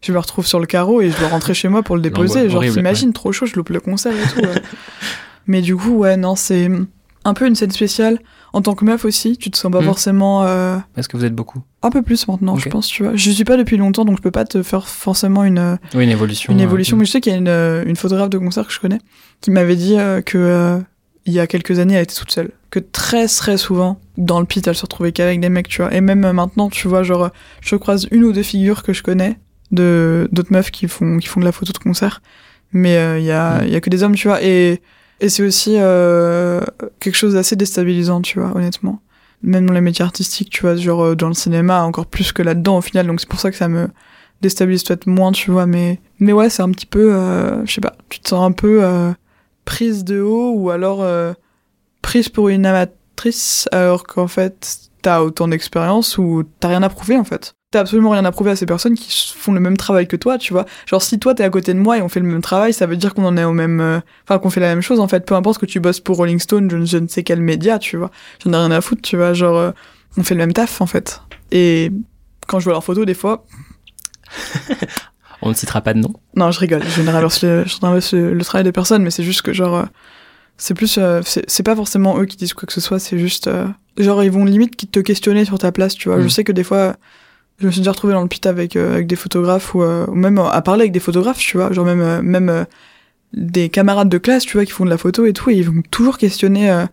je 0.00 0.12
me 0.12 0.18
retrouve 0.18 0.46
sur 0.46 0.60
le 0.60 0.66
carreau 0.66 1.00
et 1.02 1.10
je 1.10 1.18
dois 1.18 1.26
rentrer 1.28 1.54
chez 1.54 1.66
moi 1.68 1.82
pour 1.82 1.96
le 1.96 2.02
déposer. 2.02 2.48
Genre 2.48 2.62
t'imagines 2.62 3.12
trop 3.12 3.32
chaud, 3.32 3.46
je 3.46 3.56
loupe 3.56 3.70
le 3.70 3.80
concert 3.80 4.12
et 4.12 4.32
tout. 4.32 4.46
ouais. 4.46 4.62
mais 5.48 5.60
du 5.60 5.74
coup 5.74 5.96
ouais 5.98 6.16
non 6.16 6.36
c'est 6.36 6.70
un 7.24 7.34
peu 7.34 7.48
une 7.48 7.56
scène 7.56 7.72
spéciale. 7.72 8.20
En 8.52 8.62
tant 8.62 8.74
que 8.74 8.84
meuf 8.84 9.04
aussi, 9.04 9.36
tu 9.36 9.50
te 9.50 9.56
sens 9.58 9.70
pas 9.70 9.80
Mm. 9.80 9.84
forcément 9.84 10.44
euh, 10.44 10.78
Parce 10.94 11.08
que 11.08 11.16
vous 11.16 11.24
êtes 11.24 11.34
beaucoup. 11.34 11.60
un 11.82 11.90
peu 11.90 12.02
plus 12.02 12.26
maintenant, 12.28 12.56
je 12.56 12.68
pense, 12.68 12.86
tu 12.88 13.02
vois. 13.02 13.14
Je 13.14 13.30
suis 13.30 13.44
pas 13.44 13.56
depuis 13.56 13.76
longtemps 13.76 14.04
donc 14.04 14.16
je 14.16 14.22
peux 14.22 14.30
pas 14.30 14.44
te 14.44 14.62
faire 14.62 14.88
forcément 14.88 15.44
une 15.44 15.58
euh, 15.58 15.76
Oui, 15.94 16.04
une 16.04 16.10
évolution. 16.10 16.52
une 16.52 16.60
euh, 16.60 16.64
évolution. 16.64 16.96
Mais 16.96 17.04
je 17.04 17.10
sais 17.10 17.20
qu'il 17.20 17.32
y 17.32 17.34
a 17.34 17.38
une, 17.38 17.48
euh, 17.48 17.84
une 17.86 17.96
photographe 17.96 18.30
de 18.30 18.38
concert 18.38 18.66
que 18.66 18.72
je 18.72 18.80
connais 18.80 18.98
qui 19.40 19.50
m'avait 19.50 19.76
dit 19.76 19.96
euh, 19.98 20.20
que 20.22 20.38
euh, 20.38 20.78
il 21.26 21.32
y 21.32 21.40
a 21.40 21.46
quelques 21.46 21.78
années, 21.80 21.94
elle 21.94 22.04
était 22.04 22.14
toute 22.14 22.30
seule. 22.30 22.50
Que 22.70 22.78
très 22.78 23.26
très 23.28 23.56
souvent, 23.58 23.98
dans 24.16 24.38
le 24.40 24.46
pit, 24.46 24.66
elle 24.66 24.74
se 24.76 24.82
retrouvait 24.82 25.12
qu'avec 25.12 25.40
des 25.40 25.48
mecs, 25.48 25.68
tu 25.68 25.82
vois. 25.82 25.92
Et 25.94 26.00
même 26.00 26.20
maintenant, 26.32 26.68
tu 26.70 26.86
vois, 26.88 27.02
genre, 27.02 27.30
je 27.60 27.74
croise 27.76 28.06
une 28.12 28.22
ou 28.24 28.32
deux 28.32 28.42
figures 28.44 28.82
que 28.84 28.92
je 28.92 29.02
connais 29.02 29.38
de 29.72 30.28
d'autres 30.32 30.52
meufs 30.52 30.70
qui 30.70 30.86
font 30.88 31.18
qui 31.18 31.26
font 31.26 31.40
de 31.40 31.44
la 31.44 31.52
photo 31.52 31.72
de 31.72 31.78
concert. 31.78 32.22
Mais 32.72 32.96
euh, 32.96 33.18
il 33.18 33.24
y 33.24 33.30
a 33.32 33.62
il 33.64 33.70
y 33.72 33.76
a 33.76 33.80
que 33.80 33.90
des 33.90 34.02
hommes, 34.02 34.14
tu 34.14 34.28
vois. 34.28 34.40
Et 34.42 34.80
et 35.20 35.28
c'est 35.28 35.42
aussi 35.42 35.76
euh, 35.76 36.60
quelque 37.00 37.16
chose 37.16 37.34
d'assez 37.34 37.56
déstabilisant, 37.56 38.20
tu 38.20 38.38
vois, 38.38 38.54
honnêtement. 38.54 39.00
Même 39.42 39.66
dans 39.66 39.74
les 39.74 39.80
métiers 39.80 40.04
artistiques, 40.04 40.50
tu 40.50 40.62
vois, 40.62 40.76
genre 40.76 41.02
euh, 41.02 41.14
dans 41.14 41.28
le 41.28 41.34
cinéma, 41.34 41.82
encore 41.84 42.06
plus 42.06 42.32
que 42.32 42.42
là-dedans 42.42 42.78
au 42.78 42.80
final. 42.80 43.06
Donc 43.06 43.20
c'est 43.20 43.28
pour 43.28 43.40
ça 43.40 43.50
que 43.50 43.56
ça 43.56 43.68
me 43.68 43.88
déstabilise 44.42 44.84
peut-être 44.84 45.06
moins, 45.06 45.32
tu 45.32 45.50
vois. 45.50 45.66
Mais, 45.66 46.00
mais 46.18 46.32
ouais, 46.32 46.50
c'est 46.50 46.62
un 46.62 46.70
petit 46.70 46.86
peu, 46.86 47.14
euh, 47.14 47.64
je 47.66 47.74
sais 47.74 47.80
pas, 47.80 47.96
tu 48.08 48.20
te 48.20 48.28
sens 48.28 48.44
un 48.46 48.52
peu 48.52 48.82
euh, 48.82 49.12
prise 49.64 50.04
de 50.04 50.20
haut 50.20 50.52
ou 50.54 50.70
alors 50.70 51.02
euh, 51.02 51.32
prise 52.02 52.28
pour 52.28 52.48
une 52.48 52.66
alors 53.72 54.04
qu'en 54.04 54.28
fait, 54.28 54.78
t'as 55.02 55.20
autant 55.22 55.48
d'expérience 55.48 56.18
ou 56.18 56.44
t'as 56.60 56.68
rien 56.68 56.82
à 56.82 56.88
prouver 56.88 57.16
en 57.16 57.24
fait. 57.24 57.54
T'as 57.72 57.80
absolument 57.80 58.10
rien 58.10 58.24
à 58.24 58.30
prouver 58.30 58.52
à 58.52 58.56
ces 58.56 58.64
personnes 58.66 58.94
qui 58.94 59.34
font 59.36 59.52
le 59.52 59.58
même 59.60 59.76
travail 59.76 60.06
que 60.06 60.16
toi, 60.16 60.38
tu 60.38 60.52
vois. 60.52 60.66
Genre 60.86 61.02
si 61.02 61.18
toi 61.18 61.34
t'es 61.34 61.42
à 61.42 61.50
côté 61.50 61.74
de 61.74 61.78
moi 61.80 61.98
et 61.98 62.02
on 62.02 62.08
fait 62.08 62.20
le 62.20 62.26
même 62.26 62.40
travail, 62.40 62.72
ça 62.72 62.86
veut 62.86 62.96
dire 62.96 63.12
qu'on 63.12 63.24
en 63.24 63.36
est 63.36 63.44
au 63.44 63.52
même, 63.52 63.80
euh, 63.80 63.98
enfin 64.24 64.38
qu'on 64.38 64.50
fait 64.50 64.60
la 64.60 64.68
même 64.68 64.82
chose 64.82 65.00
en 65.00 65.08
fait. 65.08 65.26
Peu 65.26 65.34
importe 65.34 65.58
que 65.58 65.66
tu 65.66 65.80
bosses 65.80 66.00
pour 66.00 66.16
Rolling 66.16 66.38
Stone, 66.38 66.70
je, 66.70 66.76
ne- 66.76 66.84
je 66.86 66.98
ne 66.98 67.08
sais 67.08 67.22
quel 67.24 67.40
média, 67.40 67.78
tu 67.78 67.96
vois. 67.96 68.10
J'en 68.44 68.52
ai 68.52 68.56
rien 68.56 68.70
à 68.70 68.80
foutre, 68.80 69.02
tu 69.02 69.16
vois. 69.16 69.32
Genre 69.34 69.56
euh, 69.56 69.70
on 70.16 70.22
fait 70.22 70.34
le 70.34 70.38
même 70.38 70.52
taf 70.52 70.80
en 70.80 70.86
fait. 70.86 71.20
Et 71.50 71.90
quand 72.46 72.60
je 72.60 72.64
vois 72.64 72.74
leurs 72.74 72.84
photos, 72.84 73.04
des 73.06 73.14
fois, 73.14 73.44
On 75.42 75.50
ne 75.50 75.54
citera 75.54 75.80
pas 75.82 75.92
de 75.92 75.98
nom. 76.00 76.12
non, 76.34 76.50
je 76.50 76.58
rigole. 76.58 76.82
Je 76.82 77.00
le, 77.00 77.64
généralise 77.66 78.12
le, 78.12 78.32
le 78.34 78.44
travail 78.44 78.64
des 78.64 78.72
personnes, 78.72 79.02
mais 79.02 79.10
c'est 79.10 79.22
juste 79.22 79.42
que 79.42 79.52
genre, 79.52 79.76
euh, 79.76 79.84
c'est 80.58 80.74
plus, 80.74 80.98
euh, 80.98 81.20
c'est 81.24 81.62
pas 81.62 81.76
forcément 81.76 82.18
eux 82.18 82.24
qui 82.24 82.36
disent 82.36 82.54
quoi 82.54 82.66
que 82.66 82.72
ce 82.72 82.80
soit. 82.80 82.98
C'est 82.98 83.18
juste, 83.18 83.46
euh, 83.46 83.66
genre, 83.98 84.22
ils 84.24 84.30
vont 84.30 84.44
limite 84.44 84.90
te 84.90 85.00
questionner 85.00 85.44
sur 85.44 85.58
ta 85.58 85.72
place, 85.72 85.94
tu 85.94 86.08
vois. 86.08 86.18
Mm. 86.18 86.22
Je 86.22 86.28
sais 86.28 86.44
que 86.44 86.52
des 86.52 86.64
fois, 86.64 86.96
je 87.58 87.66
me 87.66 87.70
suis 87.70 87.80
déjà 87.80 87.92
retrouvée 87.92 88.12
dans 88.12 88.22
le 88.22 88.28
pit 88.28 88.44
avec 88.46 88.76
euh, 88.76 88.94
avec 88.94 89.06
des 89.06 89.16
photographes 89.16 89.74
ou, 89.74 89.82
euh, 89.82 90.06
ou 90.08 90.14
même 90.14 90.38
euh, 90.38 90.48
à 90.48 90.62
parler 90.62 90.82
avec 90.82 90.92
des 90.92 91.00
photographes, 91.00 91.38
tu 91.38 91.56
vois. 91.56 91.72
Genre 91.72 91.84
même 91.84 92.00
euh, 92.00 92.22
même 92.22 92.48
euh, 92.48 92.64
des 93.32 93.68
camarades 93.68 94.08
de 94.08 94.18
classe, 94.18 94.44
tu 94.44 94.56
vois, 94.56 94.64
qui 94.64 94.72
font 94.72 94.84
de 94.84 94.90
la 94.90 94.98
photo 94.98 95.26
et 95.26 95.32
tout, 95.32 95.50
et 95.50 95.54
ils 95.54 95.64
vont 95.64 95.82
toujours 95.90 96.18
questionner 96.18 96.70
euh, 96.70 96.86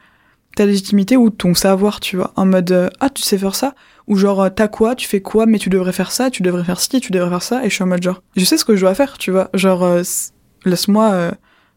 ta 0.55 0.66
légitimité 0.66 1.18
ou 1.18 1.30
ton 1.30 1.53
savoir, 1.53 1.99
tu 1.99 2.16
vois. 2.18 2.34
En 2.36 2.45
mode, 2.45 2.72
euh, 2.72 2.89
ah, 2.99 3.09
tu 3.09 3.24
sais 3.24 3.38
faire 3.38 3.55
ça? 3.55 3.76
Ou 4.07 4.18
genre, 4.18 4.49
t'as 4.53 4.68
quoi, 4.68 4.95
tu 4.95 5.07
fais 5.07 5.22
quoi, 5.22 5.45
mais 5.45 5.59
tu 5.59 5.70
devrais 5.70 5.93
faire 5.93 6.11
ça, 6.11 6.30
tu 6.30 6.43
devrais 6.43 6.64
faire 6.66 6.80
ci, 6.80 6.99
tu 6.99 7.11
devrais 7.11 7.30
faire 7.30 7.41
ça, 7.41 7.66
et 7.66 7.70
je 7.70 7.76
suis 7.76 7.84
en 7.84 7.88
mode 7.88 8.03
genre, 8.03 8.22
je 8.36 8.43
sais 8.43 8.57
ce 8.57 8.66
que 8.66 8.76
je 8.76 8.82
dois 8.82 8.93
faire, 8.95 9.18
tu 9.18 9.32
vois, 9.32 9.49
genre, 9.53 9.84
euh, 9.84 10.01
laisse-moi 10.66 11.11
euh, 11.14 11.32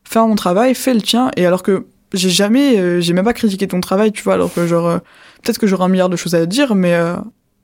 faire 0.09 0.27
mon 0.27 0.35
travail, 0.35 0.75
fais 0.75 0.95
le 0.95 1.03
tien, 1.03 1.31
et 1.37 1.47
alors 1.47 1.63
que 1.63 1.87
j'ai 2.13 2.31
jamais, 2.31 2.79
euh, 2.79 3.01
j'ai 3.01 3.13
même 3.13 3.25
pas 3.25 3.33
critiqué 3.33 3.67
ton 3.67 3.81
travail, 3.81 4.13
tu 4.13 4.23
vois, 4.23 4.35
alors 4.35 4.53
que 4.53 4.67
genre, 4.67 4.87
euh, 4.87 4.99
peut-être 5.43 5.59
que 5.59 5.67
j'aurais 5.67 5.85
un 5.85 5.89
milliard 5.89 6.09
de 6.09 6.17
choses 6.17 6.35
à 6.35 6.41
te 6.41 6.47
dire, 6.47 6.75
mais, 6.75 6.95
euh, 6.95 7.17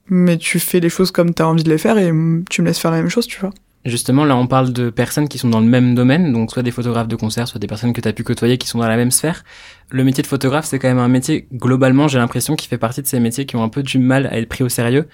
mais 0.08 0.36
tu 0.36 0.58
fais 0.58 0.80
les 0.80 0.88
choses 0.88 1.10
comme 1.10 1.32
t'as 1.32 1.44
envie 1.44 1.62
de 1.62 1.70
les 1.70 1.78
faire, 1.78 1.98
et 1.98 2.12
tu 2.50 2.62
me 2.62 2.66
laisses 2.66 2.78
faire 2.78 2.90
la 2.90 2.98
même 2.98 3.08
chose, 3.08 3.26
tu 3.26 3.38
vois. 3.40 3.50
Justement, 3.84 4.24
là, 4.24 4.36
on 4.36 4.46
parle 4.46 4.72
de 4.72 4.90
personnes 4.90 5.28
qui 5.28 5.38
sont 5.38 5.48
dans 5.48 5.60
le 5.60 5.66
même 5.66 5.96
domaine, 5.96 6.32
donc 6.32 6.52
soit 6.52 6.62
des 6.62 6.70
photographes 6.70 7.08
de 7.08 7.16
concert, 7.16 7.48
soit 7.48 7.58
des 7.58 7.66
personnes 7.66 7.92
que 7.92 8.00
tu 8.00 8.08
as 8.08 8.12
pu 8.12 8.22
côtoyer 8.22 8.56
qui 8.56 8.68
sont 8.68 8.78
dans 8.78 8.86
la 8.86 8.96
même 8.96 9.10
sphère. 9.10 9.42
Le 9.90 10.04
métier 10.04 10.22
de 10.22 10.28
photographe, 10.28 10.66
c'est 10.66 10.78
quand 10.78 10.88
même 10.88 10.98
un 10.98 11.08
métier, 11.08 11.48
globalement, 11.52 12.06
j'ai 12.06 12.18
l'impression, 12.18 12.54
qui 12.54 12.68
fait 12.68 12.78
partie 12.78 13.02
de 13.02 13.08
ces 13.08 13.18
métiers 13.18 13.44
qui 13.44 13.56
ont 13.56 13.62
un 13.64 13.68
peu 13.68 13.82
du 13.82 13.98
mal 13.98 14.26
à 14.26 14.38
être 14.38 14.48
pris 14.48 14.62
au 14.62 14.68
sérieux, 14.68 15.08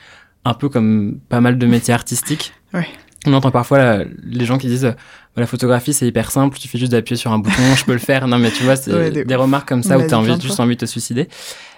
un 0.45 0.55
peu 0.55 0.69
comme 0.69 1.19
pas 1.31 1.41
mal 1.41 1.57
de 1.57 1.67
métiers 1.67 1.95
artistiques. 1.95 2.53
Ouais. 2.75 2.87
On 3.29 3.33
entend 3.35 3.51
parfois 3.51 3.79
là, 3.79 4.05
les 4.25 4.45
gens 4.45 4.59
qui 4.59 4.67
disent 4.67 4.87
euh, 4.87 4.93
la 5.37 5.47
photographie 5.47 5.93
c'est 5.93 6.07
hyper 6.07 6.31
simple, 6.31 6.57
il 6.59 6.61
suffit 6.63 6.79
juste 6.79 6.93
d'appuyer 6.93 7.17
sur 7.17 7.31
un 7.33 7.39
bouton, 7.39 7.63
je 7.77 7.85
peux 7.85 7.93
le 7.93 7.99
faire. 7.99 8.27
Non 8.27 8.39
mais 8.39 8.51
tu 8.51 8.65
vois, 8.65 8.77
c'est 8.77 8.93
Ouais, 8.93 9.11
des 9.25 9.35
remarques 9.35 9.69
comme 9.69 9.83
ça 9.83 9.99
où 9.99 10.07
tu 10.07 10.15
as 10.15 10.19
envie, 10.19 10.35
de 10.37 10.41
juste 10.41 10.59
envie 10.61 10.75
de 10.75 10.81
te 10.81 10.87
suicider. 10.87 11.29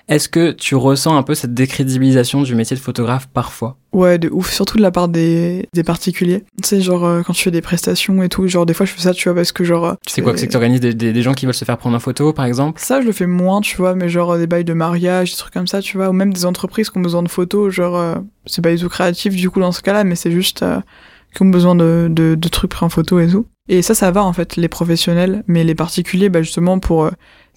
Est-ce 0.09 0.29
que 0.29 0.51
tu 0.51 0.75
ressens 0.75 1.17
un 1.17 1.23
peu 1.23 1.37
cette 1.37 1.55
décrédibilisation 1.55 2.43
du 2.43 2.57
métier 2.57 2.77
de 2.77 2.81
photographe 2.81 3.29
parfois? 3.33 3.77
Ouais, 3.93 4.19
de 4.19 4.29
ouf, 4.29 4.51
surtout 4.51 4.77
de 4.77 4.83
la 4.83 4.91
part 4.91 5.07
des, 5.09 5.69
des 5.73 5.85
particuliers. 5.85 6.43
Tu 6.63 6.69
sais, 6.69 6.81
genre, 6.81 7.05
euh, 7.05 7.23
quand 7.23 7.33
tu 7.33 7.45
fais 7.45 7.53
des 7.53 7.61
prestations 7.61 8.21
et 8.23 8.29
tout, 8.29 8.49
genre, 8.49 8.67
des 8.67 8.75
fois, 8.75 8.87
je 8.87 8.93
fais 8.93 9.01
ça, 9.03 9.13
tu 9.15 9.29
vois, 9.29 9.37
parce 9.37 9.53
que 9.53 9.63
genre... 9.63 9.85
euh, 9.85 9.95
C'est 10.09 10.21
quoi 10.23 10.33
que 10.33 10.41
c'est 10.41 10.47
que 10.47 10.51
tu 10.51 10.57
organises 10.57 10.81
des, 10.81 10.95
des, 10.95 11.13
des 11.13 11.23
gens 11.23 11.33
qui 11.35 11.45
veulent 11.47 11.55
se 11.55 11.65
faire 11.65 11.77
prendre 11.79 11.95
en 11.97 12.01
photo 12.01 12.33
par 12.33 12.45
exemple? 12.45 12.81
Ça, 12.83 13.01
je 13.01 13.07
le 13.07 13.13
fais 13.13 13.27
moins, 13.27 13.61
tu 13.61 13.77
vois, 13.77 13.95
mais 13.95 14.09
genre 14.09 14.33
euh, 14.33 14.39
des 14.39 14.49
bails 14.49 14.65
de 14.65 14.73
mariage, 14.73 15.31
des 15.31 15.37
trucs 15.37 15.53
comme 15.55 15.69
ça, 15.69 15.81
tu 15.81 15.97
vois, 15.97 16.09
ou 16.09 16.13
même 16.13 16.33
des 16.33 16.45
entreprises 16.45 16.91
qui 16.91 16.99
ont 16.99 17.03
besoin 17.03 17.23
de 17.23 17.29
photos, 17.29 17.73
genre, 17.73 17.97
euh, 17.97 18.17
c'est 18.47 18.63
pas 18.63 18.75
du 18.75 18.81
tout 18.83 18.89
créatif 18.89 19.37
du 19.37 19.49
coup 19.49 19.61
dans 19.61 19.71
ce 19.71 19.83
cas-là, 19.83 20.03
mais 20.03 20.17
c'est 20.17 20.33
juste 20.33 20.65
euh, 20.65 20.81
qui 21.35 21.43
ont 21.43 21.47
besoin 21.47 21.75
de, 21.75 22.09
de, 22.11 22.35
de 22.35 22.49
trucs 22.49 22.71
pris 22.71 22.85
en 22.85 22.89
photo 22.89 23.21
et 23.21 23.29
tout. 23.29 23.47
Et 23.69 23.83
ça, 23.83 23.95
ça 23.95 24.11
va 24.11 24.25
en 24.25 24.33
fait, 24.33 24.57
les 24.57 24.69
professionnels, 24.69 25.45
mais 25.47 25.63
les 25.65 25.75
particuliers, 25.75 26.29
bah 26.29 26.43
justement 26.43 26.79
pour 26.79 27.05
euh, 27.05 27.11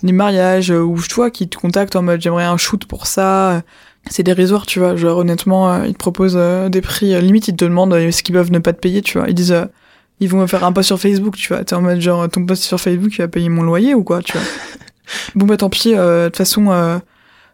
les 0.04 0.12
mariages, 0.12 0.72
euh, 0.72 0.82
ou 0.82 1.02
tu 1.02 1.16
vois, 1.16 1.32
qui 1.32 1.48
te 1.48 1.58
contactent 1.58 1.96
en 1.96 2.04
mode 2.04 2.22
j'aimerais 2.22 2.44
un 2.44 2.58
shoot 2.58 2.86
pour 2.86 3.08
ça, 3.08 3.52
euh, 3.52 3.62
c'est 4.10 4.24
dérisoire, 4.24 4.66
tu 4.66 4.80
vois, 4.80 4.96
genre 4.96 5.18
honnêtement, 5.18 5.72
euh, 5.72 5.88
ils 5.88 5.94
te 5.94 5.98
proposent 5.98 6.40
des 6.70 6.82
prix, 6.82 7.20
limite 7.22 7.48
ils 7.48 7.56
te 7.56 7.66
demandent 7.66 7.94
ce 8.12 8.22
qu'ils 8.22 8.36
peuvent 8.36 8.52
ne 8.52 8.60
pas 8.60 8.74
te 8.74 8.80
payer, 8.80 9.02
tu 9.02 9.18
vois, 9.18 9.28
ils 9.30 9.34
disent... 9.34 9.56
ils 10.20 10.30
vont 10.30 10.42
me 10.42 10.48
faire 10.48 10.64
un 10.64 10.72
post 10.72 10.88
sur 10.88 11.00
Facebook, 11.00 11.36
tu 11.36 11.48
vois. 11.48 11.64
T'es 11.64 11.76
en 11.76 11.82
mode 11.82 12.00
genre, 12.00 12.30
ton 12.30 12.46
post 12.46 12.64
sur 12.64 12.80
Facebook, 12.80 13.14
il 13.14 13.22
va 13.22 13.28
payer 13.28 13.50
mon 13.50 13.64
loyer 13.64 13.96
ou 13.96 14.04
quoi, 14.04 14.22
tu 14.22 14.34
vois. 14.34 14.46
Bon 15.36 15.46
bah 15.46 15.58
tant 15.58 15.70
pis, 15.70 15.94
euh, 15.96 16.26
de 16.26 16.30
toute 16.30 16.38
façon, 16.38 16.72
euh, 16.72 16.98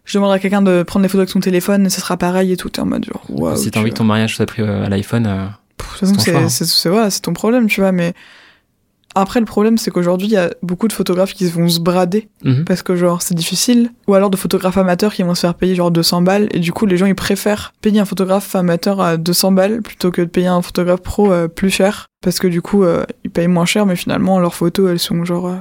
je 0.05 0.17
demanderai 0.17 0.37
à 0.37 0.39
quelqu'un 0.39 0.61
de 0.61 0.83
prendre 0.83 1.03
les 1.03 1.09
photos 1.09 1.21
avec 1.21 1.29
son 1.29 1.39
téléphone, 1.39 1.85
et 1.85 1.89
ça 1.89 2.01
sera 2.01 2.17
pareil 2.17 2.51
et 2.51 2.57
tout. 2.57 2.69
T'es 2.69 2.81
en 2.81 2.85
mode 2.85 3.05
genre, 3.05 3.23
waouh. 3.29 3.55
Si 3.55 3.71
t'as 3.71 3.79
envie 3.79 3.91
que 3.91 3.95
ton 3.95 4.03
mariage 4.03 4.35
soit 4.35 4.45
pris 4.45 4.63
à 4.63 4.89
l'iPhone, 4.89 5.51
c'est 6.49 6.89
voilà, 6.89 7.09
ton 7.11 7.33
problème, 7.33 7.67
tu 7.67 7.81
vois, 7.81 7.91
mais. 7.91 8.13
Après, 9.15 9.39
le 9.39 9.45
problème, 9.47 9.79
c'est 9.79 9.89
qu'aujourd'hui, 9.89 10.27
il 10.27 10.33
y 10.33 10.37
a 10.37 10.51
beaucoup 10.61 10.87
de 10.87 10.93
photographes 10.93 11.33
qui 11.33 11.49
vont 11.49 11.67
se 11.67 11.79
brader 11.79 12.29
mhm. 12.43 12.63
parce 12.63 12.83
que, 12.83 12.95
genre, 12.95 13.23
c'est 13.23 13.33
difficile. 13.33 13.89
Ou 14.07 14.13
alors 14.13 14.29
de 14.29 14.37
photographes 14.37 14.77
amateurs 14.77 15.11
qui 15.15 15.23
vont 15.23 15.33
se 15.33 15.41
faire 15.41 15.55
payer, 15.55 15.73
genre, 15.73 15.89
200 15.89 16.21
balles. 16.21 16.47
Et 16.51 16.59
du 16.59 16.71
coup, 16.71 16.85
les 16.85 16.95
gens, 16.95 17.07
ils 17.07 17.15
préfèrent 17.15 17.73
payer 17.81 17.99
un 17.99 18.05
photographe 18.05 18.53
amateur 18.55 19.01
à 19.01 19.17
200 19.17 19.51
balles 19.51 19.81
plutôt 19.81 20.11
que 20.11 20.21
de 20.21 20.27
payer 20.27 20.45
un 20.45 20.61
photographe 20.61 21.01
pro 21.01 21.31
euh, 21.31 21.47
plus 21.47 21.71
cher. 21.71 22.05
Parce 22.21 22.37
que, 22.37 22.47
du 22.47 22.61
coup, 22.61 22.83
euh, 22.83 23.03
ils 23.23 23.31
payent 23.31 23.47
moins 23.47 23.65
cher, 23.65 23.87
mais 23.87 23.95
finalement, 23.95 24.39
leurs 24.39 24.53
photos, 24.53 24.91
elles 24.91 24.99
sont 24.99 25.25
genre. 25.25 25.47
euh, 25.47 25.55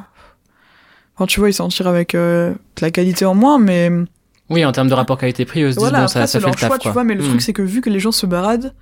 Enfin, 1.16 1.26
tu 1.26 1.40
vois, 1.40 1.48
ils 1.48 1.54
s'en 1.54 1.68
tirent 1.68 1.88
avec 1.88 2.14
euh, 2.14 2.50
de 2.50 2.82
la 2.82 2.90
qualité 2.90 3.24
en 3.24 3.34
moins, 3.34 3.58
mais. 3.58 3.90
oui, 4.50 4.62
en 4.64 4.72
termes 4.72 4.88
de 4.88 4.94
rapport 4.94 5.16
qualité-prix, 5.16 5.62
eux 5.62 5.72
se 5.72 5.76
disent 5.76 5.78
Voilà, 5.88 6.00
bon, 6.00 6.04
après, 6.04 6.20
ça, 6.20 6.26
ça 6.26 6.38
fait 6.38 6.44
leur 6.44 6.50
le 6.54 6.60
taf 6.60 6.68
choix, 6.68 6.78
quoi. 6.78 6.90
tu 6.90 6.90
vois, 6.92 7.02
mais 7.02 7.14
le 7.14 7.22
Mhm. 7.22 7.28
truc, 7.30 7.40
c'est 7.42 7.54
que 7.54 7.62
vu 7.62 7.80
que 7.80 7.88
les 7.88 7.98
gens 7.98 8.12
se 8.12 8.26
baradent, 8.26 8.74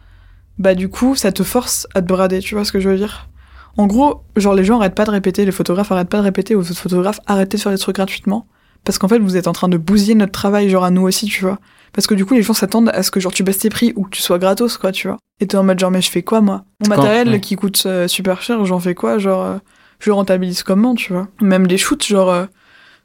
bah, 0.59 0.75
du 0.75 0.89
coup, 0.89 1.15
ça 1.17 1.33
te 1.33 1.43
force 1.43 1.87
à 1.95 2.03
te 2.03 2.07
brader, 2.07 2.41
tu 2.41 2.55
vois 2.55 2.65
ce 2.65 2.73
que 2.73 2.81
je 2.81 2.89
veux 2.89 2.97
dire? 2.97 3.29
En 3.77 3.87
gros, 3.87 4.23
genre, 4.37 4.55
les 4.55 4.65
gens 4.65 4.79
arrêtent 4.81 4.95
pas 4.95 5.05
de 5.05 5.11
répéter, 5.11 5.45
les 5.45 5.53
photographes 5.53 5.93
arrêtent 5.93 6.09
pas 6.09 6.19
de 6.19 6.23
répéter 6.23 6.55
aux 6.55 6.61
autres 6.63 6.79
photographes, 6.81 7.21
arrêtez 7.27 7.57
de 7.59 7.63
faire 7.63 7.73
des 7.73 7.79
trucs 7.79 7.97
gratuitement. 7.97 8.47
Parce 8.85 8.99
qu'en 8.99 9.09
fait, 9.09 9.19
vous 9.19 9.37
êtes 9.37 9.49
en 9.49 9.53
train 9.53 9.69
de 9.69 9.77
bousiller 9.77 10.15
notre 10.15 10.33
travail, 10.33 10.71
genre, 10.71 10.85
à 10.85 10.91
nous 10.91 11.03
aussi, 11.03 11.27
tu 11.27 11.43
vois. 11.45 11.59
Parce 11.93 12.07
que 12.07 12.15
du 12.15 12.25
coup, 12.25 12.35
les 12.35 12.43
gens 12.43 12.55
s'attendent 12.55 12.89
à 12.91 13.03
ce 13.03 13.11
que, 13.11 13.21
genre, 13.21 13.33
tu 13.33 13.43
baisses 13.43 13.59
tes 13.59 13.69
prix 13.69 13.93
ou 13.97 14.05
que 14.05 14.11
tu 14.11 14.23
sois 14.23 14.39
gratos, 14.39 14.79
quoi, 14.79 14.93
tu 14.93 15.09
vois. 15.09 15.19
Et 15.41 15.47
t'es 15.47 15.57
en 15.57 15.65
mode, 15.65 15.79
genre, 15.79 15.91
mais 15.91 16.01
je 16.01 16.11
fais 16.11 16.23
quoi, 16.23 16.41
moi? 16.41 16.65
Mon 16.81 16.91
Quand- 16.91 17.03
matériel 17.03 17.29
ouais. 17.31 17.41
qui 17.41 17.57
coûte 17.57 17.83
euh, 17.87 18.09
super 18.09 18.41
cher, 18.43 18.65
j'en 18.65 18.79
fais 18.81 18.95
quoi? 18.95 19.19
Genre, 19.19 19.45
euh, 19.45 19.57
je 19.99 20.11
rentabilise 20.11 20.63
comment, 20.63 20.95
tu 20.95 21.13
vois? 21.13 21.29
Même 21.43 21.67
les 21.67 21.77
shoots, 21.79 22.07
genre, 22.07 22.31
euh, 22.31 22.47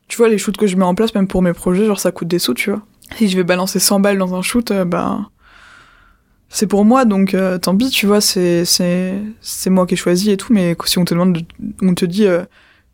tu 0.07 0.17
vois, 0.17 0.29
les 0.29 0.37
shoots 0.37 0.55
que 0.57 0.67
je 0.67 0.77
mets 0.77 0.85
en 0.85 0.95
place, 0.95 1.13
même 1.15 1.27
pour 1.27 1.41
mes 1.41 1.53
projets, 1.53 1.85
genre 1.85 1.99
ça 1.99 2.11
coûte 2.11 2.27
des 2.27 2.39
sous, 2.39 2.53
tu 2.53 2.69
vois. 2.71 2.81
Si 3.17 3.27
je 3.27 3.35
vais 3.35 3.43
balancer 3.43 3.79
100 3.79 3.99
balles 3.99 4.17
dans 4.17 4.35
un 4.35 4.41
shoot, 4.41 4.71
ben 4.71 5.27
c'est 6.53 6.67
pour 6.67 6.83
moi, 6.85 7.05
donc 7.05 7.33
euh, 7.33 7.57
tant 7.57 7.75
pis, 7.75 7.89
tu 7.89 8.05
vois, 8.05 8.21
c'est 8.21 8.65
c'est 8.65 9.13
c'est 9.41 9.69
moi 9.69 9.85
qui 9.87 9.93
ai 9.93 9.97
choisi 9.97 10.31
et 10.31 10.37
tout, 10.37 10.53
mais 10.53 10.75
si 10.85 10.97
on 10.99 11.05
te 11.05 11.13
demande, 11.13 11.33
de- 11.33 11.45
on 11.81 11.93
te 11.93 12.05
dit, 12.05 12.25
euh, 12.27 12.43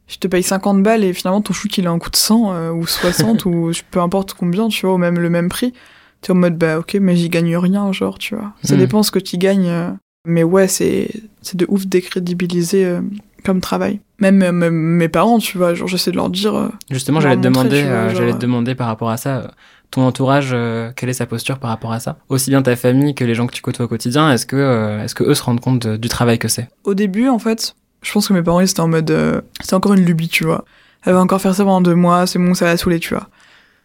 je 0.07 0.17
te 0.17 0.27
paye 0.27 0.43
50 0.43 0.83
balles 0.83 1.03
et 1.03 1.11
finalement 1.13 1.41
ton 1.41 1.53
shoot 1.53 1.75
il 1.77 1.87
a 1.87 1.91
un 1.91 1.99
coût 1.99 2.09
de 2.09 2.15
100 2.15 2.53
euh, 2.53 2.71
ou 2.71 2.85
60 2.87 3.45
ou 3.45 3.71
peu 3.91 3.99
importe 3.99 4.33
combien, 4.33 4.67
tu 4.67 4.85
vois, 4.85 4.95
ou 4.95 4.97
même 4.97 5.19
le 5.19 5.29
même 5.29 5.49
prix, 5.49 5.73
t'es 6.21 6.31
en 6.31 6.35
mode 6.35 6.57
bah 6.57 6.79
ok, 6.79 6.97
mais 7.01 7.15
j'y 7.15 7.29
gagne 7.29 7.57
rien, 7.57 7.91
genre, 7.91 8.17
tu 8.19 8.35
vois. 8.35 8.53
Ça 8.63 8.73
Mhm. 8.75 8.79
dépend 8.79 9.03
ce 9.03 9.11
que 9.11 9.19
tu 9.19 9.37
gagnes, 9.37 9.67
euh, 9.67 9.89
mais 10.27 10.43
ouais, 10.43 10.67
c'est 10.67 11.09
c'est 11.41 11.57
de 11.57 11.65
ouf 11.69 11.85
décrédibiliser 11.87 12.85
euh, 12.85 13.01
comme 13.43 13.59
travail. 13.61 13.99
Même 14.19 14.41
euh, 14.41 14.51
même 14.51 14.73
mes 14.75 15.09
parents, 15.09 15.37
tu 15.39 15.57
vois, 15.57 15.73
genre 15.73 15.87
j'essaie 15.87 16.11
de 16.11 16.15
leur 16.15 16.29
dire. 16.29 16.55
euh, 16.55 16.69
Justement, 16.91 17.19
j'allais 17.21 17.35
te 17.37 17.41
demander, 17.41 17.83
euh, 17.85 18.13
j'allais 18.13 18.33
te 18.33 18.39
demander 18.39 18.75
par 18.75 18.87
rapport 18.87 19.09
à 19.09 19.17
ça, 19.17 19.51
ton 19.91 20.03
entourage, 20.03 20.49
euh, 20.53 20.91
quelle 20.95 21.09
est 21.09 21.13
sa 21.13 21.25
posture 21.25 21.59
par 21.59 21.69
rapport 21.69 21.91
à 21.91 21.99
ça? 21.99 22.17
Aussi 22.29 22.49
bien 22.49 22.61
ta 22.61 22.75
famille 22.75 23.15
que 23.15 23.23
les 23.23 23.35
gens 23.35 23.47
que 23.47 23.53
tu 23.53 23.61
côtoies 23.61 23.85
au 23.85 23.87
quotidien, 23.87 24.31
est-ce 24.31 24.45
que, 24.45 24.55
euh, 24.55 25.03
est-ce 25.03 25.15
que 25.15 25.23
eux 25.23 25.33
se 25.33 25.43
rendent 25.43 25.61
compte 25.61 25.87
du 25.87 26.09
travail 26.09 26.39
que 26.39 26.47
c'est? 26.47 26.67
Au 26.83 26.93
début, 26.93 27.29
en 27.29 27.39
fait, 27.39 27.75
je 28.01 28.11
pense 28.11 28.27
que 28.27 28.33
mes 28.33 28.43
parents, 28.43 28.59
ils 28.59 28.69
étaient 28.69 28.79
en 28.81 28.87
mode. 28.87 29.09
euh, 29.11 29.41
c'était 29.61 29.73
encore 29.73 29.93
une 29.93 30.05
lubie, 30.05 30.27
tu 30.27 30.43
vois. 30.43 30.65
Elle 31.05 31.13
va 31.13 31.21
encore 31.21 31.39
faire 31.41 31.55
ça 31.55 31.63
pendant 31.63 31.81
deux 31.81 31.95
mois, 31.95 32.27
c'est 32.27 32.39
bon, 32.39 32.53
ça 32.53 32.65
va 32.65 32.75
saouler, 32.75 32.99
tu 32.99 33.13
vois. 33.13 33.27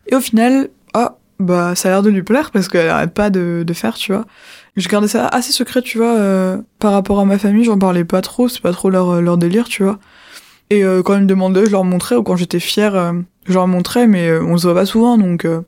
Et 0.09 0.16
au 0.16 0.20
final, 0.20 0.70
ah, 0.94 1.16
bah, 1.38 1.74
ça 1.76 1.88
a 1.88 1.92
l'air 1.92 2.03
de 2.03 2.11
lui 2.11 2.22
plaire 2.22 2.50
parce 2.50 2.68
qu'elle 2.68 2.88
arrête 2.88 3.14
pas 3.14 3.30
de, 3.30 3.62
de 3.66 3.72
faire, 3.72 3.94
tu 3.94 4.12
vois. 4.12 4.24
Je 4.76 4.88
gardais 4.88 5.09
ça 5.09 5.28
assez 5.28 5.53
secret, 5.53 5.82
tu 5.82 5.98
vois, 5.98 6.16
euh, 6.16 6.59
par 6.78 6.92
rapport 6.92 7.20
à 7.20 7.24
ma 7.24 7.38
famille, 7.38 7.64
j'en 7.64 7.78
parlais 7.78 8.05
pas 8.05 8.22
trop, 8.22 8.48
c'est 8.48 8.62
pas 8.62 8.72
trop 8.72 8.90
leur, 8.90 9.20
leur 9.20 9.36
délire, 9.36 9.68
tu 9.68 9.82
vois. 9.84 9.98
Et 10.70 10.84
euh, 10.84 11.03
quand 11.03 11.14
ils 11.14 11.22
me 11.22 11.26
demandaient, 11.26 11.66
je 11.66 11.70
leur 11.70 11.84
montrais, 11.84 12.16
ou 12.16 12.22
quand 12.22 12.36
j'étais 12.36 12.61
fière, 12.61 12.94
euh, 12.96 13.12
je 13.46 13.53
leur 13.53 13.68
montrais, 13.68 14.07
mais 14.07 14.28
euh, 14.28 14.42
on 14.42 14.57
se 14.57 14.66
voit 14.66 14.74
pas 14.74 14.86
souvent, 14.86 15.18
donc 15.18 15.44
euh, 15.44 15.61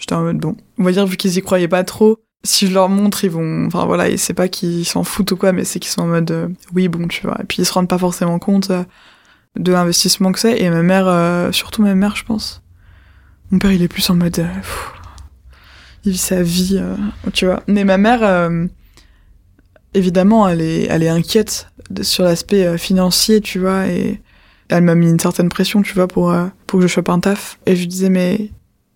j'étais 0.00 0.14
en 0.14 0.22
mode 0.22 0.38
bon. 0.38 0.56
On 0.78 0.82
va 0.82 0.90
dire, 0.90 1.06
vu 1.06 1.16
qu'ils 1.16 1.36
y 1.36 1.42
croyaient 1.42 1.68
pas 1.68 1.84
trop, 1.84 2.18
si 2.42 2.66
je 2.66 2.74
leur 2.74 2.88
montre, 2.88 3.24
ils 3.24 3.30
vont. 3.30 3.66
Enfin 3.66 3.84
voilà, 3.84 4.08
et 4.08 4.16
c'est 4.16 4.34
pas 4.34 4.48
qu'ils 4.48 4.84
s'en 4.86 5.04
foutent 5.04 5.32
ou 5.32 5.36
quoi, 5.36 5.52
mais 5.52 5.64
c'est 5.64 5.78
qu'ils 5.78 5.90
sont 5.90 6.02
en 6.02 6.06
mode 6.06 6.30
euh, 6.30 6.48
oui, 6.74 6.88
bon, 6.88 7.06
tu 7.08 7.26
vois. 7.26 7.38
Et 7.40 7.44
puis 7.44 7.58
ils 7.62 7.66
se 7.66 7.72
rendent 7.72 7.88
pas 7.88 7.98
forcément 7.98 8.38
compte 8.38 8.70
euh, 8.70 8.84
de 9.58 9.72
l'investissement 9.72 10.32
que 10.32 10.38
c'est. 10.38 10.60
Et 10.60 10.70
ma 10.70 10.82
mère, 10.82 11.06
euh, 11.06 11.52
surtout 11.52 11.82
ma 11.82 11.94
mère, 11.94 12.16
je 12.16 12.24
pense. 12.24 12.62
Mon 13.50 13.58
père, 13.58 13.72
il 13.72 13.82
est 13.82 13.88
plus 13.88 14.08
en 14.10 14.14
mode. 14.14 14.46
il 16.04 16.12
vit 16.12 16.18
sa 16.18 16.42
vie, 16.42 16.82
tu 17.32 17.46
vois. 17.46 17.62
Mais 17.66 17.84
ma 17.84 17.98
mère, 17.98 18.50
évidemment, 19.92 20.48
elle 20.48 20.60
est, 20.60 20.84
elle 20.84 21.02
est 21.02 21.08
inquiète 21.08 21.68
sur 22.02 22.22
l'aspect 22.22 22.78
financier, 22.78 23.40
tu 23.40 23.58
vois. 23.58 23.88
Et 23.88 24.22
elle 24.68 24.84
m'a 24.84 24.94
mis 24.94 25.10
une 25.10 25.18
certaine 25.18 25.48
pression, 25.48 25.82
tu 25.82 25.94
vois, 25.94 26.06
pour, 26.06 26.32
pour 26.68 26.78
que 26.78 26.86
je 26.86 26.92
chope 26.92 27.08
un 27.08 27.18
taf. 27.18 27.58
Et 27.66 27.74
je 27.74 27.80
lui 27.80 27.88
disais, 27.88 28.08
mais 28.08 28.50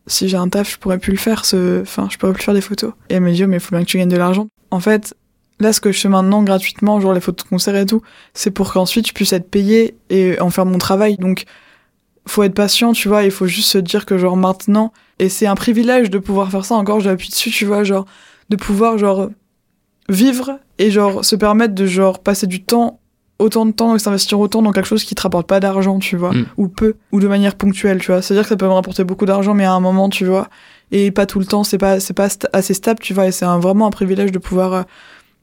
si 0.07 0.28
j'ai 0.28 0.36
un 0.36 0.48
taf, 0.48 0.70
je 0.72 0.78
pourrais 0.78 0.98
plus 0.98 1.12
le 1.12 1.18
faire, 1.18 1.44
ce... 1.44 1.82
enfin, 1.82 2.09
je 2.11 2.18
pourrais 2.18 2.32
plus 2.32 2.42
faire 2.42 2.55
des 2.55 2.61
photos. 2.61 2.92
Et 3.09 3.14
elle 3.14 3.22
me 3.22 3.32
dit, 3.32 3.44
oh, 3.44 3.46
mais 3.46 3.57
il 3.57 3.61
faut 3.61 3.74
bien 3.74 3.84
que 3.84 3.90
tu 3.90 3.98
gagnes 3.98 4.09
de 4.09 4.16
l'argent. 4.16 4.48
En 4.70 4.80
fait, 4.80 5.16
là, 5.61 5.72
ce 5.72 5.80
que 5.80 5.92
je 5.92 6.00
fais 6.00 6.09
maintenant 6.09 6.42
gratuitement, 6.42 7.00
genre 7.00 7.12
les 7.12 7.20
photos 7.20 7.44
de 7.44 7.50
concert 7.50 7.76
et 7.76 7.86
tout, 7.86 8.02
c'est 8.34 8.50
pour 8.50 8.72
qu'ensuite 8.72 9.07
je 9.09 9.12
puisse 9.12 9.32
être 9.32 9.48
payé 9.48 9.96
et 10.11 10.40
en 10.40 10.50
faire 10.50 10.66
mon 10.66 10.78
travail. 10.78 11.16
Donc, 11.16 11.44
faut 12.26 12.42
être 12.42 12.55
patient, 12.55 12.92
tu 12.92 13.09
vois, 13.09 13.22
il 13.24 13.30
faut 13.30 13.46
juste 13.46 13.70
se 13.70 13.78
dire 13.78 14.07
que, 14.07 14.18
genre, 14.18 14.36
maintenant, 14.36 14.92
et 15.18 15.28
c'est 15.28 15.46
un 15.46 15.55
privilège 15.55 16.11
de 16.11 16.18
pouvoir 16.18 16.50
faire 16.50 16.64
ça, 16.64 16.74
encore, 16.74 17.00
j'appuie 17.00 17.28
dessus, 17.28 17.50
tu 17.50 17.66
vois, 17.66 17.84
genre, 17.84 18.07
de 18.48 18.57
pouvoir, 18.57 18.98
genre, 18.98 19.30
vivre 20.09 20.59
et, 20.78 20.90
genre, 20.90 21.24
se 21.24 21.36
permettre 21.36 21.74
de, 21.74 21.86
genre, 21.86 22.22
passer 22.22 22.46
du 22.46 22.62
temps, 22.62 23.00
autant 23.39 23.66
de 23.66 23.72
temps 23.72 23.95
et 23.97 23.99
s'investir 23.99 24.39
autant 24.39 24.62
dans 24.62 24.70
quelque 24.72 24.87
chose 24.87 25.05
qui 25.05 25.14
te 25.14 25.22
rapporte 25.22 25.47
pas 25.47 25.59
d'argent, 25.61 25.99
tu 25.99 26.16
vois, 26.16 26.32
Mm. 26.32 26.47
ou 26.57 26.68
peu, 26.68 26.95
ou 27.12 27.20
de 27.20 27.26
manière 27.28 27.57
ponctuelle, 27.57 27.99
tu 28.01 28.12
vois. 28.12 28.22
C'est-à-dire 28.22 28.45
que 28.45 28.49
ça 28.51 28.57
peut 28.57 28.66
me 28.66 28.72
rapporter 28.72 29.03
beaucoup 29.05 29.26
d'argent, 29.26 29.55
mais 29.55 29.64
à 29.64 29.72
un 29.72 29.80
moment, 29.80 30.09
tu 30.09 30.24
vois, 30.24 30.49
et 30.93 31.11
pas 31.11 31.26
tout 31.26 31.41
le 31.41 31.45
temps, 31.47 31.64
c'est 31.64 31.78
pas, 31.78 31.99
c'est 32.01 32.14
pas 32.14 32.28
assez 32.53 32.74
stable, 32.74 33.01
tu 33.01 33.12
vois, 33.14 33.26
et 33.26 33.32
c'est 33.32 33.45
vraiment 33.45 33.87
un 33.87 33.91
privilège 33.91 34.30
de 34.32 34.39
pouvoir 34.39 34.72
euh, 34.72 34.82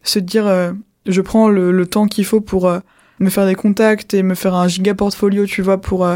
se 0.03 0.19
dire, 0.19 0.47
euh, 0.47 0.71
je 1.05 1.19
prends 1.21 1.49
le, 1.49 1.71
le 1.71 1.85
temps 1.85 2.05
qu'il 2.07 2.23
faut 2.25 2.39
pour 2.41 2.67
euh, 2.67 2.79
me 3.19 3.29
faire 3.29 3.45
des 3.45 3.55
contacts 3.55 4.13
et 4.13 4.23
me 4.23 4.35
faire 4.35 4.55
un 4.55 4.67
giga 4.69 4.93
portfolio, 4.95 5.45
tu 5.45 5.61
vois, 5.61 5.79
pour, 5.79 6.07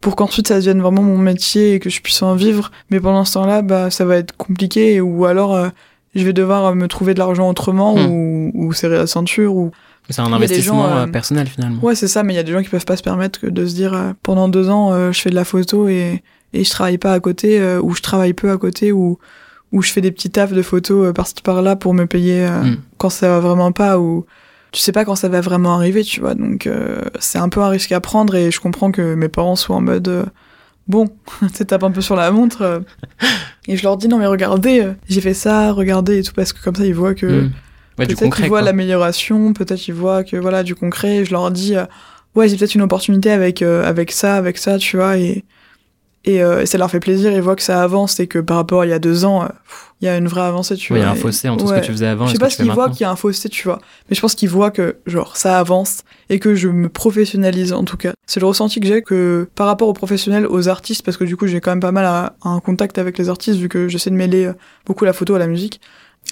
pour 0.00 0.16
qu'ensuite 0.16 0.48
ça 0.48 0.56
devienne 0.56 0.80
vraiment 0.82 1.02
mon 1.02 1.18
métier 1.18 1.74
et 1.74 1.78
que 1.80 1.88
je 1.88 2.00
puisse 2.02 2.22
en 2.22 2.34
vivre. 2.36 2.70
Mais 2.90 3.00
pendant 3.00 3.24
ce 3.24 3.32
temps-là, 3.34 3.62
bah, 3.62 3.90
ça 3.90 4.04
va 4.04 4.16
être 4.18 4.36
compliqué 4.36 5.00
ou 5.00 5.24
alors 5.24 5.58
je 6.14 6.24
vais 6.24 6.32
devoir 6.32 6.74
me 6.76 6.86
trouver 6.86 7.14
de 7.14 7.18
l'argent 7.18 7.48
autrement 7.48 7.94
ou, 7.96 8.52
ou 8.54 8.72
serrer 8.72 8.98
la 8.98 9.06
ceinture 9.08 9.56
ou 9.56 9.72
C'est 10.10 10.20
un 10.20 10.32
investissement 10.32 10.86
gens, 10.88 10.96
euh, 10.96 11.02
euh, 11.04 11.06
personnel 11.06 11.46
finalement. 11.48 11.82
Ouais, 11.82 11.94
c'est 11.94 12.08
ça, 12.08 12.22
mais 12.22 12.34
il 12.34 12.36
y 12.36 12.40
a 12.40 12.42
des 12.42 12.52
gens 12.52 12.62
qui 12.62 12.68
peuvent 12.68 12.84
pas 12.84 12.96
se 12.96 13.02
permettre 13.02 13.46
de 13.46 13.66
se 13.66 13.74
dire 13.74 13.94
euh, 13.94 14.12
pendant 14.22 14.48
deux 14.48 14.68
ans, 14.68 14.92
euh, 14.92 15.12
je 15.12 15.20
fais 15.20 15.30
de 15.30 15.34
la 15.34 15.44
photo 15.44 15.88
et, 15.88 16.22
et 16.52 16.64
je 16.64 16.70
travaille 16.70 16.98
pas 16.98 17.12
à 17.12 17.20
côté, 17.20 17.60
ou 17.78 17.94
je 17.94 18.02
travaille 18.02 18.34
peu 18.34 18.50
à 18.50 18.56
côté, 18.58 18.92
ou, 18.92 19.18
ou 19.72 19.82
je 19.82 19.90
fais 19.90 20.00
des 20.00 20.12
petits 20.12 20.30
tafs 20.30 20.52
de 20.52 20.62
photos 20.62 21.12
par-ci 21.14 21.34
par-là 21.42 21.74
pour 21.76 21.94
me 21.94 22.04
payer 22.06 22.46
Mm. 22.48 22.76
quand 22.98 23.08
ça 23.10 23.28
va 23.28 23.40
vraiment 23.40 23.72
pas, 23.72 23.98
ou 23.98 24.24
tu 24.72 24.80
sais 24.80 24.92
pas 24.92 25.04
quand 25.04 25.16
ça 25.16 25.28
va 25.28 25.40
vraiment 25.40 25.74
arriver, 25.76 26.02
tu 26.04 26.20
vois. 26.20 26.34
Donc 26.34 26.68
c'est 27.18 27.38
un 27.38 27.48
peu 27.48 27.60
un 27.62 27.68
risque 27.68 27.92
à 27.92 28.00
prendre 28.00 28.34
et 28.34 28.50
je 28.50 28.60
comprends 28.60 28.90
que 28.92 29.14
mes 29.14 29.28
parents 29.28 29.56
soient 29.56 29.76
en 29.76 29.80
mode 29.80 30.26
bon, 30.86 31.08
tu 31.56 31.64
tape 31.64 31.82
un 31.82 31.90
peu 31.90 32.00
sur 32.02 32.14
la 32.16 32.30
montre. 32.30 32.62
euh, 32.62 32.80
et 33.68 33.76
je 33.76 33.82
leur 33.82 33.96
dis 33.96 34.06
non 34.08 34.18
mais 34.18 34.26
regardez, 34.26 34.80
euh, 34.82 34.92
j'ai 35.08 35.20
fait 35.20 35.34
ça, 35.34 35.72
regardez 35.72 36.18
et 36.18 36.22
tout, 36.22 36.34
parce 36.34 36.52
que 36.52 36.62
comme 36.62 36.74
ça 36.76 36.84
ils 36.84 36.94
voient 36.94 37.14
que. 37.14 37.42
Mm. 37.46 37.52
Ouais, 37.98 38.06
du 38.06 38.16
Peut-être 38.16 38.36
qu'ils 38.36 38.48
voient 38.48 38.60
l'amélioration, 38.62 39.52
peut-être 39.52 39.86
ils 39.88 39.94
voient 39.94 40.24
que 40.24 40.36
voilà 40.36 40.62
du 40.62 40.74
concret. 40.74 41.16
et 41.18 41.24
Je 41.24 41.30
leur 41.32 41.50
dis 41.50 41.76
euh, 41.76 41.84
ouais 42.34 42.48
j'ai 42.48 42.56
peut-être 42.56 42.74
une 42.74 42.82
opportunité 42.82 43.30
avec 43.30 43.62
euh, 43.62 43.84
avec 43.84 44.10
ça, 44.12 44.36
avec 44.36 44.58
ça, 44.58 44.78
tu 44.78 44.96
vois 44.96 45.16
et 45.18 45.44
et, 46.26 46.42
euh, 46.42 46.62
et 46.62 46.66
ça 46.66 46.78
leur 46.78 46.90
fait 46.90 47.00
plaisir. 47.00 47.30
Ils 47.32 47.42
voient 47.42 47.54
que 47.54 47.62
ça 47.62 47.82
avance 47.82 48.18
et 48.18 48.26
que 48.26 48.38
par 48.38 48.56
rapport 48.56 48.80
à 48.80 48.86
il 48.86 48.88
y 48.88 48.92
a 48.94 48.98
deux 48.98 49.26
ans, 49.26 49.44
euh, 49.44 49.48
il 50.00 50.06
y 50.06 50.08
a 50.08 50.16
une 50.16 50.26
vraie 50.26 50.40
avancée, 50.40 50.74
tu 50.74 50.92
Ouais, 50.94 51.00
il 51.00 51.02
y 51.02 51.04
vois. 51.04 51.10
a 51.10 51.12
un 51.14 51.16
et- 51.16 51.20
fossé 51.20 51.48
entre 51.50 51.68
ce 51.68 51.74
que 51.74 51.84
tu 51.84 51.92
faisais 51.92 52.06
avant 52.06 52.24
Je 52.26 52.30
et 52.30 52.32
sais 52.32 52.36
ce 52.36 52.40
pas 52.40 52.48
s'ils 52.50 52.70
voient 52.72 52.88
qu'il 52.88 53.02
y 53.02 53.04
a 53.04 53.10
un 53.10 53.16
fossé, 53.16 53.48
tu 53.50 53.64
vois. 53.64 53.78
Mais 54.08 54.16
je 54.16 54.22
pense 54.22 54.34
qu'ils 54.34 54.48
voient 54.48 54.70
que, 54.70 54.96
genre, 55.06 55.36
ça 55.36 55.58
avance 55.58 55.98
et 56.30 56.38
que 56.38 56.54
je 56.54 56.68
me 56.68 56.88
professionnalise, 56.88 57.74
en 57.74 57.84
tout 57.84 57.98
cas. 57.98 58.12
C'est 58.26 58.40
le 58.40 58.46
ressenti 58.46 58.80
que 58.80 58.86
j'ai 58.86 59.02
que 59.02 59.46
par 59.54 59.66
rapport 59.66 59.86
aux 59.86 59.92
professionnels, 59.92 60.46
aux 60.46 60.66
artistes, 60.68 61.04
parce 61.04 61.18
que 61.18 61.24
du 61.24 61.36
coup, 61.36 61.46
j'ai 61.46 61.60
quand 61.60 61.72
même 61.72 61.80
pas 61.80 61.92
mal 61.92 62.06
à, 62.06 62.34
à 62.42 62.48
un 62.48 62.60
contact 62.60 62.96
avec 62.96 63.18
les 63.18 63.28
artistes, 63.28 63.58
vu 63.58 63.68
que 63.68 63.88
j'essaie 63.88 64.08
de 64.10 64.16
mêler 64.16 64.46
euh, 64.46 64.52
beaucoup 64.86 65.04
la 65.04 65.12
photo 65.12 65.34
à 65.34 65.38
la 65.38 65.46
musique. 65.46 65.78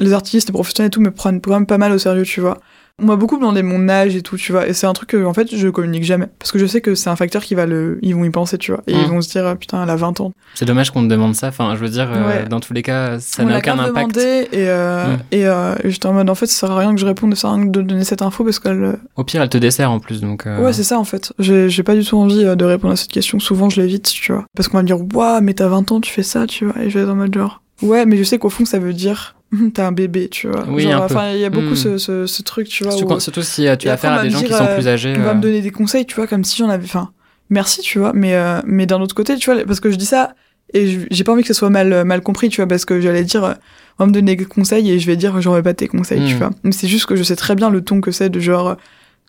Les 0.01 0.13
artistes, 0.13 0.49
les 0.49 0.53
professionnels 0.53 0.89
et 0.89 0.91
tout 0.91 1.01
me 1.01 1.11
prennent 1.11 1.41
quand 1.41 1.51
même 1.53 1.67
pas 1.67 1.79
mal 1.79 1.93
au 1.93 1.99
sérieux, 1.99 2.23
tu 2.25 2.41
vois. 2.41 2.59
On 3.03 3.07
m'a 3.07 3.17
beaucoup 3.17 3.37
demandé 3.39 3.63
mon 3.63 3.89
âge 3.89 4.15
et 4.15 4.23
tout, 4.23 4.37
tu 4.37 4.53
vois. 4.53 4.69
Et 4.69 4.75
c'est 4.75 4.87
un 4.87 4.93
truc 4.93 5.09
que, 5.11 5.25
en 5.25 5.33
fait, 5.33 5.55
je 5.57 5.69
communique 5.69 6.05
jamais. 6.05 6.27
Parce 6.39 6.53
que 6.53 6.59
je 6.59 6.67
sais 6.67 6.83
que 6.83 6.95
c'est 6.95 7.09
un 7.09 7.17
facteur 7.17 7.43
qui 7.43 7.55
va 7.55 7.65
le, 7.67 7.99
ils 8.03 8.15
vont 8.15 8.23
y 8.25 8.31
penser, 8.31 8.59
tu 8.59 8.71
vois. 8.71 8.83
Et 8.87 8.93
ils 8.93 9.09
vont 9.09 9.23
se 9.23 9.31
dire, 9.31 9.47
ah, 9.47 9.57
putain, 9.57 9.83
elle 9.83 9.89
a 9.91 9.97
20 9.97 10.21
ans. 10.21 10.33
C'est 10.55 10.67
dommage 10.67 10.91
qu'on 10.91 11.03
te 11.03 11.09
demande 11.09 11.35
ça. 11.35 11.49
Enfin, 11.49 11.75
je 11.75 11.81
veux 11.81 11.89
dire, 11.89 12.11
euh, 12.13 12.27
Ouais. 12.29 12.49
dans 12.49 12.61
tous 12.61 12.75
les 12.75 12.83
cas, 12.83 13.19
ça 13.19 13.45
n'a 13.45 13.59
aucun 13.59 13.79
impact. 13.79 13.95
demandé 14.15 14.49
et, 14.53 14.69
euh, 14.69 15.07
Mm. 15.07 15.19
et, 15.33 15.47
euh, 15.47 15.75
j'étais 15.85 16.07
en 16.07 16.13
mode, 16.13 16.29
en 16.29 16.35
fait, 16.35 16.47
ça 16.47 16.67
sert 16.67 16.71
à 16.71 16.79
rien 16.79 16.95
que 16.95 17.01
je 17.01 17.07
réponde, 17.07 17.35
ça 17.35 17.41
sert 17.43 17.51
à 17.51 17.55
rien 17.55 17.65
de 17.65 17.81
donner 17.83 18.05
cette 18.05 18.23
info 18.23 18.45
parce 18.45 18.59
qu'elle, 18.59 18.85
euh, 18.85 18.93
Au 19.17 19.25
pire, 19.25 19.41
elle 19.43 19.49
te 19.49 19.59
dessert 19.59 19.91
en 19.91 19.99
plus, 19.99 20.21
donc. 20.21 20.47
euh, 20.47 20.63
Ouais, 20.63 20.75
c'est 20.75 20.85
ça 20.85 20.99
en 20.99 21.05
fait. 21.05 21.33
J'ai 21.39 21.83
pas 21.83 21.95
du 21.95 22.05
tout 22.05 22.19
envie 22.19 22.45
de 22.45 22.65
répondre 22.65 22.93
à 22.93 22.97
cette 22.97 23.11
question. 23.11 23.41
Souvent, 23.41 23.71
je 23.71 23.81
l'évite, 23.81 24.05
tu 24.13 24.33
vois. 24.33 24.45
Parce 24.55 24.69
qu'on 24.69 24.77
va 24.77 24.83
me 24.83 24.87
dire, 24.87 24.99
waouh, 25.15 25.41
mais 25.41 25.55
t'as 25.55 25.67
20 25.69 25.91
ans, 25.93 26.01
tu 26.01 26.13
fais 26.13 26.23
ça, 26.23 26.47
tu 26.47 26.67
vois. 26.67 26.81
Et 26.83 26.91
je 26.91 26.99
vais 26.99 27.05
être 27.05 27.11
en 27.11 27.17
mode 27.17 27.35
genre, 27.35 27.63
ouais, 27.81 28.05
mais 28.07 28.17
je 28.19 28.23
sais 28.23 28.39
qu'au 28.39 28.51
fond, 28.51 28.65
ça 28.67 28.79
veut 28.79 28.93
dire, 28.93 29.35
t'as 29.75 29.87
un 29.87 29.93
bébé, 29.93 30.29
tu 30.29 30.49
vois. 30.49 30.65
Oui. 30.69 30.93
Enfin, 30.95 31.31
il 31.33 31.41
y 31.41 31.45
a 31.45 31.51
beaucoup 31.51 31.73
Hmm. 31.73 31.77
ce, 31.77 31.99
ce, 31.99 32.27
ce 32.27 32.43
truc, 32.43 32.69
tu 32.69 32.85
vois. 32.85 32.93
surtout, 32.93 33.15
où 33.15 33.21
surtout 33.21 33.43
si 33.43 33.67
euh, 33.69 33.77
tu 33.77 33.89
as 33.89 33.93
affaire 33.95 34.13
à 34.13 34.23
des 34.23 34.31
gens 34.31 34.39
qui 34.41 34.47
dire, 34.47 34.57
sont 34.57 34.65
euh, 34.65 34.75
plus 34.75 34.89
âgés. 34.89 35.15
on 35.17 35.23
va 35.23 35.31
euh, 35.31 35.35
me 35.35 35.41
donner 35.41 35.61
des 35.61 35.71
conseils, 35.71 36.07
tu 36.07 36.15
vois, 36.17 36.27
comme 36.27 36.45
si 36.45 36.57
j'en 36.57 36.69
avais. 36.69 36.85
Enfin, 36.85 37.11
merci, 37.51 37.81
tu 37.83 37.99
vois. 37.99 38.13
Mais, 38.15 38.35
euh, 38.35 38.61
mais 38.65 38.87
d'un 38.87 39.01
autre 39.01 39.15
côté, 39.15 39.37
tu 39.37 39.53
vois, 39.53 39.63
parce 39.65 39.81
que 39.81 39.91
je 39.91 39.97
dis 39.97 40.07
ça 40.07 40.35
et 40.75 41.01
j'ai 41.11 41.23
pas 41.25 41.33
envie 41.33 41.43
que 41.43 41.49
ce 41.49 41.55
soit 41.55 41.69
mal, 41.69 41.93
euh, 41.93 42.05
mal 42.05 42.23
compris, 42.23 42.49
tu 42.49 42.57
vois, 42.63 42.67
parce 42.67 42.87
que 42.87 42.99
j'allais 43.01 43.25
dire, 43.25 43.45
euh, 43.45 43.53
on 43.99 44.05
va 44.05 44.07
me 44.07 44.13
donner 44.13 44.37
des 44.37 44.45
conseils 44.47 44.91
et 44.91 44.99
je 44.99 45.07
vais 45.07 45.17
dire, 45.17 45.39
j'en 45.43 45.53
veux 45.53 45.63
pas 45.63 45.75
tes 45.75 45.87
conseils, 45.89 46.25
tu 46.27 46.35
Hmm. 46.35 46.39
vois. 46.39 46.51
Mais 46.65 46.73
c'est 46.73 46.89
juste 46.89 47.05
que 47.07 47.15
je 47.17 47.23
sais 47.23 47.37
très 47.37 47.55
bien 47.55 47.69
le 47.69 47.83
ton 47.83 48.01
que 48.01 48.11
c'est 48.11 48.31
de 48.31 48.41
genre, 48.41 48.69
euh, 48.69 48.75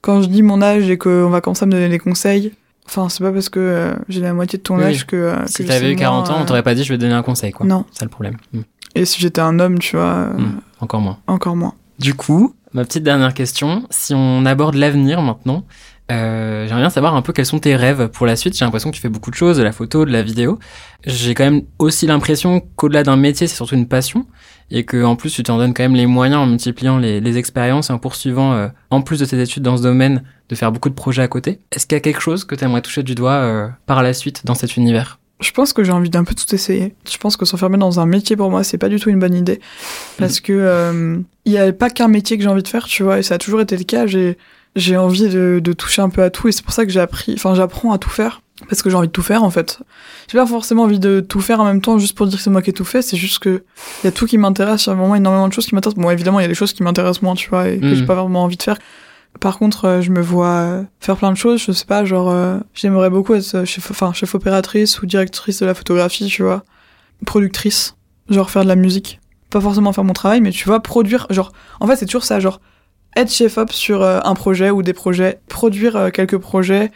quand 0.01 0.21
je 0.21 0.27
dis 0.29 0.41
mon 0.41 0.61
âge 0.61 0.89
et 0.89 0.97
qu'on 0.97 1.29
va 1.29 1.41
commencer 1.41 1.63
à 1.63 1.65
me 1.65 1.71
donner 1.71 1.89
des 1.89 1.99
conseils. 1.99 2.53
Enfin, 2.85 3.07
c'est 3.07 3.23
pas 3.23 3.31
parce 3.31 3.47
que 3.47 3.59
euh, 3.61 3.93
j'ai 4.09 4.19
la 4.19 4.33
moitié 4.33 4.57
de 4.57 4.63
ton 4.63 4.77
Oui, 4.77 4.83
âge 4.83 5.05
que. 5.05 5.15
euh, 5.15 5.35
Si 5.45 5.63
t'avais 5.65 5.91
eu 5.93 5.95
40 5.95 6.27
moins, 6.27 6.35
ans, 6.35 6.39
on 6.39 6.43
euh, 6.43 6.45
t'aurait 6.45 6.63
pas 6.63 6.75
dit 6.75 6.83
je 6.83 6.89
vais 6.91 6.97
te 6.97 7.01
donner 7.01 7.13
un 7.13 7.23
conseil, 7.23 7.51
quoi. 7.53 7.65
Non. 7.65 7.85
C'est 7.91 7.99
ça 7.99 8.05
le 8.05 8.09
problème. 8.11 8.35
Mm. 8.53 8.59
Et 8.95 9.05
si 9.05 9.19
j'étais 9.21 9.41
un 9.41 9.59
homme, 9.59 9.79
tu 9.79 9.95
vois, 9.95 10.05
euh, 10.05 10.33
Mm. 10.37 10.61
Encore 10.81 11.01
moins. 11.01 11.17
encore 11.27 11.55
moins. 11.55 11.73
Du 11.99 12.13
coup, 12.13 12.53
ma 12.73 12.83
petite 12.83 13.03
dernière 13.03 13.33
question, 13.33 13.83
si 13.89 14.13
on 14.13 14.45
aborde 14.45 14.75
l'avenir 14.75 15.21
maintenant, 15.21 15.65
euh, 16.11 16.65
j'aimerais 16.67 16.81
bien 16.81 16.89
savoir 16.89 17.15
un 17.15 17.21
peu 17.21 17.31
quels 17.31 17.45
sont 17.45 17.59
tes 17.59 17.75
rêves 17.75 18.09
pour 18.09 18.25
la 18.25 18.35
suite. 18.35 18.57
J'ai 18.57 18.65
l'impression 18.65 18.91
que 18.91 18.95
tu 18.95 19.01
fais 19.01 19.09
beaucoup 19.09 19.31
de 19.31 19.35
choses, 19.35 19.57
de 19.57 19.63
la 19.63 19.71
photo, 19.71 20.03
de 20.05 20.11
la 20.11 20.21
vidéo. 20.21 20.59
J'ai 21.05 21.33
quand 21.33 21.45
même 21.45 21.61
aussi 21.79 22.05
l'impression 22.07 22.61
qu'au-delà 22.75 23.03
d'un 23.03 23.15
métier, 23.15 23.47
c'est 23.47 23.55
surtout 23.55 23.75
une 23.75 23.87
passion 23.87 24.25
et 24.69 24.83
que 24.85 25.03
en 25.03 25.15
plus 25.15 25.31
tu 25.31 25.43
t'en 25.43 25.57
donnes 25.57 25.73
quand 25.73 25.83
même 25.83 25.95
les 25.95 26.05
moyens 26.05 26.41
en 26.41 26.45
multipliant 26.47 26.97
les, 26.97 27.21
les 27.21 27.37
expériences 27.37 27.89
et 27.89 27.93
en 27.93 27.99
poursuivant, 27.99 28.53
euh, 28.53 28.67
en 28.89 29.01
plus 29.01 29.19
de 29.19 29.25
tes 29.25 29.39
études 29.41 29.63
dans 29.63 29.77
ce 29.77 29.83
domaine, 29.83 30.23
de 30.49 30.55
faire 30.55 30.71
beaucoup 30.71 30.89
de 30.89 30.95
projets 30.95 31.21
à 31.21 31.27
côté. 31.27 31.59
Est-ce 31.71 31.85
qu'il 31.85 31.95
y 31.95 31.97
a 31.97 32.01
quelque 32.01 32.21
chose 32.21 32.43
que 32.43 32.55
tu 32.55 32.65
aimerais 32.65 32.81
toucher 32.81 33.03
du 33.03 33.15
doigt 33.15 33.31
euh, 33.33 33.69
par 33.85 34.03
la 34.03 34.13
suite 34.13 34.45
dans 34.45 34.55
cet 34.55 34.75
univers? 34.75 35.19
Je 35.43 35.51
pense 35.51 35.73
que 35.73 35.83
j'ai 35.83 35.91
envie 35.91 36.09
d'un 36.09 36.23
peu 36.23 36.33
tout 36.33 36.55
essayer. 36.55 36.95
Je 37.09 37.17
pense 37.17 37.37
que 37.37 37.45
s'enfermer 37.45 37.77
dans 37.77 37.99
un 37.99 38.05
métier 38.05 38.35
pour 38.35 38.49
moi, 38.49 38.63
c'est 38.63 38.77
pas 38.79 38.89
du 38.89 38.99
tout 38.99 39.09
une 39.09 39.19
bonne 39.19 39.35
idée. 39.35 39.59
Parce 40.17 40.39
que 40.39 40.53
euh, 40.53 41.17
il 41.45 41.51
y 41.51 41.57
a 41.57 41.71
pas 41.73 41.89
qu'un 41.89 42.07
métier 42.07 42.37
que 42.37 42.43
j'ai 42.43 42.49
envie 42.49 42.63
de 42.63 42.67
faire, 42.67 42.85
tu 42.85 43.03
vois, 43.03 43.19
et 43.19 43.23
ça 43.23 43.35
a 43.35 43.37
toujours 43.37 43.61
été 43.61 43.77
le 43.77 43.83
cas. 43.83 44.07
J'ai 44.07 44.37
j'ai 44.75 44.97
envie 44.97 45.29
de, 45.29 45.59
de 45.63 45.73
toucher 45.73 46.01
un 46.01 46.09
peu 46.09 46.23
à 46.23 46.31
tout, 46.31 46.47
et 46.47 46.51
c'est 46.51 46.63
pour 46.63 46.73
ça 46.73 46.83
que 46.83 46.91
j'ai 46.91 46.99
appris, 46.99 47.33
enfin 47.35 47.53
j'apprends 47.53 47.91
à 47.93 47.99
tout 47.99 48.09
faire. 48.09 48.41
parce 48.69 48.81
que 48.81 48.89
j'ai 48.89 48.95
envie 48.95 49.07
de 49.07 49.11
tout 49.11 49.21
faire 49.21 49.43
en 49.43 49.51
fait. 49.51 49.79
J'ai 50.31 50.37
pas 50.39 50.47
forcément 50.47 50.83
envie 50.83 50.97
de 50.97 51.19
tout 51.19 51.41
faire 51.41 51.59
en 51.59 51.65
même 51.65 51.79
temps 51.81 51.99
juste 51.99 52.15
pour 52.17 52.25
dire 52.25 52.37
que 52.37 52.43
c'est 52.43 52.49
moi 52.49 52.63
qui 52.63 52.71
ai 52.71 52.73
tout 52.73 52.85
fait, 52.85 53.03
c'est 53.03 53.17
juste 53.17 53.37
que 53.37 53.61
il 54.01 54.05
y 54.05 54.07
a 54.07 54.11
tout 54.11 54.25
qui 54.25 54.39
m'intéresse, 54.39 54.85
il 54.85 54.89
y 54.89 54.91
a 54.93 54.95
vraiment 54.95 55.13
énormément 55.15 55.47
de 55.47 55.53
choses 55.53 55.67
qui 55.67 55.75
m'intéressent. 55.75 56.01
Bon, 56.01 56.09
évidemment, 56.09 56.39
il 56.39 56.43
y 56.43 56.45
a 56.45 56.47
des 56.47 56.55
choses 56.55 56.73
qui 56.73 56.81
m'intéressent 56.81 57.21
moins, 57.21 57.35
tu 57.35 57.49
vois, 57.49 57.69
et 57.69 57.77
que 57.79 57.85
Mhm. 57.85 57.95
j'ai 57.95 58.05
pas 58.05 58.15
vraiment 58.15 58.43
envie 58.43 58.57
de 58.57 58.63
faire. 58.63 58.77
Par 59.39 59.57
contre, 59.57 59.85
euh, 59.85 60.01
je 60.01 60.11
me 60.11 60.21
vois 60.21 60.83
faire 60.99 61.17
plein 61.17 61.31
de 61.31 61.37
choses, 61.37 61.61
je 61.63 61.71
sais 61.71 61.85
pas, 61.85 62.05
genre 62.05 62.29
euh, 62.29 62.59
j'aimerais 62.73 63.09
beaucoup 63.09 63.33
être 63.33 63.55
euh, 63.55 63.65
chef 63.65 63.91
enfin 63.91 64.13
chef 64.13 64.35
opératrice 64.35 65.01
ou 65.01 65.05
directrice 65.05 65.59
de 65.59 65.65
la 65.65 65.73
photographie, 65.73 66.27
tu 66.27 66.43
vois, 66.43 66.63
productrice, 67.25 67.95
genre 68.29 68.49
faire 68.49 68.63
de 68.63 68.69
la 68.69 68.75
musique. 68.75 69.19
Pas 69.49 69.59
forcément 69.59 69.91
faire 69.91 70.03
mon 70.03 70.13
travail, 70.13 70.41
mais 70.41 70.51
tu 70.51 70.65
vois, 70.65 70.81
produire, 70.81 71.27
genre 71.29 71.51
en 71.79 71.87
fait, 71.87 71.95
c'est 71.95 72.05
toujours 72.05 72.23
ça, 72.23 72.39
genre 72.39 72.61
être 73.15 73.31
chef 73.31 73.57
op 73.57 73.71
sur 73.71 74.01
euh, 74.01 74.19
un 74.23 74.33
projet 74.35 74.69
ou 74.69 74.81
des 74.81 74.93
projets, 74.93 75.39
produire 75.49 76.11
quelques 76.11 76.37
projets, 76.37 76.91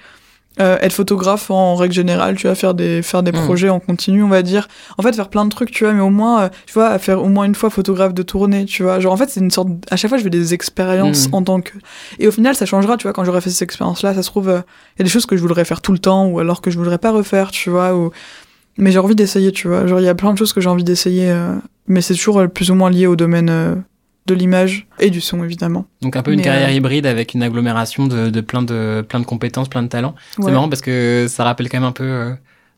euh, 0.60 0.78
être 0.82 0.94
photographe 0.94 1.52
en 1.52 1.76
règle 1.76 1.94
générale, 1.94 2.36
tu 2.36 2.48
vois, 2.48 2.56
faire 2.56 2.74
des 2.74 3.02
faire 3.02 3.22
des 3.24 3.32
Mhm. 3.32 3.44
projets 3.46 3.70
en 3.70 3.80
continu, 3.80 4.24
on 4.24 4.28
va 4.28 4.42
dire. 4.42 4.68
En 4.98 5.04
fait, 5.04 5.14
faire 5.16 5.30
plein 5.30 5.46
de 5.46 5.50
trucs, 5.50 5.72
tu 5.72 5.84
vois, 5.84 5.94
mais 5.94 6.02
au 6.02 6.10
moins, 6.10 6.44
euh, 6.44 6.50
tu 6.66 6.74
vois, 6.74 6.98
faire 7.00 7.22
au 7.24 7.28
moins 7.30 7.46
une 7.46 7.56
fois 7.56 7.70
photographe 7.70 8.14
de 8.14 8.24
tournée, 8.24 8.66
tu 8.66 8.84
vois. 8.84 9.00
Genre, 9.00 9.14
en 9.14 9.18
fait, 9.18 9.30
c'est 9.30 9.40
une 9.40 9.52
sorte. 9.52 9.70
À 9.92 9.96
chaque 9.98 10.10
fois, 10.10 10.18
je 10.18 10.24
fais 10.24 10.30
des 10.30 10.54
expériences 10.54 11.28
Mhm. 11.28 11.36
en 11.36 11.44
tant 11.44 11.62
que. 11.62 11.72
Et 12.20 12.28
au 12.28 12.32
final, 12.32 12.56
ça 12.56 12.66
changera, 12.66 12.98
tu 12.98 13.04
vois, 13.04 13.14
quand 13.14 13.24
j'aurai 13.24 13.42
fait 13.42 13.50
ces 13.50 13.64
expériences-là, 13.64 14.14
ça 14.14 14.22
se 14.24 14.28
trouve, 14.30 14.50
euh, 14.50 14.62
il 14.96 15.00
y 15.00 15.02
a 15.02 15.04
des 15.04 15.10
choses 15.10 15.26
que 15.26 15.36
je 15.38 15.42
voudrais 15.42 15.66
faire 15.66 15.82
tout 15.82 15.92
le 15.92 16.00
temps, 16.00 16.26
ou 16.28 16.40
alors 16.40 16.62
que 16.62 16.72
je 16.72 16.78
voudrais 16.78 16.98
pas 16.98 17.12
refaire, 17.12 17.52
tu 17.52 17.70
vois, 17.70 17.96
ou. 17.96 18.12
Mais 18.80 18.92
j'ai 18.92 19.00
envie 19.00 19.16
d'essayer, 19.16 19.52
tu 19.52 19.68
vois. 19.68 19.88
Genre, 19.88 20.00
il 20.00 20.06
y 20.06 20.10
a 20.10 20.16
plein 20.16 20.34
de 20.34 20.38
choses 20.38 20.54
que 20.54 20.62
j'ai 20.62 20.70
envie 20.70 20.84
d'essayer, 20.84 21.30
euh, 21.32 21.56
mais 21.88 22.02
c'est 22.02 22.14
toujours 22.14 22.48
plus 22.48 22.70
ou 22.70 22.76
moins 22.76 22.90
lié 22.92 23.08
au 23.08 23.16
domaine 23.16 23.50
euh, 23.50 23.76
de 24.28 24.34
l'image 24.36 24.88
et 25.00 25.10
du 25.10 25.22
son, 25.22 25.44
évidemment. 25.44 25.86
Donc 26.02 26.16
un 26.16 26.22
peu 26.22 26.32
une 26.32 26.38
Mais, 26.38 26.44
carrière 26.44 26.70
euh, 26.70 26.74
hybride 26.74 27.06
avec 27.06 27.34
une 27.34 27.42
agglomération 27.44 28.06
de, 28.08 28.30
de 28.30 28.42
plein 28.42 28.62
de 28.62 29.04
plein 29.08 29.20
de 29.20 29.26
compétences, 29.26 29.70
plein 29.70 29.82
de 29.84 29.88
talents. 29.88 30.14
C'est 30.40 30.52
marrant 30.52 30.70
parce 30.70 30.82
que 30.82 31.26
ça 31.30 31.44
rappelle 31.44 31.70
quand 31.70 31.78
même 31.80 31.88
un 31.88 31.92
peu 31.94 32.04
euh, 32.04 32.34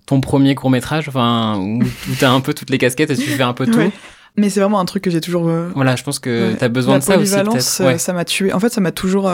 ton 0.05 0.21
premier 0.21 0.55
court 0.55 0.69
métrage, 0.69 1.07
enfin 1.09 1.57
où, 1.59 1.81
où 1.83 2.15
t'as 2.19 2.29
un 2.31 2.39
peu 2.41 2.53
toutes 2.53 2.69
les 2.69 2.77
casquettes 2.77 3.09
et 3.11 3.15
tu 3.17 3.23
fais 3.29 3.43
un 3.43 3.53
peu 3.53 3.65
tout. 3.65 3.77
Ouais. 3.79 3.91
Mais 4.37 4.49
c'est 4.49 4.59
vraiment 4.61 4.79
un 4.79 4.85
truc 4.85 5.03
que 5.03 5.09
j'ai 5.09 5.21
toujours. 5.21 5.49
euh, 5.49 5.69
Voilà, 5.75 5.95
je 5.95 6.03
pense 6.03 6.19
que 6.19 6.53
t'as 6.53 6.69
besoin 6.69 6.93
la 6.95 6.99
de 6.99 7.03
ça 7.03 7.17
aussi 7.17 7.33
peut-être. 7.35 7.99
ça 7.99 8.13
m'a 8.13 8.25
tué. 8.25 8.53
En 8.53 8.59
fait, 8.59 8.69
ça 8.69 8.79
m'a 8.79 8.91
toujours, 8.91 9.29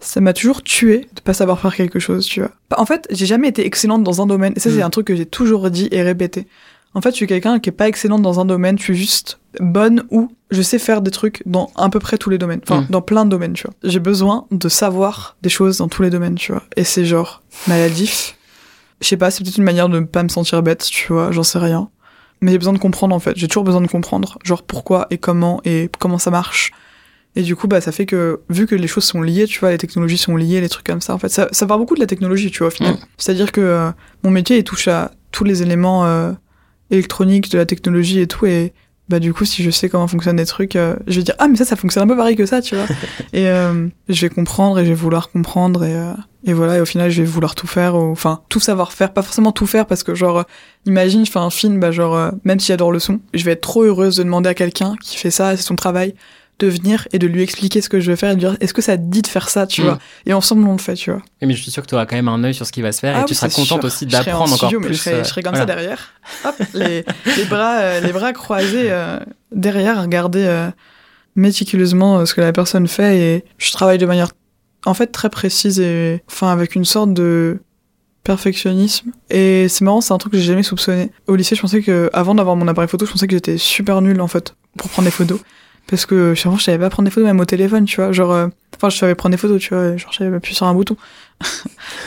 ça 0.00 0.20
m'a 0.20 0.32
toujours 0.32 0.62
tué 0.62 1.08
de 1.14 1.20
pas 1.20 1.34
savoir 1.34 1.58
faire 1.60 1.74
quelque 1.74 1.98
chose, 1.98 2.24
tu 2.26 2.40
vois. 2.40 2.52
En 2.78 2.86
fait, 2.86 3.06
j'ai 3.10 3.26
jamais 3.26 3.48
été 3.48 3.66
excellente 3.66 4.02
dans 4.04 4.22
un 4.22 4.26
domaine. 4.26 4.52
Et 4.56 4.60
ça, 4.60 4.70
c'est 4.70 4.78
Mm. 4.78 4.82
un 4.86 4.90
truc 4.90 5.06
que 5.08 5.16
j'ai 5.16 5.26
toujours 5.26 5.68
dit 5.70 5.88
et 5.90 6.00
répété. 6.02 6.46
En 6.96 7.02
fait, 7.02 7.10
je 7.10 7.16
suis 7.16 7.26
quelqu'un 7.26 7.58
qui 7.60 7.68
est 7.68 7.72
pas 7.72 7.88
excellente 7.88 8.22
dans 8.22 8.40
un 8.40 8.46
domaine. 8.46 8.78
Je 8.78 8.84
suis 8.84 8.96
juste 8.96 9.38
bonne 9.60 10.04
ou 10.10 10.32
je 10.50 10.62
sais 10.62 10.78
faire 10.78 11.02
des 11.02 11.10
trucs 11.10 11.42
dans 11.44 11.70
à 11.76 11.90
peu 11.90 11.98
près 12.00 12.16
tous 12.16 12.30
les 12.30 12.38
domaines. 12.38 12.60
Enfin, 12.62 12.80
Mm. 12.80 12.86
dans 12.88 13.02
plein 13.02 13.24
de 13.26 13.30
domaines, 13.30 13.52
tu 13.52 13.64
vois. 13.64 13.74
J'ai 13.84 14.00
besoin 14.00 14.46
de 14.50 14.68
savoir 14.70 15.36
des 15.42 15.50
choses 15.50 15.76
dans 15.76 15.88
tous 15.88 16.00
les 16.02 16.08
domaines, 16.08 16.36
tu 16.36 16.52
vois. 16.52 16.62
Et 16.74 16.84
c'est 16.84 17.04
genre 17.04 17.42
maladif. 17.66 18.36
Je 19.02 19.08
sais 19.08 19.18
pas, 19.18 19.30
c'est 19.30 19.44
peut-être 19.44 19.58
une 19.58 19.64
manière 19.64 19.90
de 19.90 20.00
ne 20.00 20.06
pas 20.06 20.22
me 20.22 20.30
sentir 20.30 20.62
bête, 20.62 20.86
tu 20.86 21.12
vois. 21.12 21.32
J'en 21.32 21.42
sais 21.42 21.58
rien. 21.58 21.90
Mais 22.40 22.52
j'ai 22.52 22.58
besoin 22.58 22.72
de 22.72 22.78
comprendre 22.78 23.14
en 23.14 23.18
fait. 23.20 23.32
J'ai 23.36 23.46
toujours 23.46 23.64
besoin 23.64 23.82
de 23.82 23.88
comprendre, 23.88 24.38
genre 24.42 24.62
pourquoi 24.62 25.06
et 25.10 25.18
comment 25.18 25.60
et 25.66 25.90
comment 25.98 26.18
ça 26.18 26.30
marche. 26.30 26.72
Et 27.34 27.42
du 27.42 27.54
coup, 27.56 27.68
bah, 27.68 27.82
ça 27.82 27.92
fait 27.92 28.06
que, 28.06 28.40
vu 28.48 28.66
que 28.66 28.74
les 28.74 28.86
choses 28.86 29.04
sont 29.04 29.20
liées, 29.20 29.44
tu 29.44 29.60
vois, 29.60 29.70
les 29.70 29.76
technologies 29.76 30.16
sont 30.16 30.36
liées, 30.36 30.62
les 30.62 30.70
trucs 30.70 30.86
comme 30.86 31.02
ça, 31.02 31.14
en 31.14 31.18
fait, 31.18 31.28
ça, 31.28 31.48
ça 31.52 31.66
part 31.66 31.78
beaucoup 31.78 31.94
de 31.94 32.00
la 32.00 32.06
technologie, 32.06 32.50
tu 32.50 32.60
vois, 32.60 32.68
au 32.68 32.70
final. 32.70 32.94
Mm. 32.94 32.98
C'est-à-dire 33.18 33.52
que 33.52 33.60
euh, 33.60 33.90
mon 34.22 34.30
métier, 34.30 34.56
il 34.56 34.64
touche 34.64 34.88
à 34.88 35.10
tous 35.32 35.44
les 35.44 35.60
éléments 35.62 36.06
euh, 36.06 36.32
électroniques, 36.90 37.50
de 37.50 37.58
la 37.58 37.66
technologie 37.66 38.20
et 38.20 38.26
tout, 38.26 38.46
et 38.46 38.72
bah, 39.08 39.20
du 39.20 39.32
coup, 39.32 39.44
si 39.44 39.62
je 39.62 39.70
sais 39.70 39.88
comment 39.88 40.08
fonctionnent 40.08 40.36
des 40.36 40.46
trucs, 40.46 40.74
euh, 40.74 40.96
je 41.06 41.16
vais 41.16 41.22
dire, 41.22 41.36
ah, 41.38 41.46
mais 41.46 41.56
ça, 41.56 41.64
ça 41.64 41.76
fonctionne 41.76 42.04
un 42.04 42.08
peu 42.08 42.16
pareil 42.16 42.34
que 42.34 42.46
ça, 42.46 42.60
tu 42.60 42.74
vois. 42.74 42.86
et 43.32 43.48
euh, 43.48 43.88
je 44.08 44.20
vais 44.20 44.28
comprendre 44.28 44.78
et 44.80 44.84
je 44.84 44.88
vais 44.88 44.94
vouloir 44.94 45.30
comprendre, 45.30 45.84
et, 45.84 45.94
euh, 45.94 46.12
et 46.44 46.52
voilà, 46.52 46.78
et 46.78 46.80
au 46.80 46.84
final, 46.84 47.10
je 47.10 47.22
vais 47.22 47.28
vouloir 47.28 47.54
tout 47.54 47.66
faire, 47.66 47.94
enfin, 47.94 48.42
tout 48.48 48.60
savoir 48.60 48.92
faire, 48.92 49.12
pas 49.12 49.22
forcément 49.22 49.52
tout 49.52 49.66
faire, 49.66 49.86
parce 49.86 50.02
que, 50.02 50.14
genre, 50.14 50.38
euh, 50.38 50.42
imagine, 50.86 51.24
je 51.24 51.30
fais 51.30 51.38
un 51.38 51.50
film, 51.50 51.78
bah, 51.78 51.92
genre, 51.92 52.16
euh, 52.16 52.30
même 52.44 52.58
si 52.58 52.68
j'adore 52.68 52.90
le 52.90 52.98
son, 52.98 53.20
je 53.32 53.44
vais 53.44 53.52
être 53.52 53.60
trop 53.60 53.84
heureuse 53.84 54.16
de 54.16 54.24
demander 54.24 54.48
à 54.48 54.54
quelqu'un 54.54 54.94
qui 55.00 55.16
fait 55.16 55.30
ça, 55.30 55.56
c'est 55.56 55.62
son 55.62 55.76
travail, 55.76 56.14
de 56.58 56.68
venir 56.68 57.06
et 57.12 57.18
de 57.18 57.26
lui 57.26 57.42
expliquer 57.42 57.80
ce 57.82 57.88
que 57.90 58.00
je 58.00 58.10
vais 58.10 58.16
faire 58.16 58.30
et 58.30 58.34
de 58.36 58.40
lui 58.40 58.48
dire 58.48 58.56
est-ce 58.60 58.72
que 58.72 58.80
ça 58.80 58.96
te 58.96 59.02
dit 59.02 59.20
de 59.20 59.26
faire 59.26 59.48
ça 59.50 59.66
tu 59.66 59.82
Mm. 59.82 59.84
vois? 59.84 59.98
Et 60.24 60.32
ensemble 60.32 60.66
on 60.66 60.72
le 60.72 60.78
fait 60.78 60.94
tu 60.94 61.10
vois 61.10 61.20
Mais 61.42 61.52
je 61.54 61.60
suis 61.62 61.70
sûr 61.70 61.82
que 61.82 61.88
tu 61.88 61.94
auras 61.94 62.06
quand 62.06 62.16
même 62.16 62.28
un 62.28 62.42
œil 62.44 62.54
sur 62.54 62.64
ce 62.66 62.72
qui 62.72 62.80
va 62.82 62.92
se 62.92 63.00
faire 63.00 63.14
Ah 63.16 63.20
et 63.20 63.24
tu 63.24 63.32
oui, 63.32 63.36
seras 63.36 63.48
contente 63.50 63.66
sûr. 63.80 63.84
aussi 63.84 64.06
serai 64.10 64.16
en 64.32 64.38
d'apprendre 64.40 64.54
encore 64.54 64.68
studio, 64.70 64.80
plus. 64.80 64.88
mais 64.88 64.94
je 64.94 65.00
serai, 65.00 65.14
euh, 65.16 65.24
je 65.24 65.28
serai 65.28 65.42
comme 65.42 65.54
voilà. 65.54 65.66
ça 65.66 65.74
derrière 65.74 66.12
hop 66.46 66.54
les, 66.74 67.04
les 67.36 67.44
bras 67.44 67.76
euh, 67.80 68.00
les 68.00 68.12
bras 68.12 68.32
croisés 68.32 68.90
euh, 68.90 69.18
derrière 69.52 70.00
regarder 70.00 70.44
euh, 70.46 70.70
méticuleusement 71.34 72.24
ce 72.24 72.34
que 72.34 72.40
la 72.40 72.52
personne 72.52 72.86
fait 72.88 73.18
et 73.18 73.44
je 73.58 73.72
travaille 73.72 73.98
de 73.98 74.06
manière 74.06 74.28
en 74.86 74.94
fait 74.94 75.08
très 75.08 75.28
précise 75.28 75.78
et 75.80 76.22
enfin 76.28 76.50
avec 76.50 76.74
une 76.74 76.84
sorte 76.86 77.12
de 77.12 77.58
perfectionnisme 78.24 79.12
et 79.30 79.68
c'est 79.68 79.84
marrant 79.84 80.00
c'est 80.00 80.12
un 80.12 80.18
truc 80.18 80.32
que 80.32 80.38
j'ai 80.38 80.44
jamais 80.46 80.62
soupçonné 80.62 81.10
au 81.26 81.36
lycée 81.36 81.54
je 81.54 81.60
pensais 81.60 81.82
que 81.82 82.10
avant 82.12 82.34
d'avoir 82.34 82.56
mon 82.56 82.66
appareil 82.66 82.88
photo 82.88 83.06
je 83.06 83.12
pensais 83.12 83.26
que 83.26 83.34
j'étais 83.34 83.58
super 83.58 84.00
nulle 84.02 84.20
en 84.20 84.26
fait 84.26 84.54
pour 84.76 84.90
prendre 84.90 85.06
des 85.06 85.12
photos 85.12 85.40
parce 85.88 86.06
que 86.06 86.34
je 86.34 86.48
je 86.56 86.62
savais 86.62 86.78
pas 86.78 86.90
prendre 86.90 87.08
des 87.08 87.12
photos 87.12 87.26
même 87.26 87.40
au 87.40 87.44
téléphone 87.44 87.84
tu 87.84 87.96
vois. 87.96 88.12
Genre 88.12 88.32
euh, 88.32 88.48
enfin 88.76 88.88
je 88.90 88.96
savais 88.96 89.14
prendre 89.14 89.32
des 89.34 89.38
photos 89.38 89.60
tu 89.60 89.74
vois. 89.74 89.96
Genre 89.96 90.12
j'avais 90.12 90.36
appuyé 90.36 90.54
sur 90.56 90.66
un 90.66 90.74
bouton. 90.74 90.96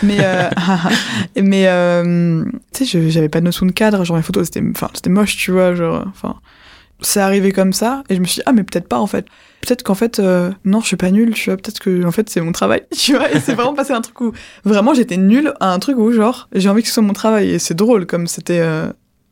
Mais 0.03 0.17
euh, 0.21 0.49
mais 1.41 1.67
euh, 1.67 2.43
tu 2.73 2.85
sais 2.85 2.99
je- 2.99 3.09
j'avais 3.09 3.29
pas 3.29 3.39
de 3.39 3.45
notion 3.45 3.65
de 3.65 3.71
cadre. 3.71 4.03
Genre 4.03 4.17
les 4.17 4.23
photos 4.23 4.45
c'était 4.45 4.63
enfin 4.75 4.89
c'était 4.93 5.09
moche 5.09 5.35
tu 5.37 5.51
vois 5.51 5.75
genre 5.75 6.03
enfin. 6.07 6.35
C'est 7.01 7.21
arrivé 7.21 7.53
comme 7.53 7.71
ça 7.71 8.03
et 8.09 8.15
je 8.15 8.19
me 8.19 8.25
suis 8.25 8.39
dit 8.39 8.43
ah 8.45 8.51
mais 8.51 8.63
peut-être 8.63 8.89
pas 8.89 8.99
en 8.99 9.07
fait. 9.07 9.25
Peut-être 9.61 9.83
qu'en 9.83 9.93
fait 9.95 10.19
euh, 10.19 10.51
non 10.65 10.81
je 10.81 10.87
suis 10.87 10.97
pas 10.97 11.11
nulle 11.11 11.33
tu 11.33 11.49
vois. 11.49 11.55
Peut-être 11.55 11.79
que 11.79 12.03
en 12.03 12.11
fait 12.11 12.29
c'est 12.29 12.41
mon 12.41 12.51
travail 12.51 12.81
tu 12.97 13.15
vois. 13.15 13.31
Et 13.31 13.39
c'est 13.39 13.53
vraiment 13.53 13.73
passé 13.73 13.93
un 13.93 14.01
truc 14.01 14.19
où 14.19 14.33
vraiment 14.65 14.93
j'étais 14.93 15.15
nulle 15.15 15.53
à 15.61 15.71
un 15.71 15.79
truc 15.79 15.97
où 15.97 16.11
genre 16.11 16.49
j'ai 16.53 16.67
envie 16.67 16.81
que 16.81 16.89
ce 16.89 16.95
soit 16.95 17.03
mon 17.03 17.13
travail. 17.13 17.51
Et 17.51 17.59
c'est 17.59 17.73
drôle 17.75 18.05
comme 18.05 18.27
c'était 18.27 18.59
euh, 18.59 18.87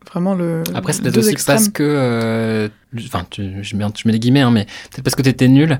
vraiment 0.09 0.33
le 0.33 0.63
Après, 0.75 0.93
c'est 0.93 1.01
peut-être 1.01 1.15
deux 1.15 1.19
aussi 1.21 1.31
extrêmes. 1.31 1.57
parce 1.57 1.67
que. 1.69 1.83
euh, 1.83 2.69
Enfin, 3.05 3.25
tu- 3.29 3.63
je, 3.63 3.75
mets, 3.75 3.85
je 3.95 4.07
mets 4.07 4.11
les 4.13 4.19
guillemets, 4.19 4.41
hein, 4.41 4.51
mais 4.51 4.65
peut-être 4.91 5.03
parce 5.03 5.15
que 5.15 5.21
tu 5.21 5.29
étais 5.29 5.47
nul 5.47 5.79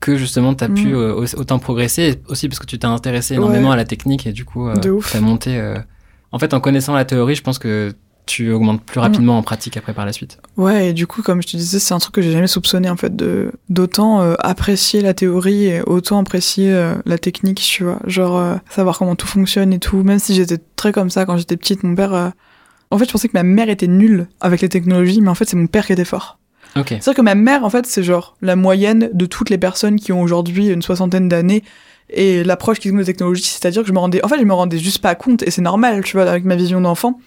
que 0.00 0.16
justement 0.16 0.54
tu 0.54 0.64
as 0.64 0.68
pu 0.68 0.88
Mm. 0.88 0.94
euh, 0.94 1.14
au- 1.14 1.40
autant 1.40 1.58
progresser 1.58 2.20
aussi 2.28 2.48
parce 2.48 2.58
que 2.58 2.66
tu 2.66 2.78
t'es 2.78 2.86
intéressé 2.86 3.34
énormément 3.34 3.68
Ouais. 3.68 3.74
à 3.74 3.76
la 3.76 3.84
technique 3.84 4.26
et 4.26 4.32
du 4.32 4.44
coup, 4.44 4.68
ouf. 4.68 5.10
tu 5.10 5.16
as 5.16 5.20
monté. 5.20 5.56
euh, 5.58 5.78
En 6.32 6.38
fait, 6.38 6.52
en 6.54 6.60
connaissant 6.60 6.92
la 6.94 7.04
théorie, 7.04 7.34
je 7.36 7.42
pense 7.42 7.58
que 7.58 7.94
tu 8.26 8.50
augmentes 8.50 8.82
plus 8.82 8.98
rapidement 8.98 9.38
en 9.38 9.42
pratique 9.42 9.76
après 9.76 9.94
par 9.94 10.04
la 10.04 10.12
suite. 10.12 10.38
Ouais, 10.56 10.88
et 10.88 10.92
du 10.92 11.06
coup, 11.06 11.22
comme 11.22 11.40
je 11.40 11.46
te 11.46 11.56
disais, 11.56 11.78
c'est 11.78 11.94
un 11.94 11.98
truc 12.00 12.12
que 12.16 12.20
j'ai 12.20 12.32
jamais 12.32 12.48
soupçonné, 12.48 12.90
en 12.90 12.96
fait, 12.96 13.14
de 13.14 13.52
d'autant 13.68 14.20
euh, 14.20 14.34
apprécier 14.40 15.00
la 15.00 15.14
théorie 15.14 15.66
et 15.66 15.82
autant 15.82 16.18
apprécier 16.18 16.72
euh, 16.74 16.96
la 17.06 17.16
technique, 17.18 17.60
tu 17.60 17.84
vois. 17.84 18.00
Genre, 18.06 18.36
euh, 18.36 18.56
savoir 18.68 18.98
comment 18.98 19.14
tout 19.14 19.28
fonctionne 19.28 19.72
et 19.72 19.78
tout. 19.78 20.02
Même 20.02 20.18
si 20.18 20.34
j'étais 20.34 20.58
très 20.74 20.90
comme 20.92 21.08
ça 21.08 21.24
quand 21.24 21.36
j'étais 21.38 21.56
petite, 21.56 21.84
mon 21.84 21.94
père... 21.94 22.12
euh, 22.12 22.28
En 22.90 22.98
fait, 22.98 23.06
je 23.06 23.12
pensais 23.12 23.28
que 23.28 23.34
ma 23.38 23.44
mère 23.44 23.68
était 23.70 23.86
nulle 23.86 24.26
avec 24.40 24.60
les 24.60 24.68
technologies, 24.68 25.20
mais 25.20 25.28
en 25.30 25.34
fait, 25.36 25.44
c'est 25.48 25.56
mon 25.56 25.68
père 25.68 25.86
qui 25.86 25.92
était 25.92 26.04
fort. 26.04 26.38
C'est-à-dire 26.88 27.14
que 27.14 27.22
ma 27.22 27.34
mère, 27.34 27.64
en 27.64 27.70
fait, 27.70 27.86
c'est 27.86 28.02
genre 28.02 28.36
la 28.42 28.56
moyenne 28.56 29.10
de 29.12 29.26
toutes 29.26 29.50
les 29.50 29.58
personnes 29.58 29.96
qui 29.98 30.12
ont 30.12 30.22
aujourd'hui 30.22 30.68
une 30.68 30.82
soixantaine 30.82 31.28
d'années 31.28 31.62
et 32.10 32.44
l'approche 32.44 32.78
qu'ils 32.78 32.92
ont 32.92 32.98
des 32.98 33.04
technologies. 33.04 33.42
C'est-à-dire 33.44 33.82
que 33.82 33.88
je 33.88 33.92
me 33.92 33.98
rendais... 33.98 34.24
En 34.24 34.28
fait, 34.28 34.38
je 34.38 34.44
me 34.44 34.52
rendais 34.54 34.78
juste 34.78 34.98
pas 34.98 35.14
compte, 35.14 35.42
et 35.42 35.50
c'est 35.50 35.62
normal, 35.62 36.04
tu 36.04 36.16
vois, 36.16 36.28
avec 36.30 36.44
ma 36.44 36.54
vision 36.56 36.80
d'enfant. 36.80 37.18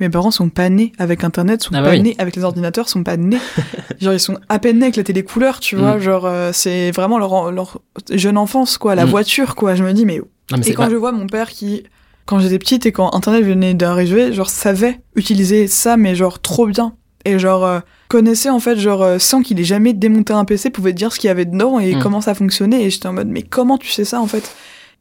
Mes 0.00 0.08
parents 0.08 0.30
sont 0.32 0.48
pas 0.48 0.68
nés 0.70 0.92
avec 0.98 1.22
Internet, 1.22 1.62
sont 1.62 1.70
Ah 1.72 1.78
pas 1.78 1.82
bah 1.84 1.90
oui. 1.92 2.02
nés 2.02 2.14
avec 2.18 2.34
les 2.34 2.42
ordinateurs, 2.42 2.88
sont 2.88 3.04
pas 3.04 3.16
nés. 3.16 3.38
genre, 4.00 4.12
ils 4.12 4.18
sont 4.20 4.38
à 4.48 4.58
peine 4.58 4.78
nés 4.78 4.86
avec 4.86 4.96
la 4.96 5.04
télé 5.04 5.22
couleur, 5.22 5.60
tu 5.60 5.76
vois. 5.76 5.96
Mm. 5.96 6.00
Genre, 6.00 6.26
euh, 6.26 6.50
c'est 6.52 6.90
vraiment 6.90 7.16
leur, 7.18 7.52
leur 7.52 7.80
jeune 8.10 8.36
enfance, 8.36 8.76
quoi. 8.76 8.94
La 8.96 9.06
Mm. 9.06 9.10
voiture, 9.10 9.54
quoi. 9.54 9.74
Je 9.76 9.84
me 9.84 9.92
dis, 9.92 10.04
mais... 10.04 10.18
Non, 10.50 10.58
mais 10.58 10.66
Et 10.68 10.74
quand 10.74 10.84
pas- 10.84 10.90
je 10.90 10.96
vois 10.96 11.12
mon 11.12 11.26
père 11.26 11.48
qui... 11.50 11.84
Quand 12.26 12.38
j'étais 12.40 12.58
petite 12.58 12.86
et 12.86 12.92
quand 12.92 13.14
Internet 13.14 13.44
venait 13.44 13.74
d'arriver, 13.74 14.32
genre, 14.32 14.48
savait 14.50 15.00
utiliser 15.14 15.66
ça, 15.68 15.96
mais 15.96 16.14
genre, 16.16 16.40
trop 16.40 16.66
bien. 16.66 16.94
Et 17.24 17.38
genre, 17.38 17.64
euh, 17.64 17.80
connaissait, 18.08 18.50
en 18.50 18.60
fait, 18.60 18.76
genre, 18.76 19.02
euh, 19.02 19.18
sans 19.18 19.42
qu'il 19.42 19.58
ait 19.60 19.64
jamais 19.64 19.92
démonté 19.94 20.32
un 20.32 20.44
PC, 20.44 20.70
pouvait 20.70 20.92
te 20.92 20.98
dire 20.98 21.12
ce 21.12 21.18
qu'il 21.18 21.28
y 21.28 21.30
avait 21.30 21.46
dedans 21.46 21.78
et 21.80 21.94
Mm. 21.96 21.98
comment 22.02 22.20
ça 22.20 22.34
fonctionnait. 22.34 22.82
Et 22.84 22.90
j'étais 22.90 23.06
en 23.06 23.12
mode, 23.14 23.28
mais 23.28 23.42
comment 23.42 23.78
tu 23.78 23.90
sais 23.90 24.04
ça, 24.04 24.20
en 24.20 24.26
fait? 24.26 24.54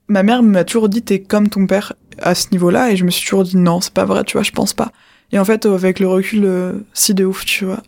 Ma 0.07 0.23
mère 0.23 0.41
m'a 0.43 0.63
toujours 0.63 0.89
dit, 0.89 1.01
t'es 1.01 1.19
comme 1.21 1.49
ton 1.49 1.65
père 1.67 1.93
à 2.21 2.35
ce 2.35 2.47
niveau-là. 2.51 2.91
Et 2.91 2.95
je 2.95 3.03
me 3.05 3.09
suis 3.09 3.23
toujours 3.23 3.43
dit, 3.43 3.57
non, 3.57 3.81
c'est 3.81 3.93
pas 3.93 4.05
vrai, 4.05 4.23
tu 4.23 4.33
vois, 4.37 4.43
je 4.43 4.51
pense 4.51 4.73
pas. 4.73 4.91
Et 5.31 5.39
en 5.39 5.45
fait, 5.45 5.65
avec 5.65 5.99
le 5.99 6.07
recul, 6.07 6.43
euh, 6.45 6.73
si 6.93 7.13
de 7.13 7.25
ouf, 7.25 7.43
tu 7.45 7.65
vois. 7.65 7.81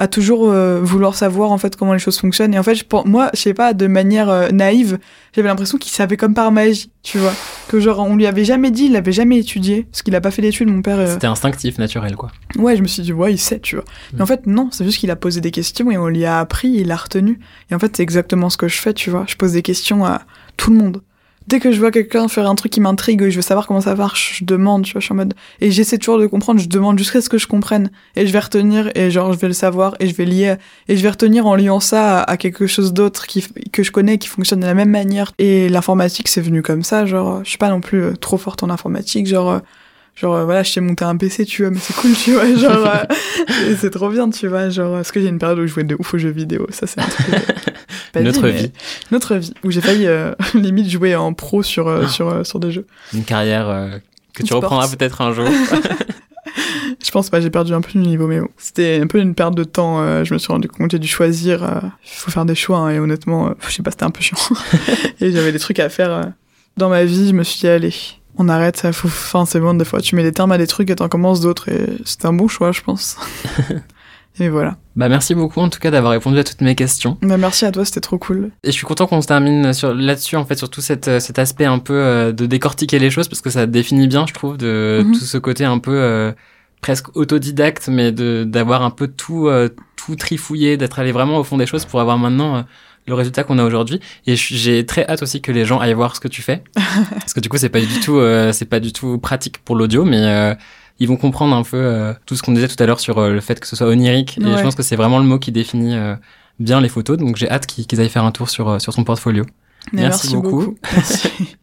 À 0.00 0.06
toujours 0.06 0.48
euh, 0.48 0.80
vouloir 0.80 1.16
savoir, 1.16 1.50
en 1.50 1.58
fait, 1.58 1.74
comment 1.74 1.92
les 1.92 1.98
choses 1.98 2.20
fonctionnent. 2.20 2.54
Et 2.54 2.58
en 2.58 2.62
fait, 2.62 2.76
je 2.76 2.84
pense, 2.84 3.04
moi, 3.04 3.30
je 3.34 3.40
sais 3.40 3.52
pas, 3.54 3.74
de 3.74 3.88
manière 3.88 4.28
euh, 4.30 4.48
naïve, 4.50 4.98
j'avais 5.34 5.48
l'impression 5.48 5.76
qu'il 5.76 5.90
savait 5.90 6.16
comme 6.16 6.34
par 6.34 6.52
magie, 6.52 6.92
tu 7.02 7.18
vois. 7.18 7.32
Que 7.68 7.80
genre, 7.80 7.98
on 7.98 8.14
lui 8.14 8.24
avait 8.26 8.44
jamais 8.44 8.70
dit, 8.70 8.84
il 8.84 8.92
l'avait 8.92 9.10
jamais 9.10 9.38
étudié. 9.38 9.88
Parce 9.90 10.02
qu'il 10.02 10.14
a 10.14 10.20
pas 10.20 10.30
fait 10.30 10.40
d'études, 10.40 10.68
mon 10.68 10.82
père. 10.82 11.00
euh, 11.00 11.12
C'était 11.12 11.26
instinctif, 11.26 11.78
naturel, 11.78 12.14
quoi. 12.14 12.30
Ouais, 12.56 12.76
je 12.76 12.82
me 12.82 12.86
suis 12.86 13.02
dit, 13.02 13.12
ouais, 13.12 13.34
il 13.34 13.38
sait, 13.38 13.58
tu 13.58 13.74
vois. 13.74 13.84
Mais 14.12 14.20
Mm. 14.20 14.22
en 14.22 14.26
fait, 14.26 14.46
non, 14.46 14.68
c'est 14.70 14.84
juste 14.84 14.98
qu'il 14.98 15.10
a 15.10 15.16
posé 15.16 15.40
des 15.40 15.50
questions 15.50 15.90
et 15.90 15.98
on 15.98 16.06
lui 16.06 16.24
a 16.24 16.38
appris, 16.38 16.68
il 16.68 16.92
a 16.92 16.96
retenu. 16.96 17.40
Et 17.70 17.74
en 17.74 17.80
fait, 17.80 17.96
c'est 17.96 18.02
exactement 18.04 18.50
ce 18.50 18.56
que 18.56 18.68
je 18.68 18.78
fais, 18.78 18.94
tu 18.94 19.10
vois. 19.10 19.24
Je 19.26 19.34
pose 19.34 19.52
des 19.54 19.62
questions 19.62 20.04
à 20.04 20.22
tout 20.56 20.70
le 20.70 20.76
monde. 20.78 21.02
Dès 21.48 21.60
que 21.60 21.72
je 21.72 21.78
vois 21.78 21.90
quelqu'un 21.90 22.28
faire 22.28 22.46
un 22.46 22.54
truc 22.54 22.70
qui 22.72 22.80
m'intrigue 22.82 23.22
et 23.22 23.30
je 23.30 23.36
veux 23.36 23.42
savoir 23.42 23.66
comment 23.66 23.80
ça 23.80 23.94
marche, 23.94 24.40
je 24.40 24.44
demande, 24.44 24.84
tu 24.84 24.92
vois, 24.92 25.00
je 25.00 25.06
suis 25.06 25.12
en 25.14 25.16
mode. 25.16 25.32
Et 25.62 25.70
j'essaie 25.70 25.96
toujours 25.96 26.18
de 26.18 26.26
comprendre, 26.26 26.60
je 26.60 26.68
demande 26.68 26.98
jusqu'à 26.98 27.22
ce 27.22 27.30
que 27.30 27.38
je 27.38 27.46
comprenne. 27.46 27.90
Et 28.16 28.26
je 28.26 28.32
vais 28.34 28.38
retenir, 28.38 28.90
et 28.94 29.10
genre, 29.10 29.32
je 29.32 29.38
vais 29.38 29.46
le 29.46 29.54
savoir, 29.54 29.96
et 29.98 30.08
je 30.08 30.14
vais 30.14 30.26
lier, 30.26 30.56
et 30.88 30.96
je 30.98 31.02
vais 31.02 31.08
retenir 31.08 31.46
en 31.46 31.56
liant 31.56 31.80
ça 31.80 32.20
à, 32.20 32.32
à 32.32 32.36
quelque 32.36 32.66
chose 32.66 32.92
d'autre 32.92 33.26
qui, 33.26 33.46
que 33.72 33.82
je 33.82 33.90
connais, 33.90 34.18
qui 34.18 34.28
fonctionne 34.28 34.60
de 34.60 34.66
la 34.66 34.74
même 34.74 34.90
manière. 34.90 35.32
Et 35.38 35.70
l'informatique, 35.70 36.28
c'est 36.28 36.42
venu 36.42 36.60
comme 36.60 36.82
ça, 36.82 37.06
genre, 37.06 37.42
je 37.44 37.48
suis 37.48 37.56
pas 37.56 37.70
non 37.70 37.80
plus 37.80 38.02
euh, 38.02 38.12
trop 38.12 38.36
forte 38.36 38.62
en 38.62 38.68
informatique, 38.68 39.26
genre, 39.26 39.50
euh, 39.50 39.58
Genre, 40.20 40.34
euh, 40.34 40.44
voilà, 40.44 40.62
je 40.64 40.72
t'ai 40.74 40.80
monté 40.80 41.04
un 41.04 41.16
PC, 41.16 41.44
tu 41.44 41.62
vois, 41.62 41.70
mais 41.70 41.78
c'est 41.80 41.94
cool, 41.94 42.12
tu 42.12 42.32
vois. 42.32 42.52
Genre, 42.54 42.86
euh, 42.86 43.74
c'est 43.78 43.90
trop 43.90 44.08
bien, 44.10 44.28
tu 44.30 44.48
vois. 44.48 44.68
Genre, 44.68 44.92
parce 44.96 45.12
que 45.12 45.20
j'ai 45.20 45.28
une 45.28 45.38
période 45.38 45.58
où 45.58 45.62
je 45.62 45.66
jouais 45.72 45.84
de 45.84 45.96
ouf 45.98 46.12
aux 46.14 46.18
jeux 46.18 46.30
vidéo. 46.30 46.66
Ça, 46.70 46.86
c'est 46.88 47.00
un 47.00 47.06
truc. 47.06 47.26
euh, 47.34 47.38
pas 48.12 48.20
Notre 48.20 48.42
mais 48.42 48.52
vie. 48.52 48.72
Notre 49.12 49.36
vie. 49.36 49.52
Où 49.64 49.70
j'ai 49.70 49.80
failli, 49.80 50.06
euh, 50.06 50.32
limite, 50.54 50.88
jouer 50.90 51.14
en 51.14 51.32
pro 51.34 51.62
sur, 51.62 51.86
euh, 51.88 52.06
sur, 52.08 52.28
euh, 52.28 52.42
sur 52.44 52.58
des 52.58 52.72
jeux. 52.72 52.86
Une 53.14 53.22
carrière 53.24 53.68
euh, 53.68 53.90
que 54.34 54.42
tu 54.42 54.48
Sports. 54.48 54.62
reprendras 54.62 54.88
peut-être 54.88 55.20
un 55.20 55.32
jour. 55.32 55.46
Je 57.04 57.10
pense 57.12 57.30
pas, 57.30 57.40
j'ai 57.40 57.50
perdu 57.50 57.72
un 57.74 57.80
peu 57.80 57.92
du 57.92 57.98
niveau, 57.98 58.26
mais 58.26 58.40
bon. 58.40 58.48
C'était 58.56 58.98
un 59.02 59.06
peu 59.06 59.18
une 59.20 59.34
perte 59.34 59.54
de 59.54 59.64
temps. 59.64 60.00
euh, 60.02 60.24
je 60.24 60.34
me 60.34 60.38
suis 60.38 60.48
rendu 60.52 60.66
compte, 60.68 60.90
j'ai 60.90 60.98
dû 60.98 61.06
choisir. 61.08 61.62
euh, 61.62 61.80
Il 62.04 62.10
faut 62.18 62.30
faire 62.30 62.44
des 62.44 62.54
choix, 62.54 62.78
hein, 62.78 62.90
et 62.90 62.98
honnêtement, 62.98 63.48
euh, 63.48 63.52
je 63.68 63.72
sais 63.74 63.82
pas, 63.82 63.90
c'était 63.90 64.04
un 64.04 64.10
peu 64.10 64.20
chiant. 64.22 64.36
et 65.20 65.30
j'avais 65.30 65.52
des 65.52 65.58
trucs 65.58 65.78
à 65.78 65.88
faire 65.88 66.32
dans 66.76 66.88
ma 66.88 67.04
vie. 67.04 67.28
Je 67.28 67.32
me 67.34 67.44
suis 67.44 67.60
dit, 67.60 67.68
allez, 67.68 67.94
on 68.38 68.48
arrête, 68.48 68.76
ça 68.76 68.92
faut. 68.92 69.08
Enfin, 69.08 69.44
c'est 69.44 69.60
bon, 69.60 69.74
des 69.74 69.84
fois, 69.84 70.00
tu 70.00 70.14
mets 70.16 70.22
des 70.22 70.32
termes 70.32 70.52
à 70.52 70.58
des 70.58 70.66
trucs 70.66 70.88
et 70.90 70.96
t'en 70.96 71.08
commences 71.08 71.40
d'autres, 71.40 71.68
et 71.68 71.86
c'était 72.04 72.26
un 72.26 72.32
bon 72.32 72.48
choix, 72.48 72.72
je 72.72 72.80
pense. 72.82 73.16
et 74.40 74.48
voilà. 74.48 74.76
bah 74.94 75.08
merci 75.08 75.34
beaucoup 75.34 75.60
en 75.60 75.68
tout 75.68 75.80
cas 75.80 75.90
d'avoir 75.90 76.12
répondu 76.12 76.38
à 76.38 76.44
toutes 76.44 76.60
mes 76.60 76.74
questions. 76.76 77.18
Bah, 77.22 77.36
merci 77.36 77.64
à 77.64 77.72
toi, 77.72 77.84
c'était 77.84 78.00
trop 78.00 78.18
cool. 78.18 78.50
Et 78.62 78.68
je 78.68 78.72
suis 78.72 78.86
content 78.86 79.06
qu'on 79.08 79.20
se 79.20 79.26
termine 79.26 79.72
sur 79.72 79.92
là-dessus 79.94 80.36
en 80.36 80.44
fait 80.44 80.56
sur 80.56 80.70
tout 80.70 80.80
cette, 80.80 81.08
euh, 81.08 81.18
cet 81.20 81.38
aspect 81.40 81.64
un 81.64 81.80
peu 81.80 81.94
euh, 81.94 82.32
de 82.32 82.46
décortiquer 82.46 82.98
les 83.00 83.10
choses 83.10 83.26
parce 83.28 83.40
que 83.40 83.50
ça 83.50 83.66
définit 83.66 84.06
bien 84.06 84.26
je 84.28 84.34
trouve 84.34 84.56
de 84.56 85.02
Mhm. 85.04 85.12
tout 85.12 85.24
ce 85.24 85.38
côté 85.38 85.64
un 85.64 85.78
peu 85.80 85.90
euh, 85.94 86.30
presque 86.82 87.16
autodidacte 87.16 87.88
mais 87.88 88.12
de 88.12 88.44
d'avoir 88.44 88.82
un 88.82 88.90
peu 88.90 89.08
tout 89.08 89.48
euh, 89.48 89.68
tout 89.96 90.14
trifouillé 90.14 90.76
d'être 90.76 91.00
allé 91.00 91.10
vraiment 91.10 91.38
au 91.38 91.42
fond 91.44 91.56
des 91.56 91.66
choses 91.66 91.84
pour 91.84 92.00
avoir 92.00 92.16
maintenant 92.18 92.56
euh, 92.58 92.62
le 93.08 93.14
résultat 93.14 93.42
qu'on 93.44 93.58
a 93.58 93.64
aujourd'hui 93.64 94.00
et 94.26 94.36
j'ai 94.36 94.86
très 94.86 95.04
hâte 95.08 95.22
aussi 95.22 95.40
que 95.40 95.50
les 95.50 95.64
gens 95.64 95.78
aillent 95.80 95.94
voir 95.94 96.14
ce 96.14 96.20
que 96.20 96.28
tu 96.28 96.42
fais 96.42 96.62
parce 97.10 97.34
que 97.34 97.40
du 97.40 97.48
coup 97.48 97.56
c'est 97.56 97.68
pas 97.70 97.80
du 97.80 98.00
tout 98.00 98.18
euh, 98.18 98.52
c'est 98.52 98.66
pas 98.66 98.80
du 98.80 98.92
tout 98.92 99.18
pratique 99.18 99.58
pour 99.64 99.74
l'audio 99.76 100.04
mais 100.04 100.18
euh, 100.22 100.54
ils 101.00 101.08
vont 101.08 101.16
comprendre 101.16 101.54
un 101.56 101.62
peu 101.62 101.76
euh, 101.76 102.12
tout 102.26 102.36
ce 102.36 102.42
qu'on 102.42 102.52
disait 102.52 102.68
tout 102.68 102.80
à 102.82 102.86
l'heure 102.86 103.00
sur 103.00 103.18
euh, 103.18 103.32
le 103.32 103.40
fait 103.40 103.58
que 103.60 103.66
ce 103.66 103.74
soit 103.76 103.86
onirique 103.88 104.38
et 104.38 104.44
Ouais. 104.44 104.56
je 104.58 104.62
pense 104.62 104.74
que 104.74 104.82
c'est 104.82 104.96
vraiment 104.96 105.18
le 105.18 105.24
mot 105.24 105.38
qui 105.38 105.50
définit 105.52 105.96
euh, 105.96 106.14
bien 106.60 106.80
les 106.80 106.88
photos 106.88 107.16
donc 107.16 107.36
j'ai 107.36 107.50
hâte 107.50 107.66
qu'ils 107.66 108.00
aillent 108.00 108.08
faire 108.08 108.24
un 108.24 108.32
tour 108.32 108.48
sur 108.50 108.80
sur 108.80 108.92
son 108.92 109.04
portfolio 109.04 109.44
Mais 109.92 110.02
Merci 110.02 110.34
beaucoup. 110.36 110.76
Merci, 110.92 111.56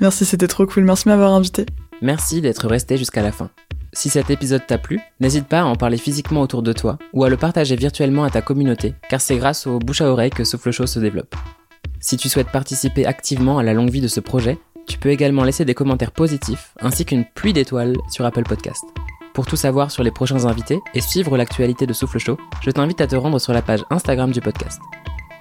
merci 0.00 0.24
c'était 0.24 0.46
trop 0.48 0.64
cool. 0.66 0.84
Merci 0.84 1.04
de 1.04 1.10
m'avoir 1.10 1.32
invité. 1.32 1.66
Merci 2.00 2.40
d'être 2.40 2.66
resté 2.68 2.96
jusqu'à 2.96 3.22
la 3.22 3.32
fin. 3.32 3.50
Si 3.94 4.08
cet 4.08 4.30
épisode 4.30 4.66
t'a 4.66 4.78
plu, 4.78 5.00
n'hésite 5.20 5.46
pas 5.46 5.60
à 5.60 5.64
en 5.64 5.76
parler 5.76 5.98
physiquement 5.98 6.40
autour 6.40 6.62
de 6.62 6.72
toi 6.72 6.96
ou 7.12 7.24
à 7.24 7.28
le 7.28 7.36
partager 7.36 7.76
virtuellement 7.76 8.24
à 8.24 8.30
ta 8.30 8.40
communauté, 8.40 8.94
car 9.10 9.20
c'est 9.20 9.36
grâce 9.36 9.66
au 9.66 9.78
bouche 9.78 10.00
à 10.00 10.10
oreille 10.10 10.30
que 10.30 10.44
Souffle 10.44 10.70
Chaud 10.70 10.86
se 10.86 10.98
développe. 10.98 11.34
Si 12.00 12.16
tu 12.16 12.30
souhaites 12.30 12.50
participer 12.50 13.04
activement 13.04 13.58
à 13.58 13.62
la 13.62 13.74
longue 13.74 13.90
vie 13.90 14.00
de 14.00 14.08
ce 14.08 14.20
projet, 14.20 14.56
tu 14.86 14.98
peux 14.98 15.10
également 15.10 15.44
laisser 15.44 15.66
des 15.66 15.74
commentaires 15.74 16.10
positifs 16.10 16.72
ainsi 16.80 17.04
qu'une 17.04 17.26
pluie 17.34 17.52
d'étoiles 17.52 17.96
sur 18.10 18.24
Apple 18.24 18.44
Podcast. 18.44 18.82
Pour 19.34 19.46
tout 19.46 19.56
savoir 19.56 19.90
sur 19.90 20.02
les 20.02 20.10
prochains 20.10 20.46
invités 20.46 20.80
et 20.94 21.02
suivre 21.02 21.36
l'actualité 21.36 21.86
de 21.86 21.92
Souffle 21.92 22.18
Chaud, 22.18 22.38
je 22.62 22.70
t'invite 22.70 23.02
à 23.02 23.06
te 23.06 23.16
rendre 23.16 23.38
sur 23.38 23.52
la 23.52 23.62
page 23.62 23.84
Instagram 23.90 24.32
du 24.32 24.40
podcast. 24.40 24.80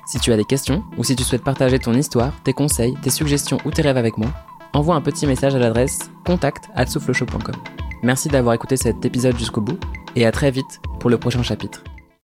Si 0.08 0.20
tu 0.20 0.34
as 0.34 0.38
des 0.38 0.45
questions 0.45 0.84
ou 0.97 1.06
si 1.06 1.16
tu 1.16 1.24
souhaites 1.24 1.43
partager 1.43 1.80
ton 1.80 1.93
histoire, 1.93 2.34
tes 2.43 2.54
conseils, 2.54 2.95
tes 3.02 3.12
suggestions 3.12 3.60
ou 3.64 3.72
tes 3.72 3.82
rêves 3.82 3.97
avec 3.97 4.18
moi, 4.18 4.30
envoie 4.74 4.95
un 4.95 5.02
petit 5.02 5.26
message 5.26 5.56
à 5.56 5.60
l'adresse 5.60 5.99
contact@soufflechaud.com. 6.26 7.56
Merci 8.04 8.30
d'avoir 8.30 8.56
écouté 8.56 8.78
cet 8.78 9.06
épisode 9.06 9.38
jusqu'au 9.38 9.62
bout 9.62 9.80
et 10.16 10.26
à 10.26 10.32
très 10.32 10.52
vite 10.52 10.82
pour 10.99 11.10
le 11.10 11.18
prochain 11.18 11.43
chapitre. 11.43 11.84